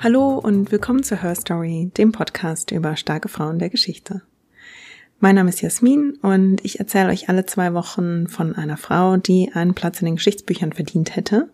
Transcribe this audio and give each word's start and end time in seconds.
Hallo 0.00 0.38
und 0.42 0.70
willkommen 0.70 1.02
zu 1.02 1.22
Her 1.22 1.34
Story, 1.36 1.90
dem 1.96 2.12
Podcast 2.12 2.70
über 2.70 2.96
starke 2.96 3.28
Frauen 3.28 3.58
der 3.58 3.70
Geschichte. 3.70 4.20
Mein 5.20 5.36
Name 5.36 5.48
ist 5.48 5.62
Jasmin 5.62 6.18
und 6.20 6.62
ich 6.62 6.78
erzähle 6.80 7.08
euch 7.08 7.30
alle 7.30 7.46
zwei 7.46 7.72
Wochen 7.72 8.28
von 8.28 8.54
einer 8.54 8.76
Frau, 8.76 9.16
die 9.16 9.52
einen 9.54 9.72
Platz 9.72 10.02
in 10.02 10.04
den 10.04 10.16
Geschichtsbüchern 10.16 10.74
verdient 10.74 11.16
hätte. 11.16 11.48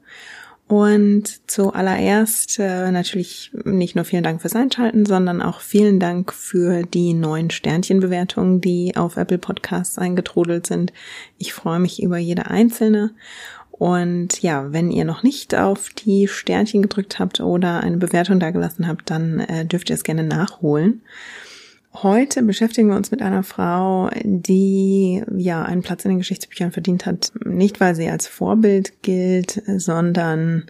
Und 0.68 1.48
zuallererst 1.48 2.58
äh, 2.58 2.90
natürlich 2.90 3.52
nicht 3.64 3.94
nur 3.94 4.04
vielen 4.04 4.24
Dank 4.24 4.40
fürs 4.40 4.56
Einschalten, 4.56 5.06
sondern 5.06 5.40
auch 5.40 5.60
vielen 5.60 6.00
Dank 6.00 6.32
für 6.32 6.82
die 6.82 7.14
neuen 7.14 7.50
Sternchenbewertungen, 7.50 8.60
die 8.60 8.96
auf 8.96 9.16
Apple 9.16 9.38
Podcasts 9.38 9.96
eingetrudelt 9.96 10.66
sind. 10.66 10.92
Ich 11.38 11.52
freue 11.52 11.78
mich 11.78 12.02
über 12.02 12.18
jede 12.18 12.46
einzelne. 12.46 13.12
Und 13.70 14.42
ja, 14.42 14.72
wenn 14.72 14.90
ihr 14.90 15.04
noch 15.04 15.22
nicht 15.22 15.54
auf 15.54 15.90
die 15.90 16.26
Sternchen 16.26 16.82
gedrückt 16.82 17.20
habt 17.20 17.40
oder 17.40 17.80
eine 17.80 17.98
Bewertung 17.98 18.40
dagelassen 18.40 18.88
habt, 18.88 19.08
dann 19.10 19.40
äh, 19.40 19.66
dürft 19.66 19.90
ihr 19.90 19.94
es 19.94 20.02
gerne 20.02 20.24
nachholen. 20.24 21.02
Heute 22.02 22.42
beschäftigen 22.42 22.88
wir 22.88 22.96
uns 22.96 23.10
mit 23.10 23.22
einer 23.22 23.42
Frau, 23.42 24.10
die 24.22 25.22
ja 25.36 25.62
einen 25.62 25.82
Platz 25.82 26.04
in 26.04 26.10
den 26.10 26.18
Geschichtsbüchern 26.18 26.72
verdient 26.72 27.06
hat, 27.06 27.32
nicht 27.44 27.80
weil 27.80 27.94
sie 27.94 28.08
als 28.10 28.26
Vorbild 28.26 29.02
gilt, 29.02 29.62
sondern 29.66 30.64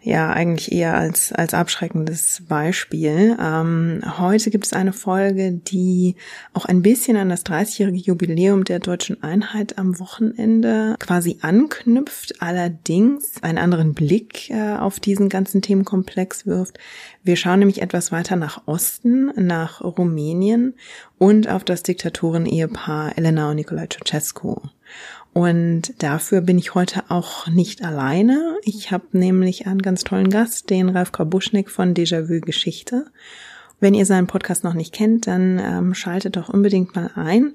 ja 0.00 0.30
eigentlich 0.30 0.70
eher 0.72 0.94
als, 0.94 1.32
als 1.32 1.54
abschreckendes 1.54 2.42
Beispiel. 2.48 3.36
Ähm, 3.40 4.02
heute 4.18 4.50
gibt 4.50 4.66
es 4.66 4.72
eine 4.72 4.92
Folge, 4.92 5.52
die 5.52 6.14
auch 6.54 6.66
ein 6.66 6.82
bisschen 6.82 7.16
an 7.16 7.28
das 7.28 7.44
30-jährige 7.44 7.98
Jubiläum 7.98 8.64
der 8.64 8.78
deutschen 8.78 9.22
Einheit 9.22 9.76
am 9.76 9.98
Wochenende 9.98 10.94
quasi 11.00 11.38
anknüpft, 11.42 12.40
allerdings 12.40 13.42
einen 13.42 13.58
anderen 13.58 13.94
Blick 13.94 14.50
äh, 14.50 14.76
auf 14.76 15.00
diesen 15.00 15.28
ganzen 15.28 15.62
Themenkomplex 15.62 16.46
wirft. 16.46 16.78
Wir 17.24 17.36
schauen 17.36 17.58
nämlich 17.58 17.82
etwas 17.82 18.12
weiter 18.12 18.36
nach 18.36 18.62
Osten, 18.66 19.32
nach 19.36 19.82
Rumänien 19.82 20.74
und 21.18 21.48
auf 21.48 21.64
das 21.64 21.82
Diktatoren-Ehepaar 21.82 23.18
Elena 23.18 23.50
und 23.50 23.56
Nicolae 23.56 23.88
Ceausescu. 23.88 24.60
Und 25.32 26.02
dafür 26.02 26.40
bin 26.40 26.58
ich 26.58 26.74
heute 26.74 27.04
auch 27.10 27.46
nicht 27.46 27.84
alleine. 27.84 28.56
Ich 28.62 28.90
habe 28.90 29.04
nämlich 29.12 29.66
einen 29.66 29.82
ganz 29.82 30.02
tollen 30.02 30.30
Gast, 30.30 30.70
den 30.70 30.88
Ralf 30.88 31.12
Krabuschnik 31.12 31.70
von 31.70 31.94
Déjà-vu 31.94 32.40
Geschichte. 32.40 33.06
Wenn 33.80 33.94
ihr 33.94 34.06
seinen 34.06 34.26
Podcast 34.26 34.64
noch 34.64 34.74
nicht 34.74 34.92
kennt, 34.92 35.28
dann 35.28 35.60
ähm, 35.60 35.94
schaltet 35.94 36.36
doch 36.36 36.48
unbedingt 36.48 36.96
mal 36.96 37.12
ein. 37.14 37.52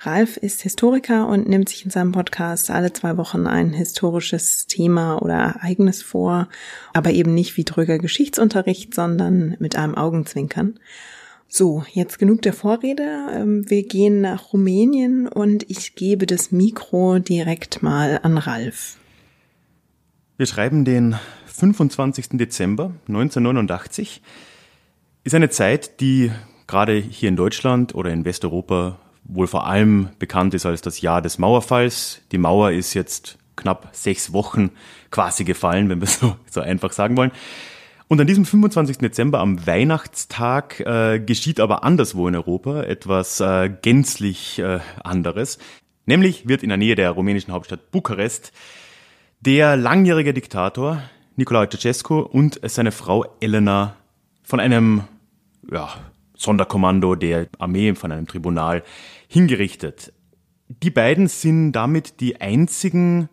Ralf 0.00 0.36
ist 0.36 0.60
Historiker 0.60 1.26
und 1.26 1.48
nimmt 1.48 1.70
sich 1.70 1.86
in 1.86 1.90
seinem 1.90 2.12
Podcast 2.12 2.70
alle 2.70 2.92
zwei 2.92 3.16
Wochen 3.16 3.46
ein 3.46 3.72
historisches 3.72 4.66
Thema 4.66 5.22
oder 5.22 5.34
Ereignis 5.34 6.02
vor, 6.02 6.48
aber 6.92 7.10
eben 7.12 7.32
nicht 7.32 7.56
wie 7.56 7.64
drüger 7.64 7.98
Geschichtsunterricht, 7.98 8.94
sondern 8.94 9.56
mit 9.60 9.76
einem 9.76 9.94
Augenzwinkern. 9.94 10.78
So, 11.54 11.84
jetzt 11.92 12.18
genug 12.18 12.40
der 12.40 12.54
Vorrede. 12.54 13.26
Ähm, 13.30 13.68
wir 13.68 13.82
gehen 13.82 14.22
nach 14.22 14.54
Rumänien 14.54 15.28
und 15.28 15.68
ich 15.68 15.96
gebe 15.96 16.24
das 16.24 16.50
Mikro 16.50 17.18
direkt 17.18 17.82
mal 17.82 18.18
an 18.22 18.38
Ralf. 18.38 18.96
Wir 20.38 20.46
schreiben 20.46 20.86
den 20.86 21.16
25. 21.44 22.38
Dezember 22.38 22.92
1989. 23.06 24.22
Ist 25.24 25.34
eine 25.34 25.50
Zeit, 25.50 26.00
die 26.00 26.32
gerade 26.66 26.94
hier 26.94 27.28
in 27.28 27.36
Deutschland 27.36 27.94
oder 27.94 28.10
in 28.10 28.24
Westeuropa 28.24 28.98
wohl 29.24 29.46
vor 29.46 29.66
allem 29.66 30.08
bekannt 30.18 30.54
ist 30.54 30.64
als 30.64 30.80
das 30.80 31.02
Jahr 31.02 31.20
des 31.20 31.36
Mauerfalls. 31.36 32.22
Die 32.32 32.38
Mauer 32.38 32.70
ist 32.70 32.94
jetzt 32.94 33.36
knapp 33.56 33.90
sechs 33.92 34.32
Wochen 34.32 34.70
quasi 35.10 35.44
gefallen, 35.44 35.90
wenn 35.90 36.00
wir 36.00 36.08
so, 36.08 36.34
so 36.50 36.62
einfach 36.62 36.92
sagen 36.92 37.14
wollen. 37.18 37.32
Und 38.12 38.20
an 38.20 38.26
diesem 38.26 38.44
25. 38.44 38.98
Dezember, 38.98 39.40
am 39.40 39.66
Weihnachtstag, 39.66 40.80
äh, 40.80 41.18
geschieht 41.18 41.58
aber 41.58 41.82
anderswo 41.82 42.28
in 42.28 42.36
Europa 42.36 42.82
etwas 42.82 43.40
äh, 43.40 43.70
gänzlich 43.70 44.58
äh, 44.58 44.80
anderes. 45.02 45.56
Nämlich 46.04 46.46
wird 46.46 46.62
in 46.62 46.68
der 46.68 46.76
Nähe 46.76 46.94
der 46.94 47.12
rumänischen 47.12 47.54
Hauptstadt 47.54 47.90
Bukarest 47.90 48.52
der 49.40 49.78
langjährige 49.78 50.34
Diktator 50.34 51.02
Nicolae 51.36 51.70
Ceausescu 51.70 52.18
und 52.18 52.60
seine 52.64 52.92
Frau 52.92 53.24
Elena 53.40 53.96
von 54.42 54.60
einem 54.60 55.04
ja, 55.70 55.88
Sonderkommando 56.36 57.14
der 57.14 57.48
Armee, 57.58 57.94
von 57.94 58.12
einem 58.12 58.26
Tribunal 58.26 58.82
hingerichtet. 59.26 60.12
Die 60.68 60.90
beiden 60.90 61.28
sind 61.28 61.72
damit 61.72 62.20
die 62.20 62.42
einzigen 62.42 63.30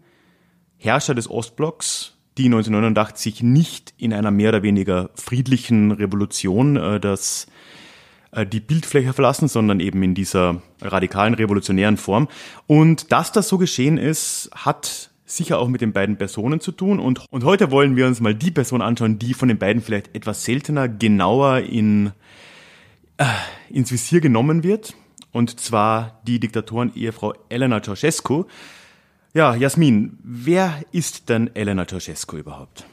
Herrscher 0.77 1.15
des 1.15 1.29
Ostblocks, 1.29 2.15
die 2.39 2.45
1989 2.45 3.43
nicht 3.43 3.93
in 3.97 4.13
einer 4.13 4.31
mehr 4.31 4.49
oder 4.49 4.63
weniger 4.63 5.09
friedlichen 5.15 5.91
Revolution 5.91 6.77
äh, 6.77 6.99
das 6.99 7.47
äh, 8.31 8.45
die 8.45 8.61
Bildfläche 8.61 9.13
verlassen, 9.13 9.47
sondern 9.47 9.79
eben 9.79 10.01
in 10.03 10.15
dieser 10.15 10.61
radikalen 10.81 11.33
revolutionären 11.33 11.97
Form. 11.97 12.29
Und 12.65 13.11
dass 13.11 13.31
das 13.31 13.49
so 13.49 13.57
geschehen 13.57 13.97
ist, 13.97 14.49
hat 14.55 15.11
sicher 15.25 15.59
auch 15.59 15.67
mit 15.67 15.81
den 15.81 15.93
beiden 15.93 16.17
Personen 16.17 16.61
zu 16.61 16.71
tun. 16.71 16.99
Und, 16.99 17.25
und 17.29 17.43
heute 17.43 17.71
wollen 17.71 17.95
wir 17.95 18.07
uns 18.07 18.21
mal 18.21 18.33
die 18.33 18.51
Person 18.51 18.81
anschauen, 18.81 19.19
die 19.19 19.33
von 19.33 19.49
den 19.49 19.59
beiden 19.59 19.81
vielleicht 19.81 20.15
etwas 20.15 20.43
seltener, 20.43 20.87
genauer 20.87 21.59
in, 21.59 22.11
äh, 23.17 23.25
ins 23.69 23.91
Visier 23.91 24.21
genommen 24.21 24.63
wird. 24.63 24.95
Und 25.31 25.59
zwar 25.59 26.21
die 26.25 26.39
Diktatoren-Ehefrau 26.39 27.33
Elena 27.49 27.83
Ceausescu. 27.83 28.45
Ja, 29.33 29.53
Jasmin, 29.53 30.17
wer 30.23 30.73
ist 30.91 31.29
denn 31.29 31.55
Elena 31.55 31.85
Ceausescu 31.87 32.37
überhaupt? 32.37 32.85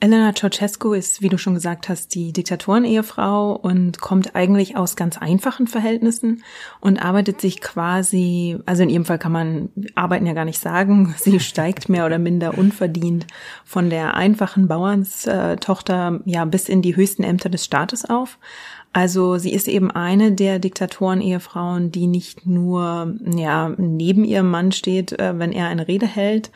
Elena 0.00 0.32
Ceausescu 0.34 0.92
ist, 0.92 1.22
wie 1.22 1.28
du 1.28 1.38
schon 1.38 1.54
gesagt 1.54 1.88
hast, 1.88 2.16
die 2.16 2.32
Diktatorenehefrau 2.32 3.52
und 3.52 4.00
kommt 4.00 4.34
eigentlich 4.34 4.76
aus 4.76 4.96
ganz 4.96 5.18
einfachen 5.18 5.68
Verhältnissen 5.68 6.42
und 6.80 7.04
arbeitet 7.04 7.40
sich 7.40 7.60
quasi, 7.60 8.58
also 8.66 8.82
in 8.82 8.90
ihrem 8.90 9.04
Fall 9.04 9.18
kann 9.18 9.30
man 9.30 9.68
arbeiten 9.94 10.26
ja 10.26 10.32
gar 10.32 10.44
nicht 10.44 10.58
sagen, 10.58 11.14
sie 11.18 11.38
steigt 11.38 11.88
mehr 11.88 12.06
oder 12.06 12.18
minder 12.18 12.58
unverdient 12.58 13.28
von 13.64 13.88
der 13.88 14.14
einfachen 14.14 14.66
Bauernstochter 14.66 16.20
ja 16.24 16.44
bis 16.44 16.68
in 16.68 16.82
die 16.82 16.96
höchsten 16.96 17.22
Ämter 17.22 17.50
des 17.50 17.64
Staates 17.64 18.04
auf. 18.04 18.38
Also 18.98 19.38
sie 19.38 19.52
ist 19.52 19.68
eben 19.68 19.92
eine 19.92 20.32
der 20.32 20.58
Diktatoren-Ehefrauen, 20.58 21.92
die 21.92 22.08
nicht 22.08 22.46
nur 22.46 23.14
ja 23.32 23.72
neben 23.78 24.24
ihrem 24.24 24.50
Mann 24.50 24.72
steht, 24.72 25.16
äh, 25.20 25.38
wenn 25.38 25.52
er 25.52 25.68
eine 25.68 25.86
Rede 25.86 26.06
hält 26.06 26.50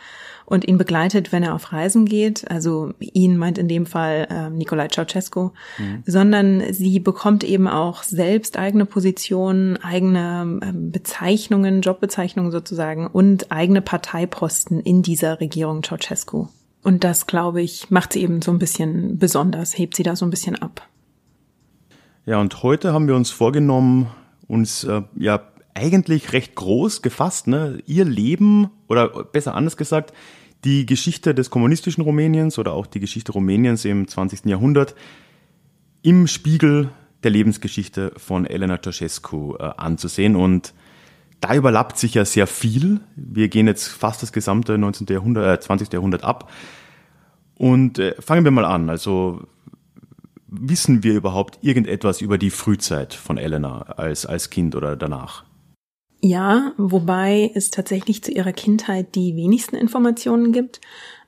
und 0.44 0.66
ihn 0.66 0.76
begleitet, 0.76 1.30
wenn 1.30 1.44
er 1.44 1.54
auf 1.54 1.70
Reisen 1.70 2.04
geht. 2.04 2.50
Also 2.50 2.94
ihn 2.98 3.36
meint 3.36 3.58
in 3.58 3.68
dem 3.68 3.86
Fall 3.86 4.26
äh, 4.28 4.50
Nikolai 4.50 4.88
Ceausescu, 4.88 5.52
mhm. 5.78 6.02
sondern 6.04 6.64
sie 6.72 6.98
bekommt 6.98 7.44
eben 7.44 7.68
auch 7.68 8.02
selbst 8.02 8.58
eigene 8.58 8.86
Positionen, 8.86 9.76
eigene 9.76 10.58
äh, 10.62 10.72
Bezeichnungen, 10.74 11.80
Jobbezeichnungen 11.80 12.50
sozusagen 12.50 13.06
und 13.06 13.52
eigene 13.52 13.82
Parteiposten 13.82 14.80
in 14.80 15.02
dieser 15.02 15.38
Regierung 15.38 15.84
Ceausescu. 15.84 16.48
Und 16.82 17.04
das, 17.04 17.28
glaube 17.28 17.62
ich, 17.62 17.92
macht 17.92 18.14
sie 18.14 18.22
eben 18.22 18.42
so 18.42 18.50
ein 18.50 18.58
bisschen 18.58 19.16
besonders, 19.16 19.78
hebt 19.78 19.94
sie 19.94 20.02
da 20.02 20.16
so 20.16 20.26
ein 20.26 20.30
bisschen 20.30 20.56
ab. 20.60 20.88
Ja, 22.24 22.40
und 22.40 22.62
heute 22.62 22.92
haben 22.92 23.08
wir 23.08 23.16
uns 23.16 23.30
vorgenommen, 23.30 24.06
uns 24.46 24.84
äh, 24.84 25.02
ja 25.16 25.42
eigentlich 25.74 26.32
recht 26.32 26.54
groß 26.54 27.02
gefasst, 27.02 27.48
ne? 27.48 27.82
ihr 27.86 28.04
Leben 28.04 28.70
oder 28.88 29.24
besser 29.24 29.56
anders 29.56 29.76
gesagt, 29.76 30.12
die 30.62 30.86
Geschichte 30.86 31.34
des 31.34 31.50
kommunistischen 31.50 32.04
Rumäniens 32.04 32.60
oder 32.60 32.74
auch 32.74 32.86
die 32.86 33.00
Geschichte 33.00 33.32
Rumäniens 33.32 33.84
im 33.84 34.06
20. 34.06 34.44
Jahrhundert 34.44 34.94
im 36.02 36.28
Spiegel 36.28 36.90
der 37.24 37.32
Lebensgeschichte 37.32 38.12
von 38.16 38.46
Elena 38.46 38.80
Ceausescu 38.80 39.56
äh, 39.56 39.70
anzusehen. 39.76 40.36
Und 40.36 40.74
da 41.40 41.56
überlappt 41.56 41.98
sich 41.98 42.14
ja 42.14 42.24
sehr 42.24 42.46
viel. 42.46 43.00
Wir 43.16 43.48
gehen 43.48 43.66
jetzt 43.66 43.88
fast 43.88 44.22
das 44.22 44.32
gesamte 44.32 44.78
19. 44.78 45.08
Jahrhundert, 45.08 45.58
äh, 45.58 45.60
20. 45.60 45.92
Jahrhundert 45.92 46.22
ab. 46.22 46.52
Und 47.56 47.98
äh, 47.98 48.14
fangen 48.20 48.44
wir 48.44 48.52
mal 48.52 48.64
an. 48.64 48.90
Also 48.90 49.48
wissen 50.52 51.02
wir 51.02 51.14
überhaupt 51.14 51.58
irgendetwas 51.62 52.20
über 52.20 52.38
die 52.38 52.50
Frühzeit 52.50 53.14
von 53.14 53.38
Elena 53.38 53.82
als, 53.96 54.26
als 54.26 54.50
Kind 54.50 54.76
oder 54.76 54.96
danach? 54.96 55.44
Ja, 56.20 56.72
wobei 56.76 57.50
es 57.54 57.70
tatsächlich 57.70 58.22
zu 58.22 58.30
ihrer 58.30 58.52
Kindheit 58.52 59.14
die 59.16 59.34
wenigsten 59.34 59.74
Informationen 59.74 60.52
gibt. 60.52 60.80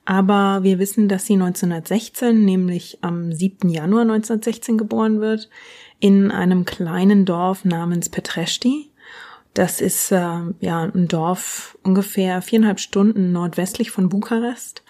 Aber 0.05 0.61
wir 0.61 0.77
wissen, 0.77 1.09
dass 1.09 1.25
sie 1.25 1.33
1916, 1.33 2.45
nämlich 2.45 2.99
am 3.01 3.33
7. 3.33 3.69
Januar 3.69 4.03
1916 4.03 4.77
geboren 4.77 5.19
wird, 5.19 5.49
in 5.99 6.29
einem 6.31 6.63
kleinen 6.63 7.25
Dorf 7.25 7.65
namens 7.65 8.09
Petresti. 8.09 8.91
Das 9.55 9.81
ist 9.81 10.11
äh, 10.11 10.41
ja 10.59 10.83
ein 10.93 11.07
Dorf 11.07 11.77
ungefähr 11.81 12.41
viereinhalb 12.41 12.79
Stunden 12.79 13.31
nordwestlich 13.31 13.89
von 13.89 14.09
Bukarest. 14.09 14.83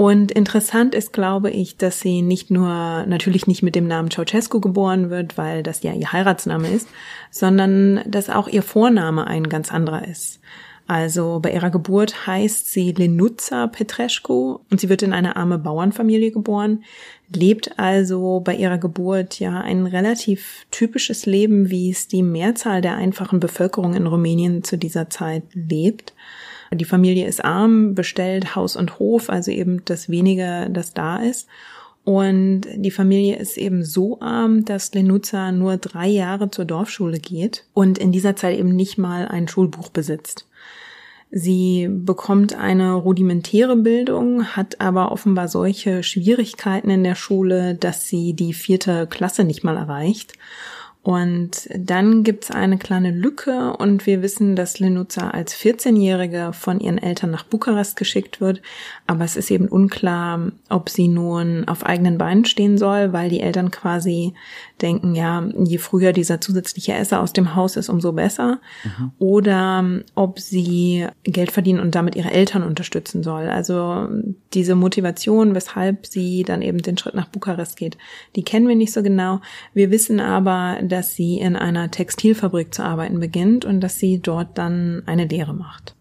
Und 0.00 0.32
interessant 0.32 0.94
ist, 0.94 1.12
glaube 1.12 1.50
ich, 1.50 1.76
dass 1.76 2.00
sie 2.00 2.22
nicht 2.22 2.50
nur 2.50 3.04
natürlich 3.04 3.46
nicht 3.46 3.62
mit 3.62 3.74
dem 3.74 3.86
Namen 3.86 4.10
Ceausescu 4.10 4.58
geboren 4.58 5.10
wird, 5.10 5.36
weil 5.36 5.62
das 5.62 5.82
ja 5.82 5.92
ihr 5.92 6.10
Heiratsname 6.10 6.68
ist, 6.70 6.88
sondern 7.30 8.00
dass 8.06 8.30
auch 8.30 8.48
ihr 8.48 8.62
Vorname 8.62 9.26
ein 9.26 9.50
ganz 9.50 9.70
anderer 9.70 10.08
ist. 10.08 10.40
Also 10.86 11.38
bei 11.42 11.52
ihrer 11.52 11.68
Geburt 11.68 12.26
heißt 12.26 12.72
sie 12.72 12.92
Lenuza 12.92 13.66
Petrescu 13.66 14.60
und 14.70 14.80
sie 14.80 14.88
wird 14.88 15.02
in 15.02 15.12
eine 15.12 15.36
arme 15.36 15.58
Bauernfamilie 15.58 16.30
geboren, 16.30 16.82
lebt 17.28 17.78
also 17.78 18.40
bei 18.40 18.54
ihrer 18.56 18.78
Geburt 18.78 19.38
ja 19.38 19.60
ein 19.60 19.86
relativ 19.86 20.64
typisches 20.70 21.26
Leben, 21.26 21.68
wie 21.68 21.90
es 21.90 22.08
die 22.08 22.22
Mehrzahl 22.22 22.80
der 22.80 22.96
einfachen 22.96 23.38
Bevölkerung 23.38 23.92
in 23.92 24.06
Rumänien 24.06 24.64
zu 24.64 24.78
dieser 24.78 25.10
Zeit 25.10 25.42
lebt. 25.52 26.14
Die 26.72 26.84
Familie 26.84 27.26
ist 27.26 27.44
arm, 27.44 27.94
bestellt 27.94 28.54
Haus 28.54 28.76
und 28.76 28.98
Hof, 28.98 29.28
also 29.28 29.50
eben 29.50 29.84
das 29.86 30.08
wenige, 30.08 30.68
das 30.70 30.94
da 30.94 31.16
ist. 31.16 31.48
Und 32.04 32.62
die 32.76 32.90
Familie 32.90 33.36
ist 33.36 33.58
eben 33.58 33.84
so 33.84 34.20
arm, 34.20 34.64
dass 34.64 34.94
Lenuza 34.94 35.52
nur 35.52 35.76
drei 35.76 36.08
Jahre 36.08 36.50
zur 36.50 36.64
Dorfschule 36.64 37.18
geht 37.18 37.66
und 37.74 37.98
in 37.98 38.12
dieser 38.12 38.36
Zeit 38.36 38.58
eben 38.58 38.74
nicht 38.74 38.98
mal 38.98 39.28
ein 39.28 39.48
Schulbuch 39.48 39.90
besitzt. 39.90 40.46
Sie 41.32 41.88
bekommt 41.88 42.54
eine 42.54 42.94
rudimentäre 42.94 43.76
Bildung, 43.76 44.44
hat 44.46 44.80
aber 44.80 45.12
offenbar 45.12 45.46
solche 45.46 46.02
Schwierigkeiten 46.02 46.90
in 46.90 47.04
der 47.04 47.14
Schule, 47.14 47.76
dass 47.76 48.06
sie 48.06 48.34
die 48.34 48.52
vierte 48.52 49.06
Klasse 49.06 49.44
nicht 49.44 49.62
mal 49.62 49.76
erreicht 49.76 50.32
und 51.02 51.66
dann 51.74 52.24
gibt's 52.24 52.50
eine 52.50 52.76
kleine 52.76 53.10
Lücke 53.10 53.74
und 53.78 54.04
wir 54.04 54.20
wissen, 54.20 54.54
dass 54.54 54.80
Lenuza 54.80 55.30
als 55.30 55.56
14-Jährige 55.56 56.50
von 56.52 56.78
ihren 56.78 56.98
Eltern 56.98 57.30
nach 57.30 57.44
Bukarest 57.44 57.96
geschickt 57.96 58.42
wird. 58.42 58.60
Aber 59.06 59.24
es 59.24 59.34
ist 59.34 59.50
eben 59.50 59.66
unklar, 59.66 60.52
ob 60.68 60.90
sie 60.90 61.08
nun 61.08 61.66
auf 61.66 61.86
eigenen 61.86 62.18
Beinen 62.18 62.44
stehen 62.44 62.76
soll, 62.76 63.14
weil 63.14 63.30
die 63.30 63.40
Eltern 63.40 63.70
quasi 63.70 64.34
denken, 64.82 65.14
ja, 65.14 65.42
je 65.64 65.78
früher 65.78 66.12
dieser 66.12 66.40
zusätzliche 66.40 66.92
Esser 66.92 67.20
aus 67.22 67.32
dem 67.32 67.54
Haus 67.54 67.76
ist, 67.76 67.88
umso 67.88 68.12
besser. 68.12 68.60
Mhm. 68.84 69.12
Oder 69.18 69.84
ob 70.14 70.38
sie 70.38 71.06
Geld 71.24 71.50
verdienen 71.50 71.80
und 71.80 71.94
damit 71.94 72.14
ihre 72.14 72.30
Eltern 72.30 72.62
unterstützen 72.62 73.22
soll. 73.22 73.48
Also 73.48 74.06
diese 74.52 74.74
Motivation, 74.74 75.54
weshalb 75.54 76.06
sie 76.06 76.42
dann 76.42 76.60
eben 76.60 76.78
den 76.78 76.98
Schritt 76.98 77.14
nach 77.14 77.28
Bukarest 77.28 77.78
geht, 77.78 77.96
die 78.36 78.42
kennen 78.42 78.68
wir 78.68 78.76
nicht 78.76 78.92
so 78.92 79.02
genau. 79.02 79.40
Wir 79.72 79.90
wissen 79.90 80.20
aber, 80.20 80.76
dass 80.90 81.14
sie 81.14 81.38
in 81.38 81.56
einer 81.56 81.90
Textilfabrik 81.90 82.74
zu 82.74 82.82
arbeiten 82.82 83.20
beginnt 83.20 83.64
und 83.64 83.80
dass 83.80 83.98
sie 83.98 84.20
dort 84.20 84.58
dann 84.58 85.02
eine 85.06 85.26
Lehre 85.26 85.54
macht. 85.54 85.94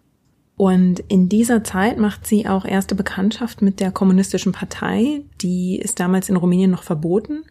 Und 0.58 1.00
in 1.08 1.30
dieser 1.30 1.64
Zeit 1.64 1.98
macht 1.98 2.28
sie 2.28 2.46
auch 2.46 2.66
erste 2.66 2.94
Bekanntschaft 2.94 3.62
mit 3.62 3.80
der 3.80 3.92
kommunistischen 3.92 4.52
Partei. 4.52 5.22
Die 5.40 5.78
ist 5.78 6.02
damals 6.02 6.28
in 6.28 6.36
Rumänien 6.36 6.70
noch 6.70 6.84
verboten. 6.84 7.46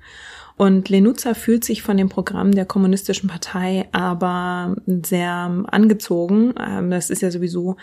Und 0.59 0.89
Lenuza 0.89 1.35
fühlt 1.35 1.65
sich 1.65 1.83
von 1.83 1.97
dem 1.97 2.09
Programm 2.09 2.51
der 2.51 2.65
kommunistischen 2.65 3.29
Partei 3.29 3.87
aber 3.93 4.75
sehr 4.87 5.65
angezogen. 5.69 6.53
Ähm, 6.61 6.91
das 6.91 7.11
ist 7.11 7.23
ja 7.23 7.31
sowieso 7.31 7.77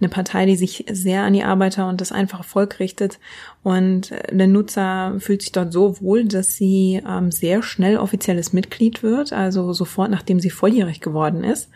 eine 0.00 0.08
Partei, 0.08 0.46
die 0.46 0.56
sich 0.56 0.86
sehr 0.90 1.24
an 1.24 1.34
die 1.34 1.44
Arbeiter 1.44 1.86
und 1.90 2.00
das 2.00 2.10
einfache 2.10 2.42
Volk 2.42 2.80
richtet. 2.80 3.18
Und 3.62 4.14
Lenuza 4.30 5.14
fühlt 5.18 5.42
sich 5.42 5.52
dort 5.52 5.74
so 5.74 6.00
wohl, 6.00 6.24
dass 6.24 6.56
sie 6.56 7.02
ähm, 7.06 7.30
sehr 7.30 7.62
schnell 7.62 7.98
offizielles 7.98 8.54
Mitglied 8.54 9.02
wird, 9.02 9.34
also 9.34 9.74
sofort 9.74 10.10
nachdem 10.10 10.40
sie 10.40 10.50
volljährig 10.50 11.02
geworden 11.02 11.44
ist. 11.44 11.68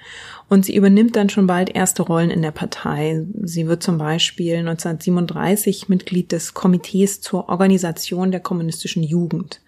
Und 0.49 0.65
sie 0.65 0.75
übernimmt 0.75 1.17
dann 1.17 1.29
schon 1.29 1.47
bald 1.47 1.75
erste 1.75 2.03
Rollen 2.03 2.31
in 2.31 2.41
der 2.41 2.51
Partei. 2.51 3.27
Sie 3.43 3.67
wird 3.67 3.83
zum 3.83 3.99
Beispiel 3.99 4.57
1937 4.57 5.91
Mitglied 5.91 6.33
des 6.33 6.55
Komitees 6.55 7.21
zur 7.21 7.51
Organisation 7.51 8.31
der 8.31 8.41
kommunistischen 8.41 9.03
Jugend. 9.03 9.61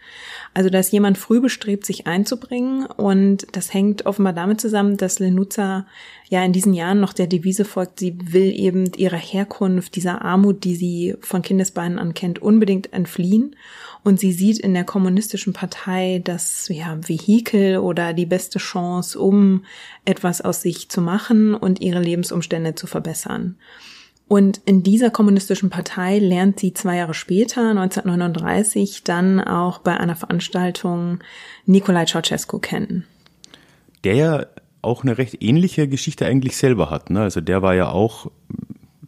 Also 0.59 0.71
da 0.71 0.81
ist 0.81 0.93
jemand 0.93 1.19
früh 1.19 1.41
bestrebt, 1.41 1.87
sich 1.87 2.09
einzubringen 2.09 2.85
und 2.87 3.47
das 3.53 3.73
hängt 3.73 4.07
offenbar 4.07 4.33
damit 4.33 4.61
zusammen, 4.61 4.97
dass 4.97 5.21
Lenuza 5.21 5.87
ja 6.29 6.45
in 6.45 6.53
diesen 6.53 6.75
Jahren 6.75 6.99
noch 6.99 7.13
der 7.13 7.29
Devise 7.29 7.65
folgt, 7.65 8.01
sie 8.01 8.19
will 8.21 8.53
eben 8.59 8.93
ihrer 8.97 9.19
Herkunft, 9.19 9.95
dieser 9.95 10.21
Armut, 10.23 10.65
die 10.65 10.75
sie 10.75 11.15
von 11.21 11.43
Kindesbeinen 11.43 12.01
an 12.01 12.13
kennt, 12.13 12.41
unbedingt 12.41 12.93
entfliehen 12.93 13.55
und 14.03 14.19
sie 14.19 14.33
sieht 14.33 14.59
in 14.59 14.75
der 14.75 14.83
kommunistischen 14.83 15.53
Partei 15.53 16.23
das 16.25 16.67
ja, 16.73 16.99
Vehikel 17.07 17.79
oder 17.79 18.13
die 18.13 18.27
beste 18.27 18.59
Chance, 18.59 19.17
um 19.17 19.63
etwas 20.07 20.41
aus 20.41 20.61
sich 20.61 20.89
zu 20.89 21.01
machen 21.01 21.55
und 21.55 21.81
ihre 21.81 22.03
Lebensumstände 22.03 22.75
zu 22.75 22.89
verbessern. 22.89 23.55
Und 24.29 24.61
in 24.67 24.83
dieser 24.83 25.11
kommunistischen 25.11 25.71
Partei 25.71 26.19
lernt 26.19 26.61
sie 26.61 26.75
zwei 26.75 26.97
Jahre 26.97 27.15
später, 27.15 27.71
1939, 27.71 29.03
dann 29.05 29.41
auch 29.41 29.79
bei 29.79 29.97
einer 29.97 30.17
Veranstaltung 30.17 31.21
Nikolai 31.65 32.05
Ceausescu 32.05 32.59
kennen. 32.59 33.07
Der 34.05 34.15
ja 34.15 34.47
auch 34.83 35.03
eine 35.03 35.17
recht 35.17 35.43
ähnliche 35.43 35.89
Geschichte 35.89 36.27
eigentlich 36.27 36.59
selber 36.59 36.91
hat. 36.91 37.09
Ne? 37.09 37.23
Also 37.23 37.41
der 37.41 37.63
war 37.63 37.75
ja 37.75 37.89
auch, 37.91 38.31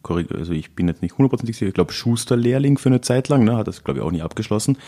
also 0.03 0.53
ich 0.53 0.73
bin 0.75 0.87
jetzt 0.87 1.03
nicht 1.03 1.17
hundertprozentig 1.17 1.55
sicher, 1.55 1.67
ich 1.67 1.75
glaube 1.75 1.93
Schusterlehrling 1.93 2.79
für 2.79 2.89
eine 2.89 3.01
Zeit 3.01 3.29
lang, 3.29 3.43
ne? 3.43 3.55
hat 3.55 3.67
das 3.67 3.83
glaube 3.83 3.99
ich 3.99 4.05
auch 4.05 4.11
nie 4.11 4.23
abgeschlossen, 4.23 4.79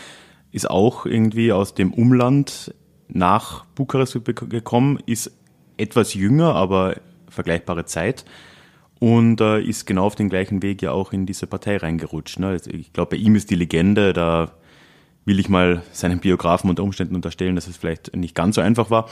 ist 0.50 0.68
auch 0.68 1.06
irgendwie 1.06 1.52
aus 1.52 1.74
dem 1.74 1.94
Umland 1.94 2.74
nach 3.08 3.64
Bukarest 3.76 4.18
gekommen, 4.24 4.98
ist 5.06 5.30
etwas 5.76 6.14
jünger, 6.14 6.54
aber 6.54 6.96
vergleichbare 7.28 7.84
Zeit 7.84 8.24
und 9.04 9.42
äh, 9.42 9.60
ist 9.60 9.84
genau 9.84 10.06
auf 10.06 10.14
den 10.14 10.30
gleichen 10.30 10.62
Weg 10.62 10.80
ja 10.80 10.92
auch 10.92 11.12
in 11.12 11.26
diese 11.26 11.46
Partei 11.46 11.76
reingerutscht. 11.76 12.38
Ne? 12.38 12.46
Also 12.46 12.70
ich 12.70 12.90
glaube, 12.94 13.10
bei 13.10 13.16
ihm 13.18 13.36
ist 13.36 13.50
die 13.50 13.54
Legende, 13.54 14.14
da 14.14 14.52
will 15.26 15.38
ich 15.38 15.50
mal 15.50 15.82
seinen 15.92 16.20
Biografen 16.20 16.70
unter 16.70 16.82
Umständen 16.82 17.14
unterstellen, 17.14 17.54
dass 17.54 17.66
es 17.66 17.76
vielleicht 17.76 18.16
nicht 18.16 18.34
ganz 18.34 18.54
so 18.54 18.62
einfach 18.62 18.88
war, 18.88 19.10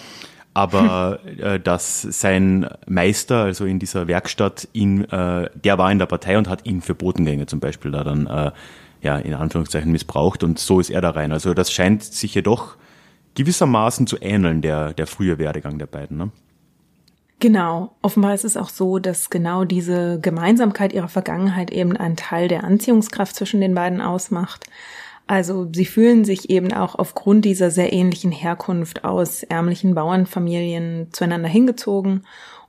aber 0.54 1.20
äh, 1.36 1.60
dass 1.60 2.00
sein 2.00 2.70
Meister, 2.86 3.42
also 3.42 3.66
in 3.66 3.78
dieser 3.78 4.08
Werkstatt, 4.08 4.66
ihn, 4.72 5.04
äh, 5.10 5.50
der 5.62 5.76
war 5.76 5.92
in 5.92 5.98
der 5.98 6.06
Partei 6.06 6.38
und 6.38 6.48
hat 6.48 6.64
ihn 6.64 6.80
für 6.80 6.94
Botengänge 6.94 7.44
zum 7.44 7.60
Beispiel 7.60 7.90
da 7.90 8.02
dann 8.02 8.26
äh, 8.26 8.50
ja 9.02 9.18
in 9.18 9.34
Anführungszeichen 9.34 9.92
missbraucht 9.92 10.42
und 10.42 10.58
so 10.58 10.80
ist 10.80 10.88
er 10.88 11.02
da 11.02 11.10
rein. 11.10 11.32
Also 11.32 11.52
das 11.52 11.70
scheint 11.70 12.02
sich 12.02 12.34
jedoch 12.34 12.76
gewissermaßen 13.34 14.06
zu 14.06 14.16
ähneln, 14.22 14.62
der, 14.62 14.94
der 14.94 15.06
frühe 15.06 15.36
Werdegang 15.36 15.78
der 15.78 15.86
beiden. 15.86 16.16
Ne? 16.16 16.30
Genau. 17.42 17.90
Offenbar 18.02 18.34
ist 18.34 18.44
es 18.44 18.56
auch 18.56 18.68
so, 18.68 19.00
dass 19.00 19.28
genau 19.28 19.64
diese 19.64 20.20
Gemeinsamkeit 20.20 20.92
ihrer 20.92 21.08
Vergangenheit 21.08 21.72
eben 21.72 21.96
einen 21.96 22.14
Teil 22.14 22.46
der 22.46 22.62
Anziehungskraft 22.62 23.34
zwischen 23.34 23.60
den 23.60 23.74
beiden 23.74 24.00
ausmacht. 24.00 24.66
Also 25.26 25.68
sie 25.74 25.84
fühlen 25.84 26.24
sich 26.24 26.50
eben 26.50 26.72
auch 26.72 26.94
aufgrund 26.94 27.44
dieser 27.44 27.72
sehr 27.72 27.92
ähnlichen 27.92 28.30
Herkunft 28.30 29.02
aus 29.02 29.42
ärmlichen 29.42 29.96
Bauernfamilien 29.96 31.08
zueinander 31.11 31.49
hingezogen 31.49 32.22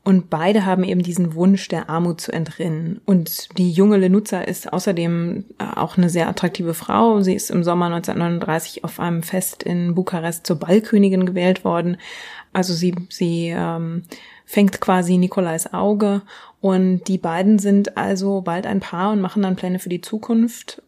und 0.06 0.30
beide 0.30 0.66
haben 0.66 0.84
eben 0.84 1.02
diesen 1.02 1.34
Wunsch, 1.34 1.70
der 1.70 1.90
Armut 1.90 2.20
zu 2.20 2.34
entrinnen. 2.34 3.00
Und 3.06 3.58
die 3.58 3.72
junge 3.72 3.96
Lenuza 3.98 4.42
ist 4.42 4.74
außerdem 4.74 5.46
äh, 5.60 5.64
auch 5.78 5.98
eine 5.98 6.10
sehr 6.10 6.28
attraktive 6.28 6.74
Frau. 6.74 7.22
Sie 7.22 7.34
ist 7.34 7.50
im 7.50 7.64
Sommer 7.64 7.86
1939 7.86 8.84
auf 8.84 9.00
einem 9.00 9.24
Fest 9.24 9.64
in 9.64 9.96
Bukarest 9.96 10.46
zur 10.46 10.58
Ballkönigin 10.58 11.26
gewählt 11.26 11.64
worden. 11.64 11.98
Also 12.52 12.74
sie, 12.74 12.96
sie 13.10 13.54
ähm, 13.56 14.04
fängt 14.46 14.82
quasi 14.82 15.18
Nikolais 15.18 15.74
Auge 15.74 16.22
und 16.62 17.08
die 17.08 17.18
beiden 17.18 17.60
sind 17.60 17.98
also 17.98 18.42
bald 18.42 18.66
ein 18.66 18.80
Paar 18.80 19.12
und 19.12 19.22
machen 19.22 19.44
dann 19.44 19.56
Pläne 19.56 19.80
für 19.80 19.90
die 19.90 20.02
Zukunft. 20.02 20.82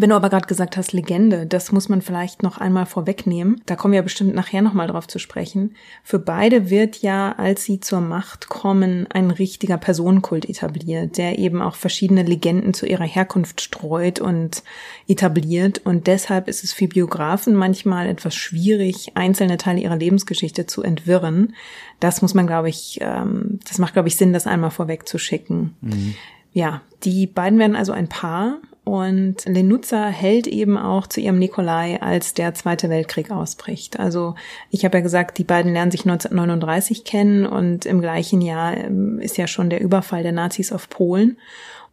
Wenn 0.00 0.08
du 0.08 0.16
aber 0.16 0.30
gerade 0.30 0.46
gesagt 0.46 0.78
hast, 0.78 0.94
Legende, 0.94 1.44
das 1.44 1.72
muss 1.72 1.90
man 1.90 2.00
vielleicht 2.00 2.42
noch 2.42 2.56
einmal 2.56 2.86
vorwegnehmen. 2.86 3.60
Da 3.66 3.76
kommen 3.76 3.92
wir 3.92 4.00
bestimmt 4.00 4.34
nachher 4.34 4.62
nochmal 4.62 4.86
drauf 4.86 5.06
zu 5.06 5.18
sprechen. 5.18 5.76
Für 6.02 6.18
beide 6.18 6.70
wird 6.70 7.02
ja, 7.02 7.32
als 7.32 7.64
sie 7.64 7.80
zur 7.80 8.00
Macht 8.00 8.48
kommen, 8.48 9.06
ein 9.12 9.30
richtiger 9.30 9.76
Personenkult 9.76 10.48
etabliert, 10.48 11.18
der 11.18 11.38
eben 11.38 11.60
auch 11.60 11.74
verschiedene 11.74 12.22
Legenden 12.22 12.72
zu 12.72 12.86
ihrer 12.86 13.04
Herkunft 13.04 13.60
streut 13.60 14.20
und 14.20 14.62
etabliert. 15.06 15.82
Und 15.84 16.06
deshalb 16.06 16.48
ist 16.48 16.64
es 16.64 16.72
für 16.72 16.88
Biografen 16.88 17.54
manchmal 17.54 18.06
etwas 18.06 18.34
schwierig, 18.34 19.12
einzelne 19.16 19.58
Teile 19.58 19.82
ihrer 19.82 19.96
Lebensgeschichte 19.96 20.64
zu 20.64 20.82
entwirren. 20.82 21.54
Das 21.98 22.22
muss 22.22 22.32
man, 22.32 22.46
glaube 22.46 22.70
ich, 22.70 23.00
ähm, 23.02 23.60
das 23.68 23.76
macht, 23.76 23.92
glaube 23.92 24.08
ich, 24.08 24.16
Sinn, 24.16 24.32
das 24.32 24.46
einmal 24.46 24.70
vorwegzuschicken. 24.70 25.76
Mhm. 25.82 26.14
Ja, 26.54 26.80
die 27.04 27.26
beiden 27.26 27.58
werden 27.58 27.76
also 27.76 27.92
ein 27.92 28.08
Paar 28.08 28.60
und 28.84 29.44
Lenuza 29.44 30.06
hält 30.06 30.46
eben 30.46 30.78
auch 30.78 31.06
zu 31.06 31.20
ihrem 31.20 31.38
Nikolai, 31.38 32.00
als 32.00 32.34
der 32.34 32.54
Zweite 32.54 32.88
Weltkrieg 32.88 33.30
ausbricht. 33.30 34.00
Also 34.00 34.34
ich 34.70 34.84
habe 34.84 34.98
ja 34.98 35.02
gesagt, 35.02 35.38
die 35.38 35.44
beiden 35.44 35.72
lernen 35.72 35.90
sich 35.90 36.02
1939 36.02 37.04
kennen 37.04 37.46
und 37.46 37.84
im 37.84 38.00
gleichen 38.00 38.40
Jahr 38.40 38.76
ähm, 38.76 39.20
ist 39.20 39.36
ja 39.36 39.46
schon 39.46 39.70
der 39.70 39.80
Überfall 39.80 40.22
der 40.22 40.32
Nazis 40.32 40.72
auf 40.72 40.88
Polen. 40.88 41.36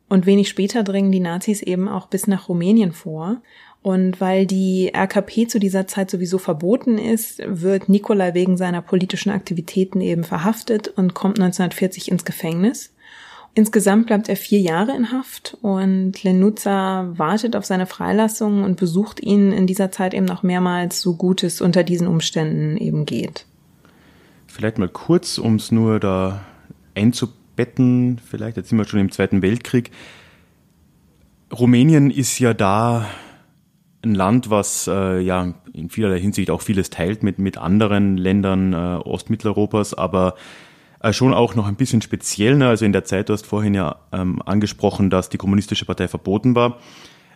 Und 0.10 0.26
wenig 0.26 0.48
später 0.48 0.84
dringen 0.84 1.12
die 1.12 1.20
Nazis 1.20 1.62
eben 1.62 1.90
auch 1.90 2.08
bis 2.08 2.28
nach 2.28 2.48
Rumänien 2.48 2.94
vor. 2.94 3.42
Und 3.82 4.20
weil 4.20 4.46
die 4.46 4.92
RKP 4.94 5.48
zu 5.48 5.60
dieser 5.60 5.88
Zeit 5.88 6.10
sowieso 6.10 6.38
verboten 6.38 6.98
ist, 6.98 7.42
wird 7.46 7.90
Nikolai 7.90 8.34
wegen 8.34 8.58
seiner 8.58 8.82
politischen 8.82 9.30
Aktivitäten 9.30 10.02
eben 10.02 10.24
verhaftet 10.24 10.88
und 10.88 11.14
kommt 11.14 11.40
1940 11.40 12.12
ins 12.12 12.26
Gefängnis. 12.26 12.94
Insgesamt 13.58 14.06
bleibt 14.06 14.30
er 14.30 14.36
vier 14.36 14.60
Jahre 14.60 14.96
in 14.96 15.12
Haft 15.12 15.58
und 15.64 16.22
Lenuza 16.22 17.08
wartet 17.18 17.56
auf 17.56 17.66
seine 17.66 17.88
Freilassung 17.88 18.64
und 18.64 18.80
besucht 18.80 19.20
ihn 19.20 19.52
in 19.52 19.66
dieser 19.66 19.90
Zeit 19.90 20.14
eben 20.14 20.28
noch 20.28 20.44
mehrmals, 20.44 21.02
so 21.02 21.16
gut 21.16 21.42
es 21.42 21.60
unter 21.60 21.84
diesen 21.84 22.06
Umständen 22.06 22.78
eben 22.78 23.08
geht. 23.08 23.48
Vielleicht 24.46 24.78
mal 24.78 24.90
kurz, 24.90 25.40
um 25.40 25.56
es 25.56 25.72
nur 25.72 26.00
da 26.00 26.46
Betten 27.56 28.22
vielleicht, 28.24 28.58
jetzt 28.58 28.70
sind 28.70 28.78
wir 28.78 28.86
schon 28.86 29.00
im 29.00 29.12
Zweiten 29.12 29.42
Weltkrieg. 29.42 29.90
Rumänien 31.52 32.12
ist 32.12 32.38
ja 32.38 32.54
da 32.54 33.08
ein 34.04 34.14
Land, 34.14 34.52
was 34.52 34.88
äh, 34.88 35.20
ja 35.20 35.56
in 35.74 35.90
vielerlei 35.90 36.20
Hinsicht 36.20 36.52
auch 36.52 36.62
vieles 36.62 36.92
teilt 36.92 37.24
mit, 37.24 37.40
mit 37.40 37.58
anderen 37.58 38.18
Ländern 38.18 38.74
äh, 38.74 38.98
Ostmitteleuropas, 39.04 39.96
aber 39.96 40.36
schon 41.14 41.34
auch 41.34 41.56
noch 41.56 41.68
ein 41.68 41.76
bisschen 41.76 42.02
speziell. 42.02 42.56
Ne? 42.56 42.68
Also 42.68 42.86
in 42.86 42.94
der 42.94 43.06
Zeit, 43.06 43.30
du 43.30 43.34
hast 43.34 43.46
vorhin 43.46 43.74
ja 43.74 43.98
ähm, 44.12 44.42
angesprochen, 44.44 45.10
dass 45.10 45.30
die 45.30 45.38
kommunistische 45.38 45.86
Partei 45.86 46.08
verboten 46.08 46.56
war. 46.56 46.80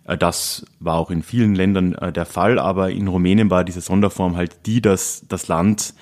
Äh, 0.05 0.17
das 0.17 0.65
war 0.79 0.95
auch 0.95 1.11
in 1.11 1.23
vielen 1.23 1.55
Ländern 1.55 1.93
äh, 1.95 2.11
der 2.11 2.25
Fall, 2.25 2.59
aber 2.59 2.91
in 2.91 3.07
Rumänien 3.07 3.49
war 3.49 3.63
diese 3.63 3.81
Sonderform 3.81 4.35
halt 4.35 4.65
die, 4.65 4.81
dass 4.81 5.25
das 5.27 5.47
Land 5.47 5.93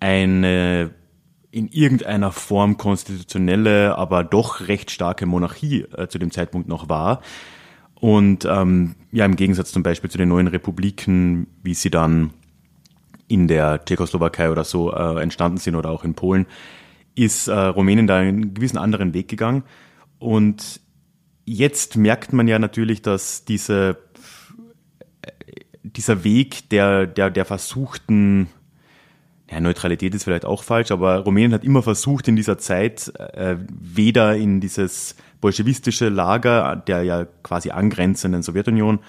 eine 0.00 0.90
in 1.50 1.68
irgendeiner 1.68 2.32
Form 2.32 2.76
konstitutionelle, 2.76 3.96
aber 3.96 4.24
doch 4.24 4.68
recht 4.68 4.90
starke 4.90 5.24
Monarchie 5.24 5.86
äh, 5.96 6.06
zu 6.06 6.18
dem 6.18 6.30
Zeitpunkt 6.30 6.68
noch 6.68 6.90
war. 6.90 7.22
Und 7.94 8.44
ähm, 8.44 8.94
ja, 9.10 9.24
im 9.24 9.36
Gegensatz 9.36 9.72
zum 9.72 9.82
Beispiel 9.82 10.10
zu 10.10 10.18
den 10.18 10.28
neuen 10.28 10.48
Republiken, 10.48 11.46
wie 11.62 11.72
sie 11.72 11.88
dann 11.88 12.30
in 13.26 13.48
der 13.48 13.84
Tschechoslowakei 13.84 14.50
oder 14.50 14.64
so 14.64 14.92
äh, 14.92 15.22
entstanden 15.22 15.56
sind 15.58 15.76
oder 15.76 15.90
auch 15.90 16.04
in 16.04 16.14
Polen, 16.14 16.46
ist 17.16 17.48
äh, 17.48 17.54
Rumänien 17.58 18.06
da 18.06 18.18
einen 18.18 18.54
gewissen 18.54 18.78
anderen 18.78 19.12
Weg 19.14 19.26
gegangen. 19.26 19.64
Und 20.18 20.80
jetzt 21.44 21.96
merkt 21.96 22.32
man 22.32 22.46
ja 22.46 22.58
natürlich, 22.58 23.02
dass 23.02 23.44
diese, 23.44 23.98
äh, 25.22 25.32
dieser 25.82 26.22
Weg 26.22 26.68
der, 26.70 27.06
der, 27.06 27.30
der 27.30 27.44
versuchten 27.44 28.48
ja, 29.50 29.60
Neutralität 29.60 30.14
ist 30.14 30.24
vielleicht 30.24 30.44
auch 30.44 30.62
falsch, 30.62 30.90
aber 30.90 31.18
Rumänien 31.18 31.54
hat 31.54 31.64
immer 31.64 31.82
versucht 31.82 32.28
in 32.28 32.36
dieser 32.36 32.58
Zeit 32.58 33.12
äh, 33.18 33.56
weder 33.68 34.36
in 34.36 34.60
dieses 34.60 35.16
bolschewistische 35.40 36.08
Lager 36.08 36.76
der 36.76 37.02
ja 37.02 37.26
quasi 37.42 37.70
angrenzenden 37.70 38.42
Sowjetunion 38.42 39.00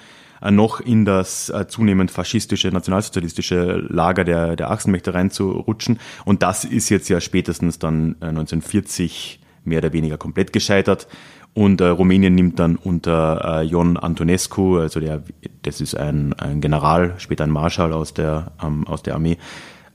noch 0.51 0.79
in 0.79 1.05
das 1.05 1.49
äh, 1.49 1.67
zunehmend 1.67 2.11
faschistische, 2.11 2.69
nationalsozialistische 2.69 3.85
Lager 3.89 4.23
der, 4.23 4.55
der 4.55 4.71
Achsenmächte 4.71 5.13
reinzurutschen. 5.13 5.99
Und 6.25 6.43
das 6.43 6.63
ist 6.65 6.89
jetzt 6.89 7.09
ja 7.09 7.19
spätestens 7.19 7.79
dann 7.79 8.15
äh, 8.21 8.27
1940 8.27 9.39
mehr 9.63 9.79
oder 9.79 9.93
weniger 9.93 10.17
komplett 10.17 10.53
gescheitert. 10.53 11.07
Und 11.53 11.81
äh, 11.81 11.87
Rumänien 11.87 12.35
nimmt 12.35 12.59
dann 12.59 12.75
unter 12.75 13.61
äh, 13.61 13.67
Ion 13.67 13.97
Antonescu, 13.97 14.77
also 14.77 14.99
der, 14.99 15.23
das 15.63 15.81
ist 15.81 15.95
ein, 15.95 16.33
ein 16.33 16.61
General, 16.61 17.15
später 17.17 17.45
ein 17.45 17.49
Marschall 17.49 17.93
aus 17.93 18.13
der, 18.13 18.51
ähm, 18.63 18.85
aus 18.87 19.01
der 19.01 19.15
Armee, 19.15 19.37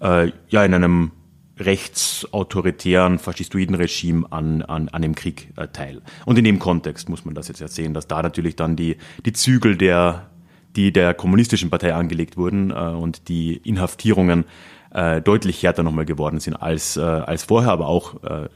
äh, 0.01 0.33
ja 0.49 0.65
in 0.65 0.75
einem 0.75 1.13
rechtsautoritären, 1.59 3.19
faschistoiden 3.19 3.77
Regime 3.77 4.27
an, 4.31 4.63
an, 4.63 4.89
an 4.89 5.03
dem 5.03 5.15
Krieg 5.15 5.53
äh, 5.57 5.69
teil. 5.69 6.03
Und 6.27 6.39
in 6.39 6.45
dem 6.45 6.59
Kontext 6.59 7.09
muss 7.09 7.25
man 7.25 7.35
das 7.35 7.49
jetzt 7.49 7.61
ja 7.61 7.69
sehen, 7.69 7.95
dass 7.95 8.09
da 8.09 8.23
natürlich 8.23 8.57
dann 8.57 8.75
die, 8.75 8.97
die 9.25 9.33
Zügel 9.33 9.77
der, 9.77 10.31
die 10.77 10.93
der 10.93 11.15
kommunistischen 11.15 11.71
Partei 11.71 11.95
angelegt 11.95 12.37
wurden 12.37 12.71
äh, 12.71 12.75
und 12.75 13.29
die 13.29 13.57
Inhaftierungen 13.57 14.45
äh, 14.93 15.21
deutlich 15.21 15.63
härter 15.63 15.83
nochmal 15.83 16.05
geworden 16.05 16.41
sind 16.41 16.55
als, 16.55 16.97
äh, 16.97 17.01
als 17.01 17.45
vorher, 17.45 17.73
aber 17.73 17.87
auch, 17.87 18.23
äh, 18.25 18.49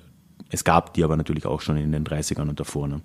es 0.51 0.65
gab 0.65 0.95
die 0.95 1.03
aber 1.03 1.17
natürlich 1.17 1.47
auch 1.47 1.61
schon 1.61 1.77
in 1.77 1.93
den 1.93 2.05
30ern 2.05 2.49
und 2.49 2.61
davor. 2.61 2.89
Ne? 2.89 3.01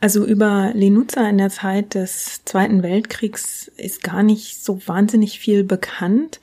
Also 0.00 0.24
über 0.24 0.72
Lenuza 0.74 1.28
in 1.28 1.38
der 1.38 1.50
Zeit 1.50 1.94
des 1.94 2.44
Zweiten 2.44 2.82
Weltkriegs 2.82 3.68
ist 3.76 4.02
gar 4.02 4.22
nicht 4.22 4.62
so 4.62 4.80
wahnsinnig 4.86 5.38
viel 5.38 5.64
bekannt. 5.64 6.40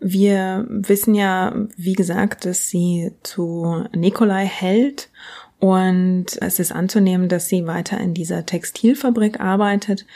Wir 0.00 0.66
wissen 0.68 1.14
ja, 1.14 1.54
wie 1.76 1.94
gesagt, 1.94 2.44
dass 2.44 2.68
sie 2.68 3.12
zu 3.22 3.84
Nikolai 3.94 4.46
hält 4.46 5.10
und 5.58 6.26
es 6.40 6.60
ist 6.60 6.70
anzunehmen, 6.70 7.28
dass 7.28 7.48
sie 7.48 7.66
weiter 7.66 7.98
in 7.98 8.14
dieser 8.14 8.46
Textilfabrik 8.46 9.40
arbeitet. 9.40 10.06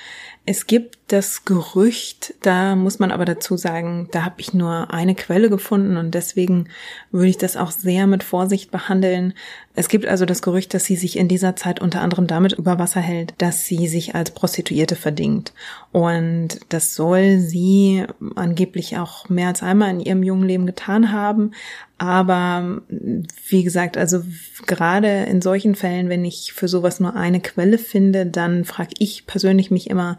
Es 0.44 0.66
gibt 0.66 0.98
das 1.06 1.44
Gerücht, 1.44 2.34
da 2.40 2.74
muss 2.74 2.98
man 2.98 3.12
aber 3.12 3.24
dazu 3.24 3.56
sagen, 3.56 4.08
da 4.10 4.24
habe 4.24 4.36
ich 4.38 4.54
nur 4.54 4.92
eine 4.92 5.14
Quelle 5.14 5.50
gefunden 5.50 5.96
und 5.96 6.12
deswegen 6.14 6.68
würde 7.12 7.28
ich 7.28 7.38
das 7.38 7.56
auch 7.56 7.70
sehr 7.70 8.06
mit 8.06 8.24
Vorsicht 8.24 8.70
behandeln. 8.70 9.34
Es 9.74 9.88
gibt 9.88 10.06
also 10.06 10.24
das 10.24 10.42
Gerücht, 10.42 10.74
dass 10.74 10.84
sie 10.84 10.96
sich 10.96 11.16
in 11.16 11.28
dieser 11.28 11.54
Zeit 11.54 11.80
unter 11.80 12.00
anderem 12.00 12.26
damit 12.26 12.52
über 12.52 12.78
Wasser 12.78 13.00
hält, 13.00 13.34
dass 13.38 13.66
sie 13.66 13.86
sich 13.86 14.14
als 14.14 14.32
Prostituierte 14.32 14.96
verdingt. 14.96 15.52
Und 15.92 16.60
das 16.70 16.94
soll 16.94 17.38
sie 17.38 18.04
angeblich 18.34 18.96
auch 18.98 19.28
mehr 19.28 19.48
als 19.48 19.62
einmal 19.62 19.90
in 19.90 20.00
ihrem 20.00 20.22
jungen 20.22 20.48
Leben 20.48 20.66
getan 20.66 21.12
haben. 21.12 21.52
Aber 21.98 22.82
wie 23.46 23.62
gesagt, 23.62 23.96
also 23.96 24.22
gerade 24.66 25.22
in 25.24 25.40
solchen 25.40 25.74
Fällen, 25.74 26.08
wenn 26.08 26.24
ich 26.24 26.52
für 26.52 26.66
sowas 26.66 26.98
nur 26.98 27.14
eine 27.14 27.40
Quelle 27.40 27.78
finde, 27.78 28.26
dann 28.26 28.64
frage 28.64 28.94
ich 28.98 29.26
persönlich 29.26 29.70
mich 29.70 29.88
immer, 29.88 30.18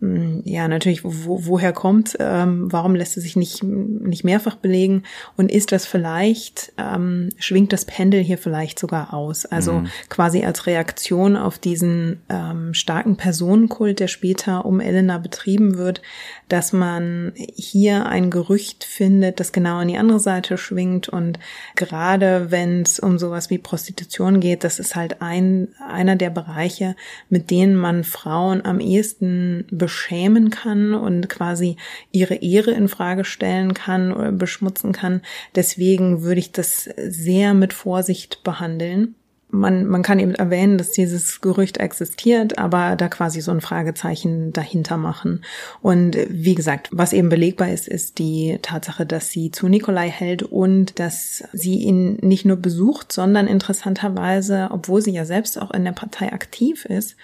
ja, 0.00 0.68
natürlich, 0.68 1.02
wo, 1.04 1.46
woher 1.46 1.72
kommt, 1.72 2.16
ähm, 2.18 2.70
warum 2.70 2.94
lässt 2.94 3.16
es 3.16 3.22
sich 3.22 3.36
nicht, 3.36 3.62
nicht 3.62 4.24
mehrfach 4.24 4.56
belegen? 4.56 5.04
Und 5.36 5.50
ist 5.50 5.72
das 5.72 5.86
vielleicht, 5.86 6.72
ähm, 6.76 7.30
schwingt 7.38 7.72
das 7.72 7.84
Pendel 7.84 8.22
hier 8.22 8.36
vielleicht 8.36 8.78
sogar 8.78 9.14
aus, 9.14 9.46
also 9.46 9.80
mhm. 9.80 9.88
quasi 10.10 10.44
als 10.44 10.66
Reaktion 10.66 11.36
auf 11.36 11.58
diesen 11.58 12.20
ähm, 12.28 12.74
starken 12.74 13.16
Personenkult, 13.16 14.00
der 14.00 14.08
später 14.08 14.66
um 14.66 14.80
Elena 14.80 15.18
betrieben 15.18 15.78
wird, 15.78 16.02
dass 16.48 16.72
man 16.72 17.32
hier 17.36 18.06
ein 18.06 18.30
Gerücht 18.30 18.84
findet, 18.84 19.40
das 19.40 19.52
genau 19.52 19.78
an 19.78 19.88
die 19.88 19.96
andere 19.96 20.20
Seite 20.20 20.58
schwingt. 20.58 21.08
Und 21.08 21.38
gerade 21.76 22.50
wenn 22.50 22.82
es 22.82 22.98
um 22.98 23.18
sowas 23.18 23.48
wie 23.48 23.58
Prostitution 23.58 24.40
geht, 24.40 24.64
das 24.64 24.78
ist 24.78 24.94
halt 24.94 25.22
ein, 25.22 25.68
einer 25.88 26.16
der 26.16 26.30
Bereiche, 26.30 26.96
mit 27.30 27.50
denen 27.50 27.76
man 27.76 28.04
Frauen 28.04 28.64
am 28.64 28.80
ehesten 28.80 29.64
beschämen 29.84 30.48
kann 30.48 30.94
und 30.94 31.28
quasi 31.28 31.76
ihre 32.10 32.36
Ehre 32.36 32.70
in 32.70 32.88
Frage 32.88 33.26
stellen 33.26 33.74
kann 33.74 34.12
oder 34.14 34.32
beschmutzen 34.32 34.92
kann. 34.92 35.20
Deswegen 35.54 36.22
würde 36.22 36.40
ich 36.40 36.52
das 36.52 36.84
sehr 36.96 37.52
mit 37.52 37.74
Vorsicht 37.74 38.42
behandeln 38.44 39.14
man, 39.54 39.86
man 39.86 40.02
kann 40.02 40.18
eben 40.18 40.34
erwähnen, 40.34 40.76
dass 40.76 40.90
dieses 40.90 41.40
Gerücht 41.40 41.78
existiert, 41.78 42.58
aber 42.58 42.96
da 42.96 43.08
quasi 43.08 43.40
so 43.40 43.52
ein 43.52 43.60
Fragezeichen 43.60 44.52
dahinter 44.52 44.96
machen. 44.96 45.44
Und 45.80 46.16
wie 46.28 46.54
gesagt, 46.54 46.88
was 46.92 47.12
eben 47.12 47.28
belegbar 47.28 47.70
ist, 47.70 47.88
ist 47.88 48.18
die 48.18 48.58
Tatsache, 48.60 49.06
dass 49.06 49.30
sie 49.30 49.50
zu 49.50 49.68
Nikolai 49.68 50.10
hält 50.10 50.42
und 50.42 50.98
dass 50.98 51.44
sie 51.52 51.76
ihn 51.76 52.18
nicht 52.20 52.44
nur 52.44 52.56
besucht, 52.56 53.12
sondern 53.12 53.46
interessanterweise, 53.46 54.68
obwohl 54.70 55.00
sie 55.00 55.12
ja 55.12 55.24
selbst 55.24 55.60
auch 55.60 55.70
in 55.70 55.84
der 55.84 55.92
Partei 55.92 56.32
aktiv 56.32 56.84
ist, 56.84 57.16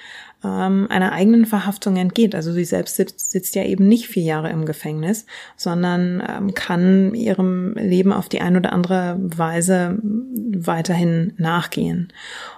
ähm, 0.44 0.86
einer 0.90 1.12
eigenen 1.12 1.46
Verhaftung 1.46 1.96
entgeht. 1.96 2.34
Also 2.34 2.52
sie 2.52 2.64
selbst 2.64 2.96
sitzt, 2.96 3.30
sitzt 3.30 3.54
ja 3.54 3.64
eben 3.64 3.86
nicht 3.88 4.08
vier 4.08 4.22
Jahre 4.22 4.50
im 4.50 4.64
Gefängnis, 4.64 5.26
sondern 5.56 6.22
ähm, 6.26 6.54
kann 6.54 7.14
ihrem 7.14 7.74
Leben 7.74 8.12
auf 8.12 8.28
die 8.28 8.40
eine 8.40 8.58
oder 8.58 8.72
andere 8.72 9.16
Weise 9.20 9.98
weiterhin 10.02 11.32
nachgehen. 11.36 12.12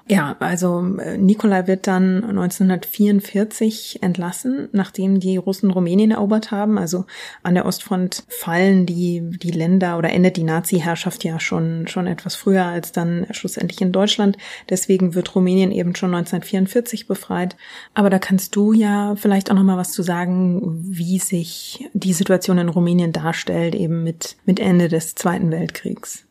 Ja, 0.09 0.37
also 0.41 0.85
äh, 0.99 1.17
Nikolai 1.17 1.67
wird 1.67 1.87
dann 1.87 2.25
1944 2.25 4.03
entlassen, 4.03 4.69
nachdem 4.73 5.21
die 5.21 5.37
Russen 5.37 5.71
Rumänien 5.71 6.11
erobert 6.11 6.51
haben. 6.51 6.77
Also 6.77 7.07
an 7.43 7.55
der 7.55 7.67
Ostfront 7.67 8.25
fallen 8.29 8.85
die, 8.85 9.23
die 9.39 9.53
Länder 9.53 9.99
oder 9.99 10.11
endet 10.11 10.37
die 10.37 10.43
Nazi-Herrschaft 10.43 11.25
ja 11.25 11.39
schon, 11.39 11.87
schon 11.87 12.07
etwas 12.07 12.35
früher 12.35 12.65
als 12.65 12.93
dann 12.93 13.27
schlussendlich 13.31 13.81
in 13.81 13.93
Deutschland. 13.93 14.37
Deswegen 14.69 15.15
wird 15.15 15.35
Rumänien 15.35 15.71
eben 15.71 15.95
schon 15.95 16.15
1944 16.15 17.07
befreit. 17.07 17.57
Aber 17.95 18.11
da 18.11 18.19
kannst 18.19 18.57
du 18.57 18.73
ja 18.73 19.15
vielleicht 19.17 19.51
auch 19.51 19.55
noch 19.55 19.63
mal 19.63 19.77
was 19.77 19.93
zu 19.93 20.03
sagen, 20.03 20.61
wie 20.83 21.19
sich 21.19 21.89
die 21.93 22.13
Situation 22.13 22.59
in 22.59 22.69
Rumänien 22.69 23.13
darstellt, 23.13 23.75
eben 23.75 24.03
mit, 24.03 24.37
mit 24.45 24.61
Ende 24.61 24.89
des 24.89 25.15
Zweiten 25.15 25.51
Weltkriegs. 25.51 26.25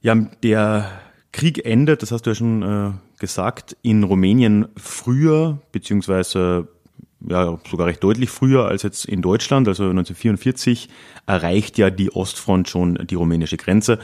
Ja, 0.00 0.14
der 0.42 0.90
Krieg 1.32 1.64
endet, 1.64 2.02
das 2.02 2.12
hast 2.12 2.22
du 2.26 2.30
ja 2.30 2.34
schon 2.34 2.62
äh, 2.62 2.92
gesagt, 3.18 3.76
in 3.82 4.02
Rumänien 4.02 4.66
früher, 4.76 5.58
beziehungsweise 5.72 6.68
ja, 7.26 7.58
sogar 7.68 7.86
recht 7.88 8.02
deutlich 8.04 8.30
früher 8.30 8.66
als 8.66 8.82
jetzt 8.82 9.04
in 9.04 9.22
Deutschland, 9.22 9.66
also 9.68 9.84
1944 9.84 10.88
erreicht 11.26 11.78
ja 11.78 11.90
die 11.90 12.12
Ostfront 12.12 12.68
schon 12.68 13.06
die 13.06 13.16
rumänische 13.16 13.56
Grenze. 13.56 13.98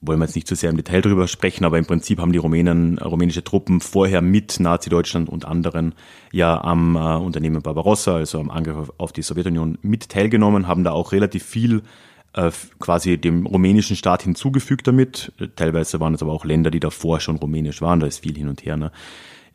Wollen 0.00 0.18
wir 0.18 0.26
jetzt 0.26 0.34
nicht 0.34 0.46
zu 0.46 0.54
sehr 0.54 0.70
im 0.70 0.76
Detail 0.76 1.00
darüber 1.00 1.26
sprechen, 1.26 1.64
aber 1.64 1.78
im 1.78 1.86
Prinzip 1.86 2.20
haben 2.20 2.32
die 2.32 2.38
Rumänen, 2.38 2.98
rumänische 2.98 3.42
Truppen 3.42 3.80
vorher 3.80 4.20
mit 4.20 4.60
Nazi-Deutschland 4.60 5.28
und 5.28 5.44
anderen 5.44 5.94
ja 6.32 6.62
am 6.62 6.96
äh, 6.96 7.16
Unternehmen 7.16 7.62
Barbarossa, 7.62 8.16
also 8.16 8.38
am 8.38 8.50
Angriff 8.50 8.92
auf 8.98 9.12
die 9.12 9.22
Sowjetunion 9.22 9.78
mit 9.82 10.08
teilgenommen, 10.10 10.68
haben 10.68 10.84
da 10.84 10.92
auch 10.92 11.12
relativ 11.12 11.44
viel 11.44 11.82
äh, 12.34 12.50
quasi 12.78 13.18
dem 13.18 13.46
rumänischen 13.46 13.96
Staat 13.96 14.22
hinzugefügt 14.22 14.86
damit. 14.86 15.32
Teilweise 15.56 15.98
waren 15.98 16.14
es 16.14 16.22
aber 16.22 16.32
auch 16.32 16.44
Länder, 16.44 16.70
die 16.70 16.80
davor 16.80 17.20
schon 17.20 17.36
rumänisch 17.36 17.80
waren, 17.80 18.00
da 18.00 18.06
ist 18.06 18.18
viel 18.18 18.36
hin 18.36 18.48
und 18.48 18.64
her. 18.64 18.76
Ne? 18.76 18.92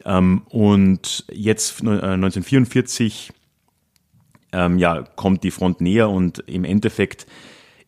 Ähm, 0.03 0.41
und 0.49 1.25
jetzt 1.31 1.81
1944 1.81 3.29
äh, 3.29 4.65
ähm, 4.65 4.77
ja, 4.77 5.03
kommt 5.15 5.43
die 5.43 5.51
Front 5.51 5.81
näher 5.81 6.09
und 6.09 6.39
im 6.47 6.65
Endeffekt 6.65 7.25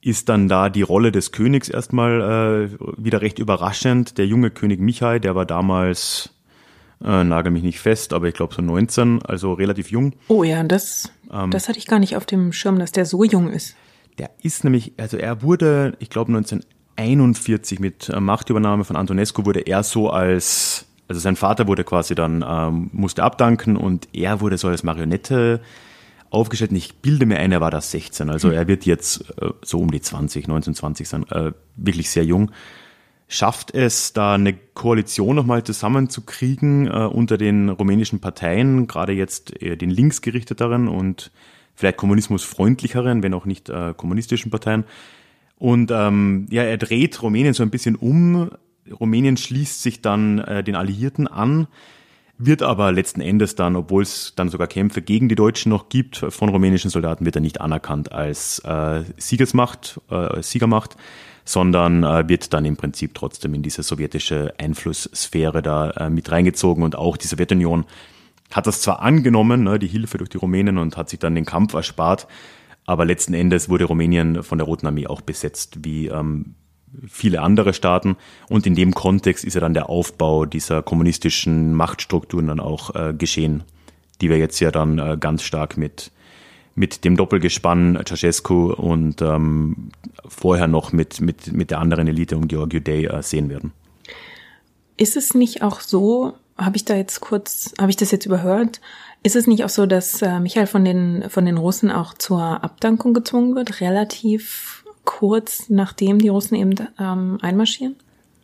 ist 0.03 0.27
dann 0.29 0.49
da 0.49 0.69
die 0.69 0.81
Rolle 0.81 1.11
des 1.11 1.31
Königs 1.31 1.69
erstmal 1.69 2.69
äh, 2.71 2.77
wieder 2.97 3.21
recht 3.21 3.39
überraschend. 3.39 4.17
Der 4.17 4.27
junge 4.27 4.51
König 4.51 4.79
Michael, 4.79 5.21
der 5.21 5.33
war 5.35 5.45
damals, 5.45 6.29
äh, 7.03 7.23
nagel 7.23 7.51
mich 7.51 7.63
nicht 7.63 7.79
fest, 7.79 8.13
aber 8.13 8.27
ich 8.27 8.33
glaube 8.33 8.53
so 8.53 8.61
19, 8.61 9.21
also 9.23 9.53
relativ 9.53 9.91
jung. 9.91 10.13
Oh 10.27 10.43
ja, 10.43 10.61
das, 10.63 11.11
ähm, 11.31 11.51
das 11.51 11.69
hatte 11.69 11.79
ich 11.79 11.87
gar 11.87 11.99
nicht 11.99 12.17
auf 12.17 12.25
dem 12.25 12.51
Schirm, 12.51 12.79
dass 12.79 12.91
der 12.91 13.05
so 13.05 13.23
jung 13.23 13.49
ist. 13.49 13.75
Der 14.17 14.29
ist 14.41 14.63
nämlich, 14.63 14.93
also 14.97 15.17
er 15.17 15.41
wurde, 15.41 15.95
ich 15.99 16.09
glaube 16.09 16.31
1941 16.33 17.79
mit 17.79 18.09
äh, 18.09 18.19
Machtübernahme 18.19 18.83
von 18.83 18.97
Antonescu 18.97 19.45
wurde 19.45 19.61
er 19.61 19.83
so 19.83 20.09
als, 20.09 20.85
also 21.07 21.21
sein 21.21 21.37
Vater 21.37 21.67
wurde 21.67 21.85
quasi 21.85 22.13
dann, 22.13 22.43
ähm, 22.45 22.89
musste 22.91 23.23
abdanken 23.23 23.77
und 23.77 24.09
er 24.11 24.41
wurde 24.41 24.57
so 24.57 24.67
als 24.67 24.83
Marionette 24.83 25.61
aufgestellt 26.33 26.71
und 26.71 26.77
ich 26.77 26.95
bilde 26.95 27.25
mir 27.25 27.37
ein, 27.37 27.51
er 27.51 27.61
war 27.61 27.71
da 27.71 27.79
16. 27.79 28.29
Also 28.29 28.49
er 28.49 28.67
wird 28.67 28.85
jetzt 28.85 29.25
äh, 29.41 29.49
so 29.63 29.79
um 29.79 29.91
die 29.91 30.01
20, 30.01 30.47
19, 30.47 30.75
20 30.75 31.07
sein, 31.07 31.25
äh, 31.29 31.51
wirklich 31.75 32.09
sehr 32.09 32.25
jung. 32.25 32.51
Schafft 33.27 33.73
es, 33.73 34.13
da 34.13 34.33
eine 34.35 34.53
Koalition 34.53 35.35
nochmal 35.35 35.63
zusammenzukriegen 35.63 36.87
äh, 36.87 37.05
unter 37.05 37.37
den 37.37 37.69
rumänischen 37.69 38.19
Parteien, 38.19 38.87
gerade 38.87 39.13
jetzt 39.13 39.61
äh, 39.61 39.77
den 39.77 39.89
linksgerichteteren 39.89 40.87
und 40.87 41.31
vielleicht 41.75 41.97
kommunismusfreundlicheren, 41.97 43.23
wenn 43.23 43.33
auch 43.33 43.45
nicht 43.45 43.69
äh, 43.69 43.93
kommunistischen 43.95 44.51
Parteien. 44.51 44.83
Und 45.57 45.91
ähm, 45.91 46.47
ja, 46.49 46.63
er 46.63 46.77
dreht 46.77 47.21
Rumänien 47.21 47.53
so 47.53 47.63
ein 47.63 47.69
bisschen 47.69 47.95
um. 47.95 48.51
Rumänien 48.91 49.37
schließt 49.37 49.81
sich 49.81 50.01
dann 50.01 50.39
äh, 50.39 50.63
den 50.63 50.75
Alliierten 50.75 51.27
an 51.27 51.67
wird 52.37 52.61
aber 52.61 52.91
letzten 52.91 53.21
Endes 53.21 53.55
dann, 53.55 53.75
obwohl 53.75 54.03
es 54.03 54.33
dann 54.35 54.49
sogar 54.49 54.67
Kämpfe 54.67 55.01
gegen 55.01 55.29
die 55.29 55.35
Deutschen 55.35 55.69
noch 55.69 55.89
gibt 55.89 56.17
von 56.17 56.49
rumänischen 56.49 56.89
Soldaten, 56.89 57.25
wird 57.25 57.35
er 57.35 57.41
nicht 57.41 57.61
anerkannt 57.61 58.11
als 58.11 58.59
äh, 58.59 59.03
Siegesmacht, 59.17 60.01
äh, 60.09 60.41
Siegermacht, 60.41 60.95
sondern 61.45 62.03
äh, 62.03 62.27
wird 62.27 62.53
dann 62.53 62.65
im 62.65 62.77
Prinzip 62.77 63.13
trotzdem 63.13 63.53
in 63.53 63.61
diese 63.61 63.83
sowjetische 63.83 64.53
Einflusssphäre 64.57 65.61
da 65.61 65.91
äh, 65.91 66.09
mit 66.09 66.31
reingezogen. 66.31 66.83
Und 66.83 66.95
auch 66.95 67.17
die 67.17 67.27
Sowjetunion 67.27 67.85
hat 68.51 68.67
das 68.67 68.81
zwar 68.81 69.01
angenommen, 69.01 69.63
ne, 69.63 69.79
die 69.79 69.87
Hilfe 69.87 70.17
durch 70.17 70.29
die 70.29 70.37
Rumänen 70.37 70.77
und 70.77 70.97
hat 70.97 71.09
sich 71.09 71.19
dann 71.19 71.35
den 71.35 71.45
Kampf 71.45 71.73
erspart, 71.73 72.27
aber 72.85 73.05
letzten 73.05 73.33
Endes 73.33 73.69
wurde 73.69 73.85
Rumänien 73.85 74.43
von 74.43 74.57
der 74.57 74.67
Roten 74.67 74.87
Armee 74.87 75.07
auch 75.07 75.21
besetzt, 75.21 75.79
wie 75.83 76.07
ähm, 76.07 76.55
viele 77.07 77.41
andere 77.41 77.73
Staaten. 77.73 78.17
Und 78.49 78.65
in 78.65 78.75
dem 78.75 78.93
Kontext 78.93 79.43
ist 79.43 79.53
ja 79.53 79.61
dann 79.61 79.73
der 79.73 79.89
Aufbau 79.89 80.45
dieser 80.45 80.81
kommunistischen 80.81 81.73
Machtstrukturen 81.73 82.47
dann 82.47 82.59
auch 82.59 82.95
äh, 82.95 83.13
geschehen, 83.13 83.63
die 84.21 84.29
wir 84.29 84.37
jetzt 84.37 84.59
ja 84.59 84.71
dann 84.71 84.99
äh, 84.99 85.17
ganz 85.19 85.43
stark 85.43 85.77
mit, 85.77 86.11
mit 86.75 87.03
dem 87.03 87.17
Doppelgespann 87.17 87.99
Ceausescu 88.05 88.73
und 88.73 89.21
ähm, 89.21 89.89
vorher 90.27 90.67
noch 90.67 90.91
mit, 90.91 91.21
mit, 91.21 91.51
mit 91.51 91.71
der 91.71 91.79
anderen 91.79 92.07
Elite 92.07 92.37
um 92.37 92.47
Georgiou 92.47 92.79
Day 92.79 93.05
äh, 93.05 93.21
sehen 93.21 93.49
werden. 93.49 93.73
Ist 94.97 95.17
es 95.17 95.33
nicht 95.33 95.63
auch 95.63 95.79
so, 95.79 96.33
habe 96.57 96.75
ich 96.75 96.85
da 96.85 96.95
jetzt 96.95 97.19
kurz, 97.19 97.73
habe 97.79 97.89
ich 97.89 97.97
das 97.97 98.11
jetzt 98.11 98.25
überhört, 98.25 98.79
ist 99.23 99.35
es 99.35 99.47
nicht 99.47 99.63
auch 99.63 99.69
so, 99.69 99.85
dass 99.85 100.21
äh, 100.21 100.39
Michael 100.39 100.67
von 100.67 100.85
den, 100.85 101.29
von 101.29 101.45
den 101.45 101.57
Russen 101.57 101.89
auch 101.91 102.13
zur 102.13 102.63
Abdankung 102.63 103.13
gezwungen 103.13 103.55
wird, 103.55 103.79
relativ 103.79 104.82
kurz 105.05 105.69
nachdem 105.69 106.19
die 106.19 106.29
Russen 106.29 106.55
eben 106.55 106.75
ähm, 106.99 107.37
einmarschieren? 107.41 107.95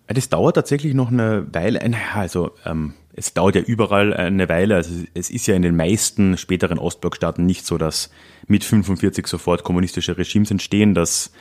Das 0.07 0.29
dauert 0.29 0.55
tatsächlich 0.55 0.95
noch 0.95 1.11
eine 1.11 1.45
Weile. 1.53 1.81
Also 2.15 2.51
ähm, 2.65 2.93
es 3.13 3.33
dauert 3.33 3.55
ja 3.55 3.61
überall 3.61 4.13
eine 4.13 4.49
Weile. 4.49 4.75
Also 4.75 5.05
es 5.13 5.29
ist 5.29 5.45
ja 5.45 5.55
in 5.55 5.61
den 5.61 5.75
meisten 5.75 6.37
späteren 6.37 6.79
Ostblockstaaten 6.79 7.45
nicht 7.45 7.65
so, 7.65 7.77
dass 7.77 8.09
mit 8.47 8.63
45 8.63 9.27
sofort 9.27 9.63
kommunistische 9.63 10.17
Regimes 10.17 10.49
entstehen. 10.49 10.95
Dass, 10.95 11.31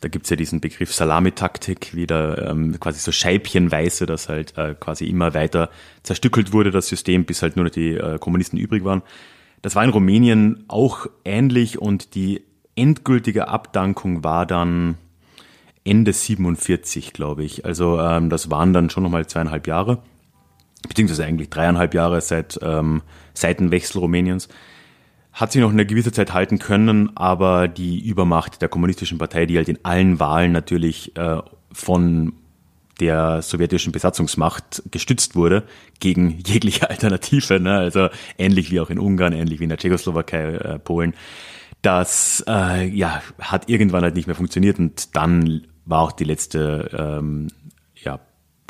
da 0.00 0.08
gibt's 0.08 0.30
ja 0.30 0.36
diesen 0.36 0.60
Begriff 0.60 0.94
Salamitaktik, 0.94 1.94
wieder 1.94 2.50
ähm, 2.50 2.80
quasi 2.80 3.00
so 3.00 3.12
scheibchenweise, 3.12 4.06
dass 4.06 4.30
halt 4.30 4.56
äh, 4.56 4.74
quasi 4.78 5.06
immer 5.06 5.34
weiter 5.34 5.68
zerstückelt 6.02 6.54
wurde, 6.54 6.70
das 6.70 6.88
System, 6.88 7.26
bis 7.26 7.42
halt 7.42 7.56
nur 7.56 7.66
noch 7.66 7.72
die 7.72 7.96
äh, 7.96 8.18
Kommunisten 8.18 8.58
übrig 8.58 8.82
waren. 8.84 9.02
Das 9.60 9.74
war 9.74 9.84
in 9.84 9.90
Rumänien 9.90 10.64
auch 10.68 11.06
ähnlich 11.24 11.78
und 11.78 12.14
die 12.14 12.45
endgültige 12.76 13.48
Abdankung 13.48 14.22
war 14.22 14.46
dann 14.46 14.96
Ende 15.84 16.12
47, 16.12 17.12
glaube 17.12 17.44
ich. 17.44 17.64
Also 17.64 18.00
ähm, 18.00 18.28
das 18.28 18.50
waren 18.50 18.72
dann 18.72 18.90
schon 18.90 19.02
nochmal 19.02 19.26
zweieinhalb 19.26 19.66
Jahre, 19.66 20.02
beziehungsweise 20.88 21.24
eigentlich 21.24 21.48
dreieinhalb 21.48 21.94
Jahre 21.94 22.20
seit 22.20 22.58
ähm, 22.62 23.02
Seitenwechsel 23.34 24.00
Rumäniens. 24.00 24.48
Hat 25.32 25.52
sich 25.52 25.60
noch 25.60 25.70
eine 25.70 25.86
gewisse 25.86 26.12
Zeit 26.12 26.32
halten 26.32 26.58
können, 26.58 27.16
aber 27.16 27.68
die 27.68 28.00
Übermacht 28.00 28.62
der 28.62 28.68
kommunistischen 28.68 29.18
Partei, 29.18 29.46
die 29.46 29.56
halt 29.56 29.68
in 29.68 29.78
allen 29.84 30.18
Wahlen 30.18 30.52
natürlich 30.52 31.16
äh, 31.16 31.40
von 31.72 32.32
der 33.00 33.42
sowjetischen 33.42 33.92
Besatzungsmacht 33.92 34.82
gestützt 34.90 35.36
wurde 35.36 35.64
gegen 36.00 36.38
jegliche 36.46 36.88
Alternative, 36.90 37.60
ne? 37.60 37.76
also 37.76 38.08
ähnlich 38.38 38.70
wie 38.70 38.80
auch 38.80 38.90
in 38.90 38.98
Ungarn, 38.98 39.32
ähnlich 39.32 39.60
wie 39.60 39.64
in 39.64 39.68
der 39.68 39.78
Tschechoslowakei, 39.78 40.54
äh, 40.54 40.78
Polen, 40.78 41.14
das 41.86 42.42
äh, 42.48 42.84
ja, 42.88 43.22
hat 43.38 43.68
irgendwann 43.68 44.02
halt 44.02 44.16
nicht 44.16 44.26
mehr 44.26 44.34
funktioniert 44.34 44.80
und 44.80 45.14
dann 45.14 45.68
war 45.84 46.00
auch 46.00 46.10
die 46.10 46.24
letzte 46.24 46.90
ähm, 46.98 47.46
ja, 47.94 48.18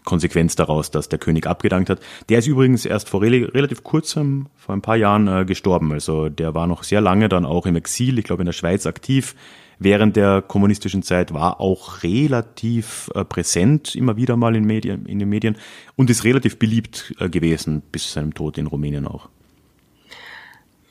Konsequenz 0.04 0.54
daraus, 0.54 0.90
dass 0.90 1.08
der 1.08 1.18
König 1.18 1.46
abgedankt 1.46 1.88
hat. 1.88 2.00
Der 2.28 2.40
ist 2.40 2.46
übrigens 2.46 2.84
erst 2.84 3.08
vor 3.08 3.22
re 3.22 3.48
relativ 3.54 3.82
kurzem, 3.82 4.48
vor 4.54 4.74
ein 4.74 4.82
paar 4.82 4.96
Jahren 4.96 5.28
äh, 5.28 5.46
gestorben. 5.46 5.92
Also 5.92 6.28
der 6.28 6.52
war 6.52 6.66
noch 6.66 6.82
sehr 6.82 7.00
lange 7.00 7.30
dann 7.30 7.46
auch 7.46 7.64
im 7.64 7.74
Exil, 7.76 8.18
ich 8.18 8.26
glaube 8.26 8.42
in 8.42 8.46
der 8.46 8.52
Schweiz 8.52 8.84
aktiv. 8.84 9.34
Während 9.78 10.16
der 10.16 10.42
kommunistischen 10.42 11.02
Zeit 11.02 11.32
war 11.32 11.58
auch 11.58 12.02
relativ 12.02 13.10
äh, 13.14 13.24
präsent 13.24 13.94
immer 13.94 14.18
wieder 14.18 14.36
mal 14.36 14.54
in, 14.54 14.64
Medien, 14.64 15.06
in 15.06 15.18
den 15.18 15.30
Medien 15.30 15.56
und 15.96 16.10
ist 16.10 16.24
relativ 16.24 16.58
beliebt 16.58 17.14
äh, 17.18 17.30
gewesen 17.30 17.82
bis 17.92 18.08
zu 18.08 18.10
seinem 18.10 18.34
Tod 18.34 18.58
in 18.58 18.66
Rumänien 18.66 19.06
auch. 19.06 19.30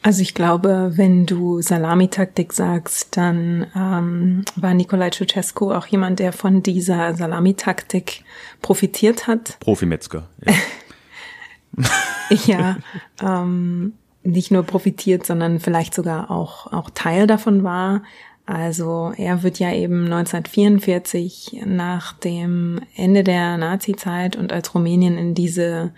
Also 0.06 0.22
ich 0.22 0.36
glaube, 0.36 0.92
wenn 0.94 1.26
du 1.26 1.64
Salamitaktik 1.64 2.54
sagst, 2.54 3.18
dann 3.18 3.66
ähm, 3.76 4.46
war 4.56 4.76
Nikolai 4.76 5.10
Ceausescu 5.10 5.72
auch 5.72 5.88
jemand, 5.88 6.20
der 6.20 6.32
von 6.32 6.62
dieser 6.62 7.16
Salamitaktik 7.16 8.24
profitiert 8.62 9.26
hat. 9.26 9.58
Profimetzger. 9.62 10.28
Ja, 10.46 11.88
ja 12.46 12.78
ähm, 13.20 13.94
nicht 14.22 14.52
nur 14.52 14.62
profitiert, 14.62 15.26
sondern 15.26 15.60
vielleicht 15.60 15.96
sogar 15.96 16.30
auch 16.30 16.72
auch 16.72 16.92
Teil 16.92 17.26
davon 17.26 17.64
war. 17.64 18.04
Also 18.48 19.12
er 19.18 19.42
wird 19.42 19.58
ja 19.58 19.74
eben 19.74 20.06
1944 20.06 21.64
nach 21.66 22.14
dem 22.14 22.80
Ende 22.96 23.24
der 23.24 23.58
Nazi-Zeit 23.58 24.36
und 24.36 24.54
als 24.54 24.76
Rumänien 24.76 25.18
in 25.18 25.34
diese, 25.34 25.94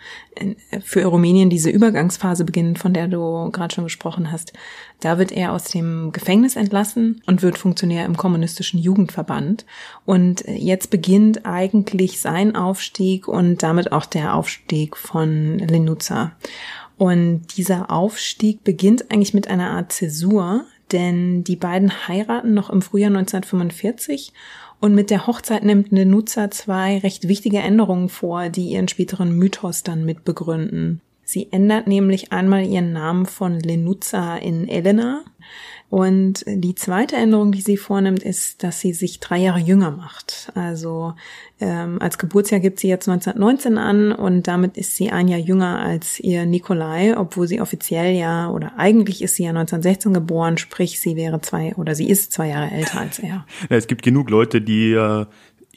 für 0.81 1.03
Rumänien 1.03 1.49
diese 1.49 1.69
Übergangsphase 1.69 2.45
beginnt, 2.45 2.79
von 2.79 2.93
der 2.93 3.10
du 3.10 3.51
gerade 3.51 3.75
schon 3.75 3.83
gesprochen 3.83 4.31
hast, 4.31 4.53
da 5.01 5.17
wird 5.17 5.33
er 5.33 5.51
aus 5.51 5.65
dem 5.65 6.13
Gefängnis 6.13 6.55
entlassen 6.55 7.21
und 7.25 7.41
wird 7.41 7.57
Funktionär 7.57 8.05
im 8.05 8.15
kommunistischen 8.15 8.79
Jugendverband. 8.79 9.65
Und 10.05 10.45
jetzt 10.47 10.89
beginnt 10.89 11.45
eigentlich 11.45 12.21
sein 12.21 12.55
Aufstieg 12.55 13.27
und 13.27 13.62
damit 13.62 13.91
auch 13.91 14.05
der 14.05 14.36
Aufstieg 14.36 14.95
von 14.95 15.60
Lenuza. 15.60 16.31
Und 16.97 17.57
dieser 17.57 17.91
Aufstieg 17.91 18.63
beginnt 18.63 19.12
eigentlich 19.12 19.33
mit 19.33 19.49
einer 19.49 19.71
Art 19.71 19.91
Zäsur, 19.91 20.65
denn 20.91 21.43
die 21.43 21.56
beiden 21.56 22.08
heiraten 22.08 22.54
noch 22.54 22.69
im 22.69 22.82
Frühjahr 22.82 23.10
1945 23.10 24.34
und 24.80 24.93
mit 24.93 25.10
der 25.10 25.28
Hochzeit 25.28 25.63
nimmt 25.63 25.91
Nenuzza 25.91 26.52
zwei 26.52 27.00
recht 27.00 27.28
wichtige 27.28 27.60
Änderungen 27.60 28.10
vor, 28.10 28.50
die 28.50 28.69
ihren 28.69 28.88
späteren 28.88 29.32
Mythos 29.38 29.84
dann 29.84 30.06
mit 30.06 30.23
begründen. 30.23 31.02
Sie 31.23 31.52
ändert 31.52 31.88
nämlich 31.88 32.32
einmal 32.32 32.65
ihren 32.65 32.93
Namen 32.93 33.26
von 33.26 33.60
Lenuzza 33.60 34.38
in 34.38 34.67
Elena 34.69 35.26
und 35.89 36.43
die 36.45 36.76
zweite 36.76 37.15
Änderung, 37.15 37.54
die 37.54 37.62
sie 37.62 37.78
vornimmt, 37.78 38.21
ist, 38.21 38.62
dass 38.62 38.82
sie 38.82 38.91
sich 38.91 39.21
drei 39.21 39.38
Jahre 39.38 39.60
jünger 39.60 39.91
macht. 39.91 40.52
Also 40.54 41.13
ähm, 41.62 42.02
als 42.02 42.17
Geburtsjahr 42.17 42.60
gibt 42.60 42.82
sie 42.82 42.89
jetzt 42.89 43.08
1919 43.08 43.78
an 43.78 44.12
und 44.12 44.47
damit 44.47 44.76
ist 44.76 44.97
sie 44.97 45.12
ein 45.12 45.30
Jahr 45.30 45.39
jünger 45.39 45.80
als 45.80 46.19
ihr 46.19 46.45
Nikolai, 46.45 47.17
obwohl 47.17 47.47
sie 47.47 47.62
offiziell 47.62 48.15
ja 48.15 48.50
oder 48.50 48.73
eigentlich 48.78 49.21
ist 49.21 49.36
sie 49.36 49.43
ja 49.43 49.52
1916 49.52 50.13
geboren, 50.13 50.58
sprich 50.58 51.00
sie 51.00 51.15
wäre 51.15 51.39
zwei 51.39 51.73
oder 51.76 51.95
sie 51.95 52.10
ist 52.10 52.34
zwei 52.34 52.50
Jahre 52.50 52.69
älter 52.69 53.00
als 53.00 53.19
er. 53.19 53.45
Ja, 53.69 53.76
es 53.76 53.88
gibt 53.88 54.02
genug 54.02 54.30
Leute, 54.30 54.62
die 54.62 54.91
äh, 54.91 55.26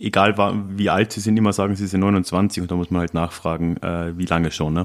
egal 0.01 0.37
wie 0.77 0.91
alt 0.91 1.13
sie 1.13 1.21
sind, 1.21 1.37
immer 1.37 1.53
sagen, 1.53 1.77
sie 1.77 1.87
sind 1.87 2.01
29 2.01 2.63
und 2.63 2.71
da 2.71 2.75
muss 2.75 2.91
man 2.91 3.01
halt 3.01 3.15
nachfragen, 3.15 3.77
äh, 3.79 4.17
wie 4.19 4.27
lange 4.27 4.51
schon. 4.51 4.75
Ne? 4.75 4.85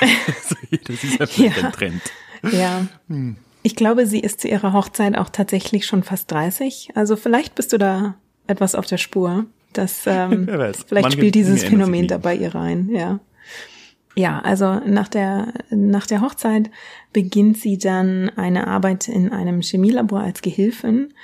das 0.84 1.04
ist 1.04 1.18
ja 1.38 1.46
ja. 1.46 1.52
ein 1.64 1.72
Trend. 1.72 2.02
Ja. 2.50 2.86
Hm. 3.08 3.36
Ich 3.62 3.76
glaube, 3.76 4.06
sie 4.06 4.20
ist 4.20 4.40
zu 4.40 4.48
ihrer 4.48 4.72
Hochzeit 4.72 5.16
auch 5.16 5.28
tatsächlich 5.28 5.86
schon 5.86 6.02
fast 6.02 6.30
30. 6.30 6.90
Also 6.94 7.16
vielleicht 7.16 7.54
bist 7.54 7.72
du 7.72 7.78
da 7.78 8.14
etwas 8.46 8.74
auf 8.74 8.86
der 8.86 8.98
Spur. 8.98 9.46
Das, 9.72 10.02
ähm, 10.06 10.46
vielleicht 10.46 10.90
Manche 10.90 11.12
spielt 11.12 11.34
dieses 11.34 11.64
Phänomen 11.64 12.08
da 12.08 12.18
bei 12.18 12.34
ihr 12.34 12.54
rein, 12.54 12.90
ja. 12.92 13.20
Ja, 14.14 14.40
also 14.40 14.74
nach 14.86 15.08
der, 15.08 15.54
nach 15.70 16.06
der 16.06 16.20
Hochzeit 16.20 16.70
beginnt 17.14 17.56
sie 17.56 17.78
dann 17.78 18.30
eine 18.36 18.66
Arbeit 18.66 19.08
in 19.08 19.32
einem 19.32 19.62
Chemielabor 19.62 20.20
als 20.20 20.42
Gehilfin. 20.42 21.14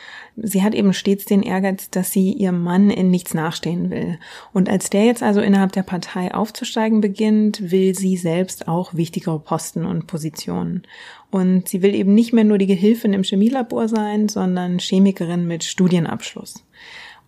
Sie 0.43 0.63
hat 0.63 0.75
eben 0.75 0.93
stets 0.93 1.25
den 1.25 1.43
Ehrgeiz, 1.43 1.91
dass 1.91 2.13
sie 2.13 2.33
ihrem 2.33 2.63
Mann 2.63 2.91
in 2.91 3.11
nichts 3.11 3.35
nachstehen 3.35 3.91
will. 3.91 4.19
Und 4.53 4.69
als 4.69 4.91
der 4.91 5.05
jetzt 5.05 5.23
also 5.23 5.41
innerhalb 5.41 5.73
der 5.73 5.83
Partei 5.83 6.35
aufzusteigen 6.35 7.01
beginnt, 7.01 7.71
will 7.71 7.95
sie 7.95 8.17
selbst 8.17 8.69
auch 8.69 8.95
wichtigere 8.95 9.39
Posten 9.39 9.85
und 9.85 10.07
Positionen. 10.07 10.83
Und 11.31 11.69
sie 11.69 11.83
will 11.83 11.95
eben 11.95 12.15
nicht 12.15 12.33
mehr 12.33 12.45
nur 12.45 12.59
die 12.59 12.67
Gehilfin 12.67 13.13
im 13.13 13.25
Chemielabor 13.25 13.89
sein, 13.89 14.29
sondern 14.29 14.79
Chemikerin 14.79 15.47
mit 15.47 15.65
Studienabschluss. 15.65 16.65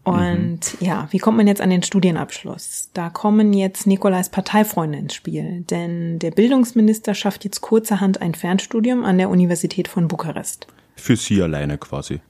Und 0.02 0.60
mhm. 0.80 0.86
ja, 0.86 1.08
wie 1.10 1.18
kommt 1.18 1.36
man 1.36 1.46
jetzt 1.46 1.60
an 1.60 1.70
den 1.70 1.82
Studienabschluss? 1.82 2.90
Da 2.94 3.10
kommen 3.10 3.52
jetzt 3.52 3.86
Nikolais 3.86 4.30
Parteifreunde 4.30 4.98
ins 4.98 5.14
Spiel, 5.14 5.62
denn 5.68 6.18
der 6.18 6.30
Bildungsminister 6.30 7.14
schafft 7.14 7.44
jetzt 7.44 7.60
kurzerhand 7.60 8.22
ein 8.22 8.34
Fernstudium 8.34 9.04
an 9.04 9.18
der 9.18 9.28
Universität 9.28 9.88
von 9.88 10.08
Bukarest. 10.08 10.66
Für 10.96 11.16
sie 11.16 11.42
alleine 11.42 11.76
quasi. 11.76 12.20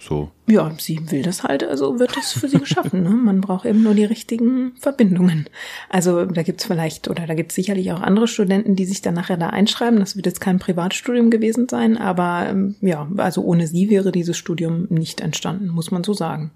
So. 0.00 0.30
Ja, 0.46 0.72
sie 0.78 0.98
will 1.10 1.22
das 1.22 1.44
halt, 1.44 1.62
also 1.62 1.98
wird 1.98 2.16
das 2.16 2.32
für 2.32 2.48
sie 2.48 2.58
geschaffen. 2.58 3.02
Ne? 3.02 3.10
Man 3.10 3.42
braucht 3.42 3.66
eben 3.66 3.82
nur 3.82 3.94
die 3.94 4.06
richtigen 4.06 4.72
Verbindungen. 4.80 5.46
Also 5.90 6.24
da 6.24 6.42
gibt's 6.42 6.64
vielleicht, 6.64 7.08
oder 7.08 7.26
da 7.26 7.34
gibt's 7.34 7.54
sicherlich 7.54 7.92
auch 7.92 8.00
andere 8.00 8.26
Studenten, 8.26 8.76
die 8.76 8.86
sich 8.86 9.02
dann 9.02 9.14
nachher 9.14 9.36
da 9.36 9.50
einschreiben. 9.50 10.00
Das 10.00 10.16
wird 10.16 10.24
jetzt 10.24 10.40
kein 10.40 10.58
Privatstudium 10.58 11.30
gewesen 11.30 11.68
sein, 11.68 11.98
aber 11.98 12.46
ähm, 12.48 12.76
ja, 12.80 13.08
also 13.18 13.42
ohne 13.42 13.66
sie 13.66 13.90
wäre 13.90 14.10
dieses 14.10 14.38
Studium 14.38 14.86
nicht 14.88 15.20
entstanden, 15.20 15.68
muss 15.68 15.90
man 15.90 16.02
so 16.02 16.14
sagen. 16.14 16.50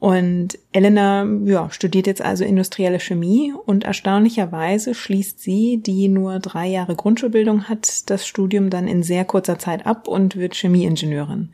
Und 0.00 0.58
Elena 0.72 1.24
ja, 1.44 1.70
studiert 1.70 2.08
jetzt 2.08 2.22
also 2.22 2.44
industrielle 2.44 2.98
Chemie 2.98 3.54
und 3.64 3.84
erstaunlicherweise 3.84 4.96
schließt 4.96 5.40
sie, 5.40 5.80
die 5.80 6.08
nur 6.08 6.40
drei 6.40 6.66
Jahre 6.66 6.96
Grundschulbildung 6.96 7.68
hat, 7.68 8.10
das 8.10 8.26
Studium 8.26 8.70
dann 8.70 8.88
in 8.88 9.04
sehr 9.04 9.24
kurzer 9.24 9.60
Zeit 9.60 9.86
ab 9.86 10.08
und 10.08 10.34
wird 10.34 10.56
Chemieingenieurin. 10.56 11.52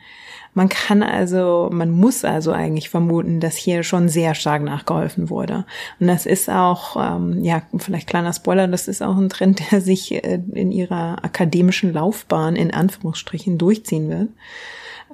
Man 0.54 0.68
kann 0.68 1.02
also, 1.02 1.68
man 1.72 1.90
muss 1.90 2.24
also 2.24 2.52
eigentlich 2.52 2.90
vermuten, 2.90 3.40
dass 3.40 3.56
hier 3.56 3.82
schon 3.82 4.08
sehr 4.08 4.34
stark 4.34 4.62
nachgeholfen 4.62 5.30
wurde. 5.30 5.64
Und 6.00 6.08
das 6.08 6.26
ist 6.26 6.50
auch, 6.50 6.96
ähm, 6.96 7.44
ja, 7.44 7.62
vielleicht 7.76 8.08
kleiner 8.08 8.32
Spoiler, 8.32 8.66
das 8.66 8.88
ist 8.88 9.02
auch 9.02 9.16
ein 9.16 9.28
Trend, 9.28 9.62
der 9.70 9.80
sich 9.80 10.12
äh, 10.12 10.40
in 10.52 10.72
ihrer 10.72 11.24
akademischen 11.24 11.92
Laufbahn 11.92 12.56
in 12.56 12.72
Anführungsstrichen 12.72 13.58
durchziehen 13.58 14.08
wird. 14.10 14.28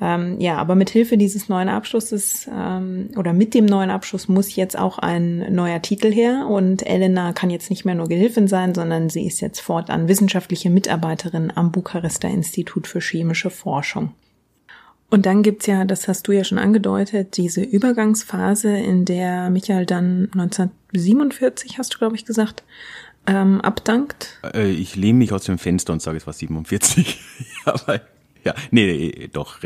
Ähm, 0.01 0.41
ja, 0.41 0.57
aber 0.57 0.75
mit 0.75 0.91
Hilfe 0.91 1.17
dieses 1.17 1.49
neuen 1.49 1.69
Abschlusses 1.69 2.49
ähm, 2.53 3.11
oder 3.17 3.33
mit 3.33 3.55
dem 3.55 3.65
neuen 3.65 3.91
Abschluss 3.91 4.29
muss 4.29 4.57
jetzt 4.57 4.77
auch 4.77 4.99
ein 4.99 5.55
neuer 5.55 5.81
Titel 5.83 6.13
her 6.13 6.47
und 6.49 6.85
Elena 6.85 7.33
kann 7.33 7.51
jetzt 7.51 7.71
nicht 7.71 7.85
mehr 7.85 7.95
nur 7.95 8.09
Gehilfin 8.09 8.49
sein, 8.49 8.75
sondern 8.75 9.09
sie 9.09 9.25
ist 9.25 9.41
jetzt 9.41 9.61
fortan 9.61 10.09
wissenschaftliche 10.09 10.69
Mitarbeiterin 10.69 11.53
am 11.55 11.71
Bukarester 11.71 12.29
Institut 12.29 12.89
für 12.89 13.01
chemische 13.01 13.51
Forschung. 13.51 14.11
Und 15.11 15.27
dann 15.27 15.43
gibt's 15.43 15.67
ja, 15.67 15.85
das 15.85 16.09
hast 16.09 16.27
du 16.27 16.33
ja 16.33 16.45
schon 16.45 16.59
angedeutet, 16.59 17.37
diese 17.37 17.63
Übergangsphase, 17.63 18.77
in 18.77 19.05
der 19.05 19.51
Michael 19.51 19.87
dann 19.87 20.29
1947, 20.33 21.79
hast 21.79 21.95
du, 21.95 21.99
glaube 21.99 22.17
ich, 22.17 22.25
gesagt, 22.25 22.65
ähm, 23.27 23.61
abdankt. 23.61 24.41
Äh, 24.55 24.71
ich 24.71 24.97
lehne 24.97 25.19
mich 25.19 25.33
aus 25.33 25.45
dem 25.45 25.59
Fenster 25.59 25.93
und 25.93 26.03
sage, 26.03 26.17
es 26.17 26.27
war 26.27 26.35
47. 26.35 27.21
ja, 27.67 27.75
weil, 27.87 28.01
ja, 28.45 28.55
nee, 28.71 28.87
nee, 28.87 29.29
doch, 29.33 29.61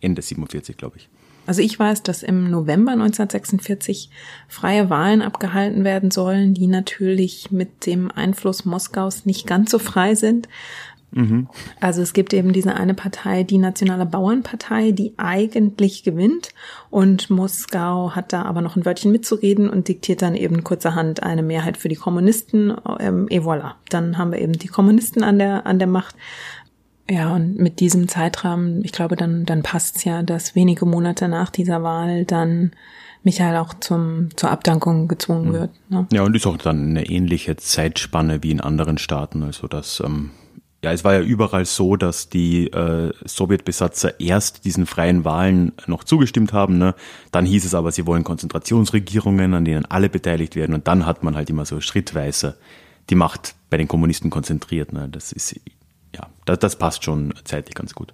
Ende 0.00 0.22
47, 0.22 0.76
glaube 0.76 0.98
ich. 0.98 1.08
Also 1.46 1.62
ich 1.62 1.78
weiß, 1.78 2.02
dass 2.02 2.22
im 2.22 2.50
November 2.50 2.92
1946 2.92 4.10
freie 4.48 4.90
Wahlen 4.90 5.22
abgehalten 5.22 5.82
werden 5.82 6.10
sollen, 6.10 6.52
die 6.52 6.66
natürlich 6.66 7.50
mit 7.50 7.86
dem 7.86 8.10
Einfluss 8.10 8.66
Moskaus 8.66 9.24
nicht 9.24 9.46
ganz 9.46 9.70
so 9.70 9.78
frei 9.78 10.14
sind. 10.14 10.46
Mhm. 11.10 11.48
Also 11.80 12.02
es 12.02 12.12
gibt 12.12 12.34
eben 12.34 12.52
diese 12.52 12.74
eine 12.74 12.94
Partei, 12.94 13.42
die 13.42 13.58
Nationale 13.58 14.04
Bauernpartei, 14.04 14.92
die 14.92 15.14
eigentlich 15.16 16.02
gewinnt 16.02 16.50
und 16.90 17.30
Moskau 17.30 18.12
hat 18.14 18.32
da 18.32 18.42
aber 18.42 18.60
noch 18.60 18.76
ein 18.76 18.84
Wörtchen 18.84 19.12
mitzureden 19.12 19.70
und 19.70 19.88
diktiert 19.88 20.22
dann 20.22 20.34
eben 20.34 20.64
kurzerhand 20.64 21.22
eine 21.22 21.42
Mehrheit 21.42 21.76
für 21.76 21.88
die 21.88 21.96
Kommunisten. 21.96 22.74
Ähm, 23.00 23.26
et 23.30 23.42
voilà, 23.42 23.72
dann 23.88 24.18
haben 24.18 24.32
wir 24.32 24.40
eben 24.40 24.52
die 24.52 24.68
Kommunisten 24.68 25.22
an 25.22 25.38
der 25.38 25.66
an 25.66 25.78
der 25.78 25.88
Macht 25.88 26.14
ja, 27.10 27.34
und 27.34 27.58
mit 27.58 27.80
diesem 27.80 28.06
Zeitrahmen, 28.06 28.84
ich 28.84 28.92
glaube, 28.92 29.16
dann, 29.16 29.46
dann 29.46 29.62
passt's 29.62 30.04
ja, 30.04 30.22
dass 30.22 30.54
wenige 30.54 30.84
Monate 30.84 31.26
nach 31.28 31.48
dieser 31.48 31.82
Wahl 31.82 32.26
dann 32.26 32.72
Michael 33.22 33.56
auch 33.56 33.72
zum, 33.74 34.28
zur 34.36 34.50
Abdankung 34.50 35.08
gezwungen 35.08 35.48
mhm. 35.48 35.52
wird. 35.52 35.70
Ne? 35.88 36.06
Ja, 36.12 36.22
und 36.22 36.36
ist 36.36 36.46
auch 36.46 36.58
dann 36.58 36.90
eine 36.90 37.06
ähnliche 37.06 37.56
Zeitspanne 37.56 38.42
wie 38.42 38.50
in 38.50 38.60
anderen 38.60 38.98
Staaten. 38.98 39.42
Also 39.42 39.68
das, 39.68 40.02
ähm, 40.04 40.30
ja, 40.82 40.92
es 40.92 41.02
war 41.02 41.14
ja 41.14 41.20
überall 41.20 41.64
so, 41.64 41.96
dass 41.96 42.28
die 42.28 42.68
äh, 42.68 43.12
Sowjetbesatzer 43.26 44.20
erst 44.20 44.64
diesen 44.64 44.86
freien 44.86 45.24
Wahlen 45.24 45.72
noch 45.86 46.04
zugestimmt 46.04 46.52
haben. 46.52 46.78
Ne? 46.78 46.94
Dann 47.32 47.46
hieß 47.46 47.64
es 47.64 47.74
aber, 47.74 47.90
sie 47.90 48.06
wollen 48.06 48.22
Konzentrationsregierungen, 48.22 49.54
an 49.54 49.64
denen 49.64 49.86
alle 49.86 50.08
beteiligt 50.08 50.54
werden. 50.54 50.74
Und 50.74 50.86
dann 50.86 51.04
hat 51.04 51.24
man 51.24 51.34
halt 51.34 51.50
immer 51.50 51.64
so 51.64 51.80
schrittweise 51.80 52.56
die 53.10 53.16
Macht 53.16 53.56
bei 53.70 53.76
den 53.76 53.88
Kommunisten 53.88 54.30
konzentriert. 54.30 54.92
Ne? 54.92 55.08
Das 55.10 55.32
ist 55.32 55.58
ja, 56.14 56.28
das, 56.44 56.60
das 56.60 56.76
passt 56.76 57.02
schon 57.02 57.34
zeitlich 57.44 57.74
ganz 57.74 57.94
gut. 57.94 58.12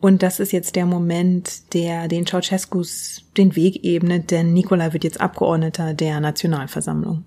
Und 0.00 0.22
das 0.22 0.38
ist 0.38 0.52
jetzt 0.52 0.76
der 0.76 0.84
Moment, 0.84 1.72
der 1.72 2.08
den 2.08 2.26
Ceausescus 2.26 3.22
den 3.38 3.56
Weg 3.56 3.84
ebnet, 3.84 4.30
denn 4.30 4.52
Nikolai 4.52 4.92
wird 4.92 5.04
jetzt 5.04 5.18
Abgeordneter 5.18 5.94
der 5.94 6.20
Nationalversammlung. 6.20 7.24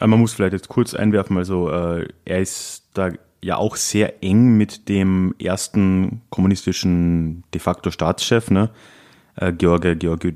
Man 0.00 0.20
muss 0.20 0.32
vielleicht 0.32 0.52
jetzt 0.52 0.68
kurz 0.68 0.94
einwerfen, 0.94 1.36
also 1.36 1.70
äh, 1.70 2.06
er 2.24 2.40
ist 2.40 2.84
da 2.94 3.10
ja 3.40 3.56
auch 3.56 3.76
sehr 3.76 4.22
eng 4.22 4.56
mit 4.56 4.88
dem 4.88 5.34
ersten 5.40 6.22
kommunistischen 6.30 7.44
de 7.52 7.60
facto 7.60 7.90
Staatschef, 7.90 8.50
ne, 8.50 8.70
äh, 9.36 9.52
George 9.52 9.96
Georgiou 9.96 10.32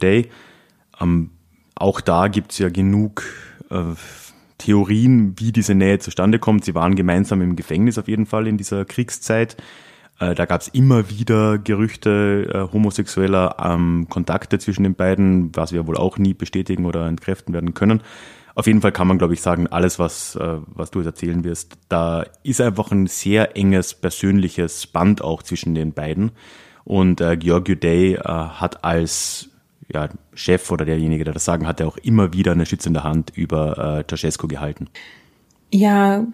Ähm, 1.01 1.31
auch 1.75 2.01
da 2.01 2.29
gibt's 2.29 2.59
ja 2.59 2.69
genug 2.69 3.25
äh, 3.71 3.95
Theorien, 4.59 5.35
wie 5.39 5.53
diese 5.53 5.75
Nähe 5.75 5.99
zustande 5.99 6.39
kommt. 6.39 6.65
Sie 6.65 6.75
waren 6.75 6.95
gemeinsam 6.95 7.43
im 7.43 7.57
Gefängnis 7.57 7.99
auf 7.99 8.09
jeden 8.09 8.27
Fall 8.27 8.47
in 8.47 8.57
dieser 8.57 8.85
Kriegszeit. 8.85 9.57
Äh, 10.21 10.35
da 10.37 10.45
gab 10.45 10.61
es 10.61 10.69
immer 10.69 11.11
wieder 11.11 11.59
Gerüchte 11.59 12.49
äh, 12.53 12.73
homosexueller 12.73 13.57
ähm, 13.59 14.07
Kontakte 14.09 14.59
zwischen 14.59 14.85
den 14.85 14.95
beiden, 14.95 15.55
was 15.57 15.73
wir 15.73 15.87
wohl 15.87 15.97
auch 15.97 16.19
nie 16.19 16.35
bestätigen 16.35 16.87
oder 16.87 17.09
entkräften 17.09 17.53
werden 17.53 17.75
können. 17.75 18.03
Auf 18.55 18.67
jeden 18.67 18.81
Fall 18.81 18.93
kann 18.93 19.07
man, 19.07 19.19
glaube 19.19 19.35
ich, 19.35 19.41
sagen, 19.41 19.67
alles, 19.67 19.99
was, 19.99 20.37
äh, 20.37 20.59
was 20.67 20.91
du 20.91 21.01
jetzt 21.01 21.07
erzählen 21.07 21.45
wirst, 21.45 21.79
da 21.89 22.25
ist 22.43 22.61
einfach 22.61 22.91
ein 22.91 23.07
sehr 23.07 23.57
enges 23.57 23.95
persönliches 23.95 24.87
Band 24.87 25.23
auch 25.23 25.43
zwischen 25.43 25.75
den 25.75 25.93
beiden. 25.93 26.33
Und 26.85 27.21
äh, 27.21 27.37
Georgiou 27.37 27.77
Day 27.77 28.15
äh, 28.15 28.23
hat 28.25 28.85
als 28.85 29.49
ja, 29.93 30.09
Chef 30.35 30.71
oder 30.71 30.85
derjenige, 30.85 31.25
der 31.25 31.35
das 31.35 31.45
Sagen 31.45 31.67
hatte, 31.67 31.87
auch 31.87 31.97
immer 31.99 32.33
wieder 32.33 32.53
eine 32.53 32.67
schützende 32.67 33.05
Hand 33.05 33.33
über 33.35 33.99
äh, 34.01 34.05
Ceausescu 34.07 34.49
gehalten. 34.49 34.89
Ja, 35.71 36.27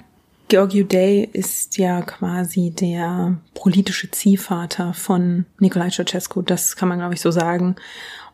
Georgiou 0.48 0.84
Day 0.84 1.28
ist 1.32 1.76
ja 1.76 2.00
quasi 2.02 2.70
der 2.70 3.36
politische 3.54 4.10
Ziehvater 4.10 4.94
von 4.94 5.44
Nikolai 5.58 5.90
Ceausescu, 5.90 6.42
das 6.42 6.76
kann 6.76 6.88
man 6.88 6.98
glaube 6.98 7.14
ich 7.14 7.20
so 7.20 7.30
sagen. 7.30 7.76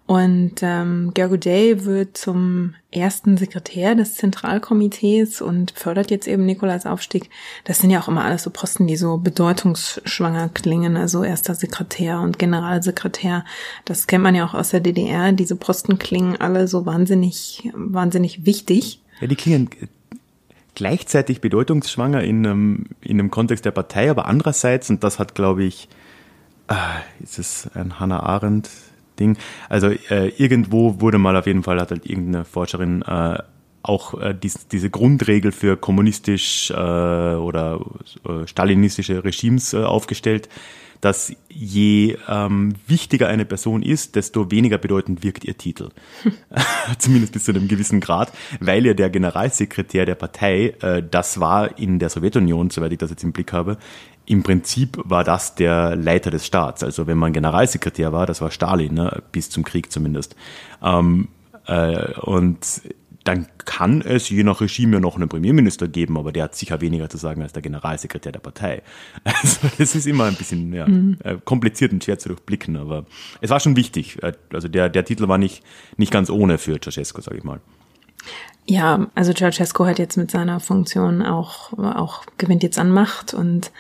Und 0.06 0.56
ähm, 0.60 1.12
Gergo 1.14 1.36
wird 1.36 2.18
zum 2.18 2.74
ersten 2.90 3.38
Sekretär 3.38 3.94
des 3.94 4.16
Zentralkomitees 4.16 5.40
und 5.40 5.70
fördert 5.70 6.10
jetzt 6.10 6.28
eben 6.28 6.44
Nikolais 6.44 6.84
Aufstieg. 6.84 7.30
Das 7.64 7.78
sind 7.78 7.88
ja 7.88 8.00
auch 8.00 8.08
immer 8.08 8.22
alles 8.22 8.42
so 8.42 8.50
Posten, 8.50 8.86
die 8.86 8.96
so 8.96 9.16
bedeutungsschwanger 9.16 10.50
klingen. 10.50 10.98
Also 10.98 11.24
erster 11.24 11.54
Sekretär 11.54 12.20
und 12.20 12.38
Generalsekretär. 12.38 13.46
Das 13.86 14.06
kennt 14.06 14.22
man 14.22 14.34
ja 14.34 14.44
auch 14.44 14.52
aus 14.52 14.70
der 14.70 14.80
DDR. 14.80 15.32
Diese 15.32 15.56
Posten 15.56 15.98
klingen 15.98 16.38
alle 16.38 16.68
so 16.68 16.84
wahnsinnig, 16.84 17.70
wahnsinnig 17.74 18.44
wichtig. 18.44 19.00
Ja, 19.22 19.26
die 19.26 19.36
klingen 19.36 19.70
gleichzeitig 20.74 21.40
bedeutungsschwanger 21.40 22.22
in 22.22 22.46
einem, 22.46 22.84
in 23.00 23.18
einem 23.18 23.30
Kontext 23.30 23.64
der 23.64 23.70
Partei, 23.70 24.10
aber 24.10 24.26
andererseits, 24.26 24.90
und 24.90 25.02
das 25.02 25.18
hat, 25.18 25.34
glaube 25.34 25.64
ich, 25.64 25.88
ah, 26.66 26.96
ist 27.22 27.38
es 27.38 27.70
ein 27.74 27.98
Hannah 28.00 28.20
Arendt 28.20 28.68
Ding. 29.18 29.36
Also 29.68 29.88
äh, 30.10 30.28
irgendwo 30.36 31.00
wurde 31.00 31.18
mal 31.18 31.36
auf 31.36 31.46
jeden 31.46 31.62
Fall, 31.62 31.80
hat 31.80 31.90
halt 31.90 32.06
irgendeine 32.06 32.44
Forscherin 32.44 33.02
äh, 33.02 33.38
auch 33.82 34.20
äh, 34.20 34.34
dies, 34.34 34.66
diese 34.68 34.90
Grundregel 34.90 35.52
für 35.52 35.76
kommunistisch 35.76 36.70
äh, 36.70 36.74
oder 36.74 37.80
äh, 38.26 38.46
stalinistische 38.46 39.22
Regimes 39.24 39.74
äh, 39.74 39.84
aufgestellt, 39.84 40.48
dass 41.04 41.36
je 41.50 42.16
ähm, 42.28 42.76
wichtiger 42.86 43.28
eine 43.28 43.44
Person 43.44 43.82
ist, 43.82 44.16
desto 44.16 44.50
weniger 44.50 44.78
bedeutend 44.78 45.22
wirkt 45.22 45.44
ihr 45.44 45.56
Titel. 45.56 45.90
Zumindest 46.98 47.34
bis 47.34 47.44
zu 47.44 47.52
einem 47.52 47.68
gewissen 47.68 48.00
Grad, 48.00 48.32
weil 48.60 48.86
ja 48.86 48.94
der 48.94 49.10
Generalsekretär 49.10 50.06
der 50.06 50.14
Partei, 50.14 50.74
äh, 50.80 51.02
das 51.08 51.40
war 51.40 51.78
in 51.78 51.98
der 51.98 52.08
Sowjetunion, 52.08 52.70
soweit 52.70 52.92
ich 52.92 52.98
das 52.98 53.10
jetzt 53.10 53.22
im 53.22 53.32
Blick 53.32 53.52
habe, 53.52 53.76
im 54.26 54.42
Prinzip 54.42 54.98
war 55.04 55.24
das 55.24 55.54
der 55.54 55.96
Leiter 55.96 56.30
des 56.30 56.46
Staats. 56.46 56.82
Also 56.82 57.06
wenn 57.06 57.18
man 57.18 57.32
Generalsekretär 57.32 58.12
war, 58.12 58.26
das 58.26 58.40
war 58.40 58.50
Stalin, 58.50 58.94
ne? 58.94 59.22
bis 59.32 59.50
zum 59.50 59.64
Krieg 59.64 59.92
zumindest. 59.92 60.34
Ähm, 60.82 61.28
äh, 61.66 62.18
und 62.20 62.82
dann 63.24 63.46
kann 63.64 64.02
es 64.02 64.28
je 64.28 64.44
nach 64.44 64.60
Regime 64.60 64.94
ja 64.94 65.00
noch 65.00 65.16
einen 65.16 65.30
Premierminister 65.30 65.88
geben, 65.88 66.18
aber 66.18 66.30
der 66.30 66.44
hat 66.44 66.54
sicher 66.54 66.82
weniger 66.82 67.08
zu 67.08 67.16
sagen 67.16 67.42
als 67.42 67.54
der 67.54 67.62
Generalsekretär 67.62 68.32
der 68.32 68.40
Partei. 68.40 68.82
Also 69.24 69.68
das 69.78 69.94
ist 69.94 70.06
immer 70.06 70.24
ein 70.24 70.34
bisschen 70.34 70.72
ja, 70.72 70.86
mhm. 70.86 71.18
Äh, 71.24 71.36
kompliziert 71.42 71.92
und 71.92 72.04
schwer 72.04 72.18
zu 72.18 72.28
durchblicken, 72.28 72.76
aber 72.76 73.06
es 73.40 73.50
war 73.50 73.60
schon 73.60 73.76
wichtig. 73.76 74.22
Äh, 74.22 74.34
also 74.52 74.68
der, 74.68 74.90
der 74.90 75.04
Titel 75.04 75.28
war 75.28 75.38
nicht, 75.38 75.62
nicht 75.96 76.12
ganz 76.12 76.30
ohne 76.30 76.58
für 76.58 76.78
Ceausescu, 76.80 77.22
sage 77.22 77.38
ich 77.38 77.44
mal. 77.44 77.60
Ja, 78.66 79.06
also 79.14 79.32
Ceausescu 79.32 79.86
hat 79.86 79.98
jetzt 79.98 80.16
mit 80.16 80.30
seiner 80.30 80.60
Funktion 80.60 81.22
auch, 81.22 81.72
auch 81.78 82.24
gewinnt 82.38 82.62
jetzt 82.62 82.78
an 82.78 82.90
Macht 82.90 83.34
und 83.34 83.70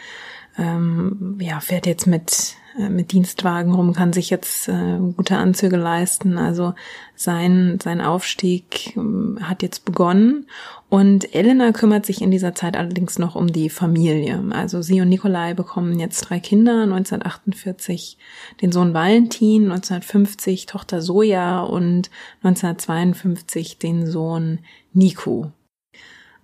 ähm, 0.56 1.38
ja, 1.40 1.60
fährt 1.60 1.86
jetzt 1.86 2.06
mit, 2.06 2.54
äh, 2.78 2.88
mit 2.88 3.12
Dienstwagen 3.12 3.74
rum, 3.74 3.92
kann 3.92 4.12
sich 4.12 4.30
jetzt 4.30 4.68
äh, 4.68 4.98
gute 5.16 5.36
Anzüge 5.36 5.76
leisten. 5.76 6.38
Also 6.38 6.74
sein, 7.16 7.78
sein 7.82 8.00
Aufstieg 8.00 8.96
äh, 8.96 9.40
hat 9.42 9.62
jetzt 9.62 9.84
begonnen. 9.84 10.46
Und 10.88 11.34
Elena 11.34 11.72
kümmert 11.72 12.06
sich 12.06 12.22
in 12.22 12.30
dieser 12.30 12.54
Zeit 12.54 12.76
allerdings 12.76 13.18
noch 13.18 13.34
um 13.34 13.48
die 13.48 13.68
Familie. 13.68 14.44
Also 14.50 14.80
sie 14.80 15.00
und 15.00 15.08
Nikolai 15.08 15.54
bekommen 15.54 15.98
jetzt 15.98 16.20
drei 16.20 16.38
Kinder, 16.38 16.82
1948 16.82 18.16
den 18.62 18.70
Sohn 18.70 18.94
Valentin, 18.94 19.64
1950 19.64 20.66
Tochter 20.66 21.02
Soja 21.02 21.62
und 21.62 22.10
1952 22.44 23.78
den 23.78 24.06
Sohn 24.06 24.60
Nico. 24.92 25.50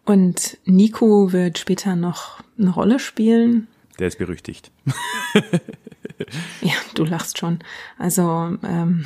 Und 0.04 0.58
Nico 0.64 1.32
wird 1.32 1.58
später 1.58 1.94
noch 1.94 2.40
eine 2.58 2.70
Rolle 2.70 2.98
spielen. 2.98 3.68
Der 4.00 4.08
ist 4.08 4.18
berüchtigt. 4.18 4.72
ja, 6.62 6.72
du 6.94 7.04
lachst 7.04 7.38
schon. 7.38 7.58
Also 7.98 8.56
ähm, 8.64 9.04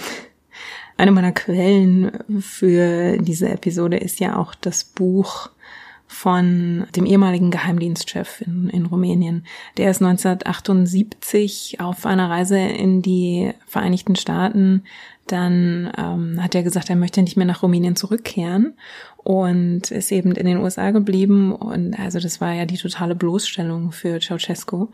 eine 0.97 1.11
meiner 1.11 1.33
Quellen 1.33 2.13
für 2.41 3.19
diese 3.19 3.49
Episode 3.49 3.97
ist 3.97 4.21
ja 4.21 4.37
auch 4.37 4.55
das 4.55 4.85
Buch 4.85 5.51
von 6.07 6.87
dem 6.95 7.07
ehemaligen 7.07 7.51
Geheimdienstchef 7.51 8.41
in, 8.43 8.69
in 8.69 8.87
Rumänien. 8.87 9.45
Der 9.79 9.91
ist 9.91 10.01
1978 10.01 11.81
auf 11.81 12.07
einer 12.07 12.31
Reise 12.31 12.59
in 12.59 13.03
die 13.03 13.53
Vereinigten 13.67 14.15
Staaten 14.15 14.85
dann 15.27 15.91
ähm, 15.97 16.43
hat 16.43 16.55
er 16.55 16.63
gesagt, 16.63 16.91
er 16.91 16.97
möchte 16.97 17.23
nicht 17.23 17.37
mehr 17.37 17.47
nach 17.47 17.63
Rumänien 17.63 17.97
zurückkehren 17.97 18.75
und 19.25 19.91
ist 19.91 20.13
eben 20.13 20.33
in 20.33 20.47
den 20.47 20.59
USA 20.59 20.91
geblieben. 20.93 21.53
Und 21.53 21.99
also 21.99 22.21
das 22.21 22.41
war 22.41 22.53
ja 22.53 22.67
die 22.67 22.77
totale 22.77 23.15
Bloßstellung 23.15 23.91
für 23.91 24.21
Ceausescu. 24.21 24.89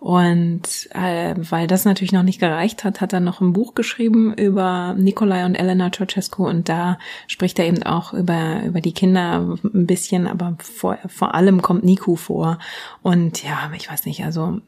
Und 0.00 0.88
äh, 0.92 1.34
weil 1.36 1.66
das 1.66 1.84
natürlich 1.84 2.12
noch 2.12 2.22
nicht 2.24 2.40
gereicht 2.40 2.82
hat, 2.82 3.00
hat 3.00 3.12
er 3.12 3.20
noch 3.20 3.40
ein 3.40 3.52
Buch 3.52 3.74
geschrieben 3.74 4.34
über 4.34 4.94
Nikolai 4.98 5.44
und 5.44 5.54
Elena 5.54 5.90
Ceausescu. 5.92 6.46
Und 6.46 6.68
da 6.68 6.98
spricht 7.28 7.58
er 7.58 7.66
eben 7.66 7.82
auch 7.84 8.12
über, 8.12 8.62
über 8.64 8.80
die 8.80 8.92
Kinder 8.92 9.56
ein 9.62 9.86
bisschen, 9.86 10.26
aber 10.26 10.56
vor, 10.58 10.98
vor 11.06 11.34
allem 11.34 11.62
kommt 11.62 11.84
Niku 11.84 12.16
vor. 12.16 12.58
Und 13.02 13.44
ja, 13.44 13.70
ich 13.76 13.90
weiß 13.90 14.06
nicht, 14.06 14.24
also 14.24 14.60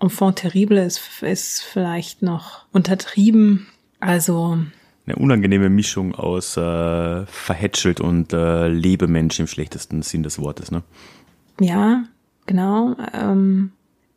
Enfant 0.00 0.36
terrible 0.36 0.82
ist, 0.82 1.22
ist 1.22 1.62
vielleicht 1.62 2.22
noch 2.22 2.64
untertrieben 2.72 3.66
also 4.02 4.58
eine 5.06 5.16
unangenehme 5.16 5.68
Mischung 5.68 6.14
aus 6.14 6.56
äh, 6.56 7.26
verhätschelt 7.26 8.00
und 8.00 8.32
äh, 8.32 8.68
Lebemensch 8.68 9.40
im 9.40 9.46
schlechtesten 9.46 10.02
Sinn 10.02 10.22
des 10.22 10.38
Wortes, 10.38 10.70
ne? 10.70 10.82
Ja, 11.60 12.04
genau. 12.46 12.96
Ähm, 13.12 13.72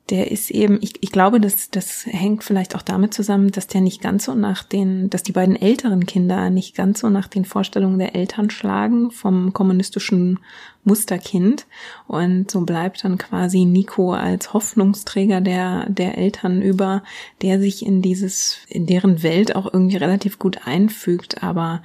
der 0.09 0.29
ist 0.31 0.51
eben, 0.51 0.77
ich, 0.81 1.01
ich 1.01 1.11
glaube, 1.11 1.39
dass 1.39 1.71
das 1.71 2.05
hängt 2.05 2.43
vielleicht 2.43 2.75
auch 2.75 2.83
damit 2.83 3.13
zusammen, 3.13 3.49
dass 3.49 3.65
der 3.65 3.81
nicht 3.81 4.01
ganz 4.01 4.25
so 4.25 4.35
nach 4.35 4.63
den, 4.63 5.09
dass 5.09 5.23
die 5.23 5.31
beiden 5.31 5.55
älteren 5.55 6.05
Kinder 6.05 6.51
nicht 6.51 6.75
ganz 6.75 6.99
so 6.99 7.09
nach 7.09 7.27
den 7.27 7.43
Vorstellungen 7.43 7.97
der 7.97 8.13
Eltern 8.13 8.51
schlagen 8.51 9.09
vom 9.09 9.51
kommunistischen 9.51 10.39
Musterkind. 10.83 11.65
Und 12.07 12.51
so 12.51 12.61
bleibt 12.61 13.03
dann 13.03 13.17
quasi 13.17 13.65
Nico 13.65 14.13
als 14.13 14.53
Hoffnungsträger 14.53 15.41
der, 15.41 15.89
der 15.89 16.19
Eltern 16.19 16.61
über, 16.61 17.01
der 17.41 17.59
sich 17.59 17.83
in 17.83 18.03
dieses, 18.03 18.59
in 18.69 18.85
deren 18.85 19.23
Welt 19.23 19.55
auch 19.55 19.73
irgendwie 19.73 19.97
relativ 19.97 20.37
gut 20.37 20.67
einfügt, 20.67 21.41
aber 21.41 21.81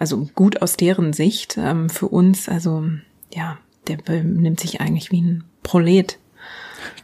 also 0.00 0.28
gut 0.34 0.62
aus 0.62 0.76
deren 0.76 1.12
Sicht. 1.12 1.56
Ähm, 1.58 1.90
für 1.90 2.08
uns, 2.08 2.48
also 2.48 2.84
ja, 3.32 3.58
der 3.86 3.98
nimmt 4.24 4.58
sich 4.58 4.80
eigentlich 4.80 5.12
wie 5.12 5.20
ein 5.20 5.44
Prolet 5.62 6.18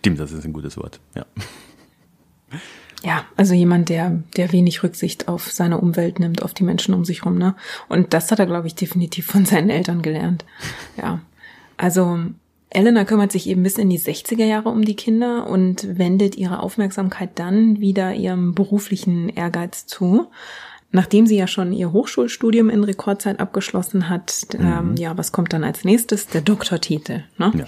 Stimmt, 0.02 0.18
das 0.18 0.32
ist 0.32 0.44
ein 0.44 0.52
gutes 0.52 0.76
Wort, 0.76 0.98
ja. 1.14 1.24
Ja, 3.04 3.24
also 3.36 3.54
jemand, 3.54 3.88
der, 3.88 4.22
der 4.36 4.52
wenig 4.52 4.82
Rücksicht 4.82 5.26
auf 5.26 5.50
seine 5.50 5.78
Umwelt 5.78 6.20
nimmt, 6.20 6.42
auf 6.42 6.54
die 6.54 6.62
Menschen 6.62 6.94
um 6.94 7.04
sich 7.04 7.24
rum, 7.24 7.36
ne? 7.36 7.56
Und 7.88 8.14
das 8.14 8.30
hat 8.30 8.38
er, 8.38 8.46
glaube 8.46 8.68
ich, 8.68 8.74
definitiv 8.74 9.26
von 9.26 9.44
seinen 9.46 9.70
Eltern 9.70 10.02
gelernt. 10.02 10.44
Ja. 10.96 11.20
Also, 11.76 12.18
Elena 12.70 13.04
kümmert 13.04 13.32
sich 13.32 13.48
eben 13.48 13.64
bis 13.64 13.76
in 13.76 13.90
die 13.90 13.98
60er 13.98 14.44
Jahre 14.44 14.68
um 14.68 14.84
die 14.84 14.94
Kinder 14.96 15.48
und 15.48 15.98
wendet 15.98 16.36
ihre 16.36 16.60
Aufmerksamkeit 16.60 17.30
dann 17.34 17.80
wieder 17.80 18.14
ihrem 18.14 18.54
beruflichen 18.54 19.28
Ehrgeiz 19.28 19.86
zu. 19.86 20.30
Nachdem 20.94 21.26
sie 21.26 21.36
ja 21.36 21.46
schon 21.46 21.72
ihr 21.72 21.90
Hochschulstudium 21.90 22.68
in 22.68 22.84
Rekordzeit 22.84 23.40
abgeschlossen 23.40 24.10
hat, 24.10 24.46
mhm. 24.56 24.66
ähm, 24.66 24.94
ja, 24.96 25.16
was 25.18 25.32
kommt 25.32 25.52
dann 25.54 25.64
als 25.64 25.84
nächstes? 25.84 26.28
Der 26.28 26.42
Doktortitel. 26.42 27.24
Ne? 27.38 27.50
Ja. 27.54 27.64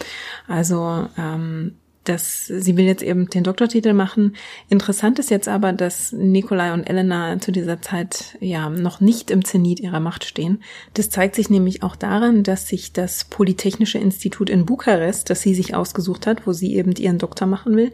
Also 0.47 1.09
ähm, 1.19 1.75
dass 2.05 2.47
sie 2.47 2.77
will 2.77 2.85
jetzt 2.85 3.03
eben 3.03 3.29
den 3.29 3.45
Doktortitel 3.45 3.93
machen. 3.93 4.37
Interessant 4.69 5.19
ist 5.19 5.31
jetzt 5.31 5.49
aber, 5.49 5.73
dass 5.73 6.13
Nikolai 6.13 6.73
und 6.73 6.85
Elena 6.85 7.41
zu 7.41 7.53
dieser 7.53 7.81
Zeit 7.83 8.37
ja 8.41 8.69
noch 8.71 9.01
nicht 9.01 9.31
im 9.31 9.45
Zenit 9.45 9.81
ihrer 9.81 10.01
Macht 10.01 10.25
stehen. 10.25 10.63
Das 10.95 11.11
zeigt 11.11 11.35
sich 11.35 11.51
nämlich 11.51 11.83
auch 11.83 11.97
daran, 11.97 12.43
dass 12.43 12.69
sich 12.69 12.93
das 12.93 13.25
Polytechnische 13.25 13.99
Institut 13.99 14.51
in 14.51 14.67
Bukarest, 14.67 15.31
das 15.31 15.43
sie 15.43 15.55
sich 15.55 15.75
ausgesucht 15.75 16.27
hat, 16.27 16.47
wo 16.47 16.53
sie 16.53 16.77
eben 16.77 16.93
ihren 16.93 17.19
Doktor 17.19 17.47
machen 17.47 17.77
will, 17.77 17.93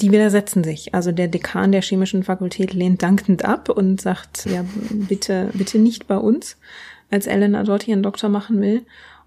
die 0.00 0.10
widersetzen 0.10 0.64
sich. 0.64 0.94
Also 0.94 1.12
der 1.12 1.28
Dekan 1.28 1.72
der 1.72 1.82
chemischen 1.82 2.24
Fakultät 2.24 2.74
lehnt 2.74 3.02
dankend 3.02 3.44
ab 3.44 3.68
und 3.68 4.00
sagt, 4.00 4.46
ja, 4.46 4.64
bitte, 4.90 5.50
bitte 5.54 5.78
nicht 5.78 6.06
bei 6.06 6.16
uns, 6.16 6.56
als 7.10 7.26
Elena 7.26 7.62
dort 7.62 7.86
ihren 7.86 8.02
Doktor 8.02 8.28
machen 8.28 8.60
will. 8.60 8.82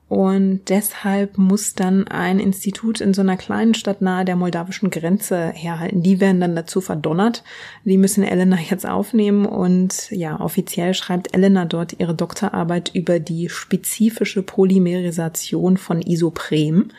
Und 0.09 0.69
deshalb 0.69 1.37
muss 1.37 1.73
dann 1.73 2.07
ein 2.07 2.39
Institut 2.39 3.01
in 3.01 3.13
so 3.13 3.21
einer 3.21 3.35
kleinen 3.35 3.73
Stadt 3.73 4.01
nahe 4.01 4.23
der 4.23 4.37
moldawischen 4.37 4.89
Grenze 4.89 5.49
herhalten. 5.49 6.01
Die 6.01 6.21
werden 6.21 6.39
dann 6.39 6.55
dazu 6.55 6.79
verdonnert. 6.79 7.43
Die 7.83 7.97
müssen 7.97 8.23
Elena 8.23 8.57
jetzt 8.57 8.87
aufnehmen 8.87 9.45
und 9.45 10.09
ja, 10.11 10.39
offiziell 10.39 10.93
schreibt 10.93 11.33
Elena 11.33 11.65
dort 11.65 11.99
ihre 11.99 12.15
Doktorarbeit 12.15 12.91
über 12.93 13.19
die 13.19 13.49
spezifische 13.49 14.43
Polymerisation 14.43 15.75
von 15.75 16.01
Isoprem. 16.01 16.89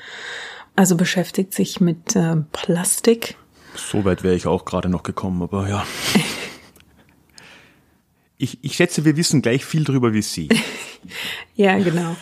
Also 0.77 0.95
beschäftigt 0.95 1.55
sich 1.55 1.81
mit 1.81 2.15
äh, 2.15 2.37
Plastik. 2.53 3.37
So 3.75 4.05
weit 4.05 4.23
wäre 4.23 4.35
ich 4.35 4.47
auch 4.47 4.67
gerade 4.67 4.91
noch 4.91 5.03
gekommen, 5.03 5.43
aber 5.43 5.67
ja. 5.67 5.87
ich, 8.37 8.63
ich 8.63 8.75
schätze, 8.75 9.07
wir 9.07 9.17
wissen 9.17 9.41
gleich 9.41 9.65
viel 9.65 9.85
drüber 9.85 10.13
wie 10.13 10.23
Sie. 10.23 10.51
ja, 11.55 11.79
genau. 11.79 12.17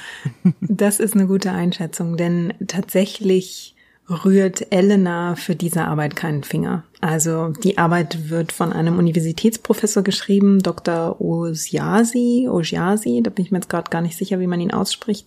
Das 0.60 1.00
ist 1.00 1.14
eine 1.14 1.26
gute 1.26 1.52
Einschätzung, 1.52 2.16
denn 2.16 2.54
tatsächlich 2.66 3.76
rührt 4.08 4.72
Elena 4.72 5.34
für 5.34 5.56
diese 5.56 5.84
Arbeit 5.84 6.14
keinen 6.14 6.44
Finger. 6.44 6.84
Also 7.00 7.48
die 7.48 7.76
Arbeit 7.76 8.30
wird 8.30 8.52
von 8.52 8.72
einem 8.72 8.98
Universitätsprofessor 8.98 10.02
geschrieben, 10.04 10.60
Dr. 10.60 11.20
Osiasi, 11.20 12.48
Osiasi, 12.48 13.20
da 13.22 13.30
bin 13.30 13.44
ich 13.44 13.50
mir 13.50 13.58
jetzt 13.58 13.68
gerade 13.68 13.90
gar 13.90 14.00
nicht 14.00 14.16
sicher, 14.16 14.38
wie 14.38 14.46
man 14.46 14.60
ihn 14.60 14.72
ausspricht. 14.72 15.26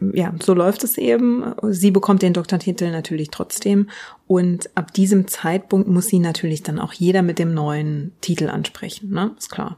Ja, 0.00 0.32
so 0.42 0.54
läuft 0.54 0.84
es 0.84 0.96
eben. 0.96 1.54
Sie 1.68 1.90
bekommt 1.90 2.22
den 2.22 2.32
Doktortitel 2.32 2.90
natürlich 2.90 3.30
trotzdem 3.30 3.90
und 4.26 4.74
ab 4.74 4.94
diesem 4.94 5.28
Zeitpunkt 5.28 5.88
muss 5.88 6.08
sie 6.08 6.18
natürlich 6.18 6.62
dann 6.62 6.78
auch 6.78 6.94
jeder 6.94 7.22
mit 7.22 7.38
dem 7.38 7.52
neuen 7.52 8.12
Titel 8.22 8.48
ansprechen, 8.48 9.10
ne? 9.10 9.32
Ist 9.38 9.50
klar. 9.50 9.76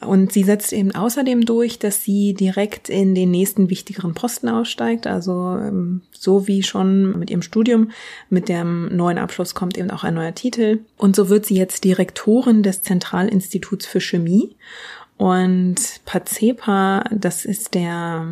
Und 0.00 0.32
sie 0.32 0.44
setzt 0.44 0.72
eben 0.72 0.94
außerdem 0.94 1.44
durch, 1.44 1.78
dass 1.78 2.02
sie 2.02 2.32
direkt 2.32 2.88
in 2.88 3.14
den 3.14 3.30
nächsten 3.30 3.68
wichtigeren 3.68 4.14
Posten 4.14 4.48
aussteigt. 4.48 5.06
Also 5.06 5.58
ähm, 5.58 6.00
so 6.12 6.48
wie 6.48 6.62
schon 6.62 7.18
mit 7.18 7.30
ihrem 7.30 7.42
Studium, 7.42 7.90
mit 8.30 8.48
dem 8.48 8.94
neuen 8.96 9.18
Abschluss 9.18 9.54
kommt 9.54 9.76
eben 9.76 9.90
auch 9.90 10.02
ein 10.02 10.14
neuer 10.14 10.34
Titel. 10.34 10.80
Und 10.96 11.16
so 11.16 11.28
wird 11.28 11.44
sie 11.44 11.56
jetzt 11.56 11.84
Direktorin 11.84 12.62
des 12.62 12.82
Zentralinstituts 12.82 13.86
für 13.86 14.00
Chemie. 14.00 14.56
Und 15.18 15.76
PACEPA, 16.06 17.04
das 17.10 17.44
ist 17.44 17.74
der 17.74 18.26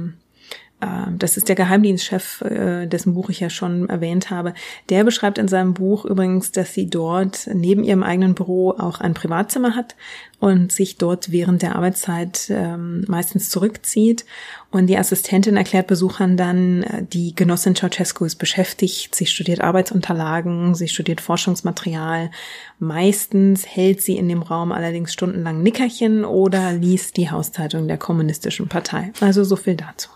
das 1.16 1.36
ist 1.36 1.48
der 1.48 1.56
Geheimdienstchef, 1.56 2.42
äh, 2.42 2.86
dessen 2.86 3.14
Buch 3.14 3.30
ich 3.30 3.40
ja 3.40 3.50
schon 3.50 3.88
erwähnt 3.88 4.30
habe, 4.30 4.54
der 4.88 5.02
beschreibt 5.02 5.38
in 5.38 5.48
seinem 5.48 5.74
Buch 5.74 6.04
übrigens, 6.04 6.52
dass 6.52 6.72
sie 6.72 6.88
dort 6.88 7.48
neben 7.52 7.82
ihrem 7.82 8.04
eigenen 8.04 8.34
Büro 8.34 8.70
auch 8.70 9.00
ein 9.00 9.14
Privatzimmer 9.14 9.74
hat 9.74 9.96
und 10.38 10.70
sich 10.70 10.96
dort 10.96 11.32
während 11.32 11.62
der 11.62 11.74
Arbeitszeit 11.74 12.46
ähm, 12.50 13.04
meistens 13.08 13.50
zurückzieht. 13.50 14.24
Und 14.70 14.86
die 14.86 14.96
Assistentin 14.96 15.56
erklärt 15.56 15.88
Besuchern 15.88 16.36
dann, 16.36 16.84
äh, 16.84 17.02
die 17.02 17.34
Genossin 17.34 17.74
Ceausescu 17.74 18.24
ist 18.24 18.36
beschäftigt, 18.36 19.16
sie 19.16 19.26
studiert 19.26 19.60
Arbeitsunterlagen, 19.60 20.76
sie 20.76 20.86
studiert 20.86 21.20
Forschungsmaterial. 21.20 22.30
Meistens 22.78 23.66
hält 23.66 24.00
sie 24.00 24.16
in 24.16 24.28
dem 24.28 24.42
Raum 24.42 24.70
allerdings 24.70 25.12
stundenlang 25.12 25.60
Nickerchen 25.60 26.24
oder 26.24 26.72
liest 26.72 27.16
die 27.16 27.30
Hauszeitung 27.30 27.88
der 27.88 27.98
Kommunistischen 27.98 28.68
Partei. 28.68 29.10
Also 29.20 29.42
so 29.42 29.56
viel 29.56 29.74
dazu. 29.74 30.10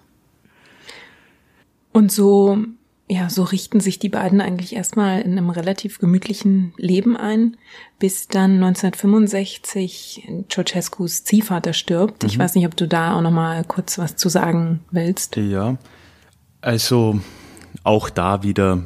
Und 1.93 2.11
so, 2.11 2.59
ja, 3.09 3.29
so 3.29 3.43
richten 3.43 3.81
sich 3.81 3.99
die 3.99 4.09
beiden 4.09 4.41
eigentlich 4.41 4.75
erstmal 4.75 5.21
in 5.21 5.33
einem 5.33 5.51
relativ 5.51 5.99
gemütlichen 5.99 6.73
Leben 6.77 7.17
ein, 7.17 7.57
bis 7.99 8.29
dann 8.29 8.55
1965 8.63 10.29
Ceausescus 10.49 11.25
Ziehvater 11.25 11.73
stirbt. 11.73 12.23
Mhm. 12.23 12.29
Ich 12.29 12.39
weiß 12.39 12.55
nicht, 12.55 12.67
ob 12.67 12.77
du 12.77 12.89
da 12.89 13.17
auch 13.17 13.23
noch 13.23 13.31
mal 13.31 13.65
kurz 13.65 13.99
was 13.99 14.17
zu 14.17 14.29
sagen 14.29 14.81
willst. 14.91 15.37
Ja, 15.37 15.77
also 16.61 17.21
auch 17.85 18.09
da 18.11 18.43
wieder 18.43 18.83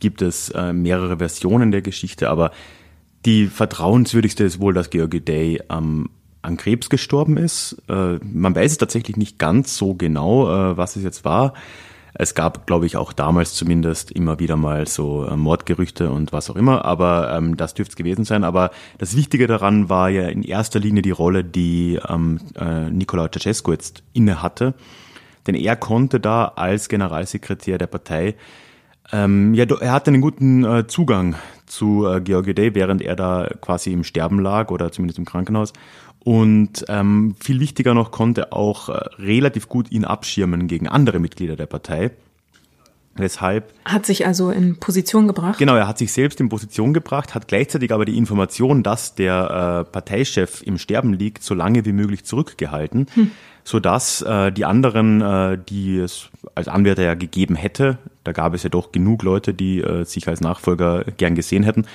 gibt 0.00 0.22
es 0.22 0.50
äh, 0.50 0.72
mehrere 0.72 1.18
Versionen 1.18 1.70
der 1.70 1.82
Geschichte, 1.82 2.30
aber 2.30 2.52
die 3.26 3.46
vertrauenswürdigste 3.46 4.44
ist 4.44 4.60
wohl, 4.60 4.72
dass 4.72 4.90
Georgi 4.90 5.20
Day 5.20 5.60
ähm, 5.70 6.10
an 6.42 6.56
Krebs 6.56 6.88
gestorben 6.88 7.36
ist. 7.36 7.82
Äh, 7.88 8.18
man 8.22 8.54
weiß 8.54 8.72
es 8.72 8.78
tatsächlich 8.78 9.16
nicht 9.16 9.38
ganz 9.38 9.76
so 9.76 9.94
genau, 9.94 10.48
äh, 10.48 10.76
was 10.76 10.96
es 10.96 11.02
jetzt 11.02 11.24
war. 11.24 11.54
Es 12.14 12.34
gab, 12.34 12.66
glaube 12.66 12.86
ich, 12.86 12.96
auch 12.96 13.12
damals 13.12 13.54
zumindest 13.54 14.10
immer 14.10 14.38
wieder 14.38 14.56
mal 14.56 14.86
so 14.86 15.24
äh, 15.24 15.36
Mordgerüchte 15.36 16.10
und 16.10 16.32
was 16.32 16.50
auch 16.50 16.56
immer, 16.56 16.84
aber 16.84 17.32
ähm, 17.36 17.56
das 17.56 17.74
dürfte 17.74 17.92
es 17.92 17.96
gewesen 17.96 18.24
sein. 18.24 18.44
Aber 18.44 18.70
das 18.98 19.16
Wichtige 19.16 19.46
daran 19.46 19.88
war 19.88 20.08
ja 20.08 20.28
in 20.28 20.42
erster 20.42 20.80
Linie 20.80 21.02
die 21.02 21.10
Rolle, 21.10 21.44
die 21.44 21.98
ähm, 22.08 22.40
äh, 22.58 22.90
Nicolae 22.90 23.30
Ceausescu 23.30 23.72
jetzt 23.72 24.02
inne 24.12 24.42
hatte. 24.42 24.74
Denn 25.46 25.54
er 25.54 25.76
konnte 25.76 26.20
da 26.20 26.52
als 26.56 26.88
Generalsekretär 26.88 27.78
der 27.78 27.86
Partei 27.86 28.34
ähm, 29.10 29.54
ja, 29.54 29.64
er 29.80 29.92
hatte 29.92 30.10
einen 30.10 30.20
guten 30.20 30.64
äh, 30.64 30.86
Zugang 30.86 31.36
zu 31.66 32.06
äh, 32.06 32.20
Georgi 32.20 32.54
Day, 32.54 32.74
während 32.74 33.00
er 33.00 33.16
da 33.16 33.48
quasi 33.60 33.92
im 33.92 34.04
Sterben 34.04 34.40
lag 34.40 34.70
oder 34.70 34.92
zumindest 34.92 35.18
im 35.18 35.24
Krankenhaus. 35.24 35.72
Und 36.28 36.84
ähm, 36.88 37.36
viel 37.40 37.58
wichtiger 37.58 37.94
noch 37.94 38.10
konnte 38.10 38.52
auch 38.52 38.90
äh, 38.90 38.98
relativ 39.18 39.66
gut 39.66 39.90
ihn 39.90 40.04
abschirmen 40.04 40.68
gegen 40.68 40.86
andere 40.86 41.20
Mitglieder 41.20 41.56
der 41.56 41.64
Partei. 41.64 42.10
Weshalb. 43.14 43.72
Hat 43.86 44.04
sich 44.04 44.26
also 44.26 44.50
in 44.50 44.78
Position 44.78 45.26
gebracht? 45.26 45.58
Genau, 45.58 45.74
er 45.74 45.88
hat 45.88 45.96
sich 45.96 46.12
selbst 46.12 46.38
in 46.38 46.50
Position 46.50 46.92
gebracht, 46.92 47.34
hat 47.34 47.48
gleichzeitig 47.48 47.94
aber 47.94 48.04
die 48.04 48.18
Information, 48.18 48.82
dass 48.82 49.14
der 49.14 49.86
äh, 49.88 49.90
Parteichef 49.90 50.62
im 50.66 50.76
Sterben 50.76 51.14
liegt, 51.14 51.42
so 51.42 51.54
lange 51.54 51.86
wie 51.86 51.92
möglich 51.92 52.24
zurückgehalten, 52.26 53.06
hm. 53.14 53.30
sodass 53.64 54.20
äh, 54.20 54.52
die 54.52 54.66
anderen, 54.66 55.22
äh, 55.22 55.58
die 55.66 55.96
es 55.96 56.28
als 56.54 56.68
Anwärter 56.68 57.04
ja 57.04 57.14
gegeben 57.14 57.54
hätte, 57.54 57.96
da 58.24 58.32
gab 58.32 58.52
es 58.52 58.64
ja 58.64 58.68
doch 58.68 58.92
genug 58.92 59.22
Leute, 59.22 59.54
die 59.54 59.80
äh, 59.80 60.04
sich 60.04 60.28
als 60.28 60.42
Nachfolger 60.42 61.04
gern 61.16 61.34
gesehen 61.34 61.62
hätten, 61.62 61.86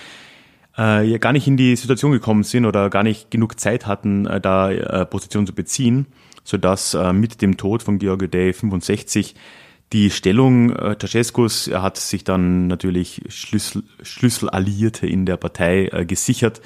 äh, 0.77 1.05
ja 1.05 1.17
gar 1.17 1.33
nicht 1.33 1.47
in 1.47 1.57
die 1.57 1.75
Situation 1.75 2.12
gekommen 2.12 2.43
sind 2.43 2.65
oder 2.65 2.89
gar 2.89 3.03
nicht 3.03 3.31
genug 3.31 3.59
Zeit 3.59 3.86
hatten, 3.88 4.25
äh, 4.25 4.41
da 4.41 4.71
äh, 4.71 5.05
Position 5.05 5.47
zu 5.47 5.53
beziehen, 5.53 6.07
sodass 6.43 6.93
äh, 6.93 7.13
mit 7.13 7.41
dem 7.41 7.57
Tod 7.57 7.83
von 7.83 7.99
Georgi 7.99 8.27
Day 8.27 8.53
65 8.53 9.36
die 9.93 10.09
Stellung 10.09 10.71
äh, 10.71 10.97
Ceausescus, 10.97 11.67
er 11.67 11.83
hat 11.83 11.97
sich 11.97 12.23
dann 12.23 12.67
natürlich 12.67 13.21
Schlüssel, 13.29 13.83
Schlüsselalliierte 14.01 15.05
in 15.05 15.25
der 15.25 15.38
Partei 15.38 15.88
äh, 15.91 16.05
gesichert. 16.05 16.62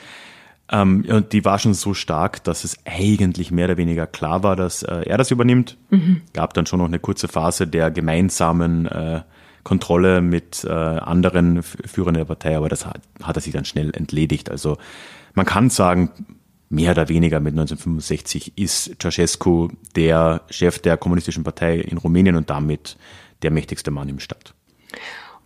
Ähm, 0.72 1.06
und 1.08 1.34
die 1.34 1.44
war 1.44 1.60
schon 1.60 1.74
so 1.74 1.94
stark, 1.94 2.44
dass 2.46 2.64
es 2.64 2.78
eigentlich 2.86 3.52
mehr 3.52 3.66
oder 3.66 3.78
weniger 3.78 4.08
klar 4.08 4.44
war, 4.44 4.56
dass 4.56 4.84
äh, 4.84 5.04
er 5.06 5.18
das 5.18 5.32
übernimmt. 5.32 5.78
Mhm. 5.90 6.22
Gab 6.34 6.54
dann 6.54 6.66
schon 6.66 6.80
noch 6.80 6.88
eine 6.88 7.00
kurze 7.00 7.28
Phase 7.28 7.68
der 7.68 7.92
gemeinsamen 7.92 8.86
äh, 8.86 9.22
Kontrolle 9.68 10.22
mit 10.22 10.64
äh, 10.64 10.70
anderen 10.72 11.62
Führern 11.62 12.14
der 12.14 12.24
Partei, 12.24 12.56
aber 12.56 12.70
das 12.70 12.86
hat, 12.86 13.02
hat 13.22 13.36
er 13.36 13.42
sich 13.42 13.52
dann 13.52 13.66
schnell 13.66 13.92
entledigt. 13.94 14.50
Also 14.50 14.78
man 15.34 15.46
kann 15.46 15.70
sagen, 15.70 16.10
mehr 16.70 16.92
oder 16.92 17.10
weniger 17.10 17.42
mit 17.42 17.52
1965 17.52 18.58
ist 18.58 18.96
Ceausescu 19.02 19.68
der 19.94 20.44
Chef 20.50 20.80
der 20.80 20.96
kommunistischen 20.96 21.44
Partei 21.44 21.80
in 21.80 21.98
Rumänien 21.98 22.38
und 22.38 22.50
damit 22.50 22.96
der 23.42 23.52
mächtigste 23.52 23.92
Mann 23.92 24.08
im 24.08 24.20
Staat. 24.20 24.54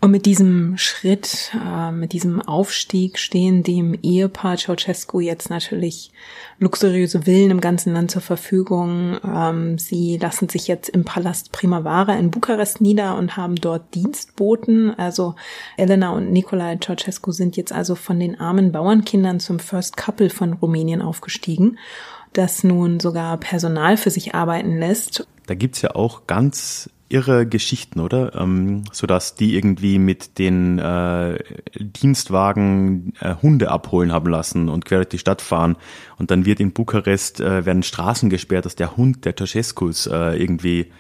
Und 0.04 0.10
mit 0.10 0.26
diesem 0.26 0.80
Schritt, 0.80 1.52
äh, 1.54 1.92
mit 1.92 2.14
diesem 2.14 2.42
Aufstieg 2.42 3.20
stehen 3.20 3.62
dem 3.62 3.94
Ehepaar 3.94 4.58
Ceausescu 4.58 5.20
jetzt 5.20 5.52
natürlich 5.52 6.12
luxuriöse 6.58 7.22
Villen 7.22 7.52
im 7.52 7.62
ganzen 7.62 7.94
Land 7.94 8.10
zur 8.10 8.24
Verfügung. 8.24 9.20
Ähm, 9.24 9.78
sie 9.78 10.18
lassen 10.18 10.50
sich 10.50 10.68
jetzt 10.68 10.90
im 10.90 11.06
Palast 11.06 11.52
Primavera 11.52 12.16
in 12.16 12.32
Bukarest 12.32 12.82
nieder 12.82 13.16
und 13.16 13.38
haben 13.38 13.54
dort 13.54 13.94
Dienstboten. 13.94 14.90
Also 14.98 15.36
Elena 15.78 16.10
und 16.10 16.32
Nicolae 16.32 16.80
Ceausescu 16.84 17.32
sind 17.32 17.56
jetzt 17.56 17.72
also 17.72 17.94
von 17.94 18.20
den 18.20 18.40
armen 18.40 18.72
Bauernkindern 18.72 19.40
zum 19.40 19.60
First 19.60 19.98
Couple 19.98 20.32
von 20.32 20.54
Rumänien 20.54 21.04
aufgestiegen, 21.04 21.78
das 22.34 22.64
nun 22.64 23.00
sogar 23.00 23.38
Personal 23.38 23.98
für 23.98 24.10
sich 24.10 24.34
arbeiten 24.34 24.80
lässt. 24.80 25.28
Da 25.46 25.54
gibt's 25.54 25.84
ja 25.84 25.94
auch 25.94 26.26
ganz 26.26 26.90
irre 27.12 27.45
Geschichten, 27.45 28.00
oder? 28.00 28.36
Ähm, 28.36 28.84
sodass 28.91 29.36
die 29.36 29.56
irgendwie 29.56 30.00
mit 30.00 30.39
den 30.39 30.80
äh, 30.80 31.38
Dienstwagen 31.80 33.13
äh, 33.19 33.36
Hunde 33.41 33.69
abholen 33.71 34.12
haben 34.12 34.30
lassen 34.30 34.69
und 34.69 34.86
quer 34.86 35.00
durch 35.00 35.10
die 35.10 35.19
Stadt 35.19 35.41
fahren. 35.41 35.76
Und 36.17 36.32
dann 36.32 36.45
wird 36.45 36.60
in 36.60 36.71
Bukarest, 36.71 37.39
äh, 37.39 37.65
werden 37.65 37.84
Straßen 37.84 38.30
gesperrt, 38.30 38.65
dass 38.65 38.76
der 38.76 38.97
Hund 38.97 39.26
der 39.26 39.36
Ceausescus 39.36 40.08
äh, 40.08 40.41
irgendwie 40.41 40.91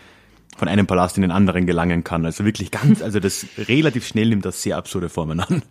von 0.57 0.67
einem 0.67 0.85
Palast 0.85 1.17
in 1.17 1.21
den 1.21 1.31
anderen 1.31 1.65
gelangen 1.65 2.03
kann. 2.03 2.25
Also 2.25 2.45
wirklich 2.45 2.71
ganz, 2.71 3.01
also 3.01 3.19
das 3.19 3.45
relativ 3.57 4.05
schnell 4.05 4.29
nimmt 4.29 4.45
das 4.45 4.61
sehr 4.61 4.77
absurde 4.77 5.09
Formen 5.09 5.39
an. 5.39 5.63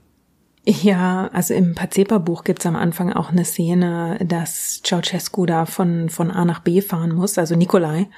Ja, 0.67 1.31
also 1.33 1.55
im 1.55 1.75
Pazepa-Buch 1.75 2.45
gibt's 2.45 2.67
am 2.67 2.77
Anfang 2.77 3.13
auch 3.13 3.31
eine 3.31 3.47
Szene, 3.47 4.19
dass 4.23 4.83
Ceausescu 4.83 5.47
da 5.47 5.65
von, 5.65 6.11
von 6.11 6.31
A 6.31 6.45
nach 6.45 6.61
B 6.61 6.83
fahren 6.83 7.15
muss, 7.15 7.39
also 7.39 7.57
Nikolai. 7.57 8.09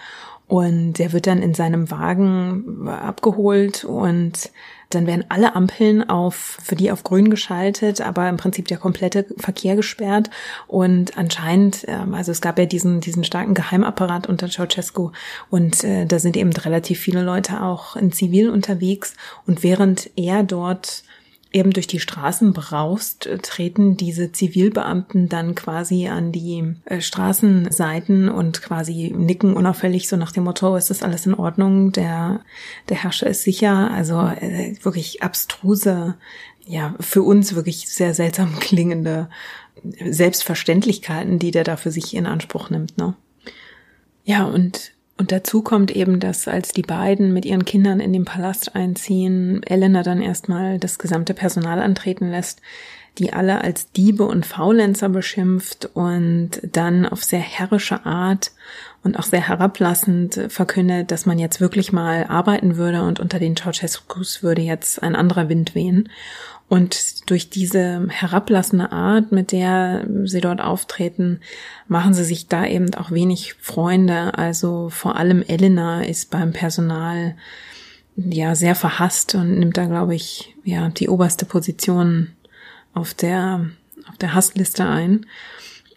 Und 0.52 0.98
der 0.98 1.14
wird 1.14 1.26
dann 1.26 1.40
in 1.40 1.54
seinem 1.54 1.90
Wagen 1.90 2.86
abgeholt 2.86 3.84
und 3.84 4.50
dann 4.90 5.06
werden 5.06 5.24
alle 5.30 5.56
Ampeln 5.56 6.06
auf, 6.06 6.58
für 6.62 6.76
die 6.76 6.92
auf 6.92 7.04
grün 7.04 7.30
geschaltet, 7.30 8.02
aber 8.02 8.28
im 8.28 8.36
Prinzip 8.36 8.68
der 8.68 8.76
komplette 8.76 9.24
Verkehr 9.38 9.76
gesperrt. 9.76 10.28
Und 10.66 11.16
anscheinend, 11.16 11.86
ähm, 11.88 12.12
also 12.12 12.32
es 12.32 12.42
gab 12.42 12.58
ja 12.58 12.66
diesen, 12.66 13.00
diesen 13.00 13.24
starken 13.24 13.54
Geheimapparat 13.54 14.26
unter 14.26 14.50
Ceausescu 14.50 15.12
und 15.48 15.84
äh, 15.84 16.04
da 16.04 16.18
sind 16.18 16.36
eben 16.36 16.52
relativ 16.52 17.00
viele 17.00 17.22
Leute 17.22 17.62
auch 17.62 17.96
in 17.96 18.12
Zivil 18.12 18.50
unterwegs. 18.50 19.14
Und 19.46 19.62
während 19.62 20.10
er 20.16 20.42
dort 20.42 21.02
eben 21.52 21.70
durch 21.70 21.86
die 21.86 22.00
Straßen 22.00 22.52
braust, 22.52 23.26
äh, 23.26 23.38
treten 23.38 23.96
diese 23.96 24.32
Zivilbeamten 24.32 25.28
dann 25.28 25.54
quasi 25.54 26.08
an 26.08 26.32
die 26.32 26.74
äh, 26.84 27.00
Straßenseiten 27.00 28.28
und 28.28 28.62
quasi 28.62 29.12
nicken 29.14 29.54
unauffällig 29.54 30.08
so 30.08 30.16
nach 30.16 30.32
dem 30.32 30.44
Motto, 30.44 30.76
ist 30.76 30.90
das 30.90 31.02
alles 31.02 31.26
in 31.26 31.34
Ordnung, 31.34 31.92
der, 31.92 32.40
der 32.88 33.02
Herrscher 33.02 33.26
ist 33.26 33.42
sicher. 33.42 33.90
Also 33.92 34.20
äh, 34.20 34.74
wirklich 34.82 35.22
abstruse, 35.22 36.16
ja, 36.66 36.94
für 37.00 37.22
uns 37.22 37.54
wirklich 37.54 37.88
sehr 37.88 38.14
seltsam 38.14 38.58
klingende 38.60 39.28
Selbstverständlichkeiten, 39.82 41.38
die 41.38 41.50
der 41.50 41.64
da 41.64 41.76
für 41.76 41.90
sich 41.90 42.14
in 42.14 42.26
Anspruch 42.26 42.70
nimmt, 42.70 42.98
ne? 42.98 43.14
Ja, 44.24 44.44
und 44.44 44.92
und 45.18 45.30
dazu 45.30 45.62
kommt 45.62 45.90
eben, 45.90 46.20
dass 46.20 46.48
als 46.48 46.72
die 46.72 46.82
beiden 46.82 47.32
mit 47.32 47.44
ihren 47.44 47.64
Kindern 47.64 48.00
in 48.00 48.12
den 48.12 48.24
Palast 48.24 48.74
einziehen, 48.74 49.62
Elena 49.64 50.02
dann 50.02 50.22
erstmal 50.22 50.78
das 50.78 50.98
gesamte 50.98 51.34
Personal 51.34 51.80
antreten 51.80 52.30
lässt, 52.30 52.60
die 53.18 53.32
alle 53.32 53.60
als 53.60 53.92
Diebe 53.92 54.24
und 54.24 54.46
Faulenzer 54.46 55.10
beschimpft 55.10 55.90
und 55.94 56.50
dann 56.72 57.06
auf 57.06 57.22
sehr 57.22 57.40
herrische 57.40 58.06
Art 58.06 58.52
und 59.04 59.18
auch 59.18 59.24
sehr 59.24 59.46
herablassend 59.46 60.46
verkündet, 60.48 61.10
dass 61.10 61.26
man 61.26 61.38
jetzt 61.38 61.60
wirklich 61.60 61.92
mal 61.92 62.24
arbeiten 62.24 62.76
würde 62.76 63.02
und 63.02 63.18
unter 63.20 63.38
den 63.38 63.56
Ceausescus 63.56 64.42
würde 64.42 64.62
jetzt 64.62 65.02
ein 65.02 65.16
anderer 65.16 65.48
Wind 65.48 65.74
wehen. 65.74 66.08
Und 66.68 67.28
durch 67.28 67.50
diese 67.50 68.06
herablassende 68.08 68.92
Art, 68.92 69.30
mit 69.30 69.52
der 69.52 70.06
sie 70.24 70.40
dort 70.40 70.62
auftreten, 70.62 71.40
machen 71.86 72.14
sie 72.14 72.24
sich 72.24 72.46
da 72.46 72.64
eben 72.64 72.94
auch 72.94 73.10
wenig 73.10 73.54
Freunde. 73.60 74.38
Also 74.38 74.88
vor 74.88 75.16
allem 75.16 75.42
Elena 75.42 76.02
ist 76.02 76.30
beim 76.30 76.52
Personal 76.52 77.36
ja 78.16 78.54
sehr 78.54 78.74
verhasst 78.74 79.34
und 79.34 79.58
nimmt 79.58 79.76
da, 79.76 79.84
glaube 79.84 80.14
ich, 80.14 80.54
ja 80.64 80.88
die 80.88 81.08
oberste 81.08 81.44
Position 81.44 82.28
auf 82.94 83.12
der 83.14 83.66
auf 84.08 84.16
der 84.16 84.34
Hassliste 84.34 84.86
ein. 84.86 85.26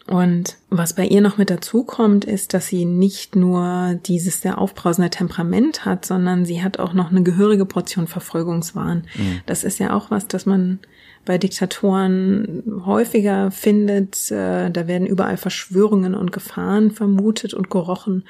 Und 0.06 0.56
was 0.70 0.94
bei 0.94 1.04
ihr 1.04 1.20
noch 1.20 1.36
mit 1.36 1.50
dazu 1.50 1.82
kommt, 1.82 2.24
ist, 2.24 2.54
dass 2.54 2.68
sie 2.68 2.84
nicht 2.84 3.34
nur 3.34 3.98
dieses 4.06 4.40
sehr 4.40 4.58
aufbrausende 4.58 5.10
Temperament 5.10 5.84
hat, 5.84 6.04
sondern 6.04 6.44
sie 6.44 6.62
hat 6.62 6.78
auch 6.78 6.92
noch 6.92 7.10
eine 7.10 7.24
gehörige 7.24 7.66
Portion 7.66 8.06
Verfolgungswahn. 8.06 9.06
Mhm. 9.16 9.40
Das 9.46 9.64
ist 9.64 9.80
ja 9.80 9.94
auch 9.94 10.10
was, 10.10 10.28
das 10.28 10.46
man 10.46 10.78
bei 11.24 11.38
Diktatoren 11.38 12.82
häufiger 12.86 13.50
findet. 13.50 14.30
Äh, 14.30 14.70
da 14.70 14.86
werden 14.86 15.08
überall 15.08 15.36
Verschwörungen 15.36 16.14
und 16.14 16.30
Gefahren 16.30 16.92
vermutet 16.92 17.52
und 17.52 17.68
gerochen. 17.68 18.24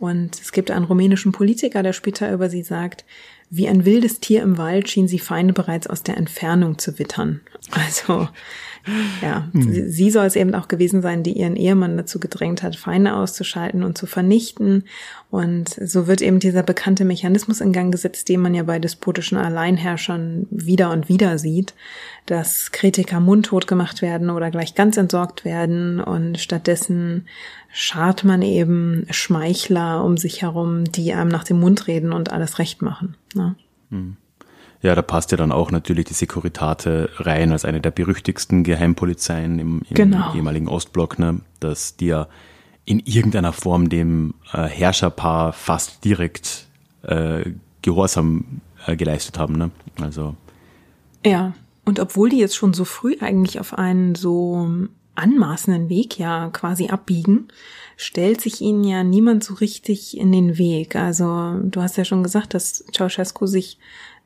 Und 0.00 0.40
es 0.40 0.52
gibt 0.52 0.70
einen 0.70 0.86
rumänischen 0.86 1.32
Politiker, 1.32 1.82
der 1.82 1.92
später 1.92 2.32
über 2.32 2.48
sie 2.48 2.62
sagt, 2.62 3.04
wie 3.50 3.68
ein 3.68 3.84
wildes 3.84 4.20
Tier 4.20 4.42
im 4.42 4.58
Wald 4.58 4.88
schien 4.88 5.08
sie 5.08 5.18
Feinde 5.18 5.52
bereits 5.52 5.86
aus 5.86 6.02
der 6.02 6.16
Entfernung 6.16 6.78
zu 6.78 6.98
wittern. 6.98 7.42
Also 7.70 8.28
ja, 9.22 9.48
hm. 9.52 9.62
sie, 9.62 9.88
sie 9.88 10.10
soll 10.10 10.26
es 10.26 10.36
eben 10.36 10.54
auch 10.54 10.68
gewesen 10.68 11.02
sein, 11.02 11.22
die 11.22 11.32
ihren 11.32 11.56
Ehemann 11.56 11.96
dazu 11.96 12.20
gedrängt 12.20 12.62
hat, 12.62 12.76
Feinde 12.76 13.14
auszuschalten 13.14 13.82
und 13.82 13.98
zu 13.98 14.06
vernichten. 14.06 14.84
Und 15.30 15.68
so 15.68 16.06
wird 16.06 16.22
eben 16.22 16.40
dieser 16.40 16.62
bekannte 16.62 17.04
Mechanismus 17.04 17.60
in 17.60 17.72
Gang 17.72 17.92
gesetzt, 17.92 18.28
den 18.28 18.40
man 18.40 18.54
ja 18.54 18.62
bei 18.62 18.78
despotischen 18.78 19.38
Alleinherrschern 19.38 20.46
wieder 20.50 20.90
und 20.90 21.08
wieder 21.08 21.38
sieht, 21.38 21.74
dass 22.26 22.72
Kritiker 22.72 23.20
mundtot 23.20 23.66
gemacht 23.66 24.02
werden 24.02 24.30
oder 24.30 24.50
gleich 24.50 24.74
ganz 24.74 24.96
entsorgt 24.96 25.44
werden 25.44 26.00
und 26.00 26.38
stattdessen 26.38 27.26
schart 27.70 28.24
man 28.24 28.42
eben 28.42 29.06
Schmeichler 29.10 30.04
um 30.04 30.16
sich 30.16 30.42
herum, 30.42 30.84
die 30.84 31.12
einem 31.12 31.30
nach 31.30 31.44
dem 31.44 31.60
Mund 31.60 31.86
reden 31.86 32.12
und 32.12 32.32
alles 32.32 32.58
recht 32.58 32.82
machen. 32.82 33.16
Ne? 33.34 33.56
Hm. 33.90 34.16
Ja, 34.80 34.94
da 34.94 35.02
passt 35.02 35.32
ja 35.32 35.36
dann 35.36 35.50
auch 35.50 35.70
natürlich 35.70 36.04
die 36.04 36.14
Securitate 36.14 37.10
rein 37.16 37.52
als 37.52 37.64
eine 37.64 37.80
der 37.80 37.90
berüchtigsten 37.90 38.62
Geheimpolizeien 38.62 39.58
im, 39.58 39.82
im 39.88 39.94
genau. 39.94 40.34
ehemaligen 40.34 40.68
Ostblock, 40.68 41.18
ne, 41.18 41.40
dass 41.58 41.96
die 41.96 42.06
ja 42.06 42.28
in 42.84 43.00
irgendeiner 43.00 43.52
Form 43.52 43.88
dem 43.88 44.34
äh, 44.52 44.62
Herrscherpaar 44.62 45.52
fast 45.52 46.04
direkt 46.04 46.66
äh, 47.02 47.50
Gehorsam 47.82 48.60
äh, 48.86 48.96
geleistet 48.96 49.38
haben. 49.38 49.56
Ne? 49.56 49.70
Also 50.00 50.36
ja, 51.24 51.54
und 51.84 52.00
obwohl 52.00 52.28
die 52.28 52.38
jetzt 52.38 52.56
schon 52.56 52.72
so 52.72 52.84
früh 52.84 53.16
eigentlich 53.20 53.60
auf 53.60 53.76
einen 53.76 54.14
so 54.14 54.68
anmaßenden 55.14 55.88
Weg 55.88 56.18
ja 56.18 56.48
quasi 56.50 56.88
abbiegen, 56.88 57.48
stellt 57.96 58.40
sich 58.40 58.60
ihnen 58.60 58.84
ja 58.84 59.02
niemand 59.02 59.42
so 59.42 59.54
richtig 59.54 60.16
in 60.16 60.30
den 60.30 60.58
Weg. 60.58 60.94
Also 60.96 61.58
du 61.62 61.82
hast 61.82 61.96
ja 61.96 62.04
schon 62.04 62.22
gesagt, 62.22 62.54
dass 62.54 62.84
Ceausescu 62.92 63.46
sich 63.46 63.78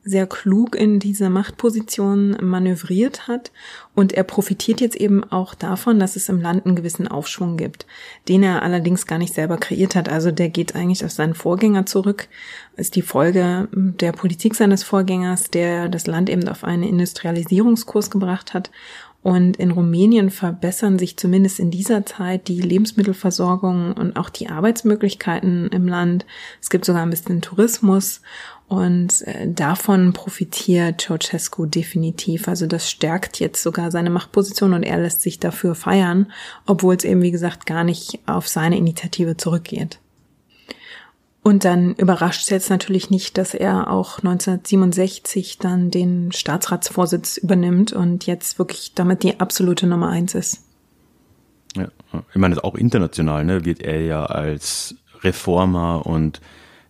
sehr 0.05 0.27
klug 0.27 0.75
in 0.75 0.99
diese 0.99 1.29
Machtposition 1.29 2.37
manövriert 2.41 3.27
hat. 3.27 3.51
Und 3.95 4.13
er 4.13 4.23
profitiert 4.23 4.81
jetzt 4.81 4.95
eben 4.95 5.23
auch 5.23 5.53
davon, 5.53 5.99
dass 5.99 6.15
es 6.15 6.29
im 6.29 6.41
Land 6.41 6.65
einen 6.65 6.75
gewissen 6.75 7.07
Aufschwung 7.07 7.57
gibt, 7.57 7.85
den 8.27 8.43
er 8.43 8.63
allerdings 8.63 9.07
gar 9.07 9.17
nicht 9.17 9.33
selber 9.33 9.57
kreiert 9.57 9.95
hat. 9.95 10.09
Also 10.09 10.31
der 10.31 10.49
geht 10.49 10.75
eigentlich 10.75 11.05
auf 11.05 11.11
seinen 11.11 11.35
Vorgänger 11.35 11.85
zurück, 11.85 12.27
ist 12.75 12.95
die 12.95 13.01
Folge 13.01 13.67
der 13.71 14.11
Politik 14.11 14.55
seines 14.55 14.83
Vorgängers, 14.83 15.49
der 15.49 15.89
das 15.89 16.07
Land 16.07 16.29
eben 16.29 16.47
auf 16.47 16.63
einen 16.63 16.83
Industrialisierungskurs 16.83 18.09
gebracht 18.09 18.53
hat. 18.53 18.71
Und 19.23 19.55
in 19.55 19.71
Rumänien 19.71 20.29
verbessern 20.29 20.99
sich 20.99 21.15
zumindest 21.15 21.57
in 21.57 21.71
dieser 21.71 22.05
Zeit 22.05 22.49
die 22.49 22.59
Lebensmittelversorgung 22.59 23.93
und 23.93 24.17
auch 24.17 24.29
die 24.29 24.49
Arbeitsmöglichkeiten 24.49 25.69
im 25.69 25.87
Land. 25.87 26.25
Es 26.61 26.69
gibt 26.69 26.83
sogar 26.83 27.03
ein 27.03 27.09
bisschen 27.09 27.41
Tourismus 27.41 28.19
und 28.67 29.21
äh, 29.27 29.51
davon 29.51 30.13
profitiert 30.13 31.01
Ceausescu 31.01 31.65
definitiv. 31.65 32.47
Also 32.47 32.65
das 32.65 32.89
stärkt 32.89 33.39
jetzt 33.39 33.61
sogar 33.61 33.91
seine 33.91 34.09
Machtposition 34.09 34.73
und 34.73 34.83
er 34.83 34.99
lässt 34.99 35.21
sich 35.21 35.39
dafür 35.39 35.75
feiern, 35.75 36.31
obwohl 36.65 36.95
es 36.95 37.03
eben, 37.03 37.21
wie 37.21 37.31
gesagt, 37.31 37.65
gar 37.65 37.83
nicht 37.83 38.19
auf 38.25 38.47
seine 38.47 38.77
Initiative 38.77 39.37
zurückgeht. 39.37 39.99
Und 41.43 41.65
dann 41.65 41.93
überrascht 41.95 42.43
es 42.43 42.49
jetzt 42.49 42.69
natürlich 42.69 43.09
nicht, 43.09 43.37
dass 43.37 43.53
er 43.53 43.91
auch 43.91 44.19
1967 44.19 45.57
dann 45.57 45.91
den 45.91 46.31
Staatsratsvorsitz 46.31 47.35
übernimmt 47.35 47.91
und 47.91 48.25
jetzt 48.25 48.57
wirklich 48.59 48.93
damit 48.95 49.23
die 49.23 49.41
absolute 49.41 49.85
Nummer 49.85 50.07
eins 50.07 50.35
ist. 50.35 50.63
Ja, 51.75 51.89
ich 52.29 52.35
meine, 52.37 52.63
auch 52.63 52.75
international 52.75 53.43
ne, 53.43 53.65
wird 53.65 53.81
er 53.81 54.01
ja 54.01 54.25
als 54.25 54.95
Reformer 55.21 56.05
und 56.05 56.39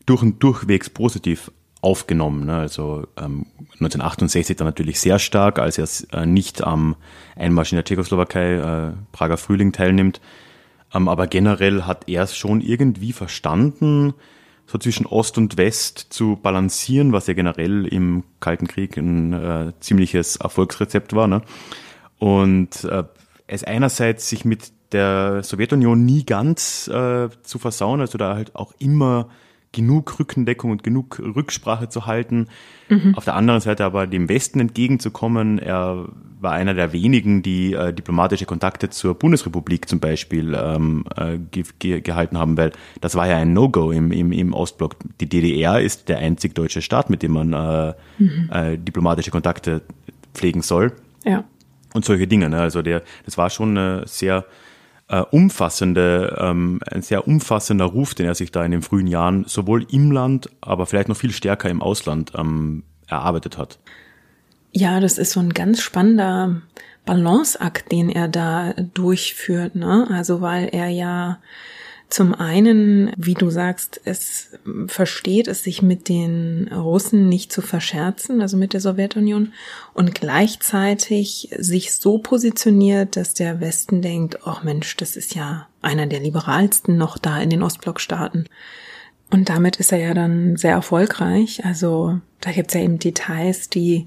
durch 0.05 0.21
und 0.21 0.43
durchwegs 0.43 0.89
positiv 0.89 1.51
aufgenommen. 1.83 2.45
Ne? 2.45 2.55
Also 2.55 3.07
ähm, 3.17 3.45
1968 3.59 4.55
dann 4.55 4.67
natürlich 4.67 4.99
sehr 4.99 5.19
stark, 5.19 5.59
als 5.59 5.77
er 5.77 5.87
äh, 6.17 6.25
nicht 6.25 6.63
am 6.63 6.95
Einmarsch 7.35 7.71
in 7.71 7.77
der 7.77 7.85
Tschechoslowakei, 7.85 8.53
äh, 8.53 8.93
Prager 9.11 9.37
Frühling 9.37 9.73
teilnimmt. 9.73 10.21
Ähm, 10.93 11.07
aber 11.07 11.27
generell 11.27 11.83
hat 11.83 12.07
er 12.07 12.23
es 12.23 12.37
schon 12.37 12.61
irgendwie 12.61 13.11
verstanden, 13.11 14.13
so 14.65 14.77
zwischen 14.77 15.05
Ost 15.05 15.37
und 15.37 15.57
West 15.57 16.07
zu 16.09 16.39
balancieren, 16.41 17.11
was 17.11 17.27
ja 17.27 17.33
generell 17.33 17.85
im 17.85 18.23
Kalten 18.39 18.67
Krieg 18.67 18.95
ein 18.95 19.33
äh, 19.33 19.73
ziemliches 19.81 20.37
Erfolgsrezept 20.37 21.13
war. 21.13 21.27
Ne? 21.27 21.41
Und 22.17 22.85
äh, 22.85 23.03
es 23.47 23.65
einerseits 23.65 24.29
sich 24.29 24.45
mit 24.45 24.71
der 24.93 25.43
Sowjetunion 25.43 26.05
nie 26.05 26.23
ganz 26.23 26.87
äh, 26.87 27.27
zu 27.41 27.59
versauen, 27.59 27.99
also 27.99 28.17
da 28.17 28.35
halt 28.35 28.55
auch 28.55 28.73
immer 28.79 29.27
genug 29.73 30.19
Rückendeckung 30.19 30.71
und 30.71 30.83
genug 30.83 31.19
Rücksprache 31.19 31.89
zu 31.89 32.05
halten. 32.05 32.47
Mhm. 32.87 33.15
Auf 33.15 33.25
der 33.25 33.35
anderen 33.35 33.59
Seite 33.59 33.83
aber 33.83 34.07
dem 34.07 34.29
Westen 34.29 34.61
entgegenzukommen. 34.61 35.59
Er 35.59 36.07
war 36.39 36.53
einer 36.53 36.73
der 36.73 36.93
wenigen, 36.93 37.41
die 37.41 37.73
äh, 37.73 37.91
diplomatische 37.93 38.45
Kontakte 38.45 38.89
zur 38.89 39.15
Bundesrepublik 39.15 39.89
zum 39.89 39.99
Beispiel 39.99 40.55
ähm, 40.57 41.05
äh, 41.17 41.37
ge 41.37 41.63
ge 41.79 42.01
gehalten 42.01 42.37
haben, 42.37 42.57
weil 42.57 42.71
das 43.01 43.15
war 43.15 43.27
ja 43.27 43.37
ein 43.37 43.53
No-Go 43.53 43.91
im, 43.91 44.11
im, 44.11 44.31
im 44.31 44.53
Ostblock. 44.53 44.95
Die 45.19 45.27
DDR 45.27 45.81
ist 45.81 46.07
der 46.07 46.19
einzig 46.19 46.53
deutsche 46.55 46.81
Staat, 46.81 47.09
mit 47.09 47.23
dem 47.23 47.33
man 47.33 47.53
äh, 47.53 47.93
mhm. 48.19 48.49
äh, 48.51 48.77
diplomatische 48.77 49.31
Kontakte 49.31 49.81
pflegen 50.33 50.61
soll. 50.61 50.93
Ja. 51.25 51.43
Und 51.93 52.05
solche 52.05 52.27
Dinge. 52.27 52.49
Ne? 52.49 52.59
Also 52.59 52.81
der, 52.81 53.03
das 53.25 53.37
war 53.37 53.49
schon 53.49 53.77
eine 53.77 54.07
sehr 54.07 54.45
äh, 55.07 55.19
umfassende, 55.19 56.37
ähm, 56.39 56.79
ein 56.89 57.01
sehr 57.01 57.27
umfassender 57.27 57.85
Ruf, 57.85 58.15
den 58.15 58.25
er 58.25 58.35
sich 58.35 58.51
da 58.51 58.63
in 58.63 58.71
den 58.71 58.81
frühen 58.81 59.07
Jahren 59.07 59.45
sowohl 59.45 59.85
im 59.91 60.11
Land, 60.11 60.49
aber 60.61 60.85
vielleicht 60.85 61.09
noch 61.09 61.17
viel 61.17 61.31
stärker 61.31 61.69
im 61.69 61.81
Ausland 61.81 62.31
ähm, 62.35 62.83
erarbeitet 63.07 63.57
hat. 63.57 63.79
Ja, 64.71 64.99
das 64.99 65.17
ist 65.17 65.31
so 65.31 65.39
ein 65.39 65.53
ganz 65.53 65.81
spannender 65.81 66.61
Balanceakt, 67.05 67.91
den 67.91 68.09
er 68.09 68.27
da 68.27 68.73
durchführt, 68.73 69.75
ne? 69.75 70.07
Also 70.09 70.41
weil 70.41 70.69
er 70.71 70.87
ja 70.87 71.39
zum 72.13 72.35
einen, 72.35 73.11
wie 73.17 73.33
du 73.33 73.49
sagst, 73.49 73.99
es 74.05 74.51
versteht 74.85 75.47
es 75.47 75.63
sich 75.63 75.81
mit 75.81 76.09
den 76.09 76.69
Russen 76.71 77.27
nicht 77.27 77.51
zu 77.51 77.63
verscherzen, 77.63 78.39
also 78.39 78.55
mit 78.55 78.73
der 78.73 78.81
Sowjetunion, 78.81 79.51
und 79.95 80.13
gleichzeitig 80.13 81.49
sich 81.57 81.95
so 81.95 82.19
positioniert, 82.19 83.15
dass 83.15 83.33
der 83.33 83.59
Westen 83.61 84.03
denkt, 84.03 84.45
ach 84.45 84.63
Mensch, 84.63 84.95
das 84.97 85.15
ist 85.15 85.33
ja 85.33 85.67
einer 85.81 86.05
der 86.05 86.19
liberalsten 86.19 86.97
noch 86.97 87.17
da 87.17 87.41
in 87.41 87.49
den 87.49 87.63
Ostblockstaaten. 87.63 88.47
Und 89.31 89.49
damit 89.49 89.77
ist 89.77 89.91
er 89.91 89.97
ja 89.97 90.13
dann 90.13 90.55
sehr 90.55 90.73
erfolgreich. 90.73 91.65
Also 91.65 92.19
da 92.41 92.51
gibt's 92.51 92.75
ja 92.75 92.81
eben 92.81 92.99
Details, 92.99 93.69
die 93.69 94.05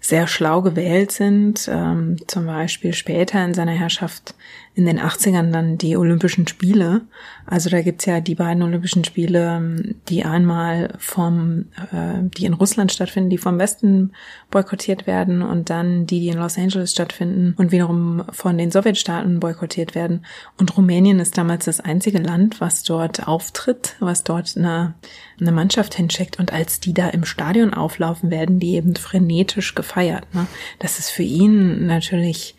sehr 0.00 0.28
schlau 0.28 0.62
gewählt 0.62 1.10
sind. 1.10 1.68
Ähm, 1.68 2.16
zum 2.28 2.46
Beispiel 2.46 2.92
später 2.92 3.44
in 3.44 3.54
seiner 3.54 3.72
Herrschaft 3.72 4.34
in 4.74 4.86
den 4.86 5.00
80ern 5.00 5.50
dann 5.50 5.78
die 5.78 5.96
Olympischen 5.96 6.46
Spiele. 6.46 7.02
Also 7.44 7.68
da 7.70 7.82
gibt's 7.82 8.06
ja 8.06 8.20
die 8.20 8.36
beiden 8.36 8.62
Olympischen 8.62 9.04
Spiele, 9.04 9.94
die 10.08 10.24
einmal 10.24 10.94
vom, 10.98 11.66
äh, 11.92 12.22
die 12.22 12.46
in 12.46 12.54
Russland 12.54 12.92
stattfinden, 12.92 13.30
die 13.30 13.38
vom 13.38 13.58
Westen 13.58 14.12
boykottiert 14.50 15.08
werden 15.08 15.42
und 15.42 15.70
dann 15.70 16.06
die, 16.06 16.20
die 16.20 16.28
in 16.28 16.38
Los 16.38 16.56
Angeles 16.56 16.92
stattfinden 16.92 17.54
und 17.58 17.72
wiederum 17.72 18.22
von 18.30 18.56
den 18.56 18.70
Sowjetstaaten 18.70 19.40
boykottiert 19.40 19.96
werden. 19.96 20.24
Und 20.56 20.76
Rumänien 20.76 21.18
ist 21.18 21.36
damals 21.36 21.64
das 21.64 21.80
einzige 21.80 22.18
Land, 22.18 22.60
was 22.60 22.84
dort 22.84 23.26
auftritt, 23.26 23.96
was 23.98 24.22
dort 24.22 24.56
eine, 24.56 24.94
eine 25.40 25.52
Mannschaft 25.52 25.94
hinschickt. 25.94 26.38
Und 26.38 26.52
als 26.52 26.78
die 26.78 26.94
da 26.94 27.08
im 27.08 27.24
Stadion 27.24 27.74
auflaufen, 27.74 28.30
werden 28.30 28.60
die 28.60 28.76
eben 28.76 28.94
frenetisch 28.94 29.74
gefeiert. 29.74 30.32
Ne? 30.32 30.46
Das 30.78 31.00
ist 31.00 31.10
für 31.10 31.24
ihn 31.24 31.86
natürlich 31.86 32.54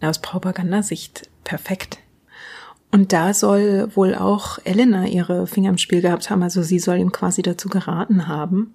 aus 0.00 0.20
Propagandasicht 0.20 1.28
perfekt. 1.48 1.98
Und 2.90 3.12
da 3.12 3.34
soll 3.34 3.88
wohl 3.96 4.14
auch 4.14 4.58
Elena 4.64 5.06
ihre 5.06 5.46
Finger 5.46 5.70
im 5.70 5.78
Spiel 5.78 6.02
gehabt 6.02 6.30
haben, 6.30 6.42
also 6.42 6.62
sie 6.62 6.78
soll 6.78 6.98
ihm 6.98 7.10
quasi 7.10 7.42
dazu 7.42 7.68
geraten 7.68 8.28
haben. 8.28 8.74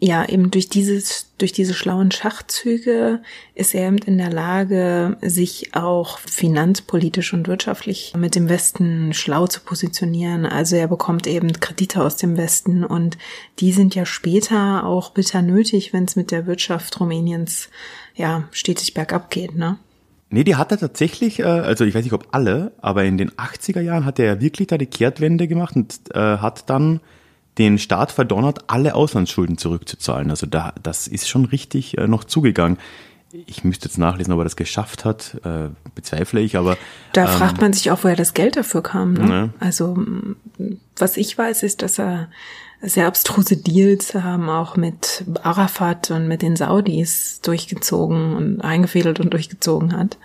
Ja, 0.00 0.28
eben 0.28 0.50
durch 0.50 0.68
dieses, 0.68 1.32
durch 1.38 1.52
diese 1.52 1.72
schlauen 1.72 2.10
Schachzüge 2.10 3.22
ist 3.54 3.74
er 3.74 3.88
eben 3.88 3.98
in 3.98 4.18
der 4.18 4.30
Lage, 4.30 5.16
sich 5.22 5.74
auch 5.74 6.18
finanzpolitisch 6.18 7.32
und 7.32 7.46
wirtschaftlich 7.48 8.12
mit 8.16 8.34
dem 8.34 8.48
Westen 8.48 9.12
schlau 9.12 9.46
zu 9.46 9.60
positionieren. 9.60 10.46
Also 10.46 10.76
er 10.76 10.88
bekommt 10.88 11.26
eben 11.26 11.52
Kredite 11.52 12.02
aus 12.02 12.16
dem 12.16 12.36
Westen 12.36 12.84
und 12.84 13.18
die 13.60 13.72
sind 13.72 13.94
ja 13.94 14.04
später 14.04 14.84
auch 14.84 15.10
bitter 15.10 15.42
nötig, 15.42 15.92
wenn 15.92 16.04
es 16.04 16.16
mit 16.16 16.30
der 16.32 16.46
Wirtschaft 16.46 17.00
Rumäniens 17.00 17.70
ja 18.14 18.48
stetig 18.50 18.94
bergab 18.94 19.30
geht, 19.30 19.54
ne? 19.54 19.78
Nee, 20.30 20.44
die 20.44 20.56
hat 20.56 20.72
er 20.72 20.78
tatsächlich, 20.78 21.40
äh, 21.40 21.44
also 21.44 21.84
ich 21.84 21.94
weiß 21.94 22.04
nicht, 22.04 22.12
ob 22.12 22.28
alle, 22.32 22.72
aber 22.80 23.04
in 23.04 23.18
den 23.18 23.30
80er 23.32 23.80
Jahren 23.80 24.04
hat 24.04 24.18
er 24.18 24.40
wirklich 24.40 24.68
da 24.68 24.78
die 24.78 24.86
Kehrtwende 24.86 25.46
gemacht 25.48 25.76
und 25.76 26.00
äh, 26.14 26.38
hat 26.38 26.68
dann 26.70 27.00
den 27.58 27.78
Staat 27.78 28.10
verdonnert, 28.10 28.64
alle 28.66 28.94
Auslandsschulden 28.94 29.58
zurückzuzahlen. 29.58 30.30
Also 30.30 30.46
da, 30.46 30.74
das 30.82 31.06
ist 31.06 31.28
schon 31.28 31.44
richtig 31.44 31.98
äh, 31.98 32.08
noch 32.08 32.24
zugegangen. 32.24 32.78
Ich 33.46 33.64
müsste 33.64 33.88
jetzt 33.88 33.98
nachlesen, 33.98 34.32
ob 34.32 34.40
er 34.40 34.44
das 34.44 34.54
geschafft 34.54 35.04
hat, 35.04 35.36
bezweifle 35.96 36.40
ich, 36.40 36.56
aber. 36.56 36.78
Da 37.14 37.22
ähm, 37.22 37.30
fragt 37.30 37.60
man 37.60 37.72
sich 37.72 37.90
auch, 37.90 38.04
woher 38.04 38.14
das 38.14 38.32
Geld 38.32 38.56
dafür 38.56 38.80
kam. 38.80 39.14
Ne? 39.14 39.24
ne? 39.24 39.50
Also, 39.58 39.98
was 40.96 41.16
ich 41.16 41.36
weiß, 41.36 41.64
ist, 41.64 41.82
dass 41.82 41.98
er 41.98 42.28
sehr 42.84 43.06
abstruse 43.06 43.56
Deals 43.56 44.14
haben, 44.14 44.48
auch 44.48 44.76
mit 44.76 45.24
Arafat 45.42 46.10
und 46.10 46.28
mit 46.28 46.42
den 46.42 46.56
Saudis 46.56 47.40
durchgezogen 47.42 48.34
und 48.34 48.60
eingefädelt 48.60 49.20
und 49.20 49.32
durchgezogen 49.32 49.96
hat. 49.96 50.18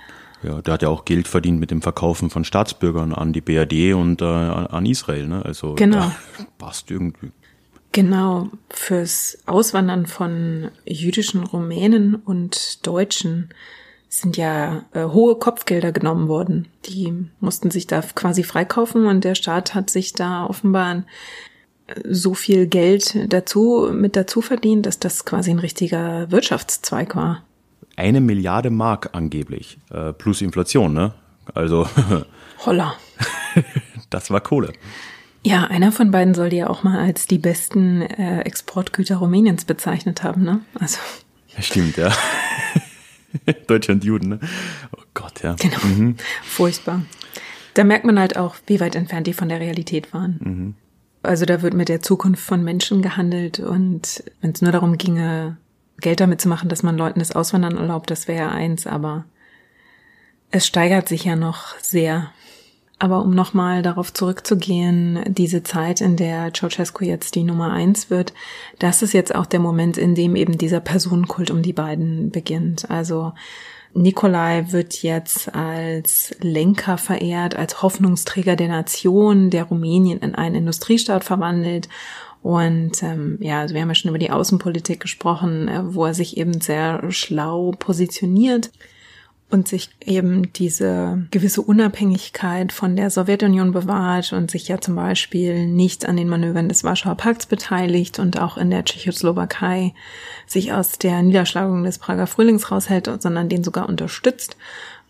Ja, 0.43 0.62
der 0.62 0.76
hat 0.76 0.82
ja 0.82 0.89
auch 0.89 1.05
Geld 1.05 1.28
verdient 1.28 1.60
mit 1.60 1.72
dem 1.72 1.82
Verkaufen 1.82 2.30
von 2.30 2.45
Staatsbürgern 2.45 3.14
an 3.14 3.34
die 3.34 3.41
BRD 3.41 3.93
und 3.93 4.22
äh, 4.22 4.26
an 4.26 4.86
Israel. 4.86 5.28
Ne? 5.28 5.43
Also 5.43 5.76
genau. 5.76 6.12
passt 6.57 6.91
irgendwie. 6.91 7.32
Genau, 7.91 8.49
fürs 8.70 9.39
Auswandern 9.47 10.05
von 10.05 10.70
jüdischen 10.86 11.43
Rumänen 11.43 12.16
und 12.16 12.86
Deutschen 12.86 13.49
sind 14.07 14.38
ja 14.38 14.86
äh, 14.93 15.05
hohe 15.05 15.36
Kopfgelder 15.36 15.91
genommen 15.91 16.28
worden. 16.28 16.68
Die 16.86 17.14
mussten 17.39 17.72
sich 17.72 17.88
da 17.88 18.01
quasi 18.01 18.43
freikaufen 18.43 19.05
und 19.05 19.24
der 19.24 19.36
Staat 19.36 19.76
hat 19.76 19.89
sich 19.89 20.14
da 20.14 20.45
offenbar 20.45 21.03
so 22.04 22.34
viel 22.34 22.68
Geld 22.68 23.18
dazu 23.32 23.90
mit 23.94 24.16
dazu 24.16 24.42
verdient, 24.42 24.86
dass 24.86 25.00
das 25.00 25.26
quasi 25.26 25.52
ein 25.52 25.60
richtiger 25.60 26.32
Wirtschaftszweig 26.32 27.16
war. 27.16 27.44
Eine 27.96 28.22
Milliarde 28.22 28.70
Mark 28.70 29.10
angeblich, 29.14 29.78
äh, 29.92 30.14
plus 30.14 30.42
Inflation, 30.42 30.94
ne? 30.94 31.14
Also. 31.54 31.88
Holla. 32.66 32.96
das 34.10 34.32
war 34.32 34.42
Kohle. 34.42 34.74
Ja, 35.46 35.66
einer 35.66 35.92
von 35.92 36.12
beiden 36.12 36.34
soll 36.34 36.50
die 36.50 36.58
ja 36.58 36.70
auch 36.70 36.84
mal 36.84 37.00
als 37.00 37.26
die 37.26 37.38
besten 37.38 38.02
äh, 38.02 38.42
Exportgüter 38.42 39.18
Rumäniens 39.18 39.66
bezeichnet 39.66 40.24
haben, 40.24 40.44
ne? 40.44 40.62
Also. 40.80 40.98
Ja, 41.56 41.62
stimmt, 41.62 41.98
ja. 41.98 42.12
Deutschland 43.68 44.04
Juden, 44.04 44.30
ne? 44.30 44.40
Oh 44.96 45.02
Gott, 45.14 45.42
ja. 45.44 45.56
Genau. 45.56 45.78
Mhm. 45.84 46.16
Furchtbar. 46.44 47.04
Da 47.74 47.84
merkt 47.84 48.06
man 48.06 48.20
halt 48.20 48.38
auch, 48.38 48.56
wie 48.68 48.80
weit 48.80 48.96
entfernt 48.96 49.28
die 49.28 49.34
von 49.34 49.50
der 49.50 49.60
Realität 49.60 50.14
waren. 50.14 50.40
Mhm. 50.42 50.76
Also 51.22 51.46
da 51.46 51.62
wird 51.62 51.74
mit 51.74 51.90
der 51.90 52.02
Zukunft 52.02 52.44
von 52.44 52.64
Menschen 52.64 53.02
gehandelt 53.02 53.60
und 53.60 54.24
wenn 54.42 54.52
es 54.52 54.62
nur 54.62 54.72
darum 54.72 54.98
ginge, 54.98 55.58
Geld 56.00 56.22
damit 56.22 56.40
zu 56.40 56.48
machen, 56.48 56.70
dass 56.70 56.82
man 56.82 56.98
Leuten 56.98 57.20
das 57.20 57.34
Auswandern 57.34 57.78
erlaubt, 57.78 58.10
das 58.10 58.28
wäre 58.28 58.40
ja 58.40 58.50
eins, 58.50 58.88
aber 58.88 59.26
es 60.52 60.66
steigert 60.66 61.10
sich 61.10 61.26
ja 61.26 61.36
noch 61.36 61.78
sehr. 61.80 62.32
Aber 63.02 63.22
um 63.22 63.34
nochmal 63.34 63.82
darauf 63.82 64.14
zurückzugehen, 64.14 65.24
diese 65.28 65.64
Zeit, 65.64 66.02
in 66.02 66.18
der 66.18 66.54
Ceausescu 66.54 67.06
jetzt 67.06 67.36
die 67.36 67.44
Nummer 67.44 67.72
eins 67.72 68.10
wird, 68.10 68.34
das 68.78 69.02
ist 69.02 69.14
jetzt 69.14 69.34
auch 69.34 69.46
der 69.46 69.62
Moment, 69.62 69.98
in 69.98 70.16
dem 70.16 70.36
eben 70.36 70.58
dieser 70.58 70.82
Personenkult 70.82 71.50
um 71.50 71.62
die 71.62 71.72
beiden 71.72 72.30
beginnt. 72.30 72.90
Also 72.90 73.34
Nikolai 74.00 74.72
wird 74.72 75.04
jetzt 75.04 75.54
als 75.54 76.34
Lenker 76.39 76.97
verehrt, 76.97 77.58
als 77.58 77.82
Hoffnungsträger 77.82 78.56
der 78.56 78.70
Nation, 78.70 79.50
der 79.50 79.66
Rumänien 79.66 80.20
in 80.20 80.36
einen 80.36 80.56
Industriestaat 80.56 81.26
verwandelt. 81.26 81.89
Und 82.41 83.04
ähm, 83.04 83.38
ja, 83.41 83.60
also 83.60 83.76
wir 83.76 83.82
haben 83.82 83.89
ja 83.89 83.95
schon 83.95 84.08
über 84.08 84.18
die 84.18 84.32
Außenpolitik 84.32 85.02
gesprochen, 85.02 85.68
äh, 85.68 85.82
wo 85.93 86.06
er 86.06 86.14
sich 86.14 86.38
eben 86.38 86.62
sehr 86.62 87.12
schlau 87.12 87.72
positioniert 87.78 88.72
und 89.52 89.68
sich 89.68 89.89
eben 90.06 90.54
diese 90.54 91.26
gewisse 91.32 91.62
Unabhängigkeit 91.62 92.72
von 92.72 92.95
der 92.95 93.10
Sowjetunion 93.10 93.72
bewahrt 93.72 94.32
und 94.32 94.52
sich 94.52 94.68
ja 94.68 94.80
zum 94.80 94.95
Beispiel 94.95 95.66
nicht 95.66 96.08
an 96.08 96.18
den 96.18 96.30
Manövern 96.30 96.70
des 96.70 96.84
Warschauer 96.84 97.16
Pakts 97.16 97.47
beteiligt 97.47 98.20
und 98.20 98.39
auch 98.39 98.58
in 98.58 98.70
der 98.70 98.86
Tschechoslowakei 98.86 99.93
sich 100.45 100.72
aus 100.72 101.00
der 101.00 101.24
Niederschlagung 101.24 101.84
des 101.84 101.97
Prager 101.97 102.28
Frühlings 102.28 102.72
raushält, 102.72 103.10
sondern 103.22 103.50
den 103.50 103.64
sogar 103.64 103.89
unterstützt. 103.89 104.56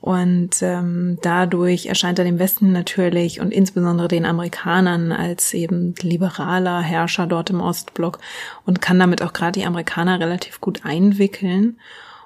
Und 0.02 0.62
ähm, 0.62 1.18
dadurch 1.22 1.88
erscheint 1.88 2.20
er 2.20 2.26
dem 2.26 2.40
Westen 2.40 2.72
natürlich 2.72 3.42
und 3.42 3.52
insbesondere 3.52 4.08
den 4.08 4.26
Amerikanern 4.26 5.12
als 5.12 5.54
eben 5.54 5.94
liberaler 6.02 6.80
Herrscher 6.80 7.28
dort 7.28 7.50
im 7.50 7.60
Ostblock 7.60 8.20
und 8.66 8.82
kann 8.82 8.98
damit 8.98 9.22
auch 9.22 9.34
gerade 9.34 9.60
die 9.60 9.66
Amerikaner 9.66 10.22
relativ 10.22 10.62
gut 10.62 10.86
einwickeln. 10.86 11.78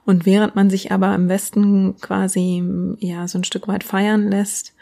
Und 0.05 0.25
während 0.25 0.55
man 0.55 0.69
sich 0.69 0.91
aber 0.91 1.15
im 1.15 1.29
Westen 1.29 1.95
quasi 2.01 2.63
ja 2.99 3.27
so 3.27 3.37
ein 3.37 3.43
Stück 3.43 3.67
weit 3.67 3.83
feiern 3.83 4.29
lässt, 4.29 4.73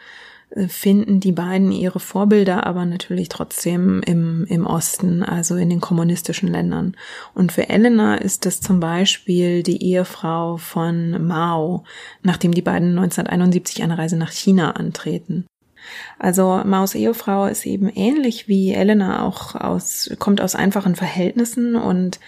äh, 0.52 0.68
finden 0.68 1.20
die 1.20 1.32
beiden 1.32 1.72
ihre 1.72 2.00
Vorbilder 2.00 2.66
aber 2.66 2.86
natürlich 2.86 3.30
trotzdem 3.30 4.02
im, 4.06 4.46
im 4.46 4.66
Osten, 4.66 5.24
also 5.24 5.56
in 5.56 5.70
den 5.70 5.82
kommunistischen 5.82 6.50
Ländern. 6.50 6.96
Und 7.34 7.52
für 7.52 7.70
Elena 7.70 8.16
ist 8.16 8.46
das 8.46 8.62
zum 8.62 8.80
Beispiel 8.80 9.64
die 9.64 9.84
Ehefrau 9.84 10.58
von 10.58 11.26
Mao, 11.26 11.84
nachdem 12.24 12.54
die 12.54 12.62
beiden 12.62 12.90
1971 12.90 13.84
eine 13.84 13.98
Reise 13.98 14.18
nach 14.18 14.32
China 14.32 14.72
antreten. 14.72 15.46
Also 16.20 16.62
Maus 16.64 16.94
Ehefrau 16.94 17.48
ist 17.48 17.66
eben 17.66 17.90
ähnlich 17.90 18.48
wie 18.48 18.72
Elena 18.72 19.26
auch 19.26 19.56
aus, 19.56 20.12
kommt 20.20 20.40
aus 20.42 20.56
einfachen 20.56 20.96
Verhältnissen 20.96 21.76
und 21.76 22.20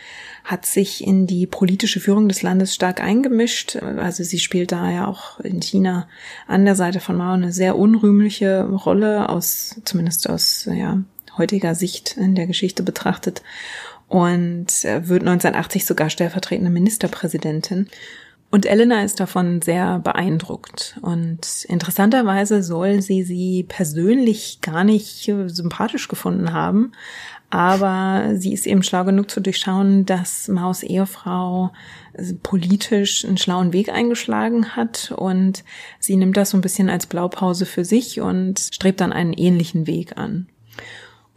hat 0.43 0.65
sich 0.65 1.05
in 1.05 1.25
die 1.25 1.47
politische 1.47 1.99
Führung 1.99 2.27
des 2.27 2.41
Landes 2.41 2.75
stark 2.75 3.01
eingemischt. 3.01 3.77
Also 3.77 4.23
sie 4.23 4.39
spielt 4.39 4.71
da 4.71 4.91
ja 4.91 5.07
auch 5.07 5.39
in 5.39 5.61
China 5.61 6.07
an 6.47 6.65
der 6.65 6.75
Seite 6.75 6.99
von 6.99 7.15
Mao 7.15 7.33
eine 7.33 7.53
sehr 7.53 7.77
unrühmliche 7.77 8.63
Rolle 8.63 9.29
aus, 9.29 9.79
zumindest 9.85 10.29
aus, 10.29 10.67
ja, 10.71 11.01
heutiger 11.37 11.75
Sicht 11.75 12.17
in 12.17 12.35
der 12.35 12.45
Geschichte 12.45 12.83
betrachtet 12.83 13.41
und 14.07 14.67
wird 14.83 15.23
1980 15.23 15.85
sogar 15.85 16.09
stellvertretende 16.09 16.69
Ministerpräsidentin. 16.69 17.87
Und 18.51 18.67
Elena 18.67 19.03
ist 19.03 19.19
davon 19.19 19.63
sehr 19.63 19.97
beeindruckt. 19.97 20.99
Und 21.01 21.65
interessanterweise 21.67 22.61
soll 22.61 23.01
sie 23.01 23.23
sie 23.23 23.65
persönlich 23.67 24.59
gar 24.61 24.83
nicht 24.83 25.23
sympathisch 25.47 26.07
gefunden 26.07 26.53
haben, 26.53 26.91
aber 27.53 28.31
sie 28.33 28.51
ist 28.51 28.65
eben 28.65 28.81
schlau 28.81 29.03
genug 29.03 29.29
zu 29.29 29.39
durchschauen, 29.39 30.07
dass 30.07 30.47
Maus 30.47 30.81
Ehefrau 30.81 31.71
politisch 32.41 33.25
einen 33.25 33.37
schlauen 33.37 33.73
Weg 33.73 33.89
eingeschlagen 33.89 34.75
hat 34.75 35.13
und 35.15 35.63
sie 35.99 36.15
nimmt 36.15 36.35
das 36.35 36.49
so 36.49 36.57
ein 36.57 36.61
bisschen 36.61 36.89
als 36.89 37.05
Blaupause 37.05 37.67
für 37.67 37.85
sich 37.85 38.19
und 38.19 38.59
strebt 38.59 39.01
dann 39.01 39.13
einen 39.13 39.33
ähnlichen 39.33 39.85
Weg 39.85 40.17
an. 40.17 40.47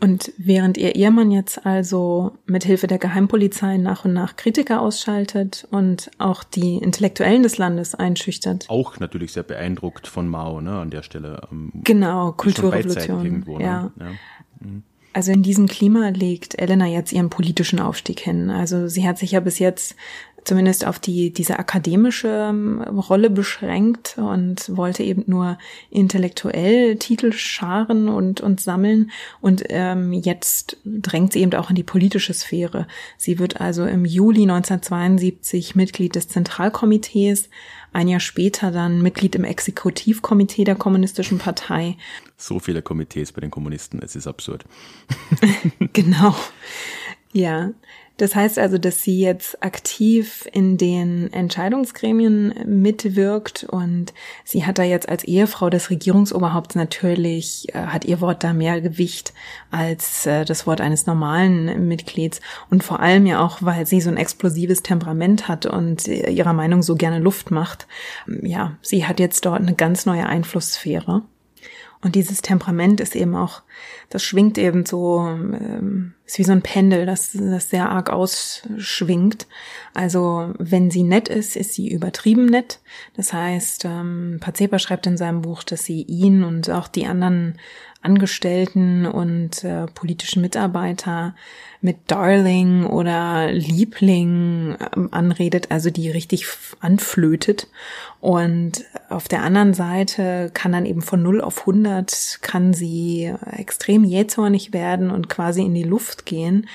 Und 0.00 0.32
während 0.38 0.78
ihr 0.78 0.94
Ehemann 0.94 1.30
jetzt 1.30 1.66
also 1.66 2.32
mit 2.46 2.64
Hilfe 2.64 2.86
der 2.86 2.98
Geheimpolizei 2.98 3.76
nach 3.76 4.06
und 4.06 4.14
nach 4.14 4.36
Kritiker 4.36 4.80
ausschaltet 4.80 5.68
und 5.70 6.10
auch 6.16 6.44
die 6.44 6.78
Intellektuellen 6.78 7.42
des 7.42 7.58
Landes 7.58 7.94
einschüchtert. 7.94 8.70
Auch 8.70 8.98
natürlich 9.00 9.34
sehr 9.34 9.42
beeindruckt 9.42 10.06
von 10.06 10.28
Mao, 10.28 10.62
ne, 10.62 10.78
an 10.78 10.88
der 10.88 11.02
Stelle. 11.02 11.42
Ähm, 11.52 11.72
genau, 11.84 12.32
Kulturrevolution. 12.32 13.22
Irgendwo, 13.22 13.58
ne? 13.58 13.64
ja. 13.64 13.90
ja. 13.98 14.06
Mhm. 14.60 14.82
Also 15.16 15.32
in 15.32 15.42
diesem 15.42 15.66
Klima 15.66 16.10
legt 16.10 16.58
Elena 16.58 16.84
jetzt 16.84 17.10
ihren 17.10 17.30
politischen 17.30 17.80
Aufstieg 17.80 18.20
hin. 18.20 18.50
Also 18.50 18.86
sie 18.86 19.08
hat 19.08 19.16
sich 19.16 19.30
ja 19.30 19.40
bis 19.40 19.58
jetzt 19.58 19.96
zumindest 20.44 20.86
auf 20.86 20.98
die, 20.98 21.32
diese 21.32 21.58
akademische 21.58 22.28
ähm, 22.50 22.82
Rolle 22.82 23.30
beschränkt 23.30 24.18
und 24.18 24.76
wollte 24.76 25.04
eben 25.04 25.24
nur 25.26 25.56
intellektuell 25.88 26.96
Titel 26.96 27.32
scharen 27.32 28.10
und, 28.10 28.42
und 28.42 28.60
sammeln. 28.60 29.10
Und 29.40 29.64
ähm, 29.70 30.12
jetzt 30.12 30.76
drängt 30.84 31.32
sie 31.32 31.40
eben 31.40 31.54
auch 31.54 31.70
in 31.70 31.76
die 31.76 31.82
politische 31.82 32.34
Sphäre. 32.34 32.86
Sie 33.16 33.38
wird 33.38 33.58
also 33.58 33.86
im 33.86 34.04
Juli 34.04 34.42
1972 34.42 35.74
Mitglied 35.76 36.14
des 36.14 36.28
Zentralkomitees, 36.28 37.48
ein 37.96 38.08
Jahr 38.08 38.20
später 38.20 38.70
dann 38.70 39.00
Mitglied 39.00 39.34
im 39.36 39.44
Exekutivkomitee 39.44 40.64
der 40.64 40.74
Kommunistischen 40.74 41.38
Partei. 41.38 41.96
So 42.36 42.58
viele 42.58 42.82
Komitees 42.82 43.32
bei 43.32 43.40
den 43.40 43.50
Kommunisten, 43.50 44.00
es 44.02 44.14
ist 44.14 44.26
absurd. 44.26 44.66
genau. 45.94 46.36
Ja, 47.32 47.70
das 48.16 48.34
heißt 48.34 48.58
also, 48.58 48.78
dass 48.78 49.02
sie 49.02 49.20
jetzt 49.20 49.62
aktiv 49.62 50.48
in 50.52 50.78
den 50.78 51.32
Entscheidungsgremien 51.32 52.54
mitwirkt 52.64 53.64
und 53.64 54.14
sie 54.44 54.64
hat 54.64 54.78
da 54.78 54.84
jetzt 54.84 55.08
als 55.08 55.24
Ehefrau 55.24 55.68
des 55.68 55.90
Regierungsoberhaupts 55.90 56.76
natürlich, 56.76 57.74
äh, 57.74 57.78
hat 57.78 58.04
ihr 58.06 58.20
Wort 58.20 58.42
da 58.42 58.52
mehr 58.52 58.80
Gewicht 58.80 59.34
als 59.70 60.24
äh, 60.26 60.44
das 60.44 60.66
Wort 60.66 60.80
eines 60.80 61.06
normalen 61.06 61.88
Mitglieds 61.88 62.40
und 62.70 62.82
vor 62.82 63.00
allem 63.00 63.26
ja 63.26 63.44
auch, 63.44 63.58
weil 63.60 63.86
sie 63.86 64.00
so 64.00 64.08
ein 64.08 64.16
explosives 64.16 64.82
Temperament 64.82 65.48
hat 65.48 65.66
und 65.66 66.08
ihrer 66.08 66.54
Meinung 66.54 66.82
so 66.82 66.96
gerne 66.96 67.18
Luft 67.18 67.50
macht. 67.50 67.86
Ja, 68.42 68.76
sie 68.80 69.06
hat 69.06 69.20
jetzt 69.20 69.44
dort 69.44 69.60
eine 69.60 69.74
ganz 69.74 70.06
neue 70.06 70.26
Einflusssphäre. 70.26 71.22
Und 72.06 72.14
dieses 72.14 72.40
Temperament 72.40 73.00
ist 73.00 73.16
eben 73.16 73.34
auch, 73.34 73.62
das 74.10 74.22
schwingt 74.22 74.58
eben 74.58 74.86
so 74.86 75.26
ähm, 75.26 76.14
ist 76.24 76.38
wie 76.38 76.44
so 76.44 76.52
ein 76.52 76.62
Pendel, 76.62 77.04
das, 77.04 77.32
das 77.32 77.70
sehr 77.70 77.90
arg 77.90 78.10
ausschwingt. 78.10 79.48
Also 79.92 80.54
wenn 80.56 80.92
sie 80.92 81.02
nett 81.02 81.28
ist, 81.28 81.56
ist 81.56 81.74
sie 81.74 81.90
übertrieben 81.90 82.46
nett. 82.46 82.78
Das 83.16 83.32
heißt, 83.32 83.86
ähm, 83.86 84.38
Pazepa 84.40 84.78
schreibt 84.78 85.08
in 85.08 85.16
seinem 85.16 85.42
Buch, 85.42 85.64
dass 85.64 85.82
sie 85.82 86.02
ihn 86.02 86.44
und 86.44 86.70
auch 86.70 86.86
die 86.86 87.06
anderen 87.06 87.58
Angestellten 88.06 89.04
und 89.04 89.62
äh, 89.64 89.86
politischen 89.88 90.40
Mitarbeiter 90.40 91.34
mit 91.80 91.96
Darling 92.06 92.86
oder 92.86 93.52
Liebling 93.52 94.76
ähm, 94.96 95.08
anredet, 95.10 95.70
also 95.70 95.90
die 95.90 96.10
richtig 96.10 96.46
anflötet. 96.80 97.68
Und 98.20 98.84
auf 99.10 99.28
der 99.28 99.42
anderen 99.42 99.74
Seite 99.74 100.50
kann 100.54 100.72
dann 100.72 100.86
eben 100.86 101.02
von 101.02 101.22
0 101.22 101.40
auf 101.40 101.60
100 101.60 102.38
kann 102.40 102.72
sie 102.72 103.32
extrem 103.52 104.04
jähzornig 104.04 104.72
werden 104.72 105.10
und 105.10 105.28
quasi 105.28 105.62
in 105.62 105.74
die 105.74 105.82
Luft 105.82 106.26
gehen 106.26 106.66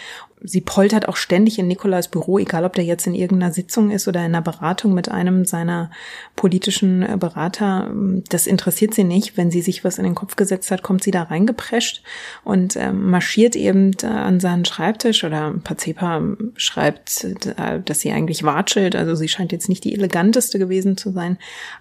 sie 0.44 0.62
poltert 0.62 1.08
auch 1.08 1.16
ständig 1.16 1.60
in 1.60 1.68
Nikolais 1.68 2.08
Büro, 2.10 2.40
egal 2.40 2.66
ob 2.66 2.74
der 2.74 2.84
jetzt 2.84 3.06
in 3.06 3.14
irgendeiner 3.14 3.54
Sitzung 3.54 3.92
ist 3.92 4.08
oder 4.08 4.20
in 4.22 4.28
einer 4.28 4.42
Beratung 4.42 4.94
mit 4.94 5.10
einem 5.10 5.46
seiner 5.46 5.92
politischen 6.36 7.04
äh, 7.04 7.18
Berater. 7.18 7.92
Das 8.30 8.48
interessiert 8.48 8.94
sie 8.94 9.04
nicht. 9.04 9.38
Wenn 9.38 9.52
sie 9.52 9.62
sich 9.62 9.84
was 9.84 9.98
in 9.98 10.04
den 10.04 10.16
Kopf 10.16 10.36
gesetzt 10.36 10.72
hat, 10.72 10.84
kommt 10.84 11.04
sie 11.04 11.12
da 11.12 11.24
reingeprescht 11.24 12.04
und 12.44 12.76
äh, 12.76 12.92
marschiert 12.92 13.56
eben 13.56 13.92
an 14.04 14.40
seinen 14.40 14.66
Schreibtisch 14.66 15.24
oder 15.24 15.54
Pazepa 15.64 16.22
schreibt, 16.56 17.24
äh, 17.24 17.80
dass 17.84 18.00
sie 18.00 18.12
eigentlich 18.12 18.44
watschelt. 18.44 18.96
Also 18.96 19.16
sie 19.16 19.28
scheint 19.28 19.52
jetzt 19.52 19.70
nicht 19.70 19.84
die 19.84 19.94
eleganteste 19.94 20.58
gewesen 20.58 20.98
zu 20.98 21.12
sein. 21.12 21.38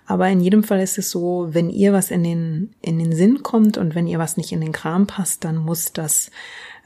Aber 0.07 0.29
in 0.29 0.41
jedem 0.41 0.65
Fall 0.65 0.81
ist 0.81 0.99
es 0.99 1.11
so, 1.11 1.49
wenn 1.51 1.71
ihr 1.71 1.93
was 1.93 2.11
in 2.11 2.25
den, 2.25 2.75
in 2.83 2.99
den 2.99 3.13
Sinn 3.13 3.43
kommt 3.43 3.79
und 3.79 3.95
wenn 3.95 4.07
ihr 4.07 4.19
was 4.19 4.37
nicht 4.37 4.53
in 4.53 4.61
den 4.61 4.73
Kram 4.73 5.07
passt, 5.07 5.45
dann 5.45 5.57
muss 5.57 5.93
das 5.93 6.31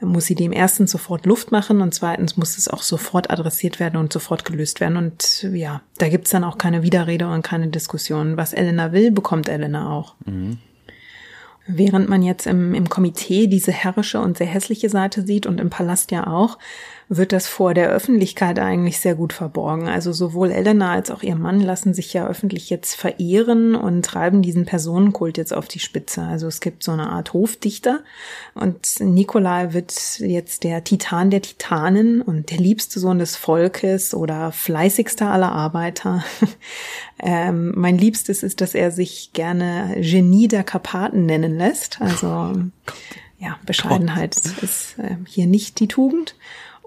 muss 0.01 0.25
sie 0.25 0.35
dem 0.35 0.51
erstens 0.51 0.91
sofort 0.91 1.25
Luft 1.25 1.51
machen 1.51 1.81
und 1.81 1.93
zweitens 1.93 2.37
muss 2.37 2.57
es 2.57 2.67
auch 2.67 2.81
sofort 2.81 3.29
adressiert 3.31 3.79
werden 3.79 3.97
und 3.97 4.11
sofort 4.11 4.45
gelöst 4.45 4.79
werden. 4.79 4.97
Und 4.97 5.47
ja, 5.53 5.81
da 5.97 6.09
gibt's 6.09 6.31
dann 6.31 6.43
auch 6.43 6.57
keine 6.57 6.83
Widerrede 6.83 7.27
und 7.27 7.43
keine 7.43 7.67
Diskussion. 7.67 8.37
Was 8.37 8.53
Elena 8.53 8.91
will, 8.91 9.11
bekommt 9.11 9.47
Elena 9.47 9.91
auch. 9.91 10.15
Mhm. 10.25 10.57
Während 11.67 12.09
man 12.09 12.21
jetzt 12.21 12.45
im, 12.45 12.75
im 12.75 12.89
Komitee 12.89 13.47
diese 13.47 13.71
herrische 13.71 14.19
und 14.19 14.37
sehr 14.37 14.47
hässliche 14.47 14.89
Seite 14.89 15.25
sieht 15.25 15.47
und 15.47 15.59
im 15.59 15.71
Palast 15.71 16.11
ja 16.11 16.27
auch, 16.27 16.59
wird 17.07 17.31
das 17.33 17.47
vor 17.47 17.73
der 17.73 17.89
Öffentlichkeit 17.89 18.57
eigentlich 18.57 18.99
sehr 18.99 19.13
gut 19.13 19.31
verborgen. 19.31 19.87
Also 19.87 20.11
sowohl 20.11 20.51
Elena 20.51 20.91
als 20.91 21.11
auch 21.11 21.21
ihr 21.21 21.35
Mann 21.35 21.59
lassen 21.59 21.93
sich 21.93 22.13
ja 22.13 22.27
öffentlich 22.27 22.69
jetzt 22.69 22.95
verehren 22.95 23.75
und 23.75 24.03
treiben 24.03 24.41
diesen 24.41 24.65
Personenkult 24.65 25.37
jetzt 25.37 25.53
auf 25.53 25.67
die 25.67 25.79
Spitze. 25.79 26.23
Also 26.23 26.47
es 26.47 26.61
gibt 26.61 26.83
so 26.83 26.91
eine 26.91 27.09
Art 27.09 27.33
Hofdichter 27.33 27.99
und 28.55 28.99
Nikolai 28.99 29.73
wird 29.73 29.93
jetzt 30.19 30.63
der 30.63 30.83
Titan 30.83 31.29
der 31.29 31.43
Titanen 31.43 32.21
und 32.21 32.49
der 32.49 32.57
liebste 32.57 32.99
Sohn 32.99 33.19
des 33.19 33.35
Volkes 33.35 34.15
oder 34.15 34.51
fleißigster 34.51 35.29
aller 35.29 35.51
Arbeiter. 35.51 36.23
ähm, 37.19 37.73
mein 37.75 37.99
Liebstes 37.99 38.41
ist, 38.41 38.61
dass 38.61 38.73
er 38.73 38.89
sich 38.89 39.31
gerne 39.33 39.95
Genie 39.99 40.47
der 40.47 40.63
Karpaten 40.63 41.27
nennen 41.27 41.55
lässt. 41.55 42.01
Also 42.01 42.53
ja, 43.37 43.59
Bescheidenheit 43.65 44.35
ist 44.61 44.97
äh, 44.97 45.17
hier 45.27 45.45
nicht 45.45 45.79
die 45.79 45.87
Tugend. 45.87 46.35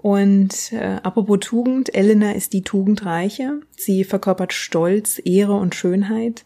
Und 0.01 0.71
äh, 0.71 0.99
apropos 1.03 1.39
Tugend, 1.41 1.93
Elena 1.93 2.31
ist 2.31 2.53
die 2.53 2.61
Tugendreiche. 2.61 3.59
Sie 3.75 4.05
verkörpert 4.05 4.53
Stolz, 4.53 5.21
Ehre 5.23 5.55
und 5.55 5.75
Schönheit. 5.75 6.45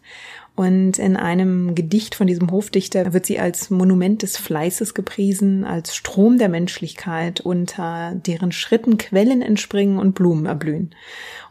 Und 0.56 0.98
in 0.98 1.16
einem 1.16 1.74
Gedicht 1.74 2.14
von 2.14 2.26
diesem 2.26 2.50
Hofdichter 2.50 3.12
wird 3.12 3.26
sie 3.26 3.40
als 3.40 3.70
Monument 3.70 4.22
des 4.22 4.36
Fleißes 4.36 4.94
gepriesen, 4.94 5.64
als 5.64 5.96
Strom 5.96 6.38
der 6.38 6.48
Menschlichkeit, 6.48 7.40
unter 7.40 8.14
deren 8.14 8.52
Schritten 8.52 8.98
Quellen 8.98 9.42
entspringen 9.42 9.98
und 9.98 10.14
Blumen 10.14 10.46
erblühen. 10.46 10.94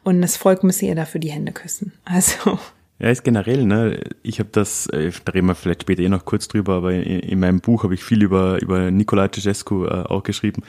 Und 0.03 0.21
das 0.21 0.37
Volk 0.37 0.63
müsse 0.63 0.85
ihr 0.85 0.95
dafür 0.95 1.19
die 1.19 1.31
Hände 1.31 1.51
küssen. 1.51 1.93
Also 2.05 2.59
ja, 2.99 3.09
ist 3.09 3.23
generell, 3.23 3.65
ne? 3.65 3.99
Ich 4.21 4.39
habe 4.39 4.49
das, 4.51 4.87
äh, 4.87 5.11
da 5.25 5.33
reden 5.33 5.47
wir 5.47 5.55
vielleicht 5.55 5.81
später 5.81 6.03
eh 6.03 6.09
noch 6.09 6.23
kurz 6.23 6.47
drüber, 6.47 6.75
aber 6.75 6.93
in, 6.93 7.19
in 7.19 7.39
meinem 7.39 7.59
Buch 7.59 7.83
habe 7.83 7.93
ich 7.93 8.03
viel 8.03 8.23
über, 8.23 8.61
über 8.61 8.91
Nikolai 8.91 9.27
Ceausescu 9.27 9.85
äh, 9.85 10.03
auch 10.03 10.23
geschrieben. 10.23 10.63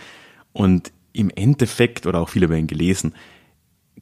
Und 0.52 0.92
im 1.14 1.30
Endeffekt, 1.30 2.06
oder 2.06 2.20
auch 2.20 2.28
viel 2.28 2.44
über 2.44 2.56
ihn 2.56 2.66
gelesen, 2.66 3.14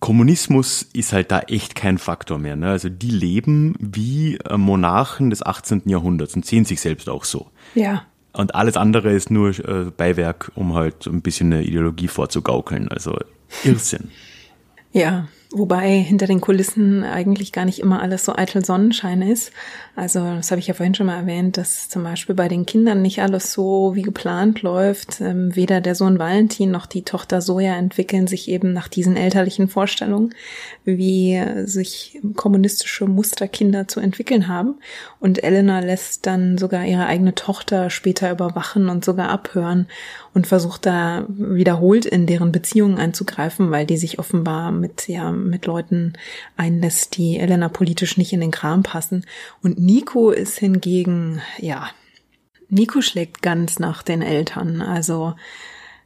Kommunismus 0.01 0.83
ist 0.83 1.13
halt 1.13 1.31
da 1.31 1.41
echt 1.41 1.77
kein 1.77 1.99
Faktor 1.99 2.39
mehr. 2.39 2.57
Ne? 2.57 2.71
Also 2.71 2.89
die 2.89 3.11
leben 3.11 3.77
wie 3.79 4.37
äh, 4.39 4.57
Monarchen 4.57 5.31
des 5.31 5.47
18. 5.47 5.83
Jahrhunderts 5.87 6.35
und 6.35 6.45
sehen 6.45 6.65
sich 6.65 6.81
selbst 6.81 7.09
auch 7.09 7.25
so. 7.25 7.51
Ja. 7.77 8.05
Und 8.33 8.57
alles 8.57 8.77
andere 8.77 9.13
ist 9.13 9.31
nur 9.31 9.51
äh, 9.51 9.91
Beiwerk, 9.97 10.51
um 10.57 10.75
halt 10.75 11.07
ein 11.07 11.23
bisschen 11.23 11.53
eine 11.53 11.63
Ideologie 11.63 12.09
vorzugaukeln. 12.09 12.89
Also 12.89 13.17
Irrsinn. 13.63 14.11
Ja, 14.93 15.29
Wobei 15.55 15.99
hinter 15.99 16.27
den 16.27 16.41
Kulissen 16.41 17.05
eigentlich 17.05 17.53
gar 17.53 17.67
nicht 17.67 17.79
immer 17.79 18.01
alles 18.01 18.25
so 18.25 18.35
eitel 18.35 18.65
Sonnenschein 18.65 19.21
ist. 19.21 19.53
Also 19.95 20.21
das 20.21 20.51
habe 20.51 20.61
ich 20.61 20.67
ja 20.67 20.73
vorhin 20.73 20.95
schon 20.95 21.07
mal 21.07 21.19
erwähnt, 21.19 21.59
dass 21.59 21.91
zum 21.91 22.03
Beispiel 22.05 22.35
bei 22.35 22.49
den 22.49 22.65
Kindern 22.65 23.03
nicht 23.03 23.21
alles 23.21 23.53
so 23.53 23.95
wie 23.95 24.01
geplant 24.01 24.63
läuft. 24.63 25.21
Ähm, 25.21 25.55
weder 25.55 25.83
der 25.83 25.95
Sohn 25.95 26.19
Valentin 26.19 26.71
noch 26.71 26.87
die 26.87 27.03
Tochter 27.03 27.43
Soja 27.43 27.77
entwickeln 27.77 28.27
sich 28.27 28.49
eben 28.49 28.73
nach 28.73 28.89
diesen 28.89 29.19
elterlichen 29.19 29.69
Vorstellungen, 29.69 30.35
wie 30.85 31.43
sich 31.65 32.19
kommunistische 32.35 33.05
Musterkinder 33.05 33.87
zu 33.89 34.01
entwickeln 34.01 34.49
haben. 34.49 34.77
Und 35.21 35.45
Elena 35.45 35.81
lässt 35.81 36.25
dann 36.25 36.57
sogar 36.57 36.87
ihre 36.87 37.05
eigene 37.05 37.35
Tochter 37.35 37.91
später 37.91 38.31
überwachen 38.31 38.89
und 38.89 39.05
sogar 39.05 39.29
abhören 39.29 39.87
und 40.35 40.47
versucht 40.47 40.87
da 40.87 41.25
wiederholt 41.29 42.07
in 42.07 42.27
deren 42.27 42.53
Beziehungen 42.53 42.99
einzugreifen, 42.99 43.71
weil 43.71 43.87
die 43.87 43.99
sich 43.99 44.19
offenbar 44.19 44.73
mit, 44.73 45.09
ja, 45.09 45.31
mit 45.31 45.67
Leuten 45.67 46.15
einlässt, 46.57 47.17
die 47.17 47.39
Elena 47.39 47.69
politisch 47.69 48.17
nicht 48.17 48.33
in 48.33 48.41
den 48.41 48.51
Kram 48.51 48.83
passen. 48.83 49.27
Und 49.63 49.79
Nico 49.79 50.31
ist 50.31 50.59
hingegen, 50.59 51.43
ja, 51.59 51.91
Nico 52.69 53.03
schlägt 53.03 53.43
ganz 53.43 53.79
nach 53.79 54.03
den 54.03 54.23
Eltern. 54.23 54.81
Also 54.81 55.35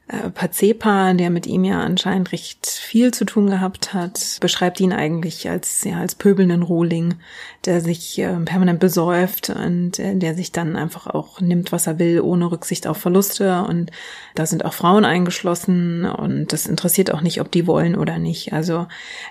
äh, 0.09 0.31
Pazepa, 0.31 1.15
der 1.15 1.31
mit 1.31 1.49
ihm 1.49 1.65
ja 1.65 1.81
anscheinend 1.81 2.31
recht 2.31 2.67
viel 2.69 3.13
zu 3.13 3.25
tun 3.25 3.51
gehabt 3.51 3.93
hat, 3.93 4.39
beschreibt 4.41 4.79
ihn 4.79 4.93
eigentlich 4.93 5.51
als 5.51 5.83
ja 5.83 5.99
als 5.99 6.15
pöbelnden 6.15 6.63
Rohling, 6.63 7.15
der 7.65 7.81
sich 7.81 8.17
äh, 8.21 8.37
permanent 8.37 8.79
besäuft 8.79 9.51
und 9.51 9.99
äh, 9.99 10.15
der 10.15 10.37
sich 10.37 10.53
dann 10.53 10.77
einfach 10.77 11.09
auch 11.09 11.41
nimmt, 11.41 11.73
was 11.73 11.89
er 11.89 11.99
will, 11.99 12.21
ohne 12.21 12.53
Rücksicht 12.53 12.87
auf 12.87 12.99
Verluste 12.99 13.65
und 13.65 13.91
da 14.37 14.47
sind 14.47 14.65
auch 14.65 14.75
Frauen 14.75 15.05
eingeschlossen 15.05 16.05
und 16.05 16.53
das 16.53 16.67
interessiert 16.67 17.13
auch 17.13 17.21
nicht, 17.21 17.41
ob 17.41 17.51
die 17.51 17.67
wollen 17.67 17.97
oder 17.97 18.19
nicht. 18.19 18.53
Also 18.53 18.87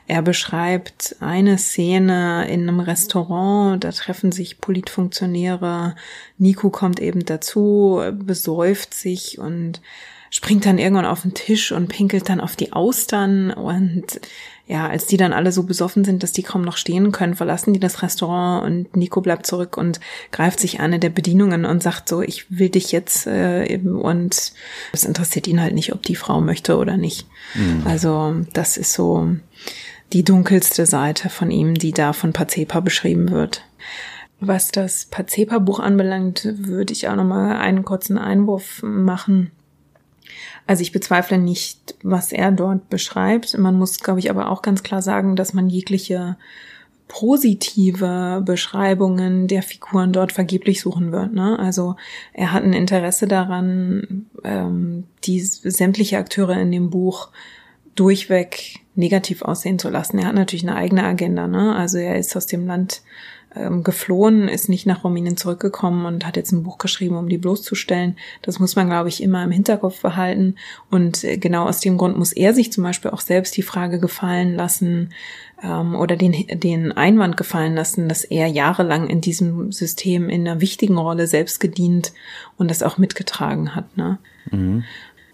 er 0.08 0.22
beschreibt 0.24 1.16
eine 1.22 1.58
Szene 1.58 2.50
in 2.50 2.68
einem 2.68 2.82
Restaurant, 2.82 3.82
da 3.82 3.94
treffen 3.94 4.34
sich 4.34 4.60
Politfunktionäre, 4.60 5.96
Nico 6.38 6.70
kommt 6.70 7.00
eben 7.00 7.24
dazu, 7.24 8.02
besäuft 8.12 8.94
sich 8.94 9.40
und 9.40 9.80
springt 10.36 10.66
dann 10.66 10.80
irgendwann 10.80 11.06
auf 11.06 11.22
den 11.22 11.34
Tisch 11.34 11.72
und 11.72 11.88
pinkelt 11.88 12.28
dann 12.28 12.42
auf 12.42 12.58
die 12.58 12.74
Austern 12.74 13.52
und 13.52 14.20
ja, 14.68 14.86
als 14.86 15.06
die 15.06 15.16
dann 15.16 15.32
alle 15.32 15.54
so 15.54 15.64
besoffen 15.64 16.04
sind, 16.04 16.24
dass 16.24 16.34
die 16.34 16.44
kaum 16.44 16.62
noch 16.62 16.76
stehen 16.76 17.14
können, 17.14 17.36
verlassen 17.36 17.72
die 17.72 17.80
das 17.80 18.02
Restaurant 18.02 18.66
und 18.66 18.98
Nico 18.98 19.22
bleibt 19.22 19.46
zurück 19.46 19.78
und 19.78 20.02
greift 20.34 20.60
sich 20.60 20.82
eine 20.82 21.00
der 21.00 21.10
Bedienungen 21.10 21.64
und 21.64 21.82
sagt 21.82 22.10
so, 22.10 22.22
ich 22.22 22.48
will 22.50 22.68
dich 22.68 22.92
jetzt 22.92 23.28
äh, 23.28 23.80
und 23.80 24.52
es 24.92 25.06
interessiert 25.06 25.48
ihn 25.48 25.62
halt 25.62 25.74
nicht, 25.74 25.94
ob 25.94 26.02
die 26.02 26.18
Frau 26.18 26.42
möchte 26.42 26.76
oder 26.76 26.98
nicht. 26.98 27.28
Mhm. 27.54 27.84
Also 27.86 28.36
das 28.52 28.76
ist 28.76 28.92
so 28.92 29.38
die 30.12 30.26
dunkelste 30.26 30.86
Seite 30.86 31.30
von 31.30 31.50
ihm, 31.50 31.76
die 31.76 31.94
da 31.94 32.12
von 32.12 32.34
Pazepa 32.34 32.82
beschrieben 32.82 33.32
wird. 33.32 33.62
Was 34.42 34.68
das 34.68 35.06
Pazepa-Buch 35.06 35.80
anbelangt, 35.80 36.46
würde 36.58 36.92
ich 36.92 37.08
auch 37.08 37.16
nochmal 37.16 37.56
einen 37.56 37.86
kurzen 37.86 38.18
Einwurf 38.18 38.84
machen. 38.84 39.52
Also 40.68 40.82
ich 40.82 40.92
bezweifle 40.92 41.38
nicht, 41.38 41.96
was 42.02 42.32
er 42.32 42.52
dort 42.52 42.90
beschreibt. 42.90 43.58
Man 43.58 43.78
muss, 43.78 44.00
glaube 44.00 44.20
ich, 44.20 44.30
aber 44.30 44.50
auch 44.50 44.62
ganz 44.62 44.84
klar 44.84 45.02
sagen, 45.02 45.36
dass 45.36 45.54
man 45.54 45.70
jegliche 45.70 46.38
positive 47.08 48.42
Beschreibungen 48.44 49.48
der 49.48 49.62
Figuren 49.62 50.12
dort 50.12 50.32
vergeblich 50.32 50.82
suchen 50.82 51.12
wird. 51.12 51.34
Ne? 51.34 51.58
Also 51.60 51.96
er 52.34 52.52
hat 52.52 52.64
ein 52.64 52.74
Interesse 52.74 53.28
daran, 53.28 54.26
ähm, 54.44 55.04
die 55.24 55.40
sämtliche 55.40 56.18
Akteure 56.18 56.58
in 56.60 56.72
dem 56.72 56.90
Buch 56.90 57.30
durchweg 57.94 58.80
negativ 58.96 59.44
aussehen 59.44 59.78
zu 59.78 59.90
lassen. 59.90 60.18
Er 60.18 60.28
hat 60.28 60.36
natürlich 60.36 60.68
eine 60.68 60.76
eigene 60.76 61.04
Agenda. 61.04 61.48
Ne? 61.48 61.76
Also 61.76 61.98
er 62.00 62.18
ist 62.18 62.36
aus 62.36 62.48
dem 62.48 62.66
Land 62.66 63.04
ähm, 63.56 63.84
geflohen, 63.84 64.48
ist 64.48 64.70
nicht 64.70 64.86
nach 64.86 65.04
Rumänien 65.04 65.38
zurückgekommen 65.38 66.06
und 66.06 66.26
hat 66.26 66.36
jetzt 66.36 66.52
ein 66.52 66.64
Buch 66.64 66.78
geschrieben, 66.78 67.16
um 67.16 67.30
die 67.30 67.38
bloßzustellen. 67.38 68.18
Das 68.42 68.60
muss 68.60 68.76
man, 68.76 68.88
glaube 68.88 69.10
ich, 69.10 69.24
immer 69.24 69.44
im 69.44 69.52
Hinterkopf 69.52 70.02
behalten. 70.02 70.56
Und 70.92 71.24
äh, 71.24 71.38
genau 71.38 71.68
aus 71.68 71.80
dem 71.80 71.98
Grund 71.98 72.18
muss 72.18 72.34
er 72.34 72.54
sich 72.54 72.72
zum 72.72 72.84
Beispiel 72.84 73.12
auch 73.12 73.22
selbst 73.22 73.56
die 73.58 73.62
Frage 73.62 74.00
gefallen 74.00 74.56
lassen 74.56 75.14
ähm, 75.64 75.96
oder 75.96 76.16
den, 76.16 76.34
den 76.60 76.92
Einwand 76.92 77.38
gefallen 77.38 77.76
lassen, 77.76 78.10
dass 78.10 78.24
er 78.24 78.48
jahrelang 78.48 79.08
in 79.08 79.22
diesem 79.22 79.72
System 79.72 80.30
in 80.30 80.48
einer 80.48 80.62
wichtigen 80.62 80.98
Rolle 80.98 81.28
selbst 81.28 81.60
gedient 81.60 82.14
und 82.58 82.70
das 82.70 82.84
auch 82.84 82.98
mitgetragen 82.98 83.76
hat. 83.76 83.96
Ne? 83.98 84.20
Mhm. 84.52 84.84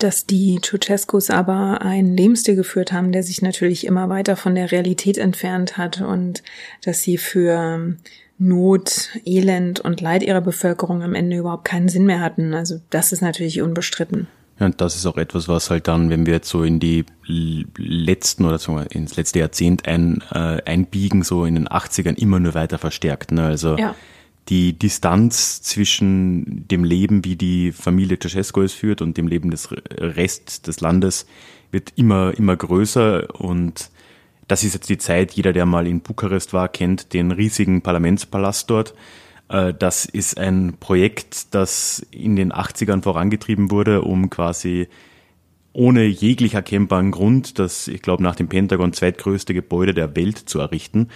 Dass 0.04 0.26
die 0.26 0.60
Ceausescus 0.62 1.30
aber 1.30 1.82
einen 1.82 2.16
Lebensstil 2.16 2.56
geführt 2.56 2.92
haben, 2.92 3.12
der 3.12 3.24
sich 3.24 3.42
natürlich 3.42 3.86
immer 3.86 4.10
weiter 4.10 4.36
von 4.36 4.56
der 4.56 4.72
Realität 4.72 5.18
entfernt 5.18 5.78
hat 5.78 6.02
und 6.02 6.44
dass 6.84 7.02
sie 7.02 7.18
für 7.18 7.96
Not, 8.38 9.10
Elend 9.26 9.80
und 9.80 10.02
Leid 10.02 10.24
ihrer 10.24 10.42
Bevölkerung 10.42 11.04
am 11.04 11.14
Ende 11.14 11.38
überhaupt 11.38 11.66
keinen 11.66 11.90
Sinn 11.90 12.06
mehr 12.06 12.22
hatten. 12.22 12.54
Also 12.54 12.82
das 12.90 13.12
ist 13.12 13.22
natürlich 13.22 13.62
unbestritten. 13.62 14.28
Ja, 14.60 14.68
und 14.68 14.82
das 14.82 14.96
ist 14.96 15.06
auch 15.06 15.18
etwas, 15.18 15.48
was 15.48 15.70
halt 15.70 15.88
dann, 15.88 16.10
wenn 16.10 16.26
wir 16.26 16.34
jetzt 16.34 16.50
so 16.50 16.64
in 16.64 16.80
die 16.80 17.06
letzten 17.26 18.46
oder 18.46 18.60
so 18.60 18.78
ins 18.78 19.16
letzte 19.16 19.40
Jahrzehnt 19.40 19.88
ein, 19.88 20.24
äh, 20.32 20.62
einbiegen, 20.66 21.24
so 21.24 21.46
in 21.46 21.56
den 21.56 21.68
80ern 21.68 22.16
immer 22.16 22.40
nur 22.40 22.54
weiter 22.54 22.78
verstärkt. 22.78 23.32
Ne? 23.32 23.44
Also 23.44 23.78
ja 23.78 23.96
die 24.52 24.78
Distanz 24.78 25.62
zwischen 25.62 26.68
dem 26.68 26.84
Leben, 26.84 27.24
wie 27.24 27.38
die 27.38 27.72
Familie 27.72 28.20
Ceausescu 28.20 28.62
es 28.62 28.74
führt 28.74 29.02
und 29.02 29.16
dem 29.16 29.30
Leben 29.30 29.50
des 29.50 29.70
Rest 29.72 30.68
des 30.68 30.82
Landes 30.82 31.26
wird 31.72 31.94
immer, 31.96 32.38
immer 32.38 32.58
größer 32.58 33.40
und 33.40 33.90
das 34.50 34.66
ist 34.66 34.74
jetzt 34.74 34.90
die 34.90 34.98
Zeit, 34.98 35.32
jeder, 35.32 35.54
der 35.54 35.66
mal 35.66 35.88
in 35.88 36.02
Bukarest 36.02 36.52
war, 36.52 36.68
kennt 36.68 37.14
den 37.14 37.32
riesigen 37.32 37.82
Parlamentspalast 37.82 38.70
dort. 38.70 38.94
Äh, 39.48 39.74
das 39.74 40.04
ist 40.04 40.38
ein 40.38 40.76
Projekt, 40.82 41.56
das 41.56 42.06
in 42.12 42.36
den 42.36 42.52
80ern 42.52 43.02
vorangetrieben 43.04 43.72
wurde, 43.72 44.02
um 44.02 44.30
quasi 44.30 44.90
ohne 45.72 46.04
jeglich 46.04 46.56
erkennbaren 46.56 47.12
Grund 47.12 47.58
das, 47.58 47.88
ich 47.88 48.02
glaube, 48.02 48.24
nach 48.24 48.36
dem 48.36 48.50
Pentagon 48.50 48.92
zweitgrößte 48.92 49.54
Gebäude 49.54 49.94
der 49.94 50.14
Welt 50.18 50.38
zu 50.38 50.60
errichten 50.60 51.08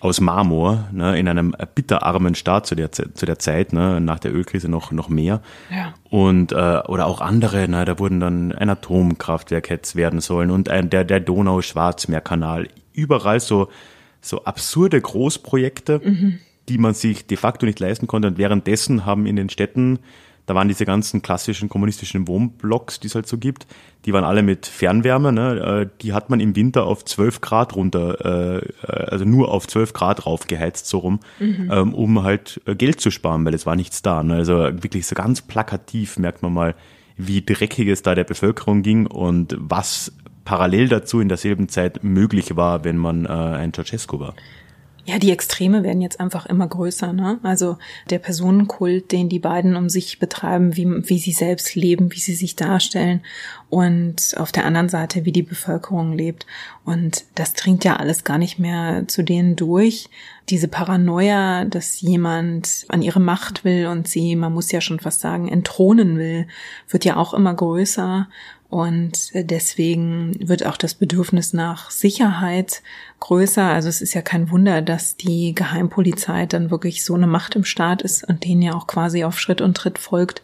aus 0.00 0.20
Marmor, 0.20 0.88
ne, 0.92 1.18
in 1.18 1.26
einem 1.28 1.54
bitterarmen 1.74 2.34
Staat 2.34 2.66
zu 2.66 2.74
der, 2.74 2.92
zu 2.92 3.26
der 3.26 3.38
Zeit, 3.38 3.72
ne, 3.72 4.00
nach 4.00 4.18
der 4.18 4.34
Ölkrise 4.34 4.68
noch, 4.68 4.92
noch 4.92 5.08
mehr. 5.08 5.40
Ja. 5.70 5.94
Und, 6.10 6.52
äh, 6.52 6.56
oder 6.86 7.06
auch 7.06 7.20
andere, 7.20 7.66
ne, 7.68 7.84
da 7.84 7.98
wurden 7.98 8.20
dann 8.20 8.52
ein 8.52 8.68
Atomkraftwerk 8.68 9.70
jetzt 9.70 9.96
werden 9.96 10.20
sollen 10.20 10.50
und 10.50 10.68
ein, 10.68 10.90
der, 10.90 11.04
der 11.04 11.20
Donau-Schwarzmeerkanal. 11.20 12.68
Überall 12.92 13.40
so, 13.40 13.68
so 14.20 14.44
absurde 14.44 15.00
Großprojekte, 15.00 16.00
mhm. 16.04 16.38
die 16.68 16.78
man 16.78 16.94
sich 16.94 17.26
de 17.26 17.36
facto 17.36 17.64
nicht 17.64 17.80
leisten 17.80 18.06
konnte. 18.06 18.28
Und 18.28 18.38
währenddessen 18.38 19.06
haben 19.06 19.26
in 19.26 19.36
den 19.36 19.48
Städten 19.48 19.98
da 20.46 20.54
waren 20.54 20.68
diese 20.68 20.84
ganzen 20.84 21.22
klassischen 21.22 21.68
kommunistischen 21.68 22.28
Wohnblocks, 22.28 23.00
die 23.00 23.08
es 23.08 23.14
halt 23.14 23.26
so 23.26 23.36
gibt, 23.36 23.66
die 24.04 24.12
waren 24.12 24.24
alle 24.24 24.42
mit 24.42 24.66
Fernwärme, 24.66 25.32
ne? 25.32 25.80
Äh, 25.82 25.88
die 26.00 26.12
hat 26.12 26.30
man 26.30 26.38
im 26.38 26.54
Winter 26.54 26.86
auf 26.86 27.04
12 27.04 27.40
Grad 27.40 27.74
runter, 27.74 28.60
äh, 28.60 28.72
also 28.88 29.24
nur 29.24 29.50
auf 29.50 29.66
12 29.66 29.92
Grad 29.92 30.24
raufgeheizt, 30.24 30.86
so 30.86 30.98
rum, 30.98 31.20
mhm. 31.40 31.70
ähm, 31.72 31.94
um 31.94 32.22
halt 32.22 32.60
äh, 32.66 32.76
Geld 32.76 33.00
zu 33.00 33.10
sparen, 33.10 33.44
weil 33.44 33.54
es 33.54 33.66
war 33.66 33.74
nichts 33.74 34.02
da. 34.02 34.22
Ne? 34.22 34.36
Also 34.36 34.54
wirklich 34.54 35.06
so 35.06 35.16
ganz 35.16 35.42
plakativ 35.42 36.18
merkt 36.18 36.42
man 36.42 36.54
mal, 36.54 36.74
wie 37.16 37.42
dreckig 37.42 37.88
es 37.88 38.02
da 38.02 38.14
der 38.14 38.24
Bevölkerung 38.24 38.82
ging 38.82 39.06
und 39.06 39.56
was 39.58 40.12
parallel 40.44 40.88
dazu 40.88 41.20
in 41.20 41.28
derselben 41.28 41.68
Zeit 41.68 42.04
möglich 42.04 42.56
war, 42.56 42.84
wenn 42.84 42.96
man 42.96 43.26
äh, 43.26 43.28
ein 43.28 43.74
Ceausescu 43.74 44.20
war. 44.20 44.34
Ja, 45.08 45.20
die 45.20 45.30
Extreme 45.30 45.84
werden 45.84 46.02
jetzt 46.02 46.18
einfach 46.18 46.46
immer 46.46 46.66
größer. 46.66 47.12
Ne? 47.12 47.38
Also 47.44 47.78
der 48.10 48.18
Personenkult, 48.18 49.12
den 49.12 49.28
die 49.28 49.38
beiden 49.38 49.76
um 49.76 49.88
sich 49.88 50.18
betreiben, 50.18 50.76
wie, 50.76 50.86
wie 51.08 51.18
sie 51.18 51.30
selbst 51.32 51.76
leben, 51.76 52.12
wie 52.12 52.18
sie 52.18 52.34
sich 52.34 52.56
darstellen 52.56 53.22
und 53.68 54.34
auf 54.36 54.52
der 54.52 54.64
anderen 54.64 54.88
Seite, 54.88 55.24
wie 55.24 55.32
die 55.32 55.42
Bevölkerung 55.42 56.12
lebt. 56.12 56.46
Und 56.84 57.24
das 57.34 57.52
dringt 57.54 57.84
ja 57.84 57.96
alles 57.96 58.22
gar 58.22 58.38
nicht 58.38 58.58
mehr 58.58 59.08
zu 59.08 59.24
denen 59.24 59.56
durch. 59.56 60.08
Diese 60.48 60.68
Paranoia, 60.68 61.64
dass 61.64 62.00
jemand 62.00 62.86
an 62.88 63.02
ihre 63.02 63.18
Macht 63.18 63.64
will 63.64 63.86
und 63.88 64.06
sie, 64.06 64.36
man 64.36 64.52
muss 64.52 64.70
ja 64.70 64.80
schon 64.80 65.00
fast 65.00 65.20
sagen, 65.20 65.48
entthronen 65.48 66.16
will, 66.16 66.46
wird 66.88 67.04
ja 67.04 67.16
auch 67.16 67.34
immer 67.34 67.54
größer. 67.54 68.28
Und 68.68 69.30
deswegen 69.34 70.36
wird 70.40 70.66
auch 70.66 70.76
das 70.76 70.94
Bedürfnis 70.94 71.52
nach 71.52 71.90
Sicherheit 71.90 72.82
größer. 73.20 73.64
Also 73.64 73.88
es 73.88 74.00
ist 74.00 74.14
ja 74.14 74.22
kein 74.22 74.50
Wunder, 74.50 74.82
dass 74.82 75.16
die 75.16 75.54
Geheimpolizei 75.54 76.46
dann 76.46 76.70
wirklich 76.70 77.04
so 77.04 77.14
eine 77.14 77.28
Macht 77.28 77.56
im 77.56 77.64
Staat 77.64 78.02
ist 78.02 78.24
und 78.28 78.44
denen 78.44 78.62
ja 78.62 78.74
auch 78.74 78.86
quasi 78.86 79.24
auf 79.24 79.38
Schritt 79.38 79.60
und 79.60 79.76
Tritt 79.76 79.98
folgt 79.98 80.42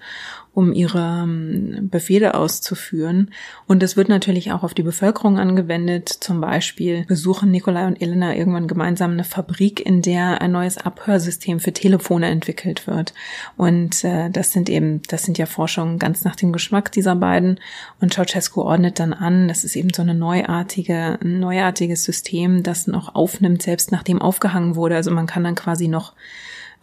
um 0.54 0.74
ihre 0.74 1.22
ähm, 1.24 1.88
Befehle 1.90 2.34
auszuführen. 2.34 3.30
Und 3.66 3.82
es 3.82 3.96
wird 3.96 4.10
natürlich 4.10 4.52
auch 4.52 4.62
auf 4.62 4.74
die 4.74 4.82
Bevölkerung 4.82 5.38
angewendet. 5.38 6.10
Zum 6.10 6.42
Beispiel 6.42 7.06
besuchen 7.06 7.50
Nikolai 7.50 7.86
und 7.86 8.02
Elena 8.02 8.34
irgendwann 8.36 8.68
gemeinsam 8.68 9.12
eine 9.12 9.24
Fabrik, 9.24 9.84
in 9.84 10.02
der 10.02 10.42
ein 10.42 10.52
neues 10.52 10.76
Abhörsystem 10.76 11.58
für 11.58 11.72
Telefone 11.72 12.26
entwickelt 12.26 12.86
wird. 12.86 13.14
Und 13.56 14.04
äh, 14.04 14.28
das 14.28 14.52
sind 14.52 14.68
eben, 14.68 15.00
das 15.08 15.22
sind 15.22 15.38
ja 15.38 15.46
Forschungen 15.46 15.98
ganz 15.98 16.22
nach 16.24 16.36
dem 16.36 16.52
Geschmack 16.52 16.92
dieser 16.92 17.16
beiden. 17.16 17.58
Und 18.00 18.12
Ceausescu 18.12 18.60
ordnet 18.60 18.98
dann 18.98 19.14
an, 19.14 19.48
das 19.48 19.64
ist 19.64 19.74
eben 19.74 19.94
so 19.94 20.02
eine 20.02 20.14
neuartige, 20.14 21.18
ein 21.22 21.40
neuartiges 21.40 22.04
System, 22.04 22.62
das 22.62 22.86
noch 22.86 23.14
aufnimmt, 23.14 23.62
selbst 23.62 23.90
nachdem 23.90 24.20
aufgehangen 24.20 24.76
wurde. 24.76 24.96
Also 24.96 25.10
man 25.12 25.26
kann 25.26 25.44
dann 25.44 25.54
quasi 25.54 25.88
noch 25.88 26.12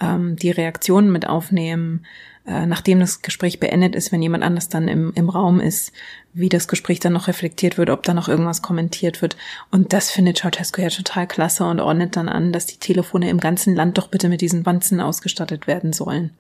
ähm, 0.02 0.38
die 0.38 0.50
Reaktionen 0.50 1.12
mit 1.12 1.28
aufnehmen, 1.28 2.06
äh, 2.46 2.66
nachdem 2.66 3.00
das 3.00 3.22
Gespräch 3.22 3.60
beendet 3.60 3.96
ist, 3.96 4.12
wenn 4.12 4.22
jemand 4.22 4.44
anders 4.44 4.70
dann 4.70 4.88
im, 4.88 5.12
im 5.16 5.30
Raum 5.30 5.60
ist, 5.60 5.92
wie 6.34 6.50
das 6.50 6.68
Gespräch 6.68 7.00
dann 7.00 7.14
noch 7.14 7.28
reflektiert 7.28 7.78
wird, 7.78 7.90
ob 7.90 8.04
da 8.04 8.14
noch 8.14 8.28
irgendwas 8.28 8.62
kommentiert 8.62 9.22
wird. 9.22 9.38
Und 9.72 9.94
das 9.94 10.12
findet 10.12 10.38
Ceausescu 10.38 10.82
ja 10.82 10.90
total 10.90 11.28
klasse 11.28 11.66
und 11.66 11.80
ordnet 11.80 12.16
dann 12.16 12.30
an, 12.30 12.52
dass 12.52 12.66
die 12.66 12.78
Telefone 12.78 13.30
im 13.30 13.40
ganzen 13.40 13.76
Land 13.76 13.98
doch 13.98 14.08
bitte 14.08 14.30
mit 14.30 14.42
diesen 14.42 14.66
Wanzen 14.66 15.02
ausgestattet 15.02 15.68
werden 15.68 15.94
sollen. 15.94 16.32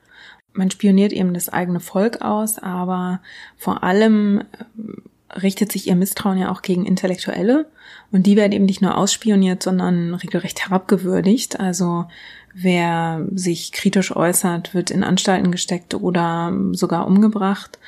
Man 0.53 0.71
spioniert 0.71 1.11
eben 1.13 1.33
das 1.33 1.49
eigene 1.49 1.79
Volk 1.79 2.21
aus, 2.21 2.57
aber 2.57 3.21
vor 3.55 3.83
allem 3.83 4.39
äh, 4.39 5.39
richtet 5.39 5.71
sich 5.71 5.87
ihr 5.87 5.95
Misstrauen 5.95 6.39
ja 6.39 6.51
auch 6.51 6.61
gegen 6.61 6.85
Intellektuelle 6.85 7.67
und 8.11 8.25
die 8.25 8.35
werden 8.35 8.51
eben 8.51 8.65
nicht 8.65 8.81
nur 8.81 8.97
ausspioniert, 8.97 9.61
sondern 9.61 10.15
regelrecht 10.15 10.65
herabgewürdigt. 10.65 11.59
Also 11.59 12.05
Wer 12.53 13.25
sich 13.33 13.71
kritisch 13.71 14.15
äußert, 14.15 14.73
wird 14.73 14.91
in 14.91 15.03
Anstalten 15.03 15.51
gesteckt 15.51 15.93
oder 15.93 16.53
sogar 16.71 17.07
umgebracht. 17.07 17.79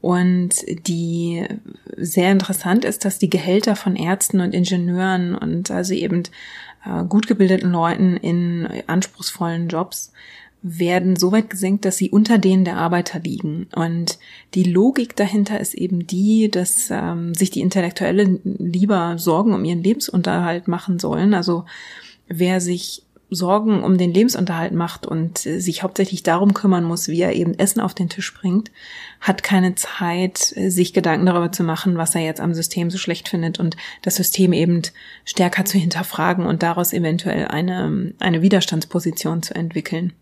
Und 0.00 0.54
die 0.86 1.44
sehr 1.96 2.32
interessant 2.32 2.84
ist, 2.84 3.04
dass 3.04 3.18
die 3.18 3.28
Gehälter 3.28 3.76
von 3.76 3.96
Ärzten 3.96 4.40
und 4.40 4.54
Ingenieuren 4.54 5.34
und 5.34 5.70
also 5.70 5.92
eben 5.92 6.22
äh, 6.84 7.04
gut 7.04 7.26
gebildeten 7.26 7.70
Leuten 7.70 8.16
in 8.16 8.66
anspruchsvollen 8.86 9.68
Jobs 9.68 10.12
werden 10.62 11.16
so 11.16 11.32
weit 11.32 11.48
gesenkt, 11.48 11.84
dass 11.84 11.96
sie 11.96 12.10
unter 12.10 12.38
denen 12.38 12.64
der 12.64 12.76
Arbeiter 12.76 13.18
liegen. 13.18 13.66
Und 13.74 14.18
die 14.54 14.64
Logik 14.64 15.16
dahinter 15.16 15.58
ist 15.58 15.74
eben 15.74 16.06
die, 16.06 16.50
dass 16.50 16.88
ähm, 16.90 17.34
sich 17.34 17.50
die 17.50 17.62
Intellektuelle 17.62 18.40
lieber 18.44 19.16
Sorgen 19.18 19.54
um 19.54 19.64
ihren 19.64 19.82
Lebensunterhalt 19.82 20.68
machen 20.68 20.98
sollen. 20.98 21.32
Also 21.32 21.64
wer 22.28 22.60
sich 22.60 23.04
Sorgen 23.30 23.82
um 23.82 23.96
den 23.96 24.12
Lebensunterhalt 24.12 24.72
macht 24.72 25.06
und 25.06 25.38
sich 25.38 25.82
hauptsächlich 25.82 26.22
darum 26.22 26.52
kümmern 26.52 26.84
muss, 26.84 27.08
wie 27.08 27.20
er 27.20 27.34
eben 27.34 27.58
Essen 27.58 27.80
auf 27.80 27.94
den 27.94 28.08
Tisch 28.08 28.34
bringt, 28.34 28.70
hat 29.20 29.42
keine 29.42 29.74
Zeit, 29.76 30.38
sich 30.38 30.92
Gedanken 30.92 31.26
darüber 31.26 31.52
zu 31.52 31.62
machen, 31.62 31.96
was 31.96 32.14
er 32.14 32.22
jetzt 32.22 32.40
am 32.40 32.54
System 32.54 32.90
so 32.90 32.98
schlecht 32.98 33.28
findet 33.28 33.60
und 33.60 33.76
das 34.02 34.16
System 34.16 34.52
eben 34.52 34.82
stärker 35.24 35.64
zu 35.64 35.78
hinterfragen 35.78 36.44
und 36.44 36.62
daraus 36.62 36.92
eventuell 36.92 37.46
eine, 37.46 38.12
eine 38.18 38.42
Widerstandsposition 38.42 39.42
zu 39.42 39.54
entwickeln. 39.54 40.12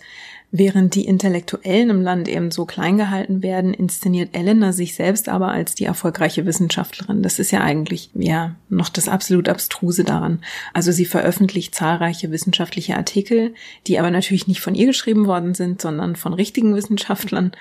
Während 0.50 0.94
die 0.94 1.04
Intellektuellen 1.04 1.90
im 1.90 2.00
Land 2.00 2.26
eben 2.26 2.50
so 2.50 2.64
klein 2.64 2.96
gehalten 2.96 3.42
werden, 3.42 3.74
inszeniert 3.74 4.34
Elena 4.34 4.72
sich 4.72 4.94
selbst 4.94 5.28
aber 5.28 5.48
als 5.48 5.74
die 5.74 5.84
erfolgreiche 5.84 6.46
Wissenschaftlerin. 6.46 7.22
Das 7.22 7.38
ist 7.38 7.50
ja 7.50 7.60
eigentlich, 7.60 8.08
ja, 8.14 8.54
noch 8.70 8.88
das 8.88 9.08
absolut 9.08 9.46
abstruse 9.50 10.04
daran. 10.04 10.40
Also 10.72 10.90
sie 10.90 11.04
veröffentlicht 11.04 11.74
zahlreiche 11.74 12.30
wissenschaftliche 12.30 12.96
Artikel, 12.96 13.52
die 13.86 13.98
aber 13.98 14.10
natürlich 14.10 14.46
nicht 14.46 14.60
von 14.60 14.74
ihr 14.74 14.86
geschrieben 14.86 15.26
worden 15.26 15.54
sind, 15.54 15.82
sondern 15.82 16.16
von 16.16 16.32
richtigen 16.32 16.74
Wissenschaftlern. 16.74 17.52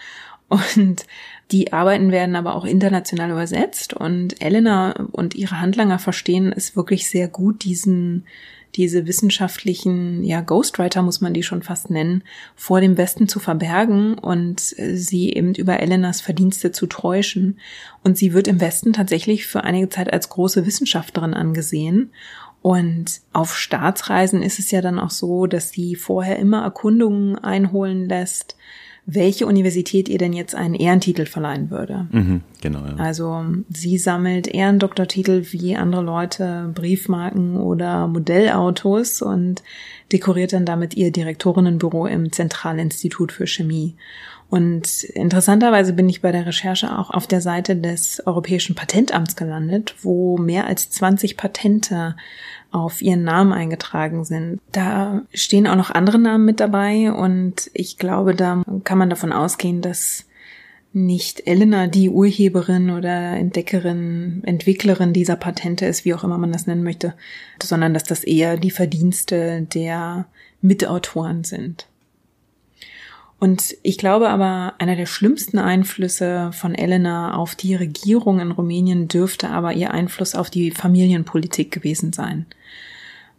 Und 0.47 1.05
die 1.51 1.73
Arbeiten 1.73 2.11
werden 2.11 2.37
aber 2.37 2.55
auch 2.55 2.63
international 2.63 3.31
übersetzt 3.31 3.93
und 3.93 4.41
Elena 4.41 4.93
und 5.11 5.35
ihre 5.35 5.59
Handlanger 5.59 5.99
verstehen 5.99 6.53
es 6.55 6.77
wirklich 6.77 7.09
sehr 7.09 7.27
gut, 7.27 7.65
diesen 7.65 8.25
diese 8.75 9.07
wissenschaftlichen, 9.07 10.23
ja, 10.23 10.41
Ghostwriter 10.41 11.01
muss 11.01 11.21
man 11.21 11.33
die 11.33 11.43
schon 11.43 11.63
fast 11.63 11.89
nennen, 11.89 12.23
vor 12.55 12.81
dem 12.81 12.97
Westen 12.97 13.27
zu 13.27 13.39
verbergen 13.39 14.15
und 14.15 14.77
äh, 14.77 14.95
sie 14.95 15.33
eben 15.33 15.55
über 15.55 15.79
Elenas 15.79 16.21
Verdienste 16.21 16.71
zu 16.71 16.87
täuschen. 16.87 17.59
Und 18.03 18.17
sie 18.17 18.33
wird 18.33 18.47
im 18.47 18.61
Westen 18.61 18.93
tatsächlich 18.93 19.47
für 19.47 19.63
einige 19.63 19.89
Zeit 19.89 20.11
als 20.11 20.29
große 20.29 20.65
Wissenschaftlerin 20.65 21.33
angesehen. 21.33 22.11
Und 22.61 23.21
auf 23.33 23.57
Staatsreisen 23.57 24.43
ist 24.43 24.59
es 24.59 24.71
ja 24.71 24.81
dann 24.81 24.99
auch 24.99 25.11
so, 25.11 25.47
dass 25.47 25.69
sie 25.69 25.95
vorher 25.95 26.37
immer 26.37 26.63
Erkundungen 26.63 27.37
einholen 27.37 28.09
lässt, 28.09 28.57
welche 29.09 29.47
Universität 29.47 30.09
ihr 30.09 30.17
denn 30.17 30.33
jetzt 30.33 30.53
einen 30.53 30.75
Ehrentitel 30.75 31.25
verleihen 31.25 31.71
würde. 31.71 32.07
Mhm, 32.11 32.41
genau. 32.61 32.79
Ja. 32.79 32.97
Also 32.97 33.45
sie 33.69 33.97
sammelt 33.97 34.47
Ehrendoktortitel 34.47 35.45
wie 35.51 35.77
andere 35.77 36.03
Leute, 36.03 36.69
Briefmarken 36.75 37.55
oder 37.55 38.07
Modellautos 38.07 39.21
und 39.21 39.63
dekoriert 40.11 40.51
dann 40.51 40.65
damit 40.65 40.93
ihr 40.95 41.11
Direktorinnenbüro 41.11 42.05
im 42.05 42.33
Zentralinstitut 42.33 43.31
für 43.31 43.47
Chemie. 43.47 43.95
Und 44.49 45.03
interessanterweise 45.03 45.93
bin 45.93 46.07
ich 46.09 46.21
bei 46.21 46.33
der 46.33 46.45
Recherche 46.45 46.97
auch 46.97 47.09
auf 47.09 47.27
der 47.27 47.41
Seite 47.41 47.77
des 47.77 48.25
Europäischen 48.25 48.75
Patentamts 48.75 49.37
gelandet, 49.37 49.95
wo 50.01 50.37
mehr 50.37 50.67
als 50.67 50.89
20 50.89 51.37
Patente 51.37 52.15
auf 52.71 53.01
ihren 53.01 53.23
Namen 53.23 53.53
eingetragen 53.53 54.23
sind. 54.25 54.59
Da 54.71 55.23
stehen 55.33 55.67
auch 55.67 55.75
noch 55.75 55.91
andere 55.91 56.19
Namen 56.19 56.45
mit 56.45 56.59
dabei 56.59 57.11
und 57.11 57.69
ich 57.73 57.97
glaube, 57.97 58.35
da 58.35 58.63
kann 58.83 58.97
man 58.97 59.09
davon 59.09 59.31
ausgehen, 59.31 59.81
dass 59.81 60.25
nicht 60.93 61.45
Elena 61.45 61.87
die 61.87 62.09
Urheberin 62.09 62.89
oder 62.89 63.35
Entdeckerin, 63.37 64.41
Entwicklerin 64.45 65.13
dieser 65.13 65.35
Patente 65.35 65.85
ist, 65.85 66.05
wie 66.05 66.13
auch 66.13 66.23
immer 66.23 66.37
man 66.37 66.51
das 66.51 66.65
nennen 66.65 66.83
möchte, 66.83 67.13
sondern 67.61 67.93
dass 67.93 68.03
das 68.03 68.23
eher 68.23 68.57
die 68.57 68.71
Verdienste 68.71 69.61
der 69.61 70.25
Mitautoren 70.61 71.43
sind. 71.43 71.87
Und 73.39 73.75
ich 73.83 73.99
glaube 73.99 74.29
aber, 74.29 74.73
einer 74.79 74.95
der 74.95 75.05
schlimmsten 75.05 75.59
Einflüsse 75.59 76.51
von 76.53 76.73
Elena 76.73 77.35
auf 77.35 77.53
die 77.53 77.75
Regierung 77.75 78.39
in 78.39 78.51
Rumänien 78.51 79.07
dürfte 79.07 79.49
aber 79.49 79.73
ihr 79.73 79.91
Einfluss 79.91 80.33
auf 80.33 80.49
die 80.49 80.71
Familienpolitik 80.71 81.71
gewesen 81.71 82.13
sein. 82.13 82.47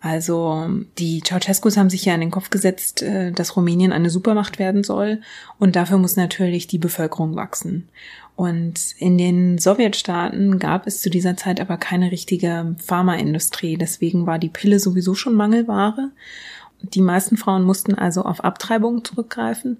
Also 0.01 0.68
die 0.99 1.22
Ceausescus 1.24 1.76
haben 1.76 1.90
sich 1.90 2.05
ja 2.05 2.14
in 2.14 2.20
den 2.20 2.30
Kopf 2.30 2.51
gesetzt, 2.51 3.03
äh, 3.03 3.32
dass 3.32 3.57
Rumänien 3.57 3.92
eine 3.92 4.11
Supermacht 4.11 4.59
werden 4.59 4.84
soll 4.84 5.20
und 5.59 5.74
dafür 5.74 5.99
muss 5.99 6.16
natürlich 6.16 6.66
die 6.68 6.78
Bevölkerung 6.78 7.34
wachsen. 7.34 7.88
Und 8.36 8.94
in 8.99 9.18
den 9.18 9.59
Sowjetstaaten 9.59 10.61
gab 10.61 10.86
es 10.86 11.01
zu 11.01 11.11
dieser 11.11 11.36
Zeit 11.36 11.61
aber 11.61 11.76
keine 11.76 12.12
richtige 12.12 12.76
Pharmaindustrie, 12.78 13.76
deswegen 13.76 14.26
war 14.26 14.38
die 14.38 14.49
Pille 14.49 14.78
sowieso 14.78 15.14
schon 15.14 15.34
Mangelware 15.34 16.11
die 16.82 17.01
meisten 17.01 17.36
Frauen 17.36 17.64
mussten 17.64 17.94
also 17.94 18.22
auf 18.22 18.44
Abtreibung 18.44 19.05
zurückgreifen. 19.05 19.78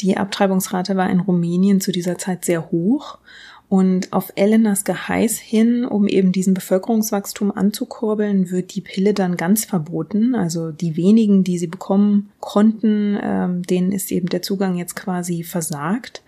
Die 0.00 0.16
Abtreibungsrate 0.16 0.96
war 0.96 1.10
in 1.10 1.20
Rumänien 1.20 1.80
zu 1.80 1.92
dieser 1.92 2.18
Zeit 2.18 2.44
sehr 2.44 2.70
hoch. 2.70 3.18
Und 3.68 4.14
auf 4.14 4.32
Elenas 4.34 4.84
Geheiß 4.84 5.38
hin, 5.38 5.84
um 5.84 6.08
eben 6.08 6.32
diesen 6.32 6.54
Bevölkerungswachstum 6.54 7.52
anzukurbeln, 7.54 8.50
wird 8.50 8.74
die 8.74 8.80
Pille 8.80 9.12
dann 9.12 9.36
ganz 9.36 9.66
verboten. 9.66 10.34
Also 10.34 10.70
die 10.70 10.96
wenigen, 10.96 11.44
die 11.44 11.58
sie 11.58 11.66
bekommen 11.66 12.30
konnten, 12.40 13.18
ähm, 13.22 13.62
denen 13.62 13.92
ist 13.92 14.10
eben 14.10 14.30
der 14.30 14.40
Zugang 14.40 14.76
jetzt 14.76 14.96
quasi 14.96 15.42
versagt. 15.42 16.22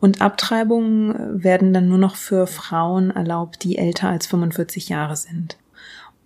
Und 0.00 0.22
Abtreibungen 0.22 1.14
äh, 1.14 1.44
werden 1.44 1.74
dann 1.74 1.88
nur 1.88 1.98
noch 1.98 2.16
für 2.16 2.46
Frauen 2.46 3.10
erlaubt, 3.10 3.62
die 3.62 3.76
älter 3.76 4.08
als 4.08 4.26
45 4.26 4.88
Jahre 4.88 5.16
sind. 5.16 5.58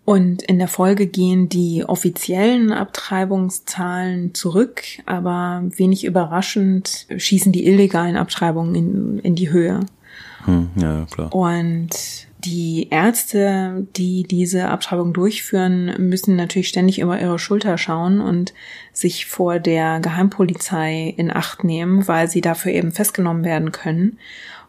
Und 0.04 0.42
in 0.42 0.58
der 0.58 0.68
Folge 0.68 1.06
gehen 1.06 1.48
die 1.48 1.84
offiziellen 1.84 2.72
Abtreibungszahlen 2.72 4.34
zurück, 4.34 4.82
aber 5.06 5.62
wenig 5.76 6.04
überraschend 6.04 7.06
schießen 7.16 7.52
die 7.52 7.66
illegalen 7.66 8.16
Abtreibungen 8.16 8.74
in, 8.74 9.18
in 9.20 9.34
die 9.34 9.50
Höhe. 9.50 9.80
Hm, 10.44 10.70
ja, 10.76 11.06
klar. 11.10 11.34
Und 11.34 11.90
die 12.44 12.88
Ärzte, 12.90 13.86
die 13.96 14.22
diese 14.22 14.68
Abtreibung 14.68 15.12
durchführen, 15.12 15.94
müssen 15.98 16.36
natürlich 16.36 16.68
ständig 16.68 17.00
über 17.00 17.20
ihre 17.20 17.38
Schulter 17.38 17.76
schauen 17.76 18.20
und 18.20 18.54
sich 18.92 19.26
vor 19.26 19.58
der 19.58 20.00
Geheimpolizei 20.00 21.14
in 21.16 21.30
Acht 21.30 21.64
nehmen, 21.64 22.08
weil 22.08 22.28
sie 22.28 22.40
dafür 22.40 22.72
eben 22.72 22.92
festgenommen 22.92 23.44
werden 23.44 23.72
können. 23.72 24.18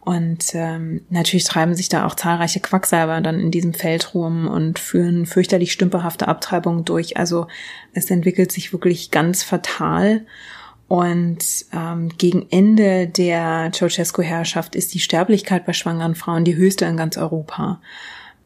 Und 0.02 0.56
ähm, 0.56 1.02
natürlich 1.10 1.46
treiben 1.46 1.76
sich 1.76 1.88
da 1.88 2.08
auch 2.08 2.16
zahlreiche 2.16 2.60
Quacksalber 2.60 3.22
dann 3.22 3.40
in 3.40 3.52
diesem 3.52 3.76
Feld 3.76 4.16
rum 4.16 4.48
und 4.48 4.80
führen 4.80 5.28
fürchterlich 5.28 5.72
stümperhafte 5.72 6.28
Abtreibungen 6.28 6.86
durch. 6.86 7.18
Also 7.18 7.48
es 7.94 8.10
entwickelt 8.10 8.52
sich 8.52 8.74
wirklich 8.74 9.12
ganz 9.12 9.44
fatal. 9.44 10.26
Und 10.92 11.38
ähm, 11.72 12.10
gegen 12.18 12.48
Ende 12.50 13.08
der 13.08 13.72
Ceausescu-Herrschaft 13.74 14.76
ist 14.76 14.94
die 14.94 15.00
Sterblichkeit 15.00 15.66
bei 15.66 15.72
schwangeren 15.72 16.16
Frauen 16.16 16.44
die 16.44 16.58
höchste 16.58 16.84
in 16.84 16.98
ganz 16.98 17.16
Europa. 17.16 17.80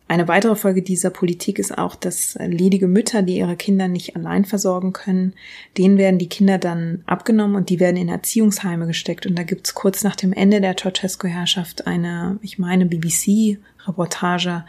Eine 0.07 0.27
weitere 0.27 0.55
Folge 0.55 0.83
dieser 0.83 1.09
Politik 1.09 1.57
ist 1.57 1.75
auch, 1.75 1.95
dass 1.95 2.37
ledige 2.39 2.87
Mütter, 2.87 3.23
die 3.23 3.39
ihre 3.39 3.55
Kinder 3.55 3.87
nicht 3.87 4.15
allein 4.15 4.45
versorgen 4.45 4.93
können, 4.93 5.33
denen 5.75 5.97
werden 5.97 6.19
die 6.19 6.29
Kinder 6.29 6.59
dann 6.59 7.01
abgenommen 7.07 7.55
und 7.55 7.69
die 7.69 7.79
werden 7.79 7.97
in 7.97 8.09
Erziehungsheime 8.09 8.85
gesteckt. 8.85 9.25
Und 9.25 9.39
da 9.39 9.41
gibt's 9.41 9.73
kurz 9.73 10.03
nach 10.03 10.15
dem 10.15 10.31
Ende 10.31 10.61
der 10.61 10.77
Ceausescu-Herrschaft 10.77 11.87
eine, 11.87 12.37
ich 12.43 12.59
meine, 12.59 12.85
BBC-Reportage, 12.85 14.65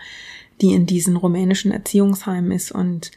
die 0.63 0.73
in 0.73 0.87
diesen 0.87 1.17
rumänischen 1.17 1.73
Erziehungsheimen 1.73 2.53
ist 2.53 2.73
und 2.73 3.11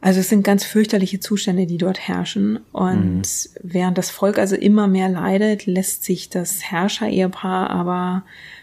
also 0.00 0.20
es 0.20 0.30
sind 0.30 0.44
ganz 0.44 0.64
fürchterliche 0.64 1.20
Zustände, 1.20 1.66
die 1.66 1.76
dort 1.76 2.00
herrschen. 2.00 2.60
Und 2.72 3.22
mhm. 3.22 3.22
während 3.62 3.98
das 3.98 4.10
Volk 4.10 4.38
also 4.38 4.56
immer 4.56 4.88
mehr 4.88 5.08
leidet, 5.08 5.66
lässt 5.66 6.04
sich 6.04 6.30
das 6.30 6.62
Herrscher-Ehepaar 6.62 7.70
aber 7.70 8.22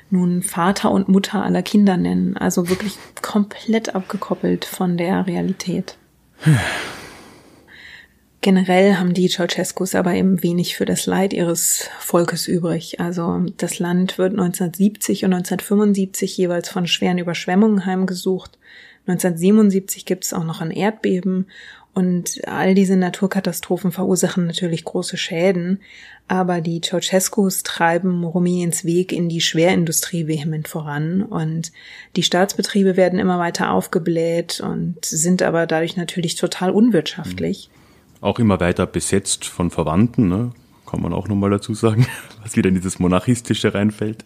nun 0.09 0.41
Vater 0.41 0.91
und 0.91 1.09
Mutter 1.09 1.43
aller 1.43 1.61
Kinder 1.61 1.97
nennen. 1.97 2.38
Also 2.38 2.69
wirklich 2.69 2.97
komplett 3.21 3.93
abgekoppelt 3.93 4.65
von 4.65 4.97
der 4.97 5.27
Realität. 5.27 5.97
Generell 8.41 8.95
haben 8.95 9.13
die 9.13 9.27
Ceausescus 9.27 9.93
aber 9.93 10.13
eben 10.13 10.41
wenig 10.41 10.75
für 10.77 10.85
das 10.85 11.05
Leid 11.05 11.33
ihres 11.33 11.89
Volkes 11.99 12.47
übrig. 12.47 12.99
Also 12.99 13.45
das 13.57 13.77
Land 13.79 14.17
wird 14.17 14.31
1970 14.31 15.25
und 15.25 15.33
1975 15.33 16.38
jeweils 16.38 16.69
von 16.69 16.88
schweren 16.88 17.17
Überschwemmungen 17.17 17.85
heimgesucht. 17.85 18.57
1977 19.08 20.05
gibt 20.05 20.26
es 20.26 20.34
auch 20.34 20.43
noch 20.43 20.62
ein 20.62 20.72
Erdbeben 20.72 21.47
und 21.97 22.47
all 22.47 22.76
diese 22.76 22.95
Naturkatastrophen 22.95 23.91
verursachen 23.91 24.45
natürlich 24.45 24.84
große 24.84 25.18
Schäden, 25.18 25.80
aber 26.28 26.62
die 26.62 26.80
Ceausescus 26.80 27.64
treiben 27.64 28.24
Rumäniens 28.24 28.86
Weg 28.86 29.12
in 29.12 29.30
die 29.30 29.41
Schwerindustrie 29.41 30.28
vehement 30.28 30.68
voran 30.68 31.24
und 31.24 31.72
die 32.16 32.22
Staatsbetriebe 32.22 32.97
werden 32.97 33.18
immer 33.18 33.39
weiter 33.39 33.72
aufgebläht 33.72 34.60
und 34.60 35.03
sind 35.05 35.41
aber 35.41 35.66
dadurch 35.66 35.97
natürlich 35.97 36.36
total 36.36 36.70
unwirtschaftlich. 36.70 37.72
Auch 38.22 38.38
immer 38.38 38.60
weiter 38.60 38.86
besetzt 38.86 39.45
von 39.45 39.72
Verwandten, 39.72 40.28
ne? 40.28 40.51
kann 40.86 41.01
man 41.01 41.14
auch 41.14 41.28
nochmal 41.28 41.49
dazu 41.49 41.74
sagen, 41.74 42.05
was 42.43 42.55
wieder 42.55 42.70
in 42.70 42.76
dieses 42.76 42.99
Monarchistische 42.99 43.74
reinfällt. 43.74 44.24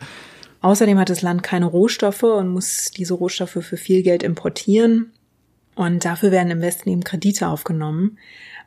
Außerdem 0.62 1.00
hat 1.00 1.10
das 1.10 1.22
Land 1.22 1.44
keine 1.44 1.66
Rohstoffe 1.66 2.24
und 2.24 2.50
muss 2.50 2.92
diese 2.92 3.16
Rohstoffe 3.16 3.58
für 3.62 3.78
viel 3.78 4.04
Geld 4.04 4.24
importieren. 4.24 5.12
Und 5.76 6.06
dafür 6.06 6.32
werden 6.32 6.52
im 6.52 6.62
Westen 6.62 6.90
eben 6.90 7.04
Kredite 7.04 7.48
aufgenommen, 7.48 8.18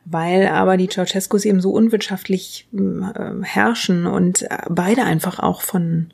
weil 0.03 0.47
aber 0.47 0.75
die 0.75 0.89
Ceausescus 0.89 1.45
eben 1.45 1.61
so 1.61 1.71
unwirtschaftlich 1.71 2.67
äh, 2.73 3.43
herrschen 3.43 4.07
und 4.07 4.41
äh, 4.43 4.57
beide 4.69 5.03
einfach 5.03 5.39
auch 5.39 5.61
von, 5.61 6.11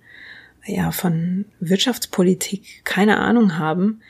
ja, 0.65 0.91
von 0.91 1.45
Wirtschaftspolitik 1.59 2.83
keine 2.83 3.17
Ahnung 3.17 3.57
haben, 3.57 4.01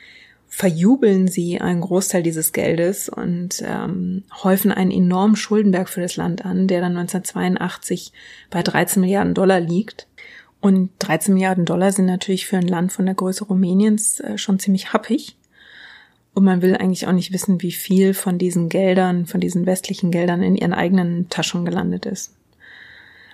verjubeln 0.48 1.28
sie 1.28 1.62
einen 1.62 1.80
Großteil 1.80 2.22
dieses 2.22 2.52
Geldes 2.52 3.08
und 3.08 3.62
ähm, 3.64 4.24
häufen 4.42 4.70
einen 4.70 4.90
enormen 4.90 5.34
Schuldenberg 5.34 5.88
für 5.88 6.02
das 6.02 6.16
Land 6.16 6.44
an, 6.44 6.68
der 6.68 6.82
dann 6.82 6.94
1982 6.98 8.12
bei 8.50 8.62
13 8.62 9.00
Milliarden 9.00 9.32
Dollar 9.32 9.60
liegt. 9.60 10.08
Und 10.62 10.90
13 11.00 11.34
Milliarden 11.34 11.64
Dollar 11.64 11.90
sind 11.90 12.06
natürlich 12.06 12.46
für 12.46 12.56
ein 12.56 12.68
Land 12.68 12.92
von 12.92 13.04
der 13.04 13.16
Größe 13.16 13.44
Rumäniens 13.44 14.20
äh, 14.20 14.38
schon 14.38 14.60
ziemlich 14.60 14.92
happig. 14.92 15.36
Und 16.34 16.44
man 16.44 16.62
will 16.62 16.76
eigentlich 16.76 17.08
auch 17.08 17.12
nicht 17.12 17.32
wissen, 17.32 17.60
wie 17.60 17.72
viel 17.72 18.14
von 18.14 18.38
diesen 18.38 18.68
Geldern, 18.68 19.26
von 19.26 19.40
diesen 19.40 19.66
westlichen 19.66 20.12
Geldern 20.12 20.40
in 20.40 20.54
ihren 20.54 20.72
eigenen 20.72 21.28
Taschen 21.28 21.64
gelandet 21.64 22.06
ist. 22.06 22.36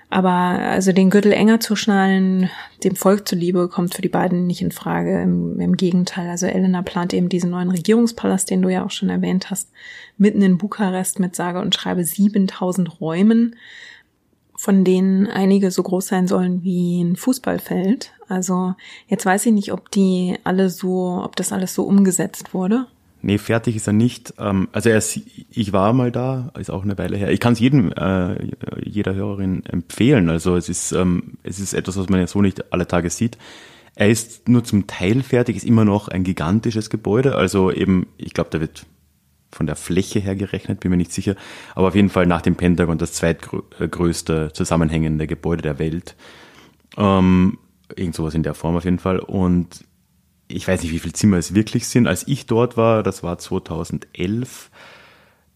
Aber 0.09 0.31
also 0.31 0.93
den 0.93 1.11
Gürtel 1.11 1.33
enger 1.33 1.61
zu 1.61 1.77
schnallen, 1.77 2.49
dem 2.83 2.97
Volk 2.97 3.29
zuliebe, 3.29 3.69
kommt 3.69 3.95
für 3.95 4.01
die 4.01 4.09
beiden 4.09 4.47
nicht 4.47 4.63
in 4.63 4.73
Frage. 4.73 5.21
Im, 5.21 5.61
Im, 5.61 5.77
Gegenteil, 5.77 6.31
also 6.31 6.47
Elena 6.47 6.81
plant 6.81 7.13
eben 7.13 7.29
diesen 7.29 7.51
neuen 7.51 7.71
Regierungspalast, 7.71 8.49
den 8.49 8.63
du 8.63 8.71
ja 8.71 8.87
auch 8.87 8.91
schon 8.91 9.11
erwähnt 9.11 9.51
hast, 9.51 9.71
mitten 10.17 10.41
in 10.41 10.57
Bukarest 10.57 11.21
mit 11.21 11.37
sage 11.37 11.61
und 11.61 11.75
schreibe 11.75 12.03
7000 12.05 13.03
Räumen, 13.03 13.55
von 14.59 14.83
denen 14.83 15.29
einige 15.29 15.71
so 15.71 15.85
groß 15.85 16.09
sein 16.09 16.27
sollen 16.27 16.65
wie 16.65 17.01
ein 17.01 17.15
Fußballfeld. 17.15 18.13
Also 18.27 18.75
jetzt 19.07 19.25
weiß 19.25 19.47
ich 19.47 19.53
nicht, 19.53 19.73
ob 19.73 19.89
die 19.93 20.35
alle 20.43 20.69
so, 20.69 21.23
ob 21.25 21.37
das 21.37 21.53
alles 21.53 21.75
so 21.75 21.85
umgesetzt 21.85 22.53
wurde. 22.53 22.87
Nee, 23.23 23.39
fertig 23.39 23.77
ist 23.77 23.87
er 23.87 23.93
nicht. 23.93 24.35
Ähm, 24.39 24.69
also 24.73 24.91
er 24.91 24.99
ist, 24.99 25.21
ich 25.51 25.73
war 25.73 25.93
mal 25.93 26.11
da, 26.11 26.51
ist 26.59 26.71
auch 26.71 26.83
eine 26.83 26.99
Weile 26.99 27.17
her. 27.17 27.31
Ich 27.31 27.39
kann 27.39 27.53
es 27.53 27.61
jedem, 27.61 27.93
äh, 27.93 28.35
jeder 28.85 29.15
Hörerin 29.15 29.65
empfehlen. 29.65 30.29
Also 30.29 30.57
es 30.57 30.69
ist, 30.69 30.91
ähm, 30.91 31.39
es 31.45 31.61
ist 31.61 31.73
etwas, 31.73 31.97
was 31.97 32.09
man 32.09 32.19
ja 32.19 32.27
so 32.27 32.43
nicht 32.43 32.73
alle 32.73 32.89
Tage 32.89 33.11
sieht. 33.11 33.39
Er 33.95 34.09
ist 34.09 34.49
nur 34.49 34.65
zum 34.65 34.89
Teil 34.89 35.23
fertig, 35.23 35.57
ist 35.57 35.65
immer 35.65 35.85
noch 35.85 36.09
ein 36.09 36.25
gigantisches 36.25 36.91
Gebäude. 36.91 37.37
Also 37.37 37.71
eben, 37.71 38.09
ich 38.17 38.35
glaube, 38.35 38.51
da 38.51 38.61
wird 38.61 38.87
von 39.51 39.67
der 39.67 39.77
Fläche 39.77 40.21
her 40.21 40.37
gerechnet, 40.37 40.81
bin 40.81 40.91
mir 40.91 40.97
nicht 40.97 41.13
sicher, 41.13 41.35
aber 41.75 41.89
auf 41.89 41.95
jeden 41.95 42.11
Fall 42.11 42.27
nach 42.27 42.43
dem 42.43 42.57
Pentagon 42.57 42.99
das 42.99 43.15
zweitgrößte 43.15 44.53
zusammenhängende 44.53 45.27
Gebäude 45.27 45.63
der 45.63 45.79
Welt. 45.79 46.17
Ähm, 46.97 47.59
irgend 47.97 48.15
sowas 48.15 48.35
in 48.35 48.43
der 48.43 48.55
Form 48.55 48.77
auf 48.77 48.85
jeden 48.85 48.99
Fall. 48.99 49.19
Und 49.19 49.85
ich 50.49 50.67
weiß 50.67 50.83
nicht, 50.83 50.93
wie 50.93 50.99
viele 50.99 51.13
Zimmer 51.13 51.39
es 51.39 51.55
wirklich 51.55 51.87
sind. 51.89 52.07
Als 52.07 52.27
ich 52.27 52.47
dort 52.47 52.77
war, 52.77 53.03
das 53.03 53.23
war 53.23 53.39
2011, 53.39 54.71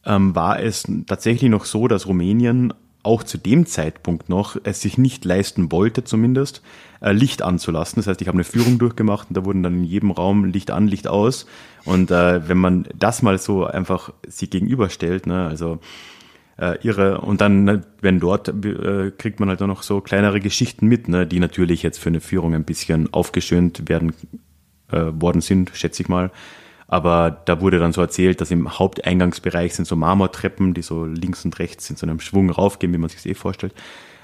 ähm, 0.04 0.34
war 0.34 0.60
es 0.60 0.84
tatsächlich 1.06 1.50
noch 1.50 1.64
so, 1.64 1.88
dass 1.88 2.06
Rumänien 2.06 2.72
auch 3.02 3.22
zu 3.22 3.38
dem 3.38 3.66
Zeitpunkt 3.66 4.28
noch 4.28 4.56
es 4.64 4.80
sich 4.80 4.98
nicht 4.98 5.24
leisten 5.24 5.72
wollte, 5.72 6.04
zumindest 6.04 6.62
äh, 7.00 7.12
Licht 7.12 7.42
anzulassen. 7.42 7.96
Das 7.96 8.06
heißt, 8.06 8.20
ich 8.22 8.28
habe 8.28 8.36
eine 8.36 8.44
Führung 8.44 8.78
durchgemacht 8.78 9.28
und 9.28 9.36
da 9.36 9.44
wurden 9.44 9.62
dann 9.62 9.78
in 9.78 9.84
jedem 9.84 10.10
Raum 10.10 10.44
Licht 10.44 10.70
an, 10.70 10.86
Licht 10.86 11.08
aus. 11.08 11.46
Und 11.84 12.10
äh, 12.10 12.48
wenn 12.48 12.58
man 12.58 12.86
das 12.96 13.22
mal 13.22 13.38
so 13.38 13.64
einfach 13.66 14.12
sich 14.26 14.50
gegenüberstellt, 14.50 15.26
ne, 15.26 15.46
also 15.46 15.80
äh, 16.58 16.78
irre. 16.86 17.20
Und 17.20 17.40
dann, 17.40 17.64
ne, 17.64 17.82
wenn 18.00 18.20
dort, 18.20 18.48
äh, 18.48 19.10
kriegt 19.10 19.40
man 19.40 19.48
halt 19.48 19.60
auch 19.62 19.66
noch 19.66 19.82
so 19.82 20.00
kleinere 20.00 20.40
Geschichten 20.40 20.86
mit, 20.86 21.08
ne, 21.08 21.26
die 21.26 21.40
natürlich 21.40 21.82
jetzt 21.82 21.98
für 21.98 22.08
eine 22.08 22.20
Führung 22.20 22.54
ein 22.54 22.64
bisschen 22.64 23.12
aufgeschönt 23.12 23.88
werden 23.88 24.12
äh, 24.90 25.06
worden 25.12 25.40
sind, 25.40 25.72
schätze 25.74 26.02
ich 26.02 26.08
mal. 26.08 26.30
Aber 26.92 27.40
da 27.46 27.62
wurde 27.62 27.78
dann 27.78 27.94
so 27.94 28.02
erzählt, 28.02 28.42
dass 28.42 28.50
im 28.50 28.78
Haupteingangsbereich 28.78 29.74
sind 29.74 29.86
so 29.86 29.96
Marmortreppen, 29.96 30.74
die 30.74 30.82
so 30.82 31.06
links 31.06 31.42
und 31.42 31.58
rechts 31.58 31.88
in 31.88 31.96
so 31.96 32.04
einem 32.04 32.20
Schwung 32.20 32.50
raufgehen, 32.50 32.92
wie 32.92 32.98
man 32.98 33.08
sich 33.08 33.20
das 33.20 33.24
eh 33.24 33.32
vorstellt. 33.32 33.72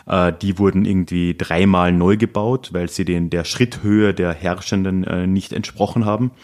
Äh, 0.06 0.34
die 0.42 0.58
wurden 0.58 0.84
irgendwie 0.84 1.34
dreimal 1.34 1.92
neu 1.92 2.18
gebaut, 2.18 2.68
weil 2.74 2.90
sie 2.90 3.06
den, 3.06 3.30
der 3.30 3.44
Schritthöhe 3.44 4.12
der 4.12 4.34
Herrschenden 4.34 5.04
äh, 5.04 5.26
nicht 5.26 5.54
entsprochen 5.54 6.04
haben. 6.04 6.30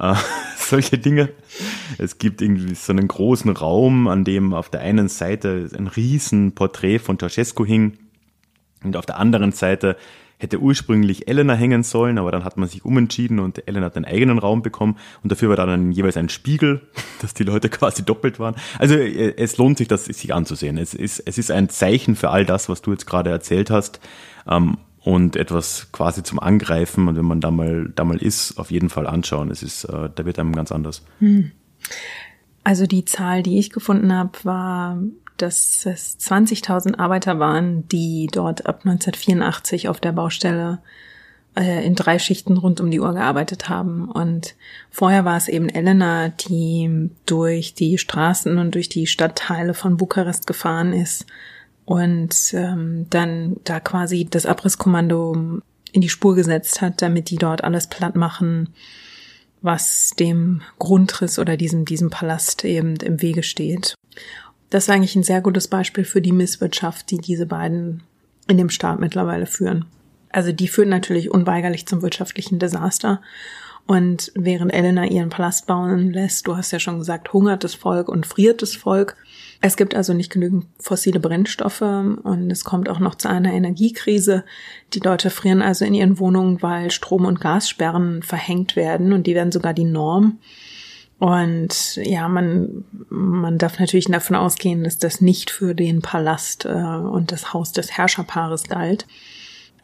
Äh, 0.00 0.14
solche 0.56 0.96
Dinge. 0.96 1.28
Es 1.98 2.16
gibt 2.16 2.40
irgendwie 2.40 2.74
so 2.74 2.92
einen 2.92 3.08
großen 3.08 3.54
Raum, 3.54 4.08
an 4.08 4.24
dem 4.24 4.54
auf 4.54 4.70
der 4.70 4.80
einen 4.80 5.08
Seite 5.08 5.68
ein 5.76 5.86
riesen 5.86 6.52
Porträt 6.52 6.98
von 6.98 7.18
Ceausescu 7.18 7.66
hing 7.66 7.98
und 8.82 8.96
auf 8.96 9.04
der 9.04 9.18
anderen 9.18 9.52
Seite 9.52 9.98
hätte 10.42 10.60
ursprünglich 10.60 11.28
Elena 11.28 11.54
hängen 11.54 11.84
sollen, 11.84 12.18
aber 12.18 12.32
dann 12.32 12.44
hat 12.44 12.56
man 12.56 12.68
sich 12.68 12.84
umentschieden 12.84 13.38
und 13.38 13.66
Elena 13.66 13.86
hat 13.86 13.96
einen 13.96 14.04
eigenen 14.04 14.38
Raum 14.38 14.62
bekommen 14.62 14.98
und 15.22 15.30
dafür 15.30 15.48
war 15.48 15.56
dann 15.56 15.92
jeweils 15.92 16.16
ein 16.16 16.28
Spiegel, 16.28 16.82
dass 17.22 17.32
die 17.32 17.44
Leute 17.44 17.68
quasi 17.68 18.04
doppelt 18.04 18.38
waren. 18.38 18.56
Also 18.78 18.96
äh, 18.96 19.34
es 19.36 19.56
lohnt 19.56 19.78
sich, 19.78 19.88
das 19.88 20.04
sich 20.06 20.34
anzusehen. 20.34 20.76
Es 20.76 20.94
ist, 20.94 21.20
es 21.20 21.38
ist 21.38 21.50
ein 21.50 21.68
Zeichen 21.68 22.16
für 22.16 22.30
all 22.30 22.44
das, 22.44 22.68
was 22.68 22.82
du 22.82 22.90
jetzt 22.90 23.06
gerade 23.06 23.30
erzählt 23.30 23.70
hast 23.70 24.00
ähm, 24.48 24.78
und 25.00 25.36
etwas 25.36 25.90
quasi 25.92 26.22
zum 26.22 26.40
Angreifen 26.40 27.08
und 27.08 27.16
wenn 27.16 27.24
man 27.24 27.40
da 27.40 27.50
mal, 27.50 27.90
da 27.94 28.04
mal 28.04 28.18
ist, 28.18 28.58
auf 28.58 28.70
jeden 28.70 28.90
Fall 28.90 29.06
anschauen. 29.06 29.50
Es 29.50 29.62
ist, 29.62 29.84
äh, 29.84 30.10
da 30.14 30.24
wird 30.24 30.38
einem 30.38 30.54
ganz 30.54 30.72
anders. 30.72 31.04
Hm. 31.20 31.52
Also 32.64 32.86
die 32.86 33.04
Zahl, 33.04 33.42
die 33.42 33.58
ich 33.58 33.70
gefunden 33.70 34.12
habe, 34.12 34.32
war 34.44 35.02
dass 35.36 35.86
es 35.86 36.18
20.000 36.18 36.98
Arbeiter 36.98 37.38
waren, 37.38 37.88
die 37.88 38.28
dort 38.30 38.66
ab 38.66 38.80
1984 38.84 39.88
auf 39.88 40.00
der 40.00 40.12
Baustelle 40.12 40.80
äh, 41.56 41.84
in 41.84 41.94
drei 41.94 42.18
Schichten 42.18 42.56
rund 42.56 42.80
um 42.80 42.90
die 42.90 43.00
Uhr 43.00 43.12
gearbeitet 43.12 43.68
haben. 43.68 44.08
Und 44.08 44.54
vorher 44.90 45.24
war 45.24 45.36
es 45.36 45.48
eben 45.48 45.68
Elena, 45.68 46.28
die 46.28 47.10
durch 47.26 47.74
die 47.74 47.98
Straßen 47.98 48.58
und 48.58 48.74
durch 48.74 48.88
die 48.88 49.06
Stadtteile 49.06 49.74
von 49.74 49.96
Bukarest 49.96 50.46
gefahren 50.46 50.92
ist 50.92 51.26
und 51.84 52.54
ähm, 52.54 53.06
dann 53.10 53.56
da 53.64 53.80
quasi 53.80 54.24
das 54.24 54.46
Abrisskommando 54.46 55.60
in 55.92 56.00
die 56.00 56.08
Spur 56.08 56.34
gesetzt 56.34 56.80
hat, 56.80 57.02
damit 57.02 57.30
die 57.30 57.36
dort 57.36 57.64
alles 57.64 57.86
platt 57.86 58.16
machen, 58.16 58.70
was 59.60 60.12
dem 60.18 60.62
Grundriss 60.78 61.38
oder 61.38 61.56
diesem, 61.56 61.84
diesem 61.84 62.10
Palast 62.10 62.64
eben 62.64 62.96
im 62.96 63.20
Wege 63.20 63.42
steht. 63.42 63.94
Das 64.72 64.84
ist 64.84 64.88
eigentlich 64.88 65.16
ein 65.16 65.22
sehr 65.22 65.42
gutes 65.42 65.68
Beispiel 65.68 66.02
für 66.02 66.22
die 66.22 66.32
Misswirtschaft, 66.32 67.10
die 67.10 67.18
diese 67.18 67.44
beiden 67.44 68.04
in 68.48 68.56
dem 68.56 68.70
Staat 68.70 69.00
mittlerweile 69.00 69.44
führen. 69.44 69.84
Also 70.30 70.50
die 70.50 70.66
führen 70.66 70.88
natürlich 70.88 71.30
unweigerlich 71.30 71.86
zum 71.86 72.00
wirtschaftlichen 72.00 72.58
Desaster. 72.58 73.20
Und 73.86 74.32
während 74.34 74.72
Elena 74.72 75.04
ihren 75.04 75.28
Palast 75.28 75.66
bauen 75.66 76.10
lässt, 76.10 76.46
du 76.46 76.56
hast 76.56 76.70
ja 76.70 76.78
schon 76.78 76.98
gesagt, 76.98 77.34
hungert 77.34 77.64
das 77.64 77.74
Volk 77.74 78.08
und 78.08 78.24
friert 78.24 78.62
das 78.62 78.74
Volk. 78.74 79.14
Es 79.60 79.76
gibt 79.76 79.94
also 79.94 80.14
nicht 80.14 80.32
genügend 80.32 80.64
fossile 80.80 81.20
Brennstoffe 81.20 81.82
und 81.82 82.50
es 82.50 82.64
kommt 82.64 82.88
auch 82.88 82.98
noch 82.98 83.16
zu 83.16 83.28
einer 83.28 83.52
Energiekrise. 83.52 84.42
Die 84.94 85.00
Leute 85.00 85.28
frieren 85.28 85.60
also 85.60 85.84
in 85.84 85.92
ihren 85.92 86.18
Wohnungen, 86.18 86.62
weil 86.62 86.90
Strom- 86.90 87.26
und 87.26 87.42
Gassperren 87.42 88.22
verhängt 88.22 88.74
werden 88.74 89.12
und 89.12 89.26
die 89.26 89.34
werden 89.34 89.52
sogar 89.52 89.74
die 89.74 89.84
Norm. 89.84 90.38
Und 91.18 91.96
ja, 91.96 92.28
man, 92.28 92.84
man 93.08 93.58
darf 93.58 93.78
natürlich 93.78 94.06
davon 94.06 94.36
ausgehen, 94.36 94.82
dass 94.82 94.98
das 94.98 95.20
nicht 95.20 95.50
für 95.50 95.74
den 95.74 96.02
Palast 96.02 96.64
äh, 96.64 96.68
und 96.68 97.30
das 97.30 97.52
Haus 97.52 97.72
des 97.72 97.92
Herrscherpaares 97.92 98.64
galt. 98.64 99.06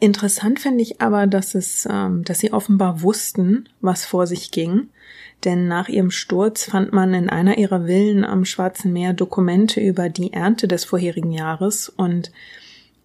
Interessant 0.01 0.59
finde 0.59 0.81
ich 0.81 1.01
aber, 1.01 1.27
dass 1.27 1.55
es, 1.55 1.87
ähm, 1.89 2.23
dass 2.23 2.39
sie 2.39 2.53
offenbar 2.53 3.01
wussten, 3.01 3.69
was 3.81 4.05
vor 4.05 4.27
sich 4.27 4.51
ging. 4.51 4.89
Denn 5.45 5.67
nach 5.67 5.87
ihrem 5.87 6.11
Sturz 6.11 6.65
fand 6.65 6.91
man 6.91 7.13
in 7.13 7.29
einer 7.29 7.57
ihrer 7.57 7.85
Villen 7.85 8.25
am 8.25 8.43
Schwarzen 8.43 8.91
Meer 8.91 9.13
Dokumente 9.13 9.79
über 9.79 10.09
die 10.09 10.33
Ernte 10.33 10.67
des 10.67 10.83
vorherigen 10.83 11.31
Jahres 11.31 11.87
und 11.89 12.31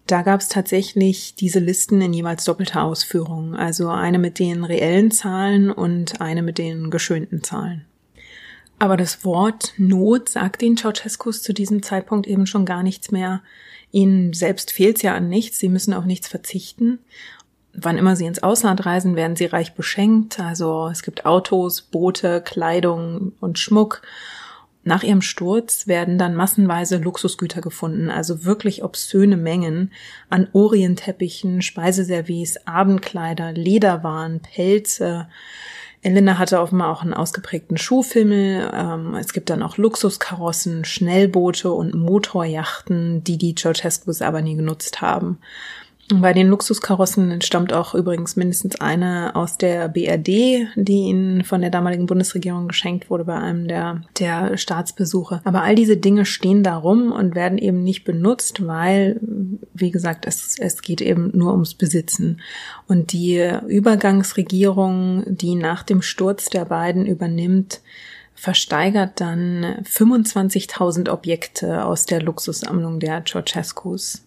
da 0.07 0.21
gab 0.21 0.41
es 0.41 0.49
tatsächlich 0.49 1.33
diese 1.33 1.59
Listen 1.59 1.99
in 1.99 2.13
jeweils 2.13 2.43
doppelter 2.43 2.83
Ausführung, 2.83 3.55
also 3.55 3.89
eine 3.89 4.19
mit 4.19 4.37
den 4.37 4.63
reellen 4.63 5.09
Zahlen 5.09 5.71
und 5.71 6.21
eine 6.21 6.43
mit 6.43 6.59
den 6.59 6.91
geschönten 6.91 7.41
Zahlen. 7.41 7.85
Aber 8.79 8.97
das 8.97 9.23
Wort 9.23 9.73
Not 9.77 10.29
sagt 10.29 10.61
den 10.61 10.77
Ceausescus 10.77 11.41
zu 11.41 11.53
diesem 11.53 11.81
Zeitpunkt 11.81 12.27
eben 12.27 12.45
schon 12.45 12.65
gar 12.65 12.83
nichts 12.83 13.11
mehr. 13.11 13.41
Ihnen 13.91 14.33
selbst 14.33 14.71
fehlt 14.71 14.97
es 14.97 15.01
ja 15.01 15.15
an 15.15 15.29
nichts, 15.29 15.59
sie 15.59 15.69
müssen 15.69 15.93
auf 15.93 16.05
nichts 16.05 16.27
verzichten. 16.27 16.99
Wann 17.73 17.97
immer 17.97 18.15
sie 18.15 18.25
ins 18.25 18.43
Ausland 18.43 18.85
reisen, 18.85 19.15
werden 19.15 19.35
sie 19.35 19.45
reich 19.45 19.73
beschenkt. 19.73 20.39
Also 20.39 20.87
es 20.91 21.03
gibt 21.03 21.25
Autos, 21.25 21.81
Boote, 21.81 22.41
Kleidung 22.41 23.33
und 23.39 23.59
Schmuck. 23.59 24.01
Nach 24.83 25.01
ihrem 25.01 25.23
Sturz 25.23 25.87
werden 25.87 26.17
dann 26.17 26.35
massenweise 26.35 26.97
Luxusgüter 26.97 27.59
gefunden, 27.59 28.11
also 28.11 28.45
wirklich 28.45 28.83
obszöne 28.83 29.35
Mengen 29.35 29.91
an 30.29 30.47
Orientteppichen, 30.53 31.63
Speiseservice, 31.63 32.67
Abendkleider, 32.67 33.51
Lederwaren, 33.51 34.41
Pelze, 34.41 35.27
Elena 36.05 36.37
hatte 36.37 36.59
offenbar 36.61 36.91
auch 36.91 37.01
einen 37.01 37.15
ausgeprägten 37.15 37.77
Schuhfimmel. 37.77 38.69
Ähm, 38.71 39.15
es 39.15 39.33
gibt 39.33 39.49
dann 39.49 39.63
auch 39.63 39.77
Luxuskarossen, 39.77 40.85
Schnellboote 40.85 41.71
und 41.71 41.95
Motorjachten, 41.95 43.23
die 43.23 43.39
die 43.39 43.55
Ceausescus 43.55 44.21
aber 44.21 44.43
nie 44.43 44.55
genutzt 44.55 45.01
haben. 45.01 45.39
Bei 46.13 46.33
den 46.33 46.49
Luxuskarossen 46.49 47.41
stammt 47.41 47.73
auch 47.73 47.95
übrigens 47.95 48.35
mindestens 48.35 48.79
eine 48.79 49.35
aus 49.35 49.57
der 49.57 49.89
BRD, 49.89 50.67
die 50.75 51.07
ihnen 51.07 51.43
von 51.43 51.61
der 51.61 51.71
damaligen 51.71 52.05
Bundesregierung 52.05 52.67
geschenkt 52.67 53.09
wurde 53.09 53.25
bei 53.25 53.33
einem 53.33 53.67
der, 53.67 54.01
der 54.19 54.55
Staatsbesuche. 54.55 55.41
Aber 55.45 55.63
all 55.63 55.73
diese 55.73 55.97
Dinge 55.97 56.25
stehen 56.25 56.61
da 56.61 56.77
rum 56.77 57.11
und 57.11 57.33
werden 57.33 57.57
eben 57.57 57.81
nicht 57.81 58.03
benutzt, 58.03 58.67
weil, 58.67 59.19
wie 59.73 59.89
gesagt, 59.89 60.27
es, 60.27 60.57
es 60.59 60.83
geht 60.83 61.01
eben 61.01 61.31
nur 61.33 61.53
ums 61.53 61.73
Besitzen. 61.73 62.39
Und 62.87 63.11
die 63.11 63.43
Übergangsregierung, 63.67 65.23
die 65.25 65.55
nach 65.55 65.81
dem 65.81 66.03
Sturz 66.03 66.49
der 66.49 66.65
beiden 66.65 67.07
übernimmt, 67.07 67.81
versteigert 68.35 69.19
dann 69.21 69.77
25.000 69.83 71.09
Objekte 71.09 71.83
aus 71.83 72.05
der 72.05 72.21
Luxussammlung 72.21 72.99
der 72.99 73.23
Ceausescus 73.25 74.24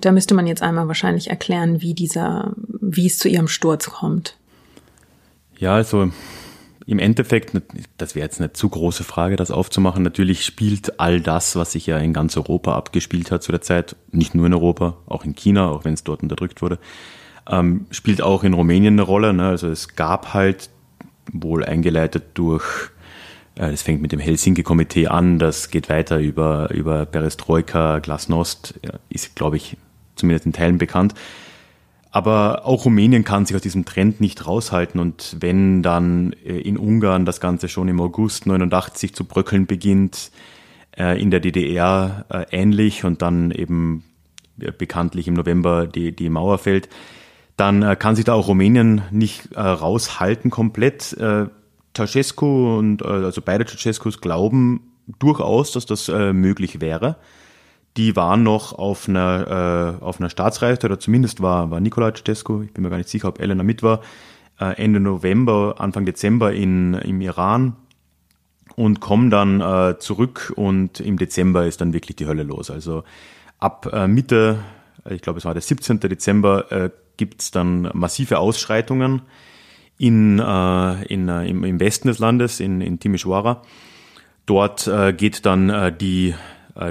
da 0.00 0.12
müsste 0.12 0.34
man 0.34 0.46
jetzt 0.46 0.62
einmal 0.62 0.88
wahrscheinlich 0.88 1.30
erklären, 1.30 1.80
wie 1.80 1.94
dieser, 1.94 2.52
wie 2.80 3.06
es 3.06 3.18
zu 3.18 3.28
ihrem 3.28 3.48
Sturz 3.48 3.86
kommt. 3.86 4.36
Ja, 5.58 5.74
also 5.74 6.10
im 6.86 6.98
Endeffekt, 6.98 7.52
das 7.98 8.14
wäre 8.14 8.24
jetzt 8.24 8.40
eine 8.40 8.52
zu 8.52 8.68
große 8.68 9.04
Frage, 9.04 9.36
das 9.36 9.50
aufzumachen. 9.50 10.02
Natürlich 10.02 10.44
spielt 10.44 10.98
all 11.00 11.20
das, 11.20 11.56
was 11.56 11.72
sich 11.72 11.86
ja 11.86 11.98
in 11.98 12.12
ganz 12.12 12.36
Europa 12.36 12.74
abgespielt 12.76 13.30
hat 13.30 13.42
zu 13.42 13.52
der 13.52 13.60
Zeit, 13.60 13.96
nicht 14.10 14.34
nur 14.34 14.46
in 14.46 14.54
Europa, 14.54 14.96
auch 15.06 15.24
in 15.24 15.34
China, 15.34 15.68
auch 15.68 15.84
wenn 15.84 15.94
es 15.94 16.04
dort 16.04 16.22
unterdrückt 16.22 16.62
wurde, 16.62 16.78
ähm, 17.48 17.86
spielt 17.90 18.22
auch 18.22 18.44
in 18.44 18.54
Rumänien 18.54 18.94
eine 18.94 19.02
Rolle. 19.02 19.34
Ne? 19.34 19.48
Also 19.48 19.68
es 19.68 19.96
gab 19.96 20.32
halt 20.32 20.70
wohl 21.30 21.64
eingeleitet 21.64 22.24
durch 22.34 22.64
äh, 23.56 23.70
das 23.70 23.82
fängt 23.82 24.00
mit 24.00 24.12
dem 24.12 24.20
Helsinki-Komitee 24.20 25.08
an, 25.08 25.38
das 25.38 25.70
geht 25.70 25.88
weiter 25.88 26.18
über, 26.18 26.70
über 26.70 27.04
Perestroika, 27.04 27.98
Glasnost, 27.98 28.80
ist, 29.10 29.36
glaube 29.36 29.56
ich, 29.56 29.76
zumindest 30.18 30.46
in 30.46 30.52
Teilen 30.52 30.78
bekannt. 30.78 31.14
Aber 32.10 32.64
auch 32.64 32.86
Rumänien 32.86 33.24
kann 33.24 33.44
sich 33.44 33.54
aus 33.54 33.62
diesem 33.62 33.84
Trend 33.84 34.20
nicht 34.20 34.46
raushalten. 34.46 35.00
Und 35.00 35.36
wenn 35.40 35.82
dann 35.82 36.32
äh, 36.44 36.58
in 36.58 36.78
Ungarn 36.78 37.26
das 37.26 37.40
Ganze 37.40 37.68
schon 37.68 37.88
im 37.88 38.00
August 38.00 38.46
89 38.46 39.14
zu 39.14 39.24
bröckeln 39.24 39.66
beginnt, 39.66 40.30
äh, 40.96 41.20
in 41.20 41.30
der 41.30 41.40
DDR 41.40 42.24
äh, 42.30 42.46
ähnlich 42.50 43.04
und 43.04 43.22
dann 43.22 43.50
eben 43.50 44.04
bekanntlich 44.76 45.28
im 45.28 45.34
November 45.34 45.86
die, 45.86 46.10
die 46.10 46.28
Mauer 46.28 46.58
fällt, 46.58 46.88
dann 47.56 47.96
kann 48.00 48.16
sich 48.16 48.24
da 48.24 48.34
auch 48.34 48.48
Rumänien 48.48 49.02
nicht 49.12 49.56
raushalten 49.56 50.50
komplett. 50.50 51.16
Ceausescu 51.96 52.76
und 52.76 53.06
also 53.06 53.40
beide 53.40 53.66
Ceausescus 53.66 54.20
glauben 54.20 54.80
durchaus, 55.20 55.70
dass 55.70 55.86
das 55.86 56.08
möglich 56.08 56.80
wäre 56.80 57.18
die 57.96 58.14
waren 58.16 58.42
noch 58.42 58.72
auf 58.72 59.08
einer, 59.08 59.96
äh, 60.00 60.04
auf 60.04 60.20
einer 60.20 60.30
Staatsreise, 60.30 60.84
oder 60.84 60.98
zumindest 60.98 61.42
war, 61.42 61.70
war 61.70 61.80
Nikolai 61.80 62.12
Ceausescu, 62.12 62.62
ich 62.62 62.72
bin 62.72 62.84
mir 62.84 62.90
gar 62.90 62.98
nicht 62.98 63.08
sicher, 63.08 63.28
ob 63.28 63.40
Elena 63.40 63.62
mit 63.62 63.82
war, 63.82 64.02
äh, 64.60 64.82
Ende 64.82 65.00
November, 65.00 65.76
Anfang 65.78 66.04
Dezember 66.04 66.52
in, 66.52 66.94
im 66.94 67.20
Iran 67.20 67.76
und 68.76 69.00
kommen 69.00 69.30
dann 69.30 69.60
äh, 69.60 69.98
zurück 69.98 70.52
und 70.54 71.00
im 71.00 71.18
Dezember 71.18 71.66
ist 71.66 71.80
dann 71.80 71.92
wirklich 71.92 72.16
die 72.16 72.26
Hölle 72.26 72.44
los. 72.44 72.70
Also 72.70 73.02
ab 73.58 73.88
äh, 73.92 74.06
Mitte, 74.06 74.60
ich 75.08 75.22
glaube 75.22 75.38
es 75.38 75.44
war 75.44 75.54
der 75.54 75.62
17. 75.62 76.00
Dezember, 76.00 76.70
äh, 76.70 76.90
gibt 77.16 77.42
es 77.42 77.50
dann 77.50 77.90
massive 77.94 78.38
Ausschreitungen 78.38 79.22
in, 79.98 80.38
äh, 80.38 81.04
in, 81.04 81.28
äh, 81.28 81.46
im, 81.46 81.64
im 81.64 81.80
Westen 81.80 82.08
des 82.08 82.20
Landes, 82.20 82.60
in, 82.60 82.80
in 82.80 83.00
Timisoara. 83.00 83.62
Dort 84.46 84.86
äh, 84.86 85.12
geht 85.12 85.44
dann 85.44 85.68
äh, 85.68 85.92
die, 85.92 86.34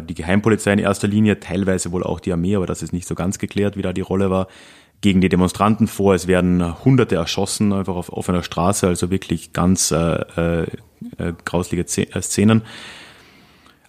die 0.08 0.14
Geheimpolizei 0.14 0.74
in 0.74 0.80
erster 0.80 1.08
Linie, 1.08 1.40
teilweise 1.40 1.92
wohl 1.92 2.04
auch 2.04 2.20
die 2.20 2.34
Armee, 2.34 2.56
aber 2.56 2.66
das 2.66 2.84
ist 2.84 2.94
nicht 2.94 3.08
so 3.08 3.16
ganz 3.16 3.40
geklärt, 3.40 3.78
wie 3.78 3.82
da 3.82 3.94
die 3.94 4.02
Rolle 4.02 4.30
war, 4.30 4.48
gegen 5.02 5.22
die 5.22 5.30
Demonstranten 5.30 5.88
vor. 5.88 6.16
Es 6.16 6.28
werden 6.28 6.84
Hunderte 6.84 7.16
erschossen, 7.16 7.74
einfach 7.74 7.96
auf 7.96 8.12
offener 8.12 8.44
Straße, 8.44 8.88
also 8.88 9.12
wirklich 9.12 9.54
ganz 9.54 9.92
äh, 9.92 9.96
äh, 9.96 10.64
äh 11.18 11.34
grauslige 11.46 11.84
äh, 11.84 12.22
Szenen. 12.22 12.64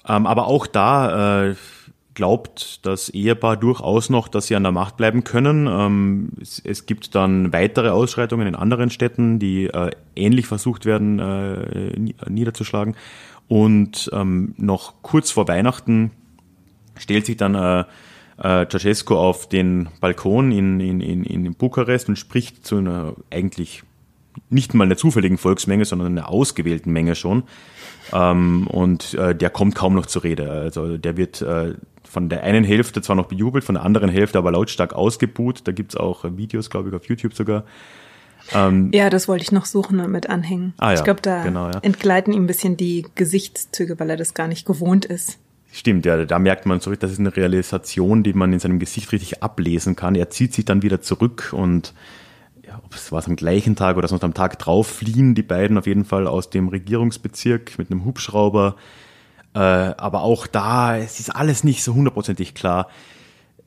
Ähm, 0.06 0.26
aber 0.26 0.46
auch 0.46 0.66
da 0.66 1.48
äh, 1.48 1.54
glaubt 2.14 2.84
das 2.84 3.10
Ehepaar 3.10 3.56
durchaus 3.56 4.10
noch, 4.10 4.26
dass 4.28 4.48
sie 4.48 4.56
an 4.56 4.64
der 4.64 4.72
Macht 4.72 4.96
bleiben 4.96 5.22
können. 5.24 5.66
Ähm, 5.66 6.30
es, 6.40 6.60
es, 6.64 6.84
gibt 6.84 7.14
dann 7.14 7.52
weitere 7.52 7.90
Ausschreitungen 7.90 8.48
in 8.48 8.54
anderen 8.54 8.90
Städten, 8.90 9.38
die 9.38 9.66
äh, 9.66 9.92
ähnlich 10.16 10.46
versucht 10.46 10.84
werden 10.84 11.20
äh, 11.20 12.28
niederzuschlagen. 12.28 12.96
Und 13.48 14.10
ähm, 14.12 14.54
noch 14.56 15.02
kurz 15.02 15.30
vor 15.30 15.48
Weihnachten 15.48 16.10
stellt 16.96 17.26
sich 17.26 17.36
dann 17.36 17.54
äh, 17.54 17.84
äh, 18.38 18.66
Ceausescu 18.68 19.16
auf 19.16 19.48
den 19.48 19.88
Balkon 20.00 20.52
in, 20.52 20.80
in, 20.80 21.00
in, 21.00 21.24
in 21.24 21.54
Bukarest 21.54 22.08
und 22.08 22.18
spricht 22.18 22.66
zu 22.66 22.76
einer 22.76 23.14
eigentlich 23.30 23.82
nicht 24.50 24.74
mal 24.74 24.84
einer 24.84 24.96
zufälligen 24.96 25.38
Volksmenge, 25.38 25.84
sondern 25.84 26.18
einer 26.18 26.28
ausgewählten 26.28 26.92
Menge 26.92 27.14
schon. 27.14 27.44
Ähm, 28.12 28.66
und 28.68 29.14
äh, 29.14 29.34
der 29.34 29.50
kommt 29.50 29.74
kaum 29.74 29.94
noch 29.94 30.06
zur 30.06 30.24
Rede. 30.24 30.50
Also 30.50 30.96
der 30.96 31.16
wird 31.16 31.42
äh, 31.42 31.74
von 32.04 32.28
der 32.28 32.42
einen 32.44 32.64
Hälfte 32.64 33.02
zwar 33.02 33.16
noch 33.16 33.26
bejubelt, 33.26 33.64
von 33.64 33.74
der 33.74 33.84
anderen 33.84 34.08
Hälfte 34.08 34.38
aber 34.38 34.52
lautstark 34.52 34.94
ausgebuht. 34.94 35.62
Da 35.64 35.72
gibt's 35.72 35.96
auch 35.96 36.24
Videos, 36.36 36.70
glaube 36.70 36.88
ich, 36.88 36.94
auf 36.94 37.06
YouTube 37.06 37.34
sogar. 37.34 37.64
Ähm, 38.54 38.90
ja, 38.92 39.10
das 39.10 39.28
wollte 39.28 39.42
ich 39.42 39.52
noch 39.52 39.66
suchen 39.66 40.00
und 40.00 40.10
mit 40.10 40.28
anhängen. 40.28 40.74
Ah, 40.78 40.92
ja, 40.92 40.94
ich 40.94 41.04
glaube, 41.04 41.20
da 41.20 41.42
genau, 41.42 41.70
ja. 41.70 41.78
entgleiten 41.82 42.32
ihm 42.32 42.44
ein 42.44 42.46
bisschen 42.46 42.76
die 42.76 43.06
Gesichtszüge, 43.14 43.98
weil 43.98 44.10
er 44.10 44.16
das 44.16 44.34
gar 44.34 44.48
nicht 44.48 44.66
gewohnt 44.66 45.04
ist. 45.04 45.38
Stimmt, 45.70 46.06
ja, 46.06 46.24
da 46.24 46.38
merkt 46.38 46.64
man 46.64 46.80
zurück, 46.80 47.00
das 47.00 47.12
ist 47.12 47.18
eine 47.18 47.36
Realisation, 47.36 48.22
die 48.22 48.32
man 48.32 48.52
in 48.52 48.58
seinem 48.58 48.78
Gesicht 48.78 49.12
richtig 49.12 49.42
ablesen 49.42 49.96
kann. 49.96 50.14
Er 50.14 50.30
zieht 50.30 50.54
sich 50.54 50.64
dann 50.64 50.82
wieder 50.82 51.02
zurück 51.02 51.50
und 51.52 51.92
ja, 52.66 52.80
ob 52.84 52.94
es 52.94 53.12
war 53.12 53.26
am 53.26 53.36
gleichen 53.36 53.76
Tag 53.76 53.96
oder 53.96 54.08
sonst 54.08 54.24
am 54.24 54.34
Tag 54.34 54.58
drauf 54.58 54.86
fliehen 54.86 55.34
die 55.34 55.42
beiden 55.42 55.76
auf 55.78 55.86
jeden 55.86 56.04
Fall 56.04 56.26
aus 56.26 56.50
dem 56.50 56.68
Regierungsbezirk 56.68 57.78
mit 57.78 57.90
einem 57.90 58.04
Hubschrauber. 58.04 58.76
Äh, 59.54 59.58
aber 59.58 60.22
auch 60.22 60.46
da, 60.46 60.96
es 60.96 61.20
ist 61.20 61.34
alles 61.34 61.64
nicht 61.64 61.82
so 61.82 61.94
hundertprozentig 61.94 62.54
klar. 62.54 62.88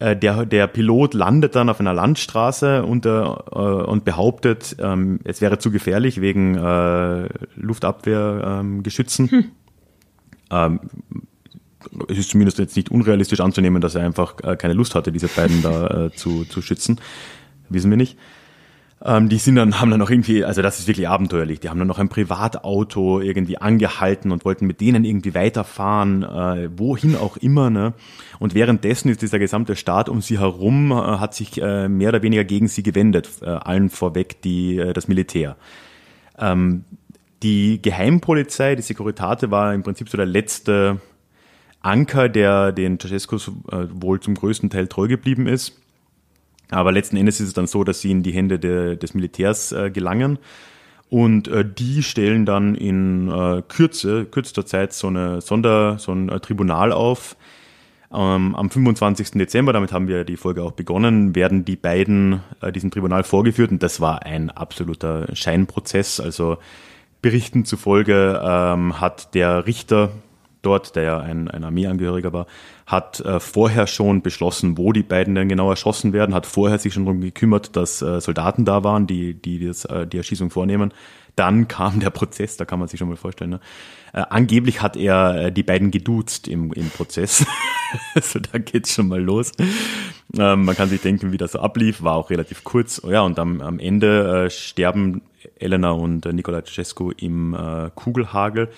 Äh, 0.01 0.17
der, 0.17 0.47
der 0.47 0.65
Pilot 0.65 1.13
landet 1.13 1.55
dann 1.55 1.69
auf 1.69 1.79
einer 1.79 1.93
Landstraße 1.93 2.83
und, 2.83 3.05
äh, 3.05 3.09
und 3.11 4.03
behauptet, 4.03 4.75
ähm, 4.79 5.19
es 5.25 5.41
wäre 5.41 5.59
zu 5.59 5.69
gefährlich 5.69 6.19
wegen 6.19 6.55
äh, 6.55 7.29
Luftabwehrgeschützen. 7.55 9.29
Hm. 9.29 9.51
Ähm, 10.49 10.79
es 12.09 12.17
ist 12.17 12.31
zumindest 12.31 12.57
jetzt 12.57 12.75
nicht 12.75 12.89
unrealistisch 12.89 13.41
anzunehmen, 13.41 13.79
dass 13.79 13.93
er 13.93 14.03
einfach 14.03 14.33
äh, 14.43 14.55
keine 14.55 14.73
Lust 14.73 14.95
hatte, 14.95 15.11
diese 15.11 15.27
beiden 15.27 15.61
da 15.61 16.05
äh, 16.05 16.11
zu, 16.11 16.45
zu 16.45 16.63
schützen. 16.63 16.99
Wissen 17.69 17.91
wir 17.91 17.97
nicht. 17.97 18.17
Ähm, 19.03 19.29
die 19.29 19.37
sind 19.37 19.55
dann, 19.55 19.79
haben 19.81 19.89
dann 19.89 19.99
noch 19.99 20.11
irgendwie, 20.11 20.45
also 20.45 20.61
das 20.61 20.79
ist 20.79 20.87
wirklich 20.87 21.07
abenteuerlich, 21.07 21.59
die 21.59 21.69
haben 21.69 21.79
dann 21.79 21.87
noch 21.87 21.97
ein 21.97 22.09
Privatauto 22.09 23.19
irgendwie 23.19 23.57
angehalten 23.57 24.31
und 24.31 24.45
wollten 24.45 24.67
mit 24.67 24.79
denen 24.79 25.03
irgendwie 25.05 25.33
weiterfahren, 25.33 26.21
äh, 26.23 26.69
wohin 26.77 27.15
auch 27.15 27.37
immer. 27.37 27.71
Ne? 27.71 27.93
Und 28.39 28.53
währenddessen 28.53 29.09
ist 29.09 29.23
dieser 29.23 29.39
gesamte 29.39 29.75
Staat 29.75 30.07
um 30.07 30.21
sie 30.21 30.37
herum, 30.39 30.91
äh, 30.91 30.95
hat 30.95 31.33
sich 31.33 31.59
äh, 31.59 31.89
mehr 31.89 32.09
oder 32.09 32.21
weniger 32.21 32.43
gegen 32.43 32.67
sie 32.67 32.83
gewendet, 32.83 33.29
äh, 33.41 33.45
allen 33.47 33.89
vorweg 33.89 34.41
die, 34.43 34.77
äh, 34.77 34.93
das 34.93 35.07
Militär. 35.07 35.55
Ähm, 36.37 36.85
die 37.41 37.81
Geheimpolizei, 37.81 38.75
die 38.75 38.83
Securitate 38.83 39.49
war 39.49 39.73
im 39.73 39.81
Prinzip 39.81 40.09
so 40.09 40.17
der 40.17 40.27
letzte 40.27 41.01
Anker, 41.81 42.29
der 42.29 42.71
den 42.71 42.99
Ceausescu 42.99 43.37
äh, 43.71 43.87
wohl 43.89 44.19
zum 44.19 44.35
größten 44.35 44.69
Teil 44.69 44.87
treu 44.87 45.07
geblieben 45.07 45.47
ist. 45.47 45.81
Aber 46.71 46.91
letzten 46.91 47.17
Endes 47.17 47.39
ist 47.39 47.49
es 47.49 47.53
dann 47.53 47.67
so, 47.67 47.83
dass 47.83 48.01
sie 48.01 48.11
in 48.11 48.23
die 48.23 48.31
Hände 48.31 48.57
de, 48.57 48.95
des 48.95 49.13
Militärs 49.13 49.71
äh, 49.71 49.91
gelangen. 49.91 50.39
Und 51.09 51.49
äh, 51.49 51.65
die 51.65 52.03
stellen 52.03 52.45
dann 52.45 52.73
in 52.73 53.29
äh, 53.29 53.61
Kürze, 53.67 54.25
kürzester 54.25 54.65
Zeit 54.65 54.93
so 54.93 55.07
eine 55.07 55.41
Sonder, 55.41 55.99
so 55.99 56.13
ein 56.13 56.29
äh, 56.29 56.39
Tribunal 56.39 56.93
auf. 56.93 57.35
Ähm, 58.13 58.55
am 58.55 58.69
25. 58.69 59.31
Dezember, 59.31 59.73
damit 59.73 59.91
haben 59.91 60.07
wir 60.07 60.23
die 60.23 60.37
Folge 60.37 60.63
auch 60.63 60.71
begonnen, 60.71 61.35
werden 61.35 61.63
die 61.63 61.75
beiden 61.75 62.41
äh, 62.61 62.71
diesem 62.71 62.91
Tribunal 62.91 63.23
vorgeführt 63.23 63.71
und 63.71 63.83
das 63.83 64.01
war 64.01 64.25
ein 64.25 64.49
absoluter 64.49 65.33
Scheinprozess. 65.33 66.19
Also 66.19 66.57
Berichten 67.21 67.65
zufolge 67.65 68.41
ähm, 68.43 68.99
hat 68.99 69.33
der 69.33 69.65
Richter 69.65 70.11
dort, 70.61 70.95
der 70.95 71.03
ja 71.03 71.19
ein, 71.19 71.49
ein 71.49 71.63
Armeeangehöriger 71.63 72.33
war, 72.33 72.47
hat 72.91 73.21
äh, 73.21 73.39
vorher 73.39 73.87
schon 73.87 74.21
beschlossen, 74.21 74.77
wo 74.77 74.91
die 74.91 75.03
beiden 75.03 75.33
denn 75.33 75.47
genau 75.47 75.69
erschossen 75.69 76.11
werden, 76.11 76.35
hat 76.35 76.45
vorher 76.45 76.77
sich 76.77 76.93
schon 76.93 77.05
darum 77.05 77.21
gekümmert, 77.21 77.75
dass 77.75 78.01
äh, 78.01 78.19
Soldaten 78.19 78.65
da 78.65 78.83
waren, 78.83 79.07
die 79.07 79.33
die 79.33 79.65
das, 79.65 79.85
äh, 79.85 80.05
die 80.05 80.17
Erschießung 80.17 80.49
vornehmen. 80.49 80.93
Dann 81.37 81.67
kam 81.69 82.01
der 82.01 82.09
Prozess, 82.09 82.57
da 82.57 82.65
kann 82.65 82.79
man 82.79 82.89
sich 82.89 82.99
schon 82.99 83.07
mal 83.07 83.15
vorstellen. 83.15 83.51
Ne? 83.51 83.59
Äh, 84.13 84.23
angeblich 84.29 84.81
hat 84.81 84.97
er 84.97 85.45
äh, 85.45 85.51
die 85.51 85.63
beiden 85.63 85.89
geduzt 85.89 86.49
im, 86.49 86.73
im 86.73 86.89
Prozess. 86.89 87.45
also 88.15 88.39
da 88.39 88.59
geht's 88.59 88.93
schon 88.93 89.07
mal 89.07 89.21
los. 89.21 89.53
Ähm, 90.37 90.65
man 90.65 90.75
kann 90.75 90.89
sich 90.89 91.01
denken, 91.01 91.31
wie 91.31 91.37
das 91.37 91.53
so 91.53 91.59
ablief, 91.59 92.03
war 92.03 92.15
auch 92.15 92.29
relativ 92.29 92.65
kurz. 92.65 93.01
Ja, 93.09 93.21
und 93.21 93.39
am, 93.39 93.61
am 93.61 93.79
Ende 93.79 94.45
äh, 94.45 94.49
sterben 94.49 95.21
Elena 95.55 95.91
und 95.91 96.25
äh, 96.25 96.33
Nicola 96.33 96.63
Cescu 96.65 97.11
im 97.11 97.53
äh, 97.53 97.89
Kugelhagel. 97.95 98.69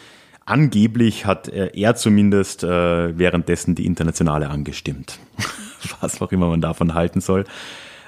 Angeblich 0.46 1.26
hat 1.26 1.48
er 1.48 1.96
zumindest 1.96 2.64
äh, 2.64 3.18
währenddessen 3.18 3.76
die 3.76 3.86
Internationale 3.86 4.50
angestimmt. 4.50 5.20
Was 6.02 6.22
auch 6.22 6.32
immer 6.32 6.50
man 6.50 6.62
davon 6.62 6.94
halten 6.94 7.22
soll. 7.22 7.46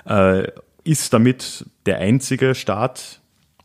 Äh, 0.06 0.48
ist 0.84 1.14
damit 1.14 1.66
der 1.86 2.00
einzige 2.00 2.54
Staat 2.54 3.22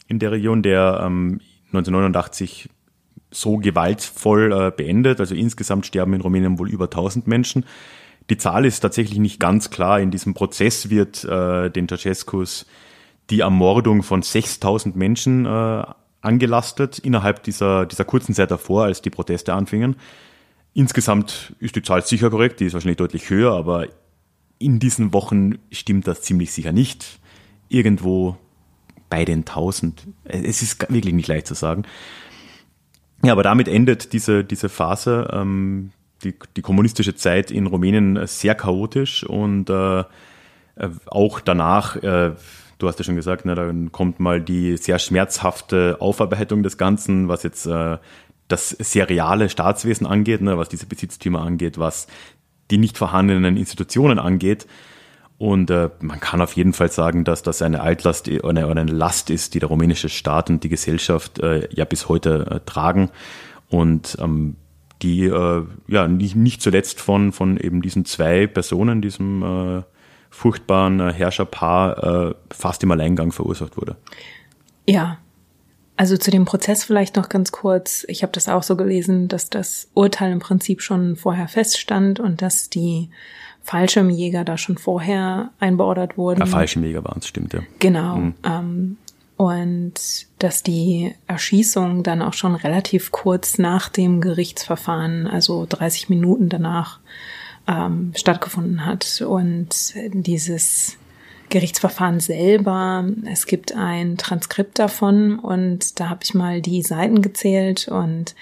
in 0.07 0.19
der 0.19 0.33
Region, 0.33 0.63
der 0.63 1.01
ähm, 1.05 1.41
1989 1.69 2.69
so 3.31 3.59
gewaltvoll 3.59 4.53
äh, 4.53 4.71
beendet. 4.71 5.21
Also 5.21 5.35
insgesamt 5.35 5.87
sterben 5.87 6.15
in 6.15 6.21
Rumänien 6.21 6.59
wohl 6.59 6.71
über 6.71 6.85
1000 6.85 7.27
Menschen. 7.27 7.65
Die 8.29 8.37
Zahl 8.37 8.65
ist 8.65 8.81
tatsächlich 8.81 9.19
nicht 9.19 9.41
ganz 9.41 9.71
klar. 9.71 10.01
In 10.01 10.11
diesem 10.11 10.35
Prozess 10.35 10.91
wird 10.91 11.25
äh, 11.25 11.71
den 11.71 11.89
Ceausescus 11.89 12.67
die 13.31 13.41
Ermordung 13.41 14.03
von 14.03 14.23
6000 14.23 14.97
Menschen 14.97 15.47
äh, 15.47 15.85
angelastet 16.21 16.99
innerhalb 16.99 17.43
dieser, 17.43 17.87
dieser 17.87 18.05
kurzen 18.05 18.35
Zeit 18.35 18.51
davor, 18.51 18.85
als 18.85 19.03
die 19.03 19.11
Proteste 19.11 19.55
anfingen. 19.55 19.97
Insgesamt 20.75 21.55
ist 21.59 21.77
die 21.77 21.83
Zahl 21.83 22.03
sicher 22.03 22.31
korrekt, 22.31 22.61
die 22.61 22.67
ist 22.67 22.75
wahrscheinlich 22.75 22.99
deutlich 22.99 23.31
höher, 23.31 23.53
aber 23.53 23.89
in 24.59 24.79
diesen 24.79 25.13
Wochen 25.13 25.59
stimmt 25.73 26.07
das 26.07 26.23
ziemlich 26.23 26.53
sicher 26.53 26.73
nicht. 26.73 27.19
Irgendwo 27.69 28.37
bei 29.09 29.25
den 29.25 29.41
1000. 29.41 30.07
Es 30.25 30.63
ist 30.63 30.81
wirklich 30.91 31.15
nicht 31.15 31.29
leicht 31.29 31.47
zu 31.47 31.55
sagen. 31.55 31.85
Ja, 33.23 33.33
aber 33.33 33.43
damit 33.43 33.69
endet 33.69 34.13
diese, 34.13 34.45
diese 34.45 34.69
Phase, 34.69 35.29
ähm, 35.33 35.93
die, 36.23 36.35
die 36.57 36.63
kommunistische 36.63 37.15
Zeit 37.15 37.51
in 37.51 37.67
Rumänien 37.67 38.27
sehr 38.27 38.55
chaotisch 38.55 39.25
und 39.25 39.69
äh, 39.71 40.05
auch 41.07 41.41
danach 41.41 41.97
äh, 41.97 42.33
du 42.83 42.89
hast 42.89 42.99
ja 42.99 43.05
schon 43.05 43.17
gesagt, 43.17 43.45
ne, 43.45 43.55
dann 43.55 43.93
kommt 43.93 44.21
mal 44.21 44.41
die 44.41 44.77
sehr 44.77 44.99
schmerzhafte 44.99 45.97
Aufarbeitung 46.01 46.63
des 46.63 46.79
Ganzen, 46.79 47.29
was 47.29 47.43
jetzt 47.43 47.67
äh, 47.67 47.99
das 48.49 48.71
seriale 48.71 49.49
Staatswesen 49.49 50.07
angeht, 50.07 50.41
ne, 50.41 50.59
was 50.59 50.69
diese 50.69 50.87
Besitztümer 50.87 51.43
angeht, 51.43 51.79
was 51.79 52.09
die 52.71 52.79
nicht 52.79 52.99
vorhandenen 52.99 53.57
Institutionen 53.57 54.19
angeht. 54.19 54.67
Und 55.39 55.71
äh, 55.71 55.89
man 56.01 56.21
kann 56.21 56.43
auf 56.43 56.53
jeden 56.55 56.75
Fall 56.75 56.91
sagen, 56.91 57.25
dass 57.25 57.43
das 57.43 57.63
eine 57.63 57.81
Altlast 57.81 58.29
oder 58.29 58.69
eine, 58.69 58.85
Last 58.85 59.31
ist, 59.31 59.55
die 59.55 59.59
der 59.59 59.71
rumänische 59.71 60.11
Staat 60.11 60.51
und 60.51 60.63
die 60.65 60.69
Gesellschaft 60.69 61.39
äh, 61.39 61.67
ja 61.73 61.87
bis 61.87 62.09
heute 62.09 62.47
äh, 62.51 62.61
tragen. 62.67 63.11
Und 63.71 64.19
ähm, 64.21 64.57
die 65.01 65.25
äh, 65.25 65.65
ja 65.89 66.09
nicht, 66.09 66.37
nicht 66.37 66.61
zuletzt 66.61 67.01
von, 67.01 67.33
von 67.33 67.57
eben 67.57 67.81
diesen 67.81 68.05
zwei 68.05 68.47
Personen, 68.47 69.01
diesem 69.01 69.43
äh, 69.43 69.83
furchtbaren 70.31 71.01
äh, 71.01 71.13
Herrscherpaar 71.13 72.31
äh, 72.31 72.35
fast 72.51 72.83
im 72.83 72.91
Alleingang 72.91 73.33
verursacht 73.33 73.77
wurde. 73.77 73.97
Ja. 74.87 75.19
Also 75.97 76.17
zu 76.17 76.31
dem 76.31 76.47
Prozess 76.47 76.83
vielleicht 76.83 77.17
noch 77.17 77.29
ganz 77.29 77.53
kurz. 77.53 78.07
Ich 78.09 78.23
habe 78.23 78.33
das 78.33 78.49
auch 78.49 78.63
so 78.63 78.75
gelesen, 78.75 79.29
dass 79.29 79.51
das 79.51 79.91
Urteil 79.93 80.33
im 80.33 80.39
Prinzip 80.39 80.81
schon 80.81 81.15
vorher 81.17 81.47
feststand 81.47 82.21
und 82.21 82.41
dass 82.41 82.71
die 82.71 83.11
Fallschirmjäger 83.63 84.45
da 84.45 84.57
schon 84.57 84.79
vorher 84.79 85.51
einbeordert 85.61 86.17
wurden. 86.17 86.41
Ja, 86.41 86.47
Fallschirmjäger 86.47 87.05
waren 87.05 87.19
es, 87.19 87.27
stimmt, 87.27 87.53
ja. 87.53 87.61
Genau. 87.81 88.17
Mhm. 88.17 88.35
Ähm, 88.45 88.97
und 89.37 89.95
dass 90.39 90.63
die 90.63 91.15
Erschießung 91.27 92.03
dann 92.03 92.23
auch 92.23 92.35
schon 92.35 92.55
relativ 92.55 93.11
kurz 93.11 93.59
nach 93.59 93.89
dem 93.89 94.21
Gerichtsverfahren, 94.21 95.27
also 95.27 95.67
30 95.69 96.09
Minuten 96.09 96.49
danach, 96.49 97.01
ähm, 97.71 98.13
stattgefunden 98.17 98.85
hat. 98.85 99.23
Und 99.27 99.95
dieses 100.13 100.97
Gerichtsverfahren 101.49 102.21
selber, 102.21 103.05
es 103.31 103.47
gibt 103.47 103.75
ein 103.75 104.17
Transkript 104.17 104.79
davon 104.79 105.39
und 105.39 106.01
da 106.01 106.09
habe 106.09 106.21
ich 106.23 106.35
mal 106.35 106.61
die 106.61 106.83
Seiten 106.83 107.23
gezählt 107.23 107.89
und 107.89 108.35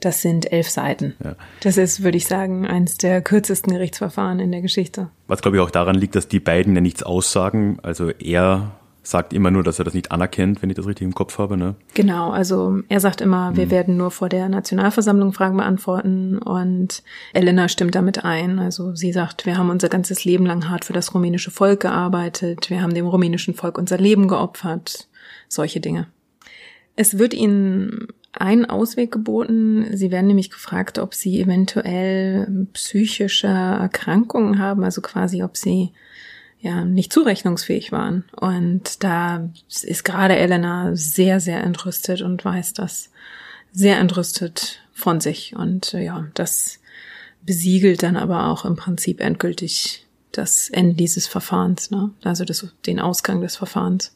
das 0.00 0.20
sind 0.20 0.52
elf 0.52 0.68
Seiten. 0.68 1.14
Ja. 1.24 1.36
Das 1.60 1.78
ist, 1.78 2.02
würde 2.02 2.18
ich 2.18 2.26
sagen, 2.26 2.66
eines 2.66 2.98
der 2.98 3.22
kürzesten 3.22 3.72
Gerichtsverfahren 3.72 4.40
in 4.40 4.52
der 4.52 4.60
Geschichte. 4.60 5.08
Was 5.26 5.42
glaube 5.42 5.56
ich 5.56 5.62
auch 5.62 5.70
daran 5.70 5.94
liegt, 5.94 6.16
dass 6.16 6.28
die 6.28 6.40
beiden 6.40 6.74
ja 6.74 6.80
nichts 6.80 7.02
aussagen. 7.02 7.78
Also 7.82 8.10
er 8.10 8.72
sagt 9.06 9.32
immer 9.32 9.52
nur, 9.52 9.62
dass 9.62 9.78
er 9.78 9.84
das 9.84 9.94
nicht 9.94 10.10
anerkennt, 10.10 10.62
wenn 10.62 10.70
ich 10.70 10.76
das 10.76 10.86
richtig 10.86 11.04
im 11.04 11.14
Kopf 11.14 11.38
habe. 11.38 11.56
Ne? 11.56 11.76
Genau, 11.94 12.30
also 12.30 12.80
er 12.88 12.98
sagt 12.98 13.20
immer, 13.20 13.56
wir 13.56 13.66
mhm. 13.66 13.70
werden 13.70 13.96
nur 13.96 14.10
vor 14.10 14.28
der 14.28 14.48
Nationalversammlung 14.48 15.32
Fragen 15.32 15.56
beantworten 15.56 16.38
und 16.38 17.04
Elena 17.32 17.68
stimmt 17.68 17.94
damit 17.94 18.24
ein. 18.24 18.58
Also 18.58 18.96
sie 18.96 19.12
sagt, 19.12 19.46
wir 19.46 19.56
haben 19.56 19.70
unser 19.70 19.88
ganzes 19.88 20.24
Leben 20.24 20.44
lang 20.44 20.68
hart 20.68 20.84
für 20.84 20.92
das 20.92 21.14
rumänische 21.14 21.52
Volk 21.52 21.80
gearbeitet, 21.80 22.68
wir 22.68 22.82
haben 22.82 22.94
dem 22.94 23.06
rumänischen 23.06 23.54
Volk 23.54 23.78
unser 23.78 23.98
Leben 23.98 24.26
geopfert, 24.26 25.08
solche 25.48 25.80
Dinge. 25.80 26.08
Es 26.96 27.18
wird 27.18 27.32
ihnen 27.32 28.08
ein 28.32 28.64
Ausweg 28.64 29.12
geboten. 29.12 29.86
Sie 29.92 30.10
werden 30.10 30.26
nämlich 30.26 30.50
gefragt, 30.50 30.98
ob 30.98 31.14
sie 31.14 31.40
eventuell 31.40 32.66
psychische 32.72 33.46
Erkrankungen 33.46 34.58
haben, 34.58 34.84
also 34.84 35.00
quasi, 35.00 35.42
ob 35.42 35.56
sie 35.56 35.92
ja 36.60 36.84
nicht 36.84 37.12
zurechnungsfähig 37.12 37.92
waren. 37.92 38.24
Und 38.32 39.02
da 39.04 39.48
ist 39.82 40.04
gerade 40.04 40.36
Elena 40.36 40.94
sehr, 40.94 41.40
sehr 41.40 41.62
entrüstet 41.62 42.22
und 42.22 42.44
weiß 42.44 42.72
das 42.72 43.10
sehr 43.72 43.98
entrüstet 43.98 44.80
von 44.92 45.20
sich. 45.20 45.54
Und 45.56 45.94
äh, 45.94 46.04
ja, 46.04 46.26
das 46.34 46.80
besiegelt 47.42 48.02
dann 48.02 48.16
aber 48.16 48.46
auch 48.48 48.64
im 48.64 48.76
Prinzip 48.76 49.20
endgültig 49.20 50.06
das 50.32 50.68
Ende 50.68 50.94
dieses 50.94 51.26
Verfahrens, 51.26 51.90
ne? 51.90 52.10
also 52.22 52.44
das, 52.44 52.66
den 52.86 53.00
Ausgang 53.00 53.40
des 53.40 53.56
Verfahrens. 53.56 54.14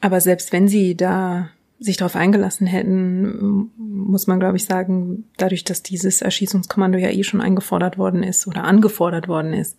Aber 0.00 0.20
selbst 0.20 0.52
wenn 0.52 0.68
sie 0.68 0.96
da 0.96 1.48
sich 1.80 1.96
darauf 1.96 2.14
eingelassen 2.14 2.66
hätten, 2.66 3.70
muss 3.76 4.26
man, 4.26 4.38
glaube 4.38 4.56
ich, 4.56 4.64
sagen, 4.64 5.24
dadurch, 5.36 5.64
dass 5.64 5.82
dieses 5.82 6.22
Erschießungskommando 6.22 6.98
ja 6.98 7.08
eh 7.08 7.24
schon 7.24 7.40
eingefordert 7.40 7.98
worden 7.98 8.22
ist 8.22 8.46
oder 8.46 8.64
angefordert 8.64 9.28
worden 9.28 9.52
ist, 9.52 9.76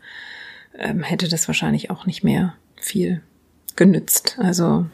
ähm, 0.77 1.03
hätte 1.03 1.27
das 1.27 1.47
wahrscheinlich 1.47 1.89
auch 1.89 2.06
nicht 2.06 2.23
mehr 2.23 2.56
viel 2.76 3.22
genützt. 3.76 4.38
Also 4.39 4.85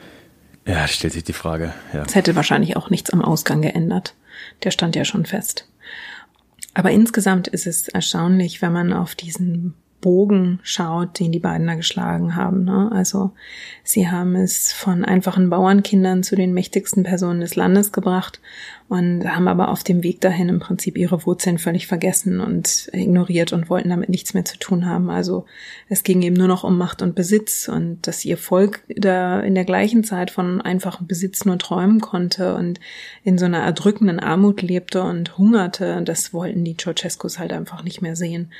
ja, 0.65 0.87
stellt 0.87 1.13
sich 1.13 1.23
die 1.23 1.33
Frage. 1.33 1.73
Ja. 1.93 2.03
Es 2.03 2.15
hätte 2.15 2.35
wahrscheinlich 2.35 2.77
auch 2.77 2.89
nichts 2.89 3.09
am 3.09 3.21
Ausgang 3.21 3.61
geändert. 3.61 4.15
Der 4.63 4.71
stand 4.71 4.95
ja 4.95 5.05
schon 5.05 5.25
fest. 5.25 5.67
Aber 6.73 6.91
insgesamt 6.91 7.47
ist 7.47 7.67
es 7.67 7.87
erstaunlich, 7.87 8.61
wenn 8.61 8.71
man 8.71 8.93
auf 8.93 9.15
diesen 9.15 9.73
Bogen 10.01 10.59
schaut, 10.63 11.19
den 11.19 11.31
die 11.31 11.39
beiden 11.39 11.67
da 11.67 11.75
geschlagen 11.75 12.35
haben. 12.35 12.65
Ne? 12.65 12.91
Also 12.91 13.31
sie 13.83 14.09
haben 14.09 14.35
es 14.35 14.73
von 14.73 15.05
einfachen 15.05 15.49
Bauernkindern 15.49 16.23
zu 16.23 16.35
den 16.35 16.53
mächtigsten 16.53 17.03
Personen 17.03 17.39
des 17.39 17.55
Landes 17.55 17.91
gebracht 17.91 18.41
und 18.91 19.25
haben 19.25 19.47
aber 19.47 19.69
auf 19.69 19.85
dem 19.85 20.03
Weg 20.03 20.19
dahin 20.19 20.49
im 20.49 20.59
Prinzip 20.59 20.97
ihre 20.97 21.25
Wurzeln 21.25 21.59
völlig 21.59 21.87
vergessen 21.87 22.41
und 22.41 22.89
ignoriert 22.91 23.53
und 23.53 23.69
wollten 23.69 23.89
damit 23.89 24.09
nichts 24.09 24.33
mehr 24.33 24.43
zu 24.43 24.57
tun 24.57 24.85
haben. 24.85 25.09
Also 25.09 25.45
es 25.87 26.03
ging 26.03 26.21
eben 26.23 26.35
nur 26.35 26.49
noch 26.49 26.65
um 26.65 26.77
Macht 26.77 27.01
und 27.01 27.15
Besitz 27.15 27.69
und 27.69 28.05
dass 28.05 28.25
ihr 28.25 28.37
Volk 28.37 28.83
da 28.89 29.39
in 29.39 29.55
der 29.55 29.63
gleichen 29.63 30.03
Zeit 30.03 30.29
von 30.29 30.59
einfachem 30.59 31.07
Besitz 31.07 31.45
nur 31.45 31.57
träumen 31.57 32.01
konnte 32.01 32.55
und 32.55 32.81
in 33.23 33.37
so 33.37 33.45
einer 33.45 33.59
erdrückenden 33.59 34.19
Armut 34.19 34.61
lebte 34.61 35.03
und 35.03 35.37
hungerte, 35.37 36.01
das 36.03 36.33
wollten 36.33 36.65
die 36.65 36.75
Ceausescus 36.75 37.39
halt 37.39 37.53
einfach 37.53 37.83
nicht 37.83 38.01
mehr 38.01 38.17
sehen. 38.17 38.51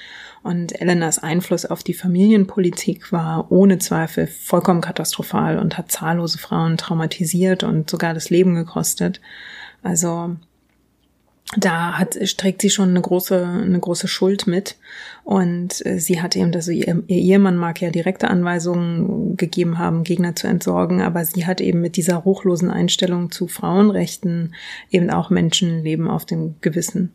Und 0.44 0.80
Elenas 0.82 1.20
Einfluss 1.20 1.66
auf 1.66 1.84
die 1.84 1.94
Familienpolitik 1.94 3.12
war 3.12 3.52
ohne 3.52 3.78
Zweifel 3.78 4.26
vollkommen 4.26 4.82
katastrophal 4.82 5.60
und 5.60 5.78
hat 5.78 5.92
zahllose 5.92 6.40
Frauen 6.40 6.78
traumatisiert 6.78 7.64
und 7.64 7.90
sogar 7.90 8.14
das 8.16 8.32
Leben 8.32 8.56
gekostet. 8.56 9.22
Also 9.84 10.36
da 11.58 12.00
hat, 12.00 12.18
trägt 12.38 12.62
sie 12.62 12.70
schon 12.70 12.90
eine 12.90 13.02
große, 13.02 13.46
eine 13.46 13.80
große 13.80 14.08
Schuld 14.08 14.48
mit. 14.48 14.78
Und 15.24 15.86
äh, 15.86 16.00
sie 16.00 16.22
hat 16.22 16.36
eben, 16.36 16.54
also 16.56 16.72
ihr, 16.72 17.04
ihr 17.08 17.18
Ehemann 17.18 17.58
mag 17.58 17.82
ja 17.82 17.90
direkte 17.90 18.30
Anweisungen 18.30 19.36
gegeben 19.36 19.78
haben, 19.78 20.04
Gegner 20.04 20.36
zu 20.36 20.48
entsorgen, 20.48 21.02
aber 21.02 21.26
sie 21.26 21.46
hat 21.46 21.60
eben 21.60 21.82
mit 21.82 21.98
dieser 21.98 22.16
ruchlosen 22.16 22.72
Einstellung 22.72 23.32
zu 23.32 23.48
Frauenrechten 23.48 24.56
eben 24.92 25.10
auch 25.10 25.30
Menschenleben 25.30 26.08
auf 26.08 26.26
dem 26.26 26.56
Gewissen. 26.62 27.14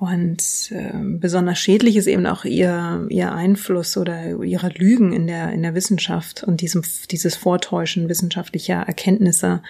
Und 0.00 0.72
äh, 0.72 0.94
besonders 0.94 1.58
schädlich 1.58 1.94
ist 1.94 2.06
eben 2.06 2.24
auch 2.24 2.46
ihr, 2.46 3.06
ihr 3.10 3.32
Einfluss 3.32 3.98
oder 3.98 4.42
ihre 4.42 4.70
Lügen 4.70 5.12
in 5.12 5.26
der, 5.26 5.52
in 5.52 5.60
der 5.60 5.74
Wissenschaft 5.74 6.42
und 6.42 6.62
diesem, 6.62 6.80
dieses 7.10 7.36
Vortäuschen 7.36 8.08
wissenschaftlicher 8.08 8.76
Erkenntnisse, 8.76 9.62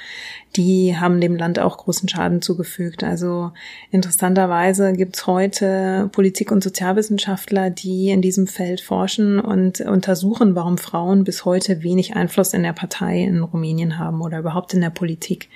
die 0.56 0.96
haben 0.98 1.20
dem 1.20 1.36
Land 1.36 1.58
auch 1.58 1.76
großen 1.78 2.08
Schaden 2.08 2.42
zugefügt. 2.42 3.04
Also 3.04 3.52
interessanterweise 3.90 4.92
gibt's 4.92 5.26
heute 5.26 6.08
Politik- 6.12 6.50
und 6.50 6.64
Sozialwissenschaftler, 6.64 7.70
die 7.70 8.10
in 8.10 8.20
diesem 8.20 8.46
Feld 8.46 8.80
forschen 8.80 9.38
und 9.38 9.80
untersuchen, 9.80 10.56
warum 10.56 10.76
Frauen 10.76 11.22
bis 11.24 11.44
heute 11.44 11.82
wenig 11.82 12.16
Einfluss 12.16 12.52
in 12.52 12.64
der 12.64 12.72
Partei 12.72 13.22
in 13.22 13.42
Rumänien 13.42 13.98
haben 13.98 14.20
oder 14.22 14.40
überhaupt 14.40 14.74
in 14.74 14.80
der 14.80 14.90
Politik. 14.90 15.48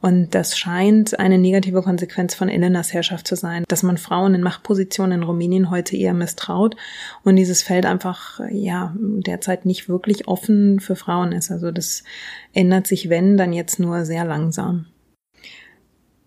Und 0.00 0.34
das 0.34 0.56
scheint 0.56 1.18
eine 1.18 1.38
negative 1.38 1.82
Konsequenz 1.82 2.34
von 2.34 2.48
Elenas 2.48 2.92
Herrschaft 2.92 3.26
zu 3.26 3.34
sein, 3.34 3.64
dass 3.66 3.82
man 3.82 3.96
Frauen 3.98 4.34
in 4.34 4.42
Machtpositionen 4.42 5.20
in 5.20 5.24
Rumänien 5.24 5.70
heute 5.70 5.96
eher 5.96 6.14
misstraut 6.14 6.76
und 7.24 7.34
dieses 7.36 7.62
Feld 7.62 7.86
einfach, 7.86 8.40
ja, 8.50 8.94
derzeit 8.96 9.66
nicht 9.66 9.88
wirklich 9.88 10.28
offen 10.28 10.78
für 10.78 10.94
Frauen 10.94 11.32
ist. 11.32 11.50
Also 11.50 11.72
das 11.72 12.04
ändert 12.56 12.86
sich, 12.86 13.08
wenn, 13.08 13.36
dann 13.36 13.52
jetzt 13.52 13.78
nur 13.78 14.04
sehr 14.04 14.24
langsam. 14.24 14.86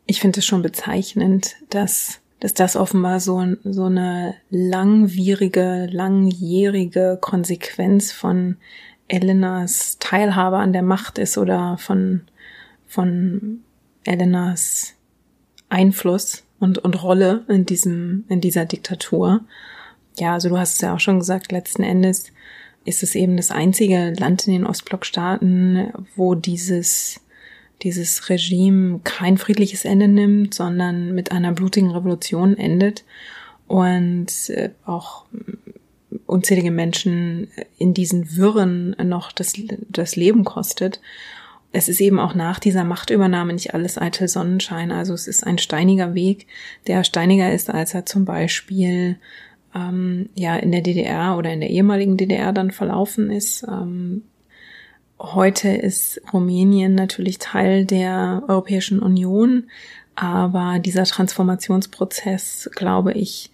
Ich 0.05 0.21
finde 0.21 0.39
es 0.39 0.45
schon 0.45 0.61
bezeichnend, 0.61 1.55
dass 1.69 2.21
dass 2.39 2.53
das 2.53 2.77
offenbar 2.77 3.19
so, 3.19 3.43
so 3.65 3.83
eine 3.83 4.33
langwierige, 4.49 5.89
langjährige 5.91 7.17
Konsequenz 7.19 8.13
von 8.13 8.55
Elenas 9.09 9.97
Teilhabe 9.99 10.55
an 10.55 10.71
der 10.71 10.83
Macht 10.83 11.17
ist 11.17 11.37
oder 11.37 11.77
von 11.77 12.21
von 12.87 13.59
Elenas 14.03 14.95
Einfluss 15.69 16.43
und, 16.59 16.79
und 16.79 17.03
Rolle 17.03 17.45
in 17.47 17.65
diesem, 17.65 18.25
in 18.29 18.41
dieser 18.41 18.65
Diktatur. 18.65 19.41
Ja, 20.17 20.33
also 20.33 20.49
du 20.49 20.57
hast 20.57 20.75
es 20.75 20.81
ja 20.81 20.95
auch 20.95 20.99
schon 20.99 21.19
gesagt, 21.19 21.51
letzten 21.51 21.83
Endes 21.83 22.31
ist 22.85 23.03
es 23.03 23.15
eben 23.15 23.37
das 23.37 23.51
einzige 23.51 24.13
Land 24.17 24.47
in 24.47 24.53
den 24.53 24.65
Ostblockstaaten, 24.65 25.91
wo 26.15 26.35
dieses, 26.35 27.19
dieses 27.81 28.29
Regime 28.29 29.01
kein 29.03 29.37
friedliches 29.37 29.85
Ende 29.85 30.07
nimmt, 30.07 30.53
sondern 30.53 31.13
mit 31.13 31.31
einer 31.31 31.51
blutigen 31.51 31.91
Revolution 31.91 32.57
endet 32.57 33.03
und 33.67 34.49
äh, 34.49 34.71
auch 34.85 35.25
unzählige 36.25 36.71
Menschen 36.71 37.49
in 37.77 37.93
diesen 37.93 38.35
Wirren 38.35 38.95
noch 39.03 39.31
das, 39.31 39.53
das 39.89 40.15
Leben 40.15 40.43
kostet 40.43 40.99
es 41.71 41.87
ist 41.87 42.01
eben 42.01 42.19
auch 42.19 42.33
nach 42.33 42.59
dieser 42.59 42.83
Machtübernahme 42.83 43.53
nicht 43.53 43.73
alles 43.73 43.97
eitel 43.97 44.27
Sonnenschein. 44.27 44.91
Also 44.91 45.13
es 45.13 45.27
ist 45.27 45.45
ein 45.45 45.59
steiniger 45.59 46.15
Weg, 46.15 46.47
der 46.87 47.03
steiniger 47.03 47.51
ist, 47.53 47.69
als 47.69 47.93
er 47.93 48.05
zum 48.05 48.25
Beispiel 48.25 49.17
ähm, 49.75 50.29
ja 50.35 50.55
in 50.55 50.71
der 50.71 50.81
DDR 50.81 51.37
oder 51.37 51.51
in 51.51 51.59
der 51.59 51.69
ehemaligen 51.69 52.17
DDR 52.17 52.53
dann 52.53 52.71
verlaufen 52.71 53.31
ist. 53.31 53.63
Ähm, 53.63 54.23
heute 55.19 55.69
ist 55.69 56.21
Rumänien 56.33 56.95
natürlich 56.95 57.39
Teil 57.39 57.85
der 57.85 58.43
Europäischen 58.47 58.99
Union, 58.99 59.69
aber 60.15 60.79
dieser 60.79 61.03
Transformationsprozess, 61.03 62.69
glaube 62.75 63.13
ich, 63.13 63.51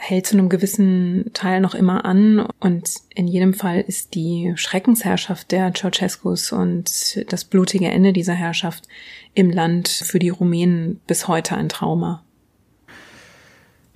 hält 0.00 0.26
zu 0.26 0.38
einem 0.38 0.48
gewissen 0.48 1.30
Teil 1.34 1.60
noch 1.60 1.74
immer 1.74 2.04
an 2.04 2.46
und 2.60 2.88
in 3.14 3.26
jedem 3.26 3.52
Fall 3.52 3.80
ist 3.80 4.14
die 4.14 4.52
Schreckensherrschaft 4.54 5.50
der 5.50 5.74
Ceausescus 5.74 6.52
und 6.52 7.24
das 7.32 7.44
blutige 7.44 7.88
Ende 7.88 8.12
dieser 8.12 8.34
Herrschaft 8.34 8.86
im 9.34 9.50
Land 9.50 9.88
für 9.88 10.20
die 10.20 10.28
Rumänen 10.28 11.00
bis 11.08 11.26
heute 11.26 11.56
ein 11.56 11.68
Trauma. 11.68 12.22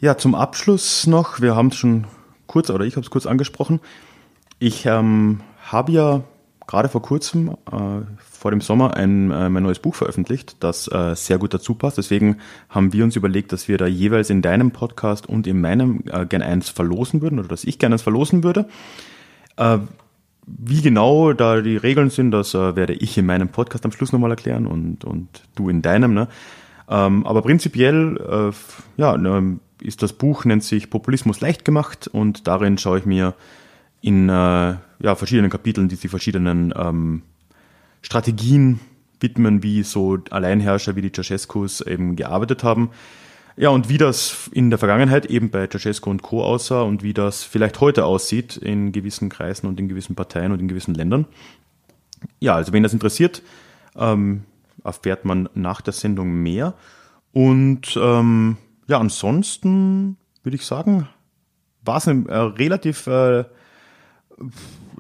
Ja, 0.03 0.19
zum 0.19 0.35
Abschluss 0.35 1.07
noch, 1.07 1.41
wir 1.41 1.55
haben 1.55 1.69
es 1.69 1.77
schon 1.77 2.09
kurz, 2.49 2.71
oder 2.71 2.85
ich 2.85 2.97
habe 2.97 3.05
es 3.05 3.11
kurz 3.11 3.25
angesprochen. 3.25 3.79
Ich 4.59 4.85
ähm, 4.85 5.43
habe 5.63 5.93
ja 5.93 6.25
gerade 6.67 6.89
vor 6.89 7.03
kurzem, 7.03 7.51
äh, 7.71 8.01
vor 8.19 8.51
dem 8.51 8.61
Sommer, 8.61 8.97
ein, 8.97 9.31
äh, 9.31 9.49
mein 9.49 9.63
neues 9.63 9.79
Buch 9.79 9.95
veröffentlicht, 9.95 10.57
das 10.59 10.89
äh, 10.89 11.15
sehr 11.15 11.39
gut 11.39 11.55
dazu 11.55 11.77
passt. 11.77 11.99
Deswegen 11.99 12.39
haben 12.69 12.93
wir 12.93 13.05
uns 13.05 13.15
überlegt, 13.15 13.53
dass 13.53 13.69
wir 13.69 13.79
da 13.79 13.87
jeweils 13.87 14.29
in 14.29 14.43
deinem 14.43 14.73
Podcast 14.73 15.29
und 15.29 15.47
in 15.47 15.61
meinem 15.61 16.03
äh, 16.11 16.27
gerne 16.27 16.47
eins 16.47 16.69
verlosen 16.69 17.23
würden 17.23 17.39
oder 17.39 17.47
dass 17.47 17.63
ich 17.63 17.79
gerne 17.79 17.95
eins 17.95 18.03
verlosen 18.03 18.43
würde. 18.43 18.67
Äh, 19.57 19.79
wie 20.49 20.83
genau 20.83 21.33
da 21.33 21.61
die 21.61 21.77
Regeln 21.77 22.11
sind, 22.11 22.33
das 22.33 22.55
äh, 22.55 22.75
werde 22.75 22.95
ich 22.95 23.17
in 23.19 23.27
meinem 23.27 23.51
Podcast 23.51 23.85
am 23.85 23.93
Schluss 23.93 24.11
nochmal 24.11 24.33
erklären 24.33 24.67
und, 24.67 25.05
und 25.05 25.29
du 25.55 25.69
in 25.69 25.81
deinem. 25.81 26.13
Ne? 26.13 26.27
Ähm, 26.89 27.25
aber 27.25 27.43
prinzipiell, 27.43 28.17
äh, 28.51 29.01
ja, 29.01 29.17
ne, 29.17 29.61
ist 29.83 30.03
das 30.03 30.13
Buch, 30.13 30.45
nennt 30.45 30.65
sich 30.65 30.91
Populismus 30.91 31.41
leicht 31.41 31.65
gemacht 31.65 32.09
und 32.09 32.47
darin 32.47 32.79
schaue 32.79 32.99
ich 32.99 33.07
mir 33.07 33.35
in 34.01 34.29
äh, 34.29 34.33
ja, 34.33 35.15
verschiedenen 35.15 35.51
Kapiteln 35.51 35.89
diese 35.89 36.09
verschiedenen 36.09 36.73
ähm, 36.77 37.23
Strategien 38.03 38.81
widmen, 39.21 39.63
wie 39.63 39.83
so 39.83 40.19
Alleinherrscher 40.31 40.97
wie 40.97 41.03
die 41.03 41.13
Ceausescus 41.13 41.81
eben 41.83 42.17
gearbeitet 42.17 42.65
haben. 42.65 42.91
Ja, 43.57 43.69
und 43.69 43.89
wie 43.89 43.99
das 43.99 44.49
in 44.53 44.71
der 44.71 44.79
Vergangenheit 44.79 45.27
eben 45.27 45.51
bei 45.51 45.67
Ceausescu 45.67 46.11
und 46.11 46.23
Co. 46.23 46.43
aussah 46.43 46.83
und 46.83 47.03
wie 47.03 47.13
das 47.13 47.45
vielleicht 47.45 47.81
heute 47.81 48.05
aussieht 48.05 48.57
in 48.57 48.93
gewissen 48.93 49.29
Kreisen 49.29 49.67
und 49.67 49.79
in 49.79 49.89
gewissen 49.89 50.17
Parteien 50.17 50.53
und 50.53 50.61
in 50.61 50.69
gewissen 50.69 50.95
Ländern. 50.95 51.27
Ja, 52.41 52.55
also 52.55 52.73
wenn 52.73 52.83
das 52.83 52.95
interessiert, 52.95 53.43
ähm, 53.97 54.45
erfährt 54.85 55.25
man 55.25 55.49
nach 55.55 55.81
der 55.81 55.93
Sendung 55.93 56.43
mehr. 56.43 56.75
Und 57.33 57.99
ähm, 58.01 58.57
ja, 58.93 59.01
ansonsten 59.01 60.19
würde 60.43 60.57
ich 60.57 60.67
sagen, 60.67 61.09
war 61.83 61.97
es 61.97 62.07
ein 62.07 62.27
äh, 62.27 62.37
relativ 62.37 63.07
äh, 63.07 63.45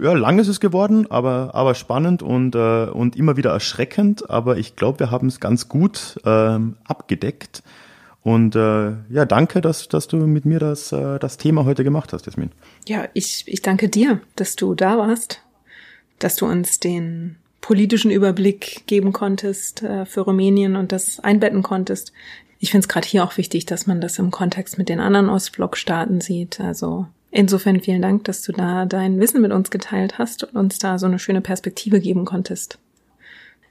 ja, 0.00 0.12
lang 0.14 0.38
ist 0.38 0.48
es 0.48 0.60
geworden, 0.60 1.10
aber, 1.10 1.54
aber 1.54 1.74
spannend 1.74 2.22
und, 2.22 2.54
äh, 2.54 2.86
und 2.86 3.16
immer 3.16 3.36
wieder 3.36 3.50
erschreckend. 3.50 4.30
Aber 4.30 4.56
ich 4.56 4.76
glaube, 4.76 5.00
wir 5.00 5.10
haben 5.10 5.28
es 5.28 5.40
ganz 5.40 5.68
gut 5.68 6.18
ähm, 6.24 6.76
abgedeckt. 6.84 7.62
Und 8.22 8.56
äh, 8.56 8.92
ja, 9.10 9.26
danke, 9.26 9.60
dass, 9.60 9.88
dass 9.88 10.08
du 10.08 10.16
mit 10.16 10.46
mir 10.46 10.58
das, 10.58 10.90
äh, 10.92 11.18
das 11.18 11.36
Thema 11.36 11.66
heute 11.66 11.84
gemacht 11.84 12.14
hast, 12.14 12.24
Jasmin. 12.24 12.50
Ja, 12.88 13.08
ich, 13.12 13.44
ich 13.46 13.60
danke 13.60 13.90
dir, 13.90 14.22
dass 14.36 14.56
du 14.56 14.74
da 14.74 14.96
warst, 14.96 15.42
dass 16.18 16.36
du 16.36 16.46
uns 16.46 16.80
den 16.80 17.36
politischen 17.60 18.10
Überblick 18.10 18.86
geben 18.86 19.12
konntest 19.12 19.82
äh, 19.82 20.06
für 20.06 20.22
Rumänien 20.22 20.76
und 20.76 20.92
das 20.92 21.20
einbetten 21.20 21.62
konntest. 21.62 22.12
Ich 22.62 22.70
finde 22.70 22.84
es 22.84 22.88
gerade 22.88 23.08
hier 23.08 23.24
auch 23.24 23.38
wichtig, 23.38 23.66
dass 23.66 23.88
man 23.88 24.00
das 24.00 24.20
im 24.20 24.30
Kontext 24.30 24.78
mit 24.78 24.88
den 24.88 25.00
anderen 25.00 25.28
Ostblock-Staaten 25.28 26.20
sieht. 26.20 26.60
Also 26.60 27.08
insofern 27.32 27.80
vielen 27.80 28.02
Dank, 28.02 28.22
dass 28.22 28.42
du 28.42 28.52
da 28.52 28.86
dein 28.86 29.18
Wissen 29.18 29.42
mit 29.42 29.50
uns 29.50 29.68
geteilt 29.72 30.16
hast 30.18 30.44
und 30.44 30.56
uns 30.56 30.78
da 30.78 30.96
so 31.00 31.06
eine 31.06 31.18
schöne 31.18 31.40
Perspektive 31.40 31.98
geben 31.98 32.24
konntest. 32.24 32.78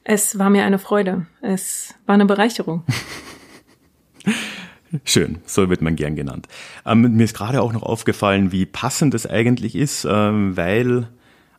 Es 0.04 0.38
war 0.38 0.50
mir 0.50 0.66
eine 0.66 0.78
Freude. 0.78 1.26
Es 1.42 1.96
war 2.06 2.16
eine 2.16 2.26
Bereicherung. 2.26 2.84
Schön, 5.06 5.38
so 5.46 5.70
wird 5.70 5.82
man 5.82 5.96
gern 5.96 6.18
genannt. 6.18 6.50
Ähm, 6.86 7.16
mir 7.16 7.24
ist 7.24 7.38
gerade 7.38 7.62
auch 7.62 7.72
noch 7.72 7.84
aufgefallen, 7.84 8.52
wie 8.52 8.66
passend 8.66 9.14
es 9.14 9.26
eigentlich 9.26 9.78
ist, 9.78 10.06
ähm, 10.06 10.58
weil 10.58 11.08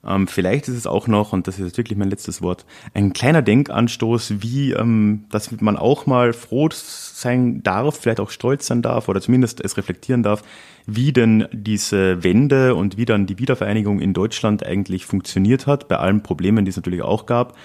ähm, 0.06 0.26
vielleicht 0.26 0.68
ist 0.68 0.76
es 0.76 0.86
auch 0.86 1.06
noch, 1.06 1.32
und 1.32 1.46
das 1.46 1.58
ist 1.58 1.76
wirklich 1.76 1.96
mein 1.96 2.10
letztes 2.10 2.42
Wort, 2.42 2.66
ein 2.92 3.12
kleiner 3.12 3.40
Denkanstoß, 3.42 4.42
wie, 4.42 4.72
ähm, 4.72 5.24
dass 5.30 5.60
man 5.60 5.76
auch 5.76 6.06
mal 6.06 6.32
froh 6.32 6.68
sein 6.72 7.62
darf, 7.62 8.00
vielleicht 8.00 8.18
auch 8.18 8.30
stolz 8.30 8.66
sein 8.66 8.82
darf 8.82 9.08
oder 9.08 9.20
zumindest 9.20 9.60
es 9.64 9.76
reflektieren 9.76 10.24
darf, 10.24 10.42
wie 10.86 11.12
denn 11.12 11.46
diese 11.52 12.24
Wende 12.24 12.74
und 12.74 12.96
wie 12.96 13.04
dann 13.04 13.26
die 13.26 13.38
Wiedervereinigung 13.38 14.00
in 14.00 14.12
Deutschland 14.12 14.66
eigentlich 14.66 15.06
funktioniert 15.06 15.68
hat, 15.68 15.86
bei 15.86 15.98
allen 15.98 16.24
Problemen, 16.24 16.64
die 16.64 16.70
es 16.70 16.76
natürlich 16.76 17.02
auch 17.02 17.26
gab. 17.26 17.56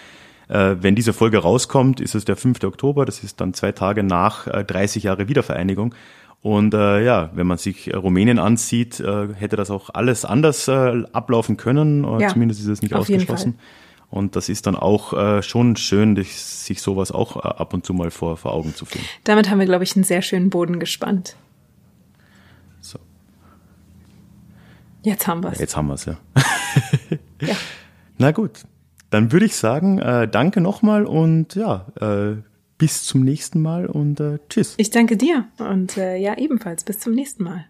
Äh, 0.48 0.76
wenn 0.80 0.94
diese 0.94 1.14
Folge 1.14 1.40
rauskommt, 1.40 2.00
ist 2.00 2.14
es 2.14 2.26
der 2.26 2.36
5. 2.36 2.64
Oktober, 2.64 3.06
das 3.06 3.24
ist 3.24 3.42
dann 3.42 3.56
zwei 3.56 3.72
Tage 3.72 4.04
nach 4.04 4.46
äh, 4.46 4.64
30 4.64 5.04
Jahre 5.04 5.28
Wiedervereinigung. 5.28 5.96
Und 6.42 6.74
äh, 6.74 7.04
ja, 7.04 7.32
wenn 7.34 7.48
man 7.48 7.58
sich 7.58 7.94
Rumänien 7.94 8.40
ansieht, 8.40 9.00
äh, 9.00 9.34
hätte 9.34 9.56
das 9.56 9.72
auch 9.72 9.90
alles 9.94 10.24
anders 10.24 10.68
äh, 10.68 11.04
ablaufen 11.12 11.58
können, 11.58 12.06
oder 12.06 12.22
ja, 12.22 12.28
zumindest 12.30 12.62
ist 12.62 12.68
es 12.68 12.82
nicht 12.82 12.94
ausgeschlossen. 12.94 13.58
Und 14.10 14.38
das 14.38 14.48
ist 14.48 14.66
dann 14.68 14.76
auch 14.76 15.14
äh, 15.14 15.44
schon 15.44 15.76
schön, 15.76 16.16
sich 16.16 16.82
sowas 16.82 17.12
auch 17.12 17.36
äh, 17.36 17.40
ab 17.40 17.74
und 17.74 17.86
zu 17.86 17.94
mal 17.94 18.12
vor, 18.12 18.38
vor 18.38 18.54
Augen 18.54 18.74
zu 18.74 18.86
führen. 18.86 19.04
Damit 19.26 19.50
haben 19.50 19.60
wir, 19.60 19.66
glaube 19.66 19.84
ich, 19.84 19.96
einen 19.96 20.06
sehr 20.06 20.22
schönen 20.22 20.50
Boden 20.50 20.80
gespannt. 20.80 21.36
So. 22.80 23.00
Jetzt 25.04 25.28
haben 25.28 25.44
wir 25.44 25.52
es. 25.52 25.60
Jetzt 25.60 25.76
haben 25.76 25.88
wir 25.88 25.96
es, 25.96 26.06
ja. 26.06 26.18
ja. 27.42 27.56
Na 28.18 28.32
gut, 28.32 28.64
dann 29.10 29.32
würde 29.32 29.46
ich 29.46 29.56
sagen, 29.56 30.00
äh, 30.00 30.28
danke 30.28 30.62
nochmal 30.62 31.06
und 31.06 31.56
ja, 31.56 31.88
äh, 32.00 32.38
bis 32.78 33.04
zum 33.04 33.24
nächsten 33.24 33.62
Mal 33.62 33.88
und 33.88 34.20
äh, 34.20 34.40
tschüss. 34.50 34.76
Ich 34.78 34.90
danke 34.90 35.18
dir 35.18 35.48
und 35.58 35.98
äh, 35.98 36.18
ja, 36.18 36.38
ebenfalls 36.38 36.84
bis 36.84 37.00
zum 37.00 37.14
nächsten 37.14 37.44
Mal. 37.44 37.66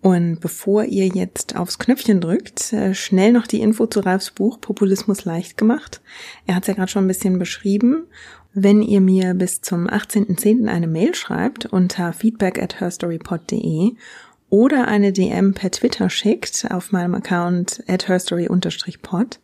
Und 0.00 0.38
bevor 0.40 0.84
ihr 0.84 1.06
jetzt 1.08 1.56
aufs 1.56 1.78
Knöpfchen 1.78 2.20
drückt, 2.20 2.72
äh, 2.72 2.94
schnell 2.94 3.32
noch 3.32 3.46
die 3.46 3.60
Info 3.60 3.86
zu 3.86 4.00
Ralfs 4.00 4.30
Buch 4.30 4.60
Populismus 4.60 5.24
leicht 5.24 5.56
gemacht. 5.56 6.00
Er 6.46 6.54
hat 6.54 6.62
es 6.64 6.68
ja 6.68 6.74
gerade 6.74 6.90
schon 6.90 7.04
ein 7.04 7.08
bisschen 7.08 7.38
beschrieben. 7.38 8.04
Wenn 8.54 8.82
ihr 8.82 9.00
mir 9.00 9.34
bis 9.34 9.60
zum 9.60 9.88
18.10. 9.88 10.68
eine 10.68 10.86
Mail 10.86 11.14
schreibt 11.14 11.66
unter 11.66 12.12
feedback 12.12 12.62
at 12.62 12.80
herstorypod.de 12.80 13.92
oder 14.50 14.88
eine 14.88 15.12
DM 15.12 15.52
per 15.52 15.70
Twitter 15.70 16.08
schickt 16.08 16.66
auf 16.70 16.90
meinem 16.92 17.14
Account 17.14 17.82
at 17.86 18.08
herstory-pod, 18.08 19.40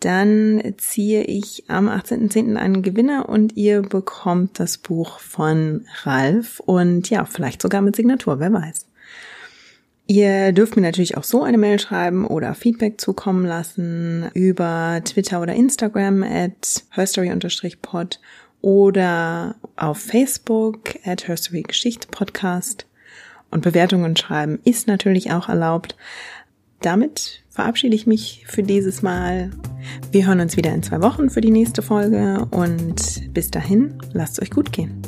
dann 0.00 0.74
ziehe 0.78 1.22
ich 1.22 1.64
am 1.68 1.88
18.10. 1.88 2.56
einen 2.56 2.82
Gewinner 2.82 3.28
und 3.28 3.56
ihr 3.56 3.82
bekommt 3.82 4.58
das 4.58 4.78
Buch 4.78 5.20
von 5.20 5.86
Ralf 6.02 6.60
und 6.60 7.10
ja, 7.10 7.24
vielleicht 7.24 7.62
sogar 7.62 7.82
mit 7.82 7.96
Signatur, 7.96 8.40
wer 8.40 8.52
weiß. 8.52 8.86
Ihr 10.06 10.50
dürft 10.50 10.74
mir 10.74 10.82
natürlich 10.82 11.16
auch 11.16 11.22
so 11.22 11.44
eine 11.44 11.56
Mail 11.56 11.78
schreiben 11.78 12.26
oder 12.26 12.54
Feedback 12.54 13.00
zukommen 13.00 13.46
lassen 13.46 14.28
über 14.34 15.00
Twitter 15.04 15.40
oder 15.40 15.54
Instagram 15.54 16.24
at 16.24 16.82
herstory-pod 16.90 18.18
oder 18.60 19.54
auf 19.76 19.98
Facebook 19.98 20.96
at 21.04 21.28
herstory 21.28 21.62
Geschichte 21.62 22.08
Podcast. 22.10 22.86
Und 23.52 23.62
Bewertungen 23.62 24.16
schreiben 24.16 24.58
ist 24.64 24.86
natürlich 24.86 25.32
auch 25.32 25.48
erlaubt 25.48 25.94
damit 26.80 27.42
verabschiede 27.50 27.94
ich 27.94 28.06
mich 28.06 28.44
für 28.46 28.62
dieses 28.62 29.02
Mal. 29.02 29.50
Wir 30.12 30.26
hören 30.26 30.40
uns 30.40 30.56
wieder 30.56 30.72
in 30.72 30.82
zwei 30.82 31.00
Wochen 31.02 31.30
für 31.30 31.40
die 31.40 31.50
nächste 31.50 31.82
Folge 31.82 32.46
und 32.50 33.32
bis 33.32 33.50
dahin, 33.50 33.98
lasst 34.12 34.38
es 34.38 34.42
euch 34.42 34.50
gut 34.50 34.72
gehen. 34.72 35.02